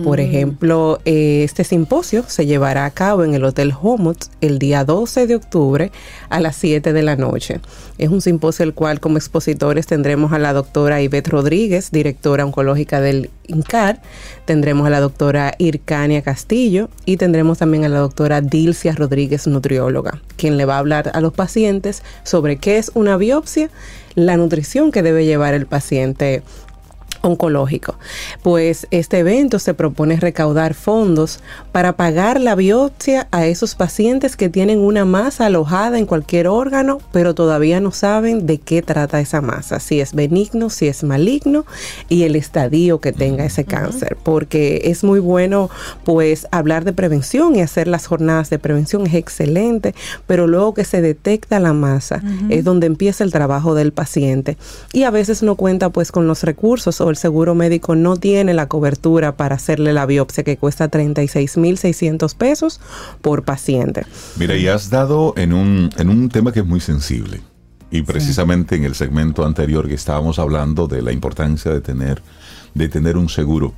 Por 0.04 0.20
ejemplo, 0.20 1.00
eh, 1.06 1.44
este 1.44 1.64
simposio 1.64 2.24
se 2.28 2.46
llevará 2.46 2.86
a 2.86 2.92
cabo 2.92 3.24
en 3.24 3.34
el 3.34 3.44
Hotel 3.44 3.74
Homot 3.80 4.18
el 4.42 4.60
día 4.60 4.84
12 4.84 5.28
de 5.28 5.36
octubre 5.36 5.92
a 6.30 6.40
las 6.40 6.56
7 6.58 6.94
de 6.94 7.04
la 7.04 7.16
noche. 7.16 7.60
Es 7.98 8.10
un 8.10 8.22
simposio 8.22 8.64
el 8.64 8.74
cual 8.74 9.00
como 9.00 9.18
expositores 9.18 9.88
tendremos 9.88 10.32
a 10.34 10.40
la 10.40 10.54
doctora 10.54 11.02
Ivette 11.02 11.30
Rodríguez, 11.30 11.92
directora 11.92 12.46
oncológica 12.46 13.02
del 13.02 13.32
INCAR, 13.48 14.02
tendremos 14.46 14.86
a 14.88 14.90
la 14.90 15.00
doctora 15.00 15.56
Ircania 15.58 16.22
Castillo 16.22 16.90
y 17.06 17.18
tendremos 17.18 17.58
también 17.58 17.86
a 17.86 17.90
la 17.90 18.00
doctora 18.00 18.42
Dilcia 18.42 18.94
Rodríguez, 18.94 19.48
nutrióloga, 19.48 20.22
quien 20.36 20.58
le 20.58 20.66
va 20.66 20.76
a 20.76 20.80
hablar 20.80 21.12
a 21.14 21.22
los 21.22 21.34
pacientes 21.34 22.04
sobre 22.24 22.57
qué 22.58 22.78
es 22.78 22.92
una 22.94 23.18
biopsia, 23.18 23.70
la 24.16 24.38
nutrición 24.38 24.92
que 24.92 25.04
debe 25.04 25.26
llevar 25.26 25.54
el 25.54 25.66
paciente 25.66 26.42
oncológico. 27.22 27.96
Pues 28.44 28.88
este 28.92 29.20
evento 29.20 29.60
se 29.60 29.74
propone 29.74 30.18
recaudar 30.18 30.74
fondos 30.74 31.40
para 31.72 31.96
pagar 31.96 32.40
la 32.40 32.56
biopsia 32.56 33.28
a 33.32 33.46
esos 33.46 33.76
pacientes 33.76 34.36
que 34.36 34.50
tienen 34.50 34.80
una 34.80 35.06
masa 35.06 35.48
alojada 35.48 35.98
en 35.98 36.06
cualquier 36.06 36.48
órgano, 36.48 37.00
pero 37.12 37.36
todavía 37.36 37.80
no 37.80 37.92
saben 37.92 38.46
de 38.46 38.60
qué 38.60 38.82
trata 38.82 39.20
esa 39.20 39.42
masa, 39.42 39.80
si 39.80 40.00
es 40.00 40.14
benigno, 40.14 40.70
si 40.70 40.88
es 40.88 41.04
maligno 41.04 41.66
y 42.10 42.24
el 42.24 42.36
estadio 42.36 43.00
que 43.00 43.12
tenga 43.12 43.46
ese 43.46 43.66
cáncer, 43.66 44.18
porque 44.24 44.82
es 44.86 45.04
muy 45.04 45.20
bueno 45.20 45.70
pues 46.04 46.48
hablar 46.52 46.86
de 46.86 46.94
prevención 46.94 47.56
y 47.56 47.62
hacer 47.62 47.88
las 47.88 48.08
jornadas 48.08 48.50
de 48.50 48.60
prevención 48.60 49.06
es 49.08 49.14
excelente, 49.14 49.94
pero 50.26 50.48
luego 50.48 50.74
que 50.74 50.86
se 50.86 51.02
detecta 51.02 51.60
la 51.60 51.74
masa 51.74 52.22
es 52.50 52.64
donde 52.64 52.88
empieza 52.88 53.24
el 53.24 53.32
trabajo 53.32 53.76
del 53.76 53.92
paciente. 53.92 54.58
Y 54.94 55.04
a 55.04 55.12
veces 55.12 55.44
no 55.44 55.56
cuenta 55.56 55.90
pues 55.90 56.12
con 56.12 56.28
los 56.28 56.44
recursos 56.44 57.02
o 57.08 57.10
el 57.10 57.18
seguro 57.18 57.56
médico 57.56 57.96
no 57.96 58.18
tiene 58.18 58.54
la 58.54 58.68
cobertura 58.68 59.36
para 59.36 59.56
hacerle 59.56 59.94
la 59.94 60.06
biopsia 60.06 60.44
que 60.44 60.58
cuesta 60.58 60.90
36.600 60.90 62.36
pesos 62.36 62.80
por 63.22 63.44
paciente. 63.44 64.06
Mira, 64.38 64.56
y 64.56 64.68
has 64.68 64.90
dado 64.90 65.34
en 65.38 65.54
un, 65.54 65.90
en 65.98 66.10
un 66.10 66.30
tema 66.30 66.52
que 66.52 66.60
es 66.60 66.66
muy 66.66 66.80
sensible. 66.80 67.42
Y 67.90 68.02
precisamente 68.02 68.76
en 68.76 68.84
el 68.84 68.96
segmento 68.96 69.46
anterior 69.46 69.88
que 69.88 69.94
estábamos 69.94 70.40
hablando 70.40 70.88
de 70.88 71.02
la 71.02 71.14
importancia 71.14 71.72
de 71.72 71.80
tener, 71.80 72.22
de 72.74 72.90
tener 72.90 73.16
un 73.16 73.30
seguro. 73.30 73.74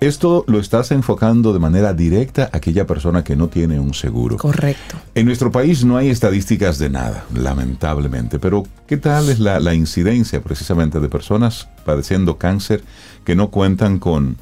Esto 0.00 0.44
lo 0.46 0.60
estás 0.60 0.92
enfocando 0.92 1.52
de 1.52 1.58
manera 1.58 1.92
directa 1.92 2.44
a 2.52 2.58
aquella 2.58 2.86
persona 2.86 3.24
que 3.24 3.34
no 3.34 3.48
tiene 3.48 3.80
un 3.80 3.94
seguro. 3.94 4.36
Correcto. 4.36 4.96
En 5.16 5.26
nuestro 5.26 5.50
país 5.50 5.84
no 5.84 5.96
hay 5.96 6.08
estadísticas 6.08 6.78
de 6.78 6.88
nada, 6.88 7.24
lamentablemente, 7.34 8.38
pero 8.38 8.62
¿qué 8.86 8.96
tal 8.96 9.28
es 9.28 9.40
la, 9.40 9.58
la 9.58 9.74
incidencia 9.74 10.40
precisamente 10.40 11.00
de 11.00 11.08
personas 11.08 11.68
padeciendo 11.84 12.38
cáncer 12.38 12.84
que 13.24 13.34
no 13.34 13.50
cuentan 13.50 13.98
con, 13.98 14.36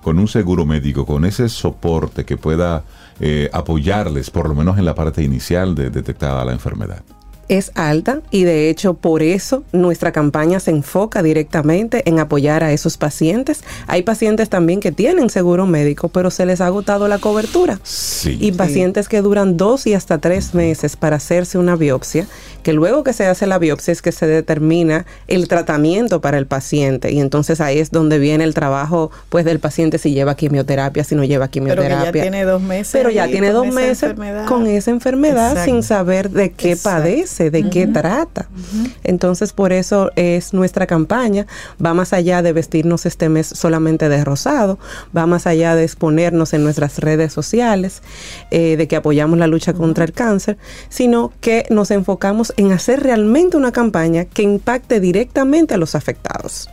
con 0.00 0.20
un 0.20 0.28
seguro 0.28 0.64
médico, 0.64 1.04
con 1.04 1.24
ese 1.24 1.48
soporte 1.48 2.24
que 2.24 2.36
pueda 2.36 2.84
eh, 3.18 3.50
apoyarles, 3.52 4.30
por 4.30 4.48
lo 4.48 4.54
menos 4.54 4.78
en 4.78 4.84
la 4.84 4.94
parte 4.94 5.24
inicial 5.24 5.74
de 5.74 5.90
detectada 5.90 6.44
la 6.44 6.52
enfermedad? 6.52 7.02
Es 7.50 7.72
alta 7.74 8.20
y 8.30 8.44
de 8.44 8.70
hecho 8.70 8.94
por 8.94 9.22
eso 9.22 9.64
nuestra 9.72 10.12
campaña 10.12 10.60
se 10.60 10.70
enfoca 10.70 11.22
directamente 11.22 12.08
en 12.08 12.18
apoyar 12.20 12.62
a 12.64 12.72
esos 12.72 12.96
pacientes. 12.96 13.62
Hay 13.86 14.02
pacientes 14.02 14.48
también 14.48 14.80
que 14.80 14.92
tienen 14.92 15.30
seguro 15.30 15.66
médico, 15.66 16.08
pero 16.08 16.30
se 16.30 16.46
les 16.46 16.60
ha 16.60 16.66
agotado 16.66 17.08
la 17.08 17.18
cobertura. 17.18 17.80
Sí. 17.82 18.38
Y 18.40 18.52
pacientes 18.52 19.08
que 19.08 19.20
duran 19.20 19.56
dos 19.56 19.86
y 19.86 19.94
hasta 19.94 20.18
tres 20.18 20.54
meses 20.54 20.96
para 20.96 21.16
hacerse 21.16 21.58
una 21.58 21.74
biopsia, 21.76 22.26
que 22.62 22.72
luego 22.72 23.02
que 23.04 23.12
se 23.12 23.26
hace 23.26 23.46
la 23.46 23.58
biopsia 23.58 23.92
es 23.92 24.02
que 24.02 24.12
se 24.12 24.26
determina 24.26 25.06
el 25.26 25.48
tratamiento 25.48 26.20
para 26.20 26.38
el 26.38 26.46
paciente. 26.46 27.10
Y 27.10 27.20
entonces 27.20 27.60
ahí 27.60 27.78
es 27.78 27.90
donde 27.90 28.18
viene 28.18 28.44
el 28.44 28.54
trabajo 28.54 29.10
pues 29.28 29.44
del 29.44 29.58
paciente 29.60 29.98
si 29.98 30.12
lleva 30.12 30.36
quimioterapia, 30.36 31.02
si 31.04 31.14
no 31.14 31.24
lleva 31.24 31.46
Pero 31.46 31.50
que 31.50 31.58
quimioterapia. 31.60 32.12
ya 32.12 32.22
tiene 32.22 32.44
dos 32.44 32.62
meses. 32.62 32.92
Pero 32.92 33.10
ya 33.10 33.26
tiene 33.26 33.48
con 33.52 33.54
dos 33.54 33.66
esa 33.66 33.74
meses 33.74 34.02
enfermedad. 34.02 34.46
con 34.46 34.66
esa 34.66 34.90
enfermedad 34.90 35.50
Exacto. 35.52 35.70
sin 35.72 35.82
saber 35.82 36.30
de 36.30 36.52
qué 36.52 36.72
Exacto. 36.72 36.98
padece, 37.00 37.39
de 37.48 37.70
qué 37.70 37.86
trata. 37.86 38.48
Entonces, 39.02 39.54
por 39.54 39.72
eso 39.72 40.10
es 40.16 40.52
nuestra 40.52 40.86
campaña. 40.86 41.46
Va 41.82 41.94
más 41.94 42.12
allá 42.12 42.42
de 42.42 42.52
vestirnos 42.52 43.06
este 43.06 43.30
mes 43.30 43.46
solamente 43.46 44.10
de 44.10 44.22
rosado, 44.22 44.78
va 45.16 45.24
más 45.26 45.46
allá 45.46 45.74
de 45.74 45.84
exponernos 45.84 46.52
en 46.52 46.62
nuestras 46.62 46.98
redes 46.98 47.32
sociales, 47.32 48.02
eh, 48.50 48.76
de 48.76 48.88
que 48.88 48.96
apoyamos 48.96 49.38
la 49.38 49.46
lucha 49.46 49.72
contra 49.72 50.04
el 50.04 50.12
cáncer, 50.12 50.58
sino 50.90 51.32
que 51.40 51.64
nos 51.70 51.90
enfocamos 51.90 52.52
en 52.58 52.72
hacer 52.72 53.02
realmente 53.02 53.56
una 53.56 53.72
campaña 53.72 54.24
que 54.24 54.42
impacte 54.42 55.00
directamente 55.00 55.74
a 55.74 55.76
los 55.78 55.94
afectados. 55.94 56.68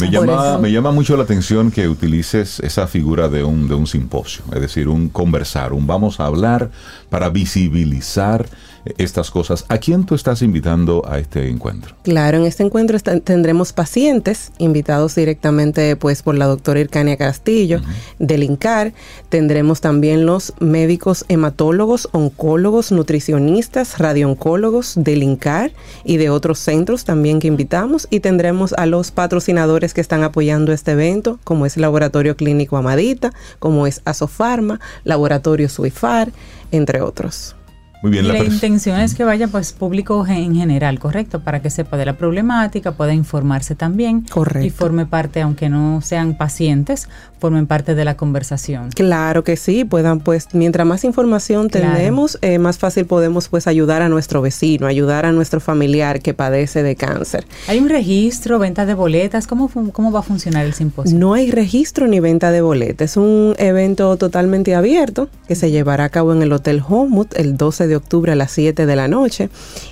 Me 0.00 0.08
Por 0.08 0.26
llama, 0.26 0.58
me 0.58 0.72
llama 0.72 0.90
mucho 0.90 1.16
la 1.16 1.22
atención 1.22 1.70
que 1.70 1.86
utilices 1.86 2.58
esa 2.60 2.88
figura 2.88 3.28
de 3.28 3.44
un, 3.44 3.68
de 3.68 3.74
un 3.74 3.86
simposio, 3.86 4.42
es 4.52 4.60
decir, 4.60 4.88
un 4.88 5.08
conversar, 5.08 5.72
un 5.72 5.86
vamos 5.86 6.18
a 6.18 6.26
hablar 6.26 6.70
para 7.10 7.28
visibilizar 7.28 8.46
estas 8.98 9.30
cosas. 9.30 9.64
¿A 9.68 9.78
quién 9.78 10.04
tú 10.04 10.14
estás 10.14 10.42
invitando 10.42 11.02
a 11.06 11.18
este 11.18 11.48
encuentro? 11.48 11.94
Claro, 12.02 12.38
en 12.38 12.44
este 12.44 12.62
encuentro 12.62 12.98
tendremos 13.00 13.72
pacientes 13.72 14.52
invitados 14.58 15.14
directamente 15.14 15.96
pues 15.96 16.22
por 16.22 16.36
la 16.36 16.46
doctora 16.46 16.80
Ircania 16.80 17.16
Castillo 17.16 17.80
del 18.18 18.42
INCAR. 18.42 18.92
Tendremos 19.28 19.80
también 19.80 20.26
los 20.26 20.52
médicos 20.60 21.24
hematólogos, 21.28 22.08
oncólogos, 22.12 22.92
nutricionistas, 22.92 23.98
radiooncólogos 23.98 24.94
del 24.96 25.22
INCAR 25.22 25.72
y 26.04 26.16
de 26.18 26.30
otros 26.30 26.58
centros 26.58 27.04
también 27.04 27.40
que 27.40 27.48
invitamos. 27.48 28.06
Y 28.10 28.20
tendremos 28.20 28.72
a 28.74 28.86
los 28.86 29.10
patrocinadores 29.10 29.94
que 29.94 30.00
están 30.00 30.22
apoyando 30.22 30.72
este 30.72 30.92
evento, 30.92 31.38
como 31.44 31.66
es 31.66 31.76
Laboratorio 31.76 32.36
Clínico 32.36 32.76
Amadita, 32.76 33.32
como 33.58 33.86
es 33.86 34.02
Asofarma, 34.04 34.80
Laboratorio 35.04 35.68
Suifar, 35.68 36.32
entre 36.70 37.00
otros. 37.00 37.56
Muy 38.04 38.10
bien, 38.10 38.26
y 38.26 38.28
la 38.28 38.34
la 38.34 38.44
intención 38.44 39.00
es 39.00 39.14
que 39.14 39.24
vaya 39.24 39.48
pues 39.48 39.72
público 39.72 40.26
en 40.26 40.54
general, 40.54 40.98
correcto, 40.98 41.40
para 41.40 41.62
que 41.62 41.70
sepa 41.70 41.96
de 41.96 42.04
la 42.04 42.18
problemática, 42.18 42.92
pueda 42.92 43.14
informarse 43.14 43.76
también 43.76 44.26
Correcto. 44.28 44.66
y 44.66 44.68
forme 44.68 45.06
parte, 45.06 45.40
aunque 45.40 45.70
no 45.70 46.02
sean 46.02 46.36
pacientes, 46.36 47.08
formen 47.44 47.66
parte 47.66 47.94
de 47.94 48.06
la 48.06 48.16
conversación. 48.16 48.88
Claro 48.88 49.44
que 49.44 49.58
sí, 49.58 49.84
puedan 49.84 50.20
pues, 50.20 50.48
mientras 50.54 50.86
más 50.86 51.04
información 51.04 51.68
Claro. 51.68 51.94
tenemos, 51.94 52.38
eh, 52.40 52.58
más 52.58 52.78
fácil 52.78 53.04
podemos 53.04 53.48
pues 53.50 53.66
ayudar 53.66 54.00
a 54.00 54.08
nuestro 54.08 54.40
vecino, 54.40 54.86
ayudar 54.86 55.26
a 55.26 55.32
nuestro 55.32 55.60
familiar 55.60 56.22
que 56.22 56.32
padece 56.32 56.82
de 56.82 56.96
cáncer. 56.96 57.44
Hay 57.68 57.80
un 57.80 57.90
registro, 57.90 58.58
venta 58.58 58.86
de 58.86 58.94
boletas, 58.94 59.46
¿cómo, 59.46 59.68
cómo 59.92 60.10
va 60.10 60.20
a 60.20 60.22
funcionar 60.22 60.64
el 60.64 60.72
simposio? 60.72 61.18
No 61.18 61.34
hay 61.34 61.50
registro 61.50 62.06
ni 62.06 62.18
venta 62.18 62.50
de 62.50 62.62
boletas, 62.62 63.10
es 63.10 63.16
un 63.18 63.54
evento 63.58 64.16
totalmente 64.16 64.74
abierto 64.74 65.28
que 65.46 65.54
se 65.54 65.70
llevará 65.70 66.04
a 66.04 66.08
cabo 66.08 66.32
en 66.32 66.40
el 66.40 66.50
Hotel 66.50 66.82
Homewood 66.88 67.26
el 67.36 67.58
12 67.58 67.88
de 67.88 67.96
octubre 67.96 68.32
a 68.32 68.36
las 68.36 68.52
7 68.52 68.86
de 68.86 68.96
la 68.96 69.06
noche. 69.06 69.50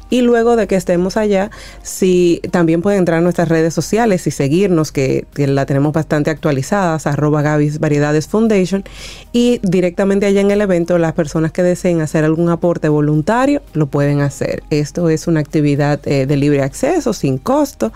Y 0.09 0.21
luego 0.23 0.57
de 0.57 0.67
que 0.67 0.77
estemos 0.77 1.17
allá, 1.19 1.51
si 1.83 2.41
también 2.51 2.81
pueden 2.83 3.01
entrar 3.01 3.19
a 3.19 3.23
nuestras 3.23 3.49
redes 3.49 3.73
sociales 3.75 4.27
y 4.27 4.31
seguirnos, 4.31 4.93
que, 4.93 5.27
que 5.35 5.47
la 5.47 5.65
tenemos 5.67 5.93
bastante 5.93 6.31
actualizadas, 6.31 7.07
arroba 7.07 7.42
Gavis 7.43 7.79
Variedades 7.79 8.29
Foundation. 8.29 8.85
Y 9.33 9.61
directamente 9.63 10.27
allá 10.27 10.41
en 10.41 10.51
el 10.51 10.61
evento, 10.61 10.99
las 10.99 11.13
personas 11.13 11.53
que 11.53 11.63
deseen 11.63 12.01
hacer 12.01 12.25
algún 12.25 12.49
aporte 12.49 12.89
voluntario 12.89 13.63
lo 13.73 13.87
pueden 13.87 14.21
hacer. 14.21 14.63
Esto 14.71 15.09
es 15.09 15.27
una 15.27 15.41
actividad 15.41 16.01
eh, 16.07 16.27
de 16.27 16.37
libre 16.37 16.63
acceso, 16.63 17.13
sin 17.13 17.39
costo. 17.39 17.93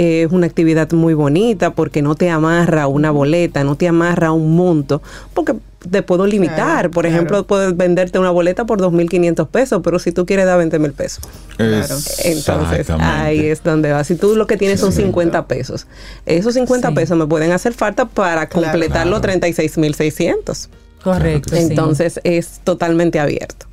Es 0.00 0.30
una 0.30 0.46
actividad 0.46 0.92
muy 0.92 1.12
bonita 1.14 1.72
porque 1.72 2.02
no 2.02 2.14
te 2.14 2.30
amarra 2.30 2.84
a 2.84 2.86
una 2.86 3.10
boleta, 3.10 3.64
no 3.64 3.74
te 3.74 3.88
amarra 3.88 4.28
a 4.28 4.32
un 4.32 4.54
monto, 4.54 5.02
porque 5.34 5.54
te 5.90 6.02
puedo 6.02 6.24
limitar. 6.24 6.54
Claro, 6.56 6.90
por 6.92 7.02
claro. 7.02 7.16
ejemplo, 7.16 7.46
puedes 7.48 7.76
venderte 7.76 8.16
una 8.20 8.30
boleta 8.30 8.64
por 8.64 8.80
2.500 8.80 9.48
pesos, 9.48 9.80
pero 9.82 9.98
si 9.98 10.12
tú 10.12 10.24
quieres 10.24 10.46
dar 10.46 10.56
20 10.58 10.78
mil 10.78 10.92
pesos. 10.92 11.24
Entonces, 11.58 12.20
Exactamente. 12.24 12.92
ahí 13.00 13.46
es 13.46 13.62
donde 13.64 13.90
va. 13.90 14.04
Si 14.04 14.14
tú 14.14 14.36
lo 14.36 14.46
que 14.46 14.56
tienes 14.56 14.78
son 14.78 14.92
50 14.92 15.46
pesos, 15.48 15.88
esos 16.26 16.54
50 16.54 16.88
Sí. 16.90 16.94
pesos 16.94 17.18
me 17.18 17.26
pueden 17.26 17.50
hacer 17.50 17.72
falta 17.74 18.04
para 18.06 18.46
Claro. 18.46 18.70
completar 18.70 19.06
los 19.08 19.20
36.600. 19.20 20.68
Correcto. 21.02 21.56
sí. 21.56 21.62
Entonces, 21.62 22.20
es 22.22 22.60
totalmente 22.62 23.18
abierto. 23.18 23.66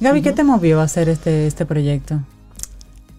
Gaby, 0.00 0.20
¿qué 0.20 0.32
te 0.32 0.44
movió 0.44 0.80
a 0.80 0.84
hacer 0.84 1.08
este, 1.08 1.46
este 1.46 1.64
proyecto? 1.64 2.20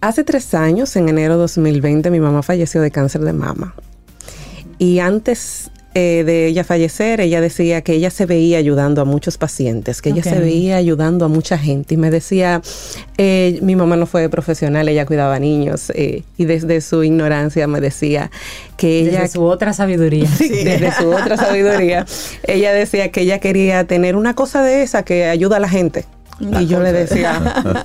Hace 0.00 0.22
tres 0.22 0.54
años, 0.54 0.94
en 0.94 1.08
enero 1.08 1.34
de 1.34 1.40
2020, 1.40 2.10
mi 2.10 2.20
mamá 2.20 2.42
falleció 2.42 2.80
de 2.80 2.92
cáncer 2.92 3.22
de 3.22 3.32
mama. 3.32 3.74
Y 4.78 5.00
antes 5.00 5.72
eh, 5.94 6.22
de 6.24 6.46
ella 6.46 6.62
fallecer, 6.62 7.20
ella 7.20 7.40
decía 7.40 7.82
que 7.82 7.94
ella 7.94 8.10
se 8.10 8.24
veía 8.24 8.58
ayudando 8.58 9.02
a 9.02 9.04
muchos 9.04 9.38
pacientes, 9.38 10.00
que 10.00 10.10
ella 10.10 10.22
se 10.22 10.38
veía 10.38 10.76
ayudando 10.76 11.24
a 11.24 11.28
mucha 11.28 11.58
gente. 11.58 11.94
Y 11.94 11.96
me 11.96 12.12
decía, 12.12 12.62
eh, 13.16 13.58
mi 13.60 13.74
mamá 13.74 13.96
no 13.96 14.06
fue 14.06 14.28
profesional, 14.28 14.88
ella 14.88 15.04
cuidaba 15.04 15.40
niños. 15.40 15.90
eh, 15.96 16.22
y 16.36 16.44
desde 16.44 16.80
su 16.80 17.02
ignorancia 17.02 17.66
me 17.66 17.80
decía 17.80 18.30
que 18.76 19.00
ella... 19.00 19.22
Desde 19.22 19.32
su 19.32 19.42
otra 19.42 19.72
sabiduría. 19.72 20.30
Desde 20.38 20.92
su 20.92 21.08
otra 21.08 21.36
sabiduría, 21.36 22.06
ella 22.44 22.72
decía 22.72 23.10
que 23.10 23.22
ella 23.22 23.40
quería 23.40 23.84
tener 23.84 24.14
una 24.14 24.34
cosa 24.34 24.62
de 24.62 24.82
esa 24.82 25.02
que 25.02 25.24
ayuda 25.24 25.56
a 25.56 25.60
la 25.60 25.68
gente. 25.68 26.04
Y 26.40 26.66
yo 26.66 26.80
le 26.80 26.92
decía, 26.92 27.40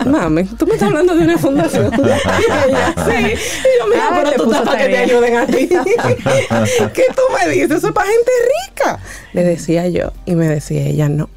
mami, 0.06 0.44
tú 0.44 0.68
me 0.68 0.74
estás 0.74 0.90
hablando 0.90 1.16
de 1.16 1.24
una 1.24 1.38
fundación. 1.38 1.92
Y 1.98 2.70
ella, 2.70 2.94
sí. 3.06 3.34
Y 3.34 3.80
yo, 3.80 3.88
mira, 3.90 4.08
Ah, 4.10 4.12
pero 4.16 4.30
te 4.32 4.36
tú 4.38 4.44
estás 4.52 4.62
para 4.62 4.78
que 4.80 4.90
te 4.90 4.98
ayuden 4.98 5.36
a 5.38 5.46
ti. 5.48 5.68
¿Qué 6.94 7.04
tú 7.16 7.22
me 7.38 7.52
dices? 7.52 7.72
Eso 7.72 7.88
es 7.88 7.94
para 7.94 8.08
gente 8.10 8.32
rica. 8.70 9.00
Le 9.34 9.44
decía 9.44 9.88
yo. 9.88 10.12
Y 10.26 10.36
me 10.36 10.48
decía 10.48 10.84
ella, 10.84 11.10
no. 11.10 11.30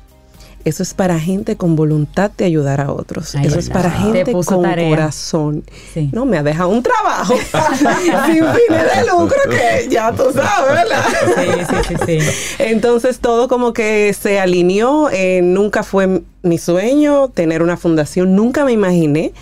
Eso 0.65 0.83
es 0.83 0.95
para 0.95 1.21
gente 1.21 1.57
con 1.57 1.77
voluntad 1.77 2.33
de 2.37 2.45
ayudar 2.45 2.81
a 2.81 2.91
otros. 2.93 3.37
Ay, 3.37 3.47
Eso 3.47 3.61
es 3.61 3.71
para 3.71 3.89
te 3.89 3.97
gente 3.99 4.33
con 4.33 4.63
tarea. 4.63 4.91
corazón. 4.91 5.63
Sí. 5.95 6.11
No, 6.13 6.25
me 6.27 6.39
ha 6.39 6.43
dejado 6.43 6.71
un 6.71 6.83
trabajo 6.83 7.35
sin 7.79 8.35
fines 8.35 8.97
de 8.97 9.07
lucro 9.09 9.39
que 9.49 9.87
ya 9.89 10.11
tú 10.11 10.25
sabes, 10.35 10.75
¿verdad? 10.75 11.05
Sí, 11.37 11.65
sí, 11.71 11.95
sí, 12.07 12.21
sí. 12.21 12.55
Entonces 12.59 13.21
todo 13.21 13.47
como 13.47 13.73
que 13.73 14.13
se 14.13 14.41
alineó, 14.41 15.09
eh, 15.13 15.41
nunca 15.41 15.85
fue 15.85 16.23
mi 16.47 16.59
sueño 16.59 17.29
tener 17.29 17.63
una 17.63 17.77
fundación, 17.77 18.35
nunca 18.35 18.65
me 18.65 18.73
imaginé 18.73 19.33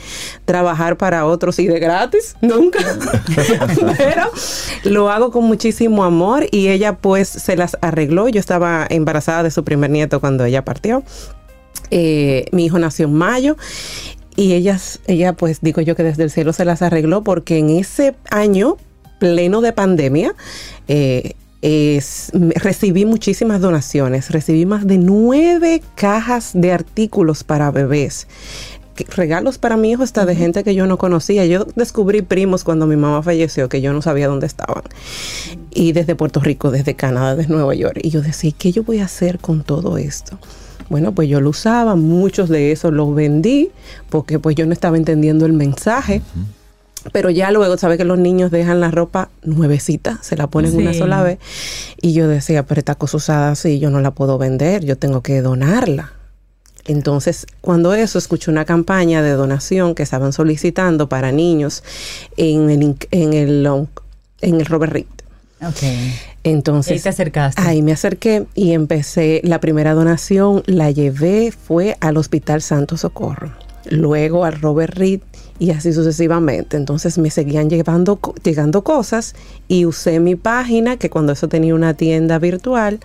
trabajar 0.45 0.97
para 0.97 1.27
otros 1.27 1.59
y 1.59 1.67
de 1.67 1.79
gratis, 1.79 2.37
nunca, 2.41 2.81
pero 3.99 4.31
lo 4.85 5.11
hago 5.11 5.31
con 5.31 5.45
muchísimo 5.45 6.05
amor 6.05 6.47
y 6.51 6.69
ella 6.69 6.97
pues 6.97 7.29
se 7.29 7.57
las 7.57 7.77
arregló, 7.81 8.29
yo 8.29 8.41
estaba 8.41 8.87
embarazada 8.89 9.43
de 9.43 9.51
su 9.51 9.65
primer 9.65 9.91
nieto 9.91 10.21
cuando 10.21 10.45
ella 10.45 10.65
partió, 10.65 11.03
Eh, 11.91 12.47
mi 12.51 12.65
hijo 12.65 12.79
nació 12.79 13.07
en 13.07 13.15
mayo 13.15 13.57
y 14.37 14.55
ellas, 14.55 15.01
ella 15.07 15.35
pues 15.35 15.61
digo 15.61 15.81
yo 15.81 15.95
que 15.95 16.03
desde 16.03 16.25
el 16.25 16.31
cielo 16.31 16.53
se 16.53 16.65
las 16.65 16.83
arregló 16.83 17.23
porque 17.23 17.59
en 17.59 17.71
ese 17.71 18.15
año 18.31 18.79
pleno 19.19 19.61
de 19.61 19.73
pandemia, 19.73 20.35
eh, 20.89 21.35
recibí 22.57 23.07
muchísimas 23.07 23.61
donaciones, 23.61 24.31
recibí 24.31 24.67
más 24.67 24.87
de 24.87 24.99
nueve 24.99 25.83
cajas 25.95 26.51
de 26.53 26.73
artículos 26.73 27.43
para 27.43 27.71
bebés. 27.71 28.27
Regalos 29.17 29.59
para 29.59 29.77
mi 29.77 29.91
hijo 29.91 30.03
hasta 30.03 30.27
de 30.27 30.37
gente 30.37 30.63
que 30.63 30.75
yo 30.75 30.87
no 30.87 30.99
conocía. 30.99 31.47
Yo 31.47 31.67
descubrí 31.75 32.23
primos 32.23 32.63
cuando 32.65 32.87
mi 32.87 32.97
mamá 32.97 33.23
falleció 33.23 33.69
que 33.69 33.81
yo 33.81 33.93
no 33.93 34.03
sabía 34.03 34.29
dónde 34.29 34.47
estaban. 34.47 34.85
Y 35.73 35.93
desde 35.93 36.15
Puerto 36.15 36.41
Rico, 36.41 36.71
desde 36.71 36.95
Canadá, 36.95 37.35
desde 37.35 37.53
Nueva 37.53 37.75
York. 37.75 37.99
Y 38.03 38.11
yo 38.11 38.21
decía, 38.21 38.53
¿qué 38.57 38.71
yo 38.71 38.85
voy 38.85 38.99
a 39.01 39.07
hacer 39.07 39.39
con 39.39 39.65
todo 39.65 39.99
esto? 39.99 40.39
Bueno, 40.91 41.13
pues 41.13 41.29
yo 41.29 41.41
lo 41.41 41.51
usaba, 41.51 41.97
muchos 41.97 42.49
de 42.51 42.73
esos 42.73 42.93
los 42.93 43.15
vendí 43.15 43.71
porque 44.11 44.39
pues 44.39 44.55
yo 44.55 44.67
no 44.67 44.73
estaba 44.75 44.97
entendiendo 44.97 45.47
el 45.47 45.55
mensaje. 45.55 46.21
Pero 47.13 47.31
ya 47.31 47.51
luego, 47.51 47.77
¿sabe 47.77 47.97
que 47.99 48.05
los 48.05 48.19
niños 48.19 48.51
dejan 48.51 48.81
la 48.81 48.91
ropa 48.91 49.29
nuevecita? 49.43 50.19
Se 50.23 50.37
la 50.37 50.47
ponen 50.47 50.75
una 50.77 50.93
Sí. 50.93 50.99
sola 51.01 51.23
vez. 51.23 51.39
Y 52.01 52.13
yo 52.15 52.29
decía, 52.29 52.65
pero 52.65 52.79
esta 52.79 52.95
cosa 52.95 53.17
usada 53.19 53.51
así, 53.51 53.79
yo 53.79 53.91
no 53.91 54.01
la 54.01 54.13
puedo 54.13 54.39
vender, 54.39 54.85
yo 54.85 54.97
tengo 54.97 55.23
que 55.23 55.43
donarla. 55.43 56.13
Entonces, 56.87 57.47
cuando 57.61 57.95
eso, 57.95 58.19
escuché 58.19 58.51
una 58.51 58.65
campaña 58.65 59.23
de 59.23 59.31
donación 59.33 59.95
que 59.95 60.03
estaban 60.03 60.33
solicitando 60.33 61.09
para 61.09 61.33
niños 61.33 61.83
en 62.37 62.69
el, 62.71 62.97
en 63.11 63.33
el, 63.33 63.87
en 64.41 64.61
el 64.61 64.67
Robert 64.67 64.93
Reed. 64.93 65.07
Ok. 65.63 65.83
Entonces, 66.43 66.93
Ahí 66.93 67.01
te 67.01 67.09
acercaste. 67.09 67.63
Ahí 67.63 67.81
me 67.81 67.93
acerqué 67.93 68.45
y 68.55 68.73
empecé. 68.73 69.41
La 69.45 69.61
primera 69.61 69.95
donación 69.95 70.63
la 70.67 70.91
llevé, 70.91 71.53
fue 71.53 71.97
al 72.01 72.19
Hospital 72.19 72.61
Santo 72.61 72.99
Socorro, 72.99 73.53
luego 73.89 74.45
al 74.45 74.61
Robert 74.61 74.95
Reed 74.95 75.21
y 75.59 75.71
así 75.71 75.93
sucesivamente. 75.93 76.77
Entonces 76.77 77.19
me 77.19 77.31
seguían 77.31 77.71
llevando, 77.71 78.19
llegando 78.43 78.83
cosas 78.83 79.35
y 79.69 79.87
usé 79.87 80.21
mi 80.21 80.35
página, 80.37 80.97
que 80.97 81.11
cuando 81.11 81.33
eso 81.33 81.49
tenía 81.49 81.75
una 81.75 81.95
tienda 81.95 82.39
virtual, 82.39 83.01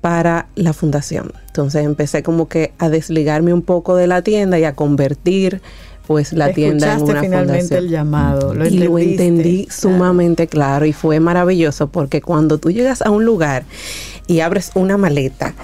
para 0.00 0.48
la 0.54 0.74
fundación. 0.74 1.32
Entonces 1.46 1.84
empecé 1.84 2.22
como 2.22 2.46
que 2.46 2.72
a 2.78 2.90
desligarme 2.90 3.54
un 3.54 3.62
poco 3.62 3.96
de 3.96 4.06
la 4.06 4.20
tienda 4.20 4.58
y 4.58 4.64
a 4.64 4.74
convertir 4.74 5.62
pues 6.06 6.34
la 6.34 6.52
tienda 6.52 6.92
en 6.92 7.02
una 7.02 7.20
finalmente 7.22 7.60
fundación 7.62 7.84
el 7.84 7.90
llamado. 7.90 8.52
Lo 8.54 8.66
y 8.66 8.78
lo 8.78 8.98
entendí 8.98 9.64
Claro. 9.64 9.80
sumamente 9.80 10.46
claro 10.46 10.84
y 10.84 10.92
fue 10.92 11.20
maravilloso 11.20 11.88
porque 11.88 12.20
cuando 12.20 12.58
tú 12.58 12.70
llegas 12.70 13.00
a 13.00 13.08
un 13.10 13.24
lugar 13.24 13.64
y 14.26 14.40
abres 14.40 14.72
una 14.74 14.98
maleta 14.98 15.54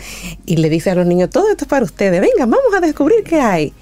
y 0.47 0.57
le 0.57 0.71
dices 0.71 0.93
a 0.95 0.97
los 0.97 1.07
niños, 1.07 1.29
todo 1.29 1.51
esto 1.51 1.65
es 1.65 1.69
para 1.69 1.85
ustedes, 1.85 2.21
venga, 2.23 2.47
vamos 2.47 2.73
a 2.75 2.81
descubrir 2.81 3.23
qué 3.23 3.41
hay. 3.41 3.75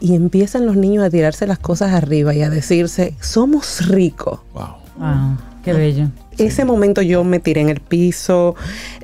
Y 0.00 0.14
empiezan 0.14 0.66
los 0.66 0.76
niños 0.76 1.04
a 1.04 1.10
tirarse 1.10 1.46
las 1.46 1.58
cosas 1.58 1.92
arriba 1.92 2.34
y 2.34 2.42
a 2.42 2.50
decirse, 2.50 3.14
somos 3.20 3.88
ricos. 3.88 4.40
Wow. 4.54 4.88
Wow, 4.98 5.36
qué 5.64 5.72
bello. 5.72 6.08
Ese 6.38 6.64
momento 6.64 7.02
yo 7.02 7.24
me 7.24 7.40
tiré 7.40 7.60
en 7.60 7.68
el 7.68 7.80
piso, 7.80 8.54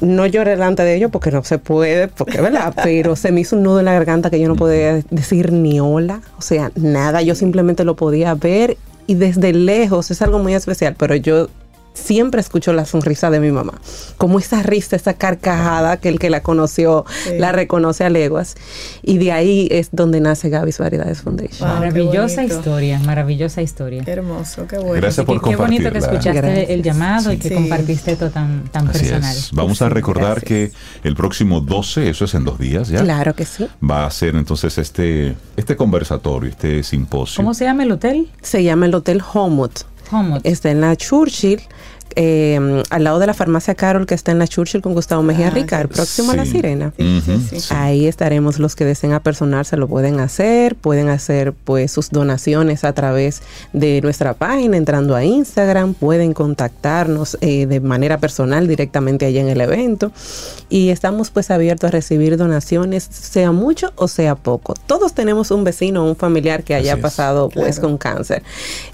no 0.00 0.26
lloré 0.26 0.52
delante 0.52 0.82
de 0.84 0.94
ellos 0.94 1.10
porque 1.10 1.30
no 1.30 1.42
se 1.42 1.58
puede, 1.58 2.08
porque 2.08 2.40
verdad, 2.40 2.74
pero 2.82 3.16
se 3.16 3.32
me 3.32 3.40
hizo 3.40 3.56
un 3.56 3.64
nudo 3.64 3.80
en 3.80 3.86
la 3.86 3.92
garganta 3.92 4.30
que 4.30 4.40
yo 4.40 4.48
no 4.48 4.54
podía 4.54 5.02
decir 5.10 5.52
ni 5.52 5.80
hola, 5.80 6.20
o 6.38 6.42
sea, 6.42 6.70
nada, 6.76 7.22
yo 7.22 7.34
simplemente 7.34 7.84
lo 7.84 7.96
podía 7.96 8.34
ver 8.34 8.76
y 9.06 9.14
desde 9.14 9.52
lejos 9.52 10.10
es 10.10 10.22
algo 10.22 10.38
muy 10.38 10.54
especial, 10.54 10.94
pero 10.96 11.14
yo 11.16 11.48
siempre 11.94 12.40
escucho 12.40 12.72
la 12.72 12.84
sonrisa 12.84 13.30
de 13.30 13.40
mi 13.40 13.50
mamá. 13.50 13.72
Como 14.18 14.38
esa 14.38 14.62
risa, 14.62 14.96
esa 14.96 15.14
carcajada 15.14 15.96
que 15.98 16.08
el 16.08 16.18
que 16.18 16.28
la 16.28 16.42
conoció 16.42 17.04
Sí. 17.24 17.38
la 17.38 17.52
reconoce 17.52 18.04
a 18.04 18.10
leguas. 18.10 18.56
Y 19.02 19.18
de 19.18 19.32
ahí 19.32 19.68
es 19.70 19.88
donde 19.92 20.20
nace 20.20 20.48
Gaby's 20.50 20.78
Variedades 20.78 21.22
Foundation. 21.22 21.68
Wow, 21.68 21.78
maravillosa 21.78 22.44
historia, 22.44 22.98
maravillosa 22.98 23.62
historia. 23.62 24.02
Qué 24.04 24.10
hermoso, 24.10 24.66
qué 24.66 24.76
bueno. 24.78 24.94
Gracias 24.94 25.24
por 25.24 25.40
Qué, 25.40 25.50
qué 25.50 25.56
bonito 25.56 25.90
que 25.92 25.98
escuchaste 25.98 26.32
Gracias. 26.32 26.70
el 26.70 26.82
llamado 26.82 27.32
y 27.32 27.36
que 27.38 27.48
Sí. 27.48 27.54
compartiste 27.54 28.12
esto 28.12 28.30
tan, 28.30 28.64
tan 28.70 28.88
Así 28.88 28.98
personal. 28.98 29.36
es. 29.36 29.50
Vamos 29.52 29.80
a 29.82 29.88
Sí, 29.88 29.94
recordar 29.94 30.40
gracias. 30.40 30.44
que 30.44 30.72
el 31.08 31.14
próximo 31.16 31.60
12, 31.60 32.08
eso 32.10 32.24
es 32.24 32.34
en 32.34 32.44
dos 32.44 32.58
días 32.58 32.88
ya, 32.88 33.02
Claro 33.02 33.34
que 33.34 33.44
sí. 33.44 33.66
va 33.88 34.04
a 34.06 34.10
ser 34.10 34.34
entonces 34.34 34.76
este, 34.78 35.36
este 35.56 35.76
conversatorio, 35.76 36.50
este 36.50 36.82
simposio. 36.82 37.36
¿Cómo 37.36 37.54
se 37.54 37.64
llama 37.64 37.84
el 37.84 37.92
hotel? 37.92 38.28
Se 38.42 38.62
llama 38.62 38.86
el 38.86 38.94
Hotel 38.94 39.22
Homewood. 39.32 39.70
Homewood. 40.14 40.40
Está 40.44 40.70
en 40.70 40.80
la 40.80 40.96
Churchill, 40.96 41.60
eh, 42.16 42.82
al 42.90 43.04
lado 43.04 43.18
de 43.18 43.26
la 43.26 43.34
farmacia 43.34 43.74
Carol, 43.74 44.06
que 44.06 44.14
está 44.14 44.32
en 44.32 44.38
la 44.38 44.46
Churchill 44.48 44.82
con 44.82 44.94
Gustavo 44.94 45.22
Mejía 45.22 45.48
Ah, 45.48 45.50
Ricard, 45.50 45.88
qué- 45.88 45.94
próximo 45.94 46.32
a 46.32 46.36
la. 46.36 46.44
Sirena. 46.46 46.92
Sí, 46.98 47.20
sí, 47.24 47.30
Ujú, 47.32 47.40
sí. 47.50 47.60
sí. 47.60 47.74
Ahí 47.74 48.06
estaremos 48.06 48.58
los 48.58 48.76
que 48.76 48.84
deseen 48.84 49.12
apersonarse, 49.14 49.76
lo 49.76 49.88
pueden 49.88 50.20
hacer, 50.20 50.76
pueden 50.76 51.08
hacer 51.08 51.52
pues 51.52 51.90
sus 51.90 52.10
donaciones 52.10 52.84
a 52.84 52.92
través 52.92 53.42
de 53.72 54.00
nuestra 54.02 54.34
página, 54.34 54.76
entrando 54.76 55.14
a 55.16 55.24
Instagram, 55.24 55.94
pueden 55.94 56.32
contactarnos 56.34 57.38
eh, 57.40 57.66
de 57.66 57.80
manera 57.80 58.18
personal 58.18 58.68
directamente 58.68 59.26
allá 59.26 59.40
en 59.40 59.48
el 59.48 59.60
evento 59.60 60.12
y 60.68 60.90
estamos 60.90 61.30
pues 61.30 61.50
abiertos 61.50 61.88
a 61.88 61.90
recibir 61.92 62.36
donaciones, 62.36 63.04
sea 63.10 63.52
mucho 63.52 63.92
o 63.96 64.06
sea 64.08 64.34
poco. 64.34 64.74
Todos 64.86 65.14
tenemos 65.14 65.50
un 65.50 65.64
vecino 65.64 66.04
o 66.04 66.08
un 66.10 66.16
familiar 66.16 66.62
que 66.62 66.74
haya 66.74 66.92
Así 66.92 66.98
es. 67.00 67.02
pasado 67.02 67.48
pues 67.48 67.76
Claro. 67.76 67.88
con 67.88 67.98
cáncer 67.98 68.42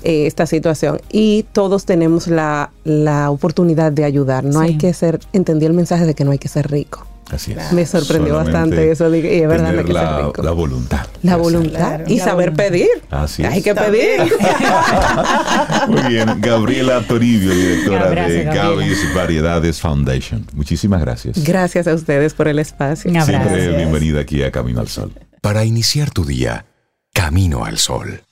eh, 0.03 0.27
esta 0.27 0.47
situación 0.47 1.01
y 1.11 1.45
todos 1.53 1.85
tenemos 1.85 2.27
la, 2.29 2.71
la 2.85 3.10
oportunidad 3.31 3.93
de 3.93 4.05
ayudar. 4.05 4.45
No 4.45 4.61
Sí. 4.61 4.67
hay 4.67 4.79
que 4.79 4.93
ser, 4.93 5.21
entendí 5.33 5.67
el 5.67 5.73
mensaje 5.75 6.07
de 6.07 6.15
que 6.15 6.25
no 6.25 6.31
hay 6.33 6.39
que 6.39 6.49
ser 6.49 6.71
rico. 6.71 7.07
Así 7.31 7.53
es. 7.53 7.73
Me 7.73 7.87
sorprendió 7.87 8.33
Solamente 8.35 8.53
bastante 8.59 8.91
eso, 8.91 9.15
y 9.15 9.19
es 9.41 9.49
verdad, 9.49 9.73
no 9.73 9.79
hay 9.79 9.85
que 9.85 9.93
ser 9.93 10.03
la, 10.03 10.19
rico. 10.27 10.43
la 10.43 10.51
voluntad. 10.51 11.07
La 11.23 11.37
voluntad 11.37 11.79
Claro. 11.79 12.05
y 12.09 12.19
La 12.19 12.25
saber 12.25 12.51
voluntad. 12.51 12.65
pedir. 12.65 12.89
Así 13.11 13.43
es. 13.45 13.49
Hay 13.53 13.63
que 13.63 13.73
pedir. 13.73 14.21
Muy 15.89 16.03
bien. 16.09 16.41
Gabriela 16.41 17.01
Toribio, 17.07 17.51
directora 17.55 18.07
Abrazo, 18.09 18.31
de. 18.31 18.45
Gaby's 18.45 19.15
Variedades 19.15 19.81
Foundation. 19.81 20.45
Muchísimas 20.55 21.01
gracias. 21.03 21.45
Gracias 21.45 21.87
a 21.87 21.95
ustedes 21.95 22.35
por 22.35 22.49
el 22.49 22.59
espacio. 22.59 23.11
Un 23.11 23.19
abrazo. 23.19 23.49
Siempre 23.49 23.77
bienvenida 23.77 24.21
aquí 24.21 24.43
a 24.43 24.51
Camino 24.51 24.81
al 24.81 24.89
Sol. 24.89 25.13
Para 25.41 25.65
iniciar 25.65 26.11
tu 26.11 26.25
día, 26.25 26.67
camino 27.15 27.65
al 27.65 27.79
sol. 27.79 28.23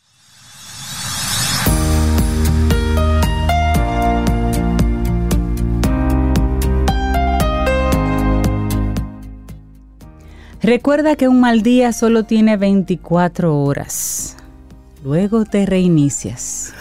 Recuerda 10.69 11.17
que 11.17 11.29
un 11.29 11.41
mal 11.41 11.63
día 11.63 11.95
solo 11.95 12.25
tiene 12.25 12.59
24 12.59 13.59
horas. 13.59 14.37
Luego 15.03 15.47
te 15.47 15.65
reinicias. 15.65 16.75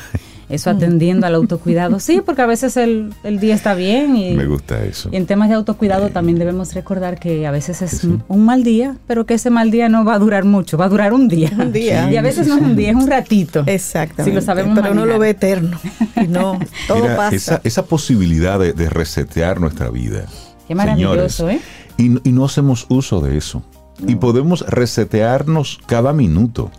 Eso 0.49 0.69
atendiendo 0.69 1.25
al 1.25 1.35
autocuidado. 1.35 1.99
Sí, 2.01 2.21
porque 2.25 2.41
a 2.41 2.45
veces 2.45 2.75
el, 2.75 3.13
el 3.23 3.39
día 3.39 3.55
está 3.55 3.75
bien 3.75 4.17
y, 4.17 4.31
Me 4.33 4.45
gusta 4.45 4.83
eso. 4.83 5.07
y 5.11 5.15
en 5.15 5.25
temas 5.25 5.47
de 5.49 5.55
autocuidado 5.55 6.09
también 6.09 6.37
debemos 6.37 6.73
recordar 6.73 7.17
que 7.17 7.47
a 7.47 7.51
veces 7.51 7.81
es 7.81 7.91
Sí, 7.91 8.17
un 8.27 8.45
mal 8.45 8.63
día, 8.63 8.97
pero 9.07 9.25
que 9.25 9.35
ese 9.35 9.49
mal 9.49 9.71
día 9.71 9.87
no 9.87 10.03
va 10.03 10.15
a 10.15 10.19
durar 10.19 10.43
mucho, 10.43 10.77
va 10.77 10.85
a 10.85 10.89
durar 10.89 11.13
un 11.13 11.29
día. 11.29 11.51
Un 11.57 11.71
día. 11.71 12.11
Y 12.11 12.17
a 12.17 12.21
veces 12.21 12.45
no 12.47 12.55
es 12.55 12.61
un 12.61 12.75
día, 12.75 12.89
es 12.89 12.95
un 12.95 13.07
ratito. 13.07 13.63
Exactamente. 13.67 14.23
Si 14.31 14.31
lo 14.35 14.41
sabemos 14.41 14.77
Pero 14.79 14.91
uno 14.91 15.01
manejar. 15.01 15.15
lo 15.15 15.19
ve 15.19 15.29
eterno. 15.29 15.79
Y 16.21 16.27
no, 16.27 16.59
todo 16.89 17.03
Mira, 17.03 17.15
pasa. 17.17 17.35
Esa, 17.35 17.61
esa 17.63 17.85
posibilidad 17.85 18.57
de, 18.59 18.73
de 18.73 18.89
resetear 18.89 19.59
nuestra 19.61 19.89
vida. 19.89 20.25
Qué 20.67 20.75
maravilloso, 20.75 21.49
¿eh? 21.49 21.59
Y, 21.97 22.29
y 22.29 22.31
no 22.31 22.45
hacemos 22.45 22.85
uso 22.89 23.19
de 23.21 23.37
eso. 23.37 23.63
Y 24.05 24.15
podemos 24.15 24.61
resetearnos 24.67 25.79
cada 25.87 26.13
minuto. 26.13 26.69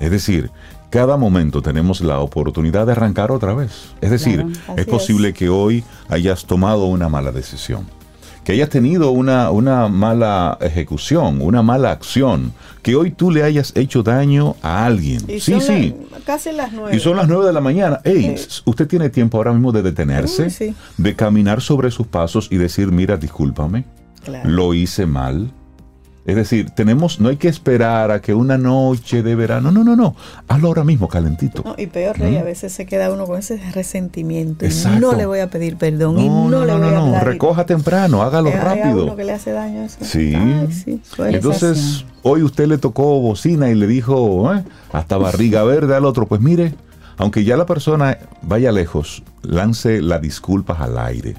Es 0.00 0.10
decir, 0.10 0.50
cada 0.90 1.16
momento 1.16 1.62
tenemos 1.62 2.00
la 2.00 2.18
oportunidad 2.18 2.86
de 2.86 2.92
arrancar 2.92 3.30
otra 3.30 3.54
vez. 3.54 3.70
Es 4.00 4.10
decir, 4.10 4.44
Claro, 4.66 4.80
es 4.80 4.86
posible 4.86 5.32
que 5.32 5.48
hoy 5.48 5.84
hayas 6.08 6.44
tomado 6.44 6.86
una 6.86 7.08
mala 7.08 7.32
decisión, 7.32 7.86
que 8.44 8.52
hayas 8.52 8.68
tenido 8.68 9.12
una, 9.12 9.50
una 9.50 9.88
mala 9.88 10.58
ejecución, 10.60 11.38
una 11.40 11.62
mala 11.62 11.92
acción, 11.92 12.52
que 12.82 12.96
hoy 12.96 13.12
tú 13.12 13.30
le 13.30 13.42
hayas 13.44 13.72
hecho 13.76 14.02
daño 14.02 14.56
a 14.60 14.84
alguien. 14.84 15.22
Y 15.28 15.40
sí, 15.40 15.52
son 15.52 15.60
sí. 15.62 15.94
la- 16.10 16.18
casi 16.18 16.52
las 16.52 16.72
nueve. 16.72 16.94
Y 16.96 17.00
son 17.00 17.16
las 17.16 17.28
9 17.28 17.46
de 17.46 17.52
la 17.52 17.60
mañana. 17.60 18.00
Ey, 18.04 18.36
Sí. 18.36 18.60
usted 18.66 18.86
tiene 18.88 19.08
tiempo 19.08 19.38
ahora 19.38 19.52
mismo 19.52 19.72
de 19.72 19.82
detenerse, 19.82 20.44
Uy, 20.44 20.50
sí. 20.50 20.74
de 20.98 21.14
caminar 21.16 21.60
sobre 21.62 21.90
sus 21.90 22.06
pasos 22.08 22.48
y 22.50 22.56
decir, 22.56 22.92
mira, 22.92 23.16
discúlpame, 23.16 23.84
Claro. 24.24 24.50
lo 24.50 24.74
hice 24.74 25.06
mal. 25.06 25.52
Es 26.24 26.36
decir, 26.36 26.70
tenemos, 26.70 27.18
no 27.18 27.30
hay 27.30 27.36
que 27.36 27.48
esperar 27.48 28.12
a 28.12 28.20
que 28.20 28.32
una 28.32 28.56
noche 28.56 29.24
de 29.24 29.34
verano, 29.34 29.72
no, 29.72 29.82
no, 29.82 29.96
no, 29.96 30.14
hazlo 30.46 30.68
ahora 30.68 30.84
mismo, 30.84 31.08
calentito. 31.08 31.62
No, 31.64 31.74
y 31.76 31.88
peor, 31.88 32.16
Rey, 32.16 32.36
¿Mm? 32.36 32.38
a 32.38 32.42
veces 32.44 32.72
se 32.72 32.86
queda 32.86 33.12
uno 33.12 33.26
con 33.26 33.40
ese 33.40 33.60
resentimiento. 33.72 34.64
y 34.64 34.68
Exacto. 34.68 35.00
no 35.00 35.12
le 35.16 35.26
voy 35.26 35.40
a 35.40 35.50
pedir 35.50 35.76
perdón. 35.76 36.18
y 36.20 36.28
No, 36.28 36.48
no, 36.48 36.60
no, 36.60 36.64
le 36.64 36.72
no, 36.72 36.78
voy 36.78 36.80
no, 36.80 36.86
a 36.86 36.90
no, 36.92 37.06
hablar. 37.06 37.22
y- 37.22 37.26
recoja 37.26 37.66
temprano, 37.66 38.22
hágalo 38.22 38.50
Eh, 38.50 38.54
a 38.54 38.60
rápido. 38.62 39.02
uno 39.04 39.16
que 39.16 39.24
le 39.24 39.32
hace 39.32 39.50
daño 39.50 39.80
a 39.80 39.84
eso. 39.86 39.98
Sí. 40.02 40.32
Ay, 40.34 40.68
sí, 40.72 41.00
Entonces, 41.18 42.04
hoy 42.22 42.42
usted 42.44 42.66
le 42.68 42.78
tocó 42.78 43.20
bocina 43.20 43.68
y 43.70 43.74
le 43.74 43.88
dijo, 43.88 44.54
"Eh, 44.54 44.62
hasta 44.92 45.16
barriga 45.16 45.62
verde 45.64 45.96
al 45.96 46.04
otro. 46.04 46.26
Pues 46.26 46.40
mire, 46.40 46.74
aunque 47.18 47.42
ya 47.42 47.56
la 47.56 47.66
persona 47.66 48.18
vaya 48.42 48.70
lejos, 48.70 49.24
lance 49.42 50.00
las 50.00 50.20
disculpas 50.22 50.80
al 50.80 50.98
aire. 50.98 51.34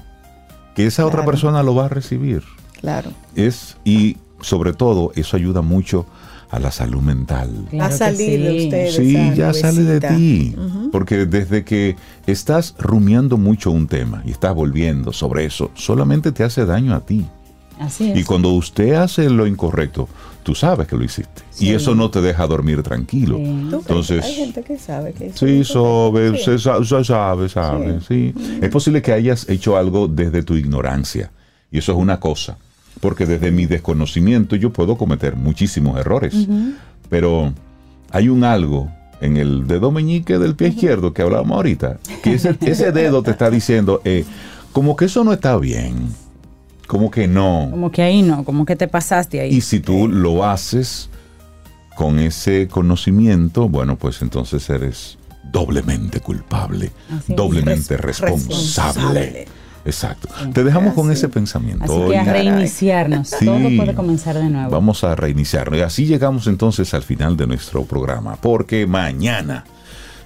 Que 0.74 0.86
esa 0.86 1.06
otra 1.06 1.24
persona 1.24 1.62
lo 1.62 1.74
va 1.74 1.86
a 1.86 1.88
recibir. 1.88 2.42
Claro. 2.80 3.10
Es, 3.34 3.76
y 3.84 4.18
sobre 4.44 4.72
todo, 4.72 5.12
eso 5.16 5.36
ayuda 5.36 5.62
mucho 5.62 6.06
a 6.50 6.60
la 6.60 6.70
salud 6.70 7.02
mental. 7.02 7.50
Claro 7.70 7.92
a 7.92 7.96
salir 7.96 8.40
de 8.40 8.50
sí. 8.50 8.64
usted. 8.64 8.90
Sí, 8.90 9.16
esa 9.16 9.34
ya 9.34 9.54
sale 9.54 9.82
de 9.82 10.00
ti. 10.00 10.56
Porque 10.92 11.26
desde 11.26 11.64
que 11.64 11.96
estás 12.26 12.74
rumiando 12.78 13.36
mucho 13.36 13.70
un 13.70 13.88
tema 13.88 14.22
y 14.24 14.30
estás 14.30 14.54
volviendo 14.54 15.12
sobre 15.12 15.44
eso, 15.44 15.70
solamente 15.74 16.30
te 16.30 16.44
hace 16.44 16.64
daño 16.64 16.94
a 16.94 17.00
ti. 17.00 17.26
Así 17.80 18.10
es. 18.10 18.18
Y 18.18 18.24
cuando 18.24 18.50
usted 18.50 18.92
hace 18.92 19.28
lo 19.28 19.48
incorrecto, 19.48 20.08
tú 20.44 20.54
sabes 20.54 20.86
que 20.86 20.96
lo 20.96 21.02
hiciste. 21.02 21.42
Y 21.58 21.70
eso 21.70 21.96
no 21.96 22.10
te 22.10 22.20
deja 22.20 22.46
dormir 22.46 22.84
tranquilo. 22.84 23.36
Sí. 23.36 23.44
Entonces, 23.44 24.24
hay 24.24 24.34
gente 24.34 24.62
que 24.62 24.78
sabe 24.78 25.12
que 25.12 25.26
eso 25.26 25.44
Sí, 25.44 25.64
sabe, 25.64 26.38
se 26.38 26.58
sabe, 26.58 27.48
sabe, 27.48 28.00
sí. 28.06 28.32
Es 28.62 28.68
posible 28.68 29.02
que 29.02 29.12
hayas 29.12 29.48
hecho 29.48 29.76
algo 29.76 30.06
desde 30.06 30.44
tu 30.44 30.54
ignorancia. 30.54 31.32
Y 31.72 31.78
eso 31.78 31.90
es 31.90 31.98
una 31.98 32.20
cosa. 32.20 32.58
Porque 33.04 33.26
desde 33.26 33.50
mi 33.50 33.66
desconocimiento 33.66 34.56
yo 34.56 34.72
puedo 34.72 34.96
cometer 34.96 35.36
muchísimos 35.36 36.00
errores. 36.00 36.34
Pero 37.10 37.52
hay 38.10 38.30
un 38.30 38.44
algo 38.44 38.90
en 39.20 39.36
el 39.36 39.66
dedo 39.66 39.90
meñique 39.90 40.38
del 40.38 40.54
pie 40.56 40.68
izquierdo 40.68 41.12
que 41.12 41.20
hablábamos 41.20 41.54
ahorita, 41.56 41.98
que 42.22 42.32
ese, 42.32 42.56
ese 42.62 42.92
dedo 42.92 43.22
te 43.22 43.32
está 43.32 43.50
diciendo, 43.50 44.00
eh, 44.06 44.24
como 44.72 44.96
que 44.96 45.04
eso 45.04 45.22
no 45.22 45.34
está 45.34 45.58
bien. 45.58 46.08
Como 46.86 47.10
que 47.10 47.28
no. 47.28 47.68
Como 47.70 47.90
que 47.90 48.00
ahí 48.00 48.22
no, 48.22 48.42
como 48.42 48.64
que 48.64 48.74
te 48.74 48.88
pasaste 48.88 49.38
ahí. 49.40 49.50
Y 49.54 49.60
si 49.60 49.80
tú 49.80 50.08
lo 50.08 50.46
haces 50.46 51.10
con 51.96 52.18
ese 52.18 52.68
conocimiento, 52.68 53.68
bueno, 53.68 53.96
pues 53.96 54.22
entonces 54.22 54.70
eres 54.70 55.18
doblemente 55.52 56.20
culpable, 56.20 56.90
Así 57.14 57.34
doblemente 57.34 57.98
Res- 57.98 58.20
responsable. 58.20 59.20
responsable. 59.20 59.46
Exacto. 59.84 60.28
Te 60.52 60.64
dejamos 60.64 60.94
con 60.94 61.10
ese 61.10 61.28
pensamiento. 61.28 61.84
Así 61.84 62.10
que 62.10 62.18
a 62.18 62.24
reiniciarnos. 62.24 63.28
Sí. 63.28 63.44
Todo 63.44 63.58
puede 63.76 63.94
comenzar 63.94 64.36
de 64.36 64.48
nuevo. 64.48 64.70
vamos 64.70 65.04
a 65.04 65.14
reiniciar. 65.14 65.74
Y 65.74 65.80
así 65.80 66.06
llegamos 66.06 66.46
entonces 66.46 66.94
al 66.94 67.02
final 67.02 67.36
de 67.36 67.46
nuestro 67.46 67.84
programa, 67.84 68.36
porque 68.36 68.86
mañana, 68.86 69.64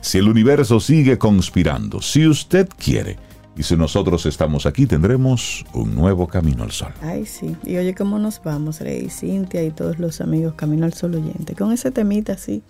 si 0.00 0.18
el 0.18 0.28
universo 0.28 0.80
sigue 0.80 1.18
conspirando, 1.18 2.00
si 2.00 2.26
usted 2.26 2.68
quiere, 2.78 3.16
y 3.56 3.64
si 3.64 3.76
nosotros 3.76 4.24
estamos 4.24 4.66
aquí, 4.66 4.86
tendremos 4.86 5.64
un 5.74 5.92
nuevo 5.96 6.28
camino 6.28 6.62
al 6.62 6.70
sol. 6.70 6.92
Ay, 7.02 7.26
sí. 7.26 7.56
Y 7.64 7.76
oye, 7.76 7.92
¿cómo 7.92 8.20
nos 8.20 8.40
vamos, 8.40 8.80
Rey, 8.80 9.10
Cintia 9.10 9.64
y 9.64 9.72
todos 9.72 9.98
los 9.98 10.20
amigos 10.20 10.54
Camino 10.54 10.86
al 10.86 10.94
Sol 10.94 11.16
oyente? 11.16 11.56
Con 11.56 11.72
ese 11.72 11.90
temita 11.90 12.34
así, 12.34 12.62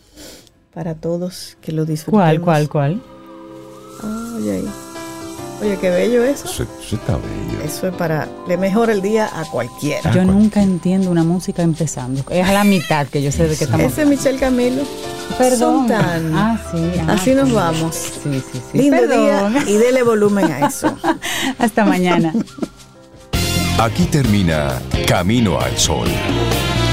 para 0.72 0.94
todos 0.94 1.58
que 1.60 1.72
lo 1.72 1.84
disfrutemos. 1.84 2.24
¿Cuál, 2.24 2.40
cuál, 2.40 2.68
cuál? 2.70 3.02
Oye, 4.38 4.52
ahí. 4.52 4.87
Oye, 5.60 5.76
qué 5.80 5.90
bello 5.90 6.22
eso. 6.24 6.44
Eso, 6.44 6.62
eso 6.62 6.96
está 6.96 7.16
bello. 7.16 7.62
Eso 7.64 7.88
es 7.88 7.94
para, 7.94 8.28
le 8.46 8.56
mejora 8.56 8.92
el 8.92 9.02
día 9.02 9.28
a 9.34 9.44
cualquiera. 9.44 9.98
Yo 10.02 10.02
cualquiera. 10.12 10.24
nunca 10.26 10.62
entiendo 10.62 11.10
una 11.10 11.24
música 11.24 11.62
empezando. 11.62 12.22
Es 12.30 12.46
a 12.46 12.52
la 12.52 12.62
mitad 12.64 13.06
que 13.08 13.22
yo 13.22 13.32
sé 13.32 13.48
de 13.48 13.56
qué 13.56 13.64
estamos 13.64 13.86
Ese 13.92 14.02
es 14.02 14.08
Michel 14.08 14.38
Camilo. 14.38 14.82
Perdón. 15.36 15.88
Tan- 15.88 16.32
Ah, 16.34 16.58
sí. 16.72 16.78
ah, 17.06 17.12
Así 17.14 17.34
nos 17.34 17.52
vamos. 17.52 17.94
Sí, 17.96 18.42
sí, 18.52 18.60
sí. 18.72 18.78
Lindo 18.78 18.96
Perdón. 18.98 19.54
día 19.54 19.64
y 19.66 19.76
dele 19.78 20.02
volumen 20.04 20.50
a 20.52 20.66
eso. 20.68 20.96
Hasta 21.58 21.84
mañana. 21.84 22.32
Aquí 23.80 24.04
termina 24.04 24.80
Camino 25.06 25.60
al 25.60 25.76
Sol. 25.76 26.08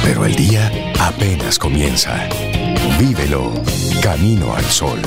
Pero 0.04 0.26
el 0.26 0.36
día 0.36 0.72
apenas 1.00 1.58
comienza. 1.60 2.14
Vívelo 3.00 3.52
Camino 4.02 4.56
al 4.56 4.66
Sol. 4.66 5.00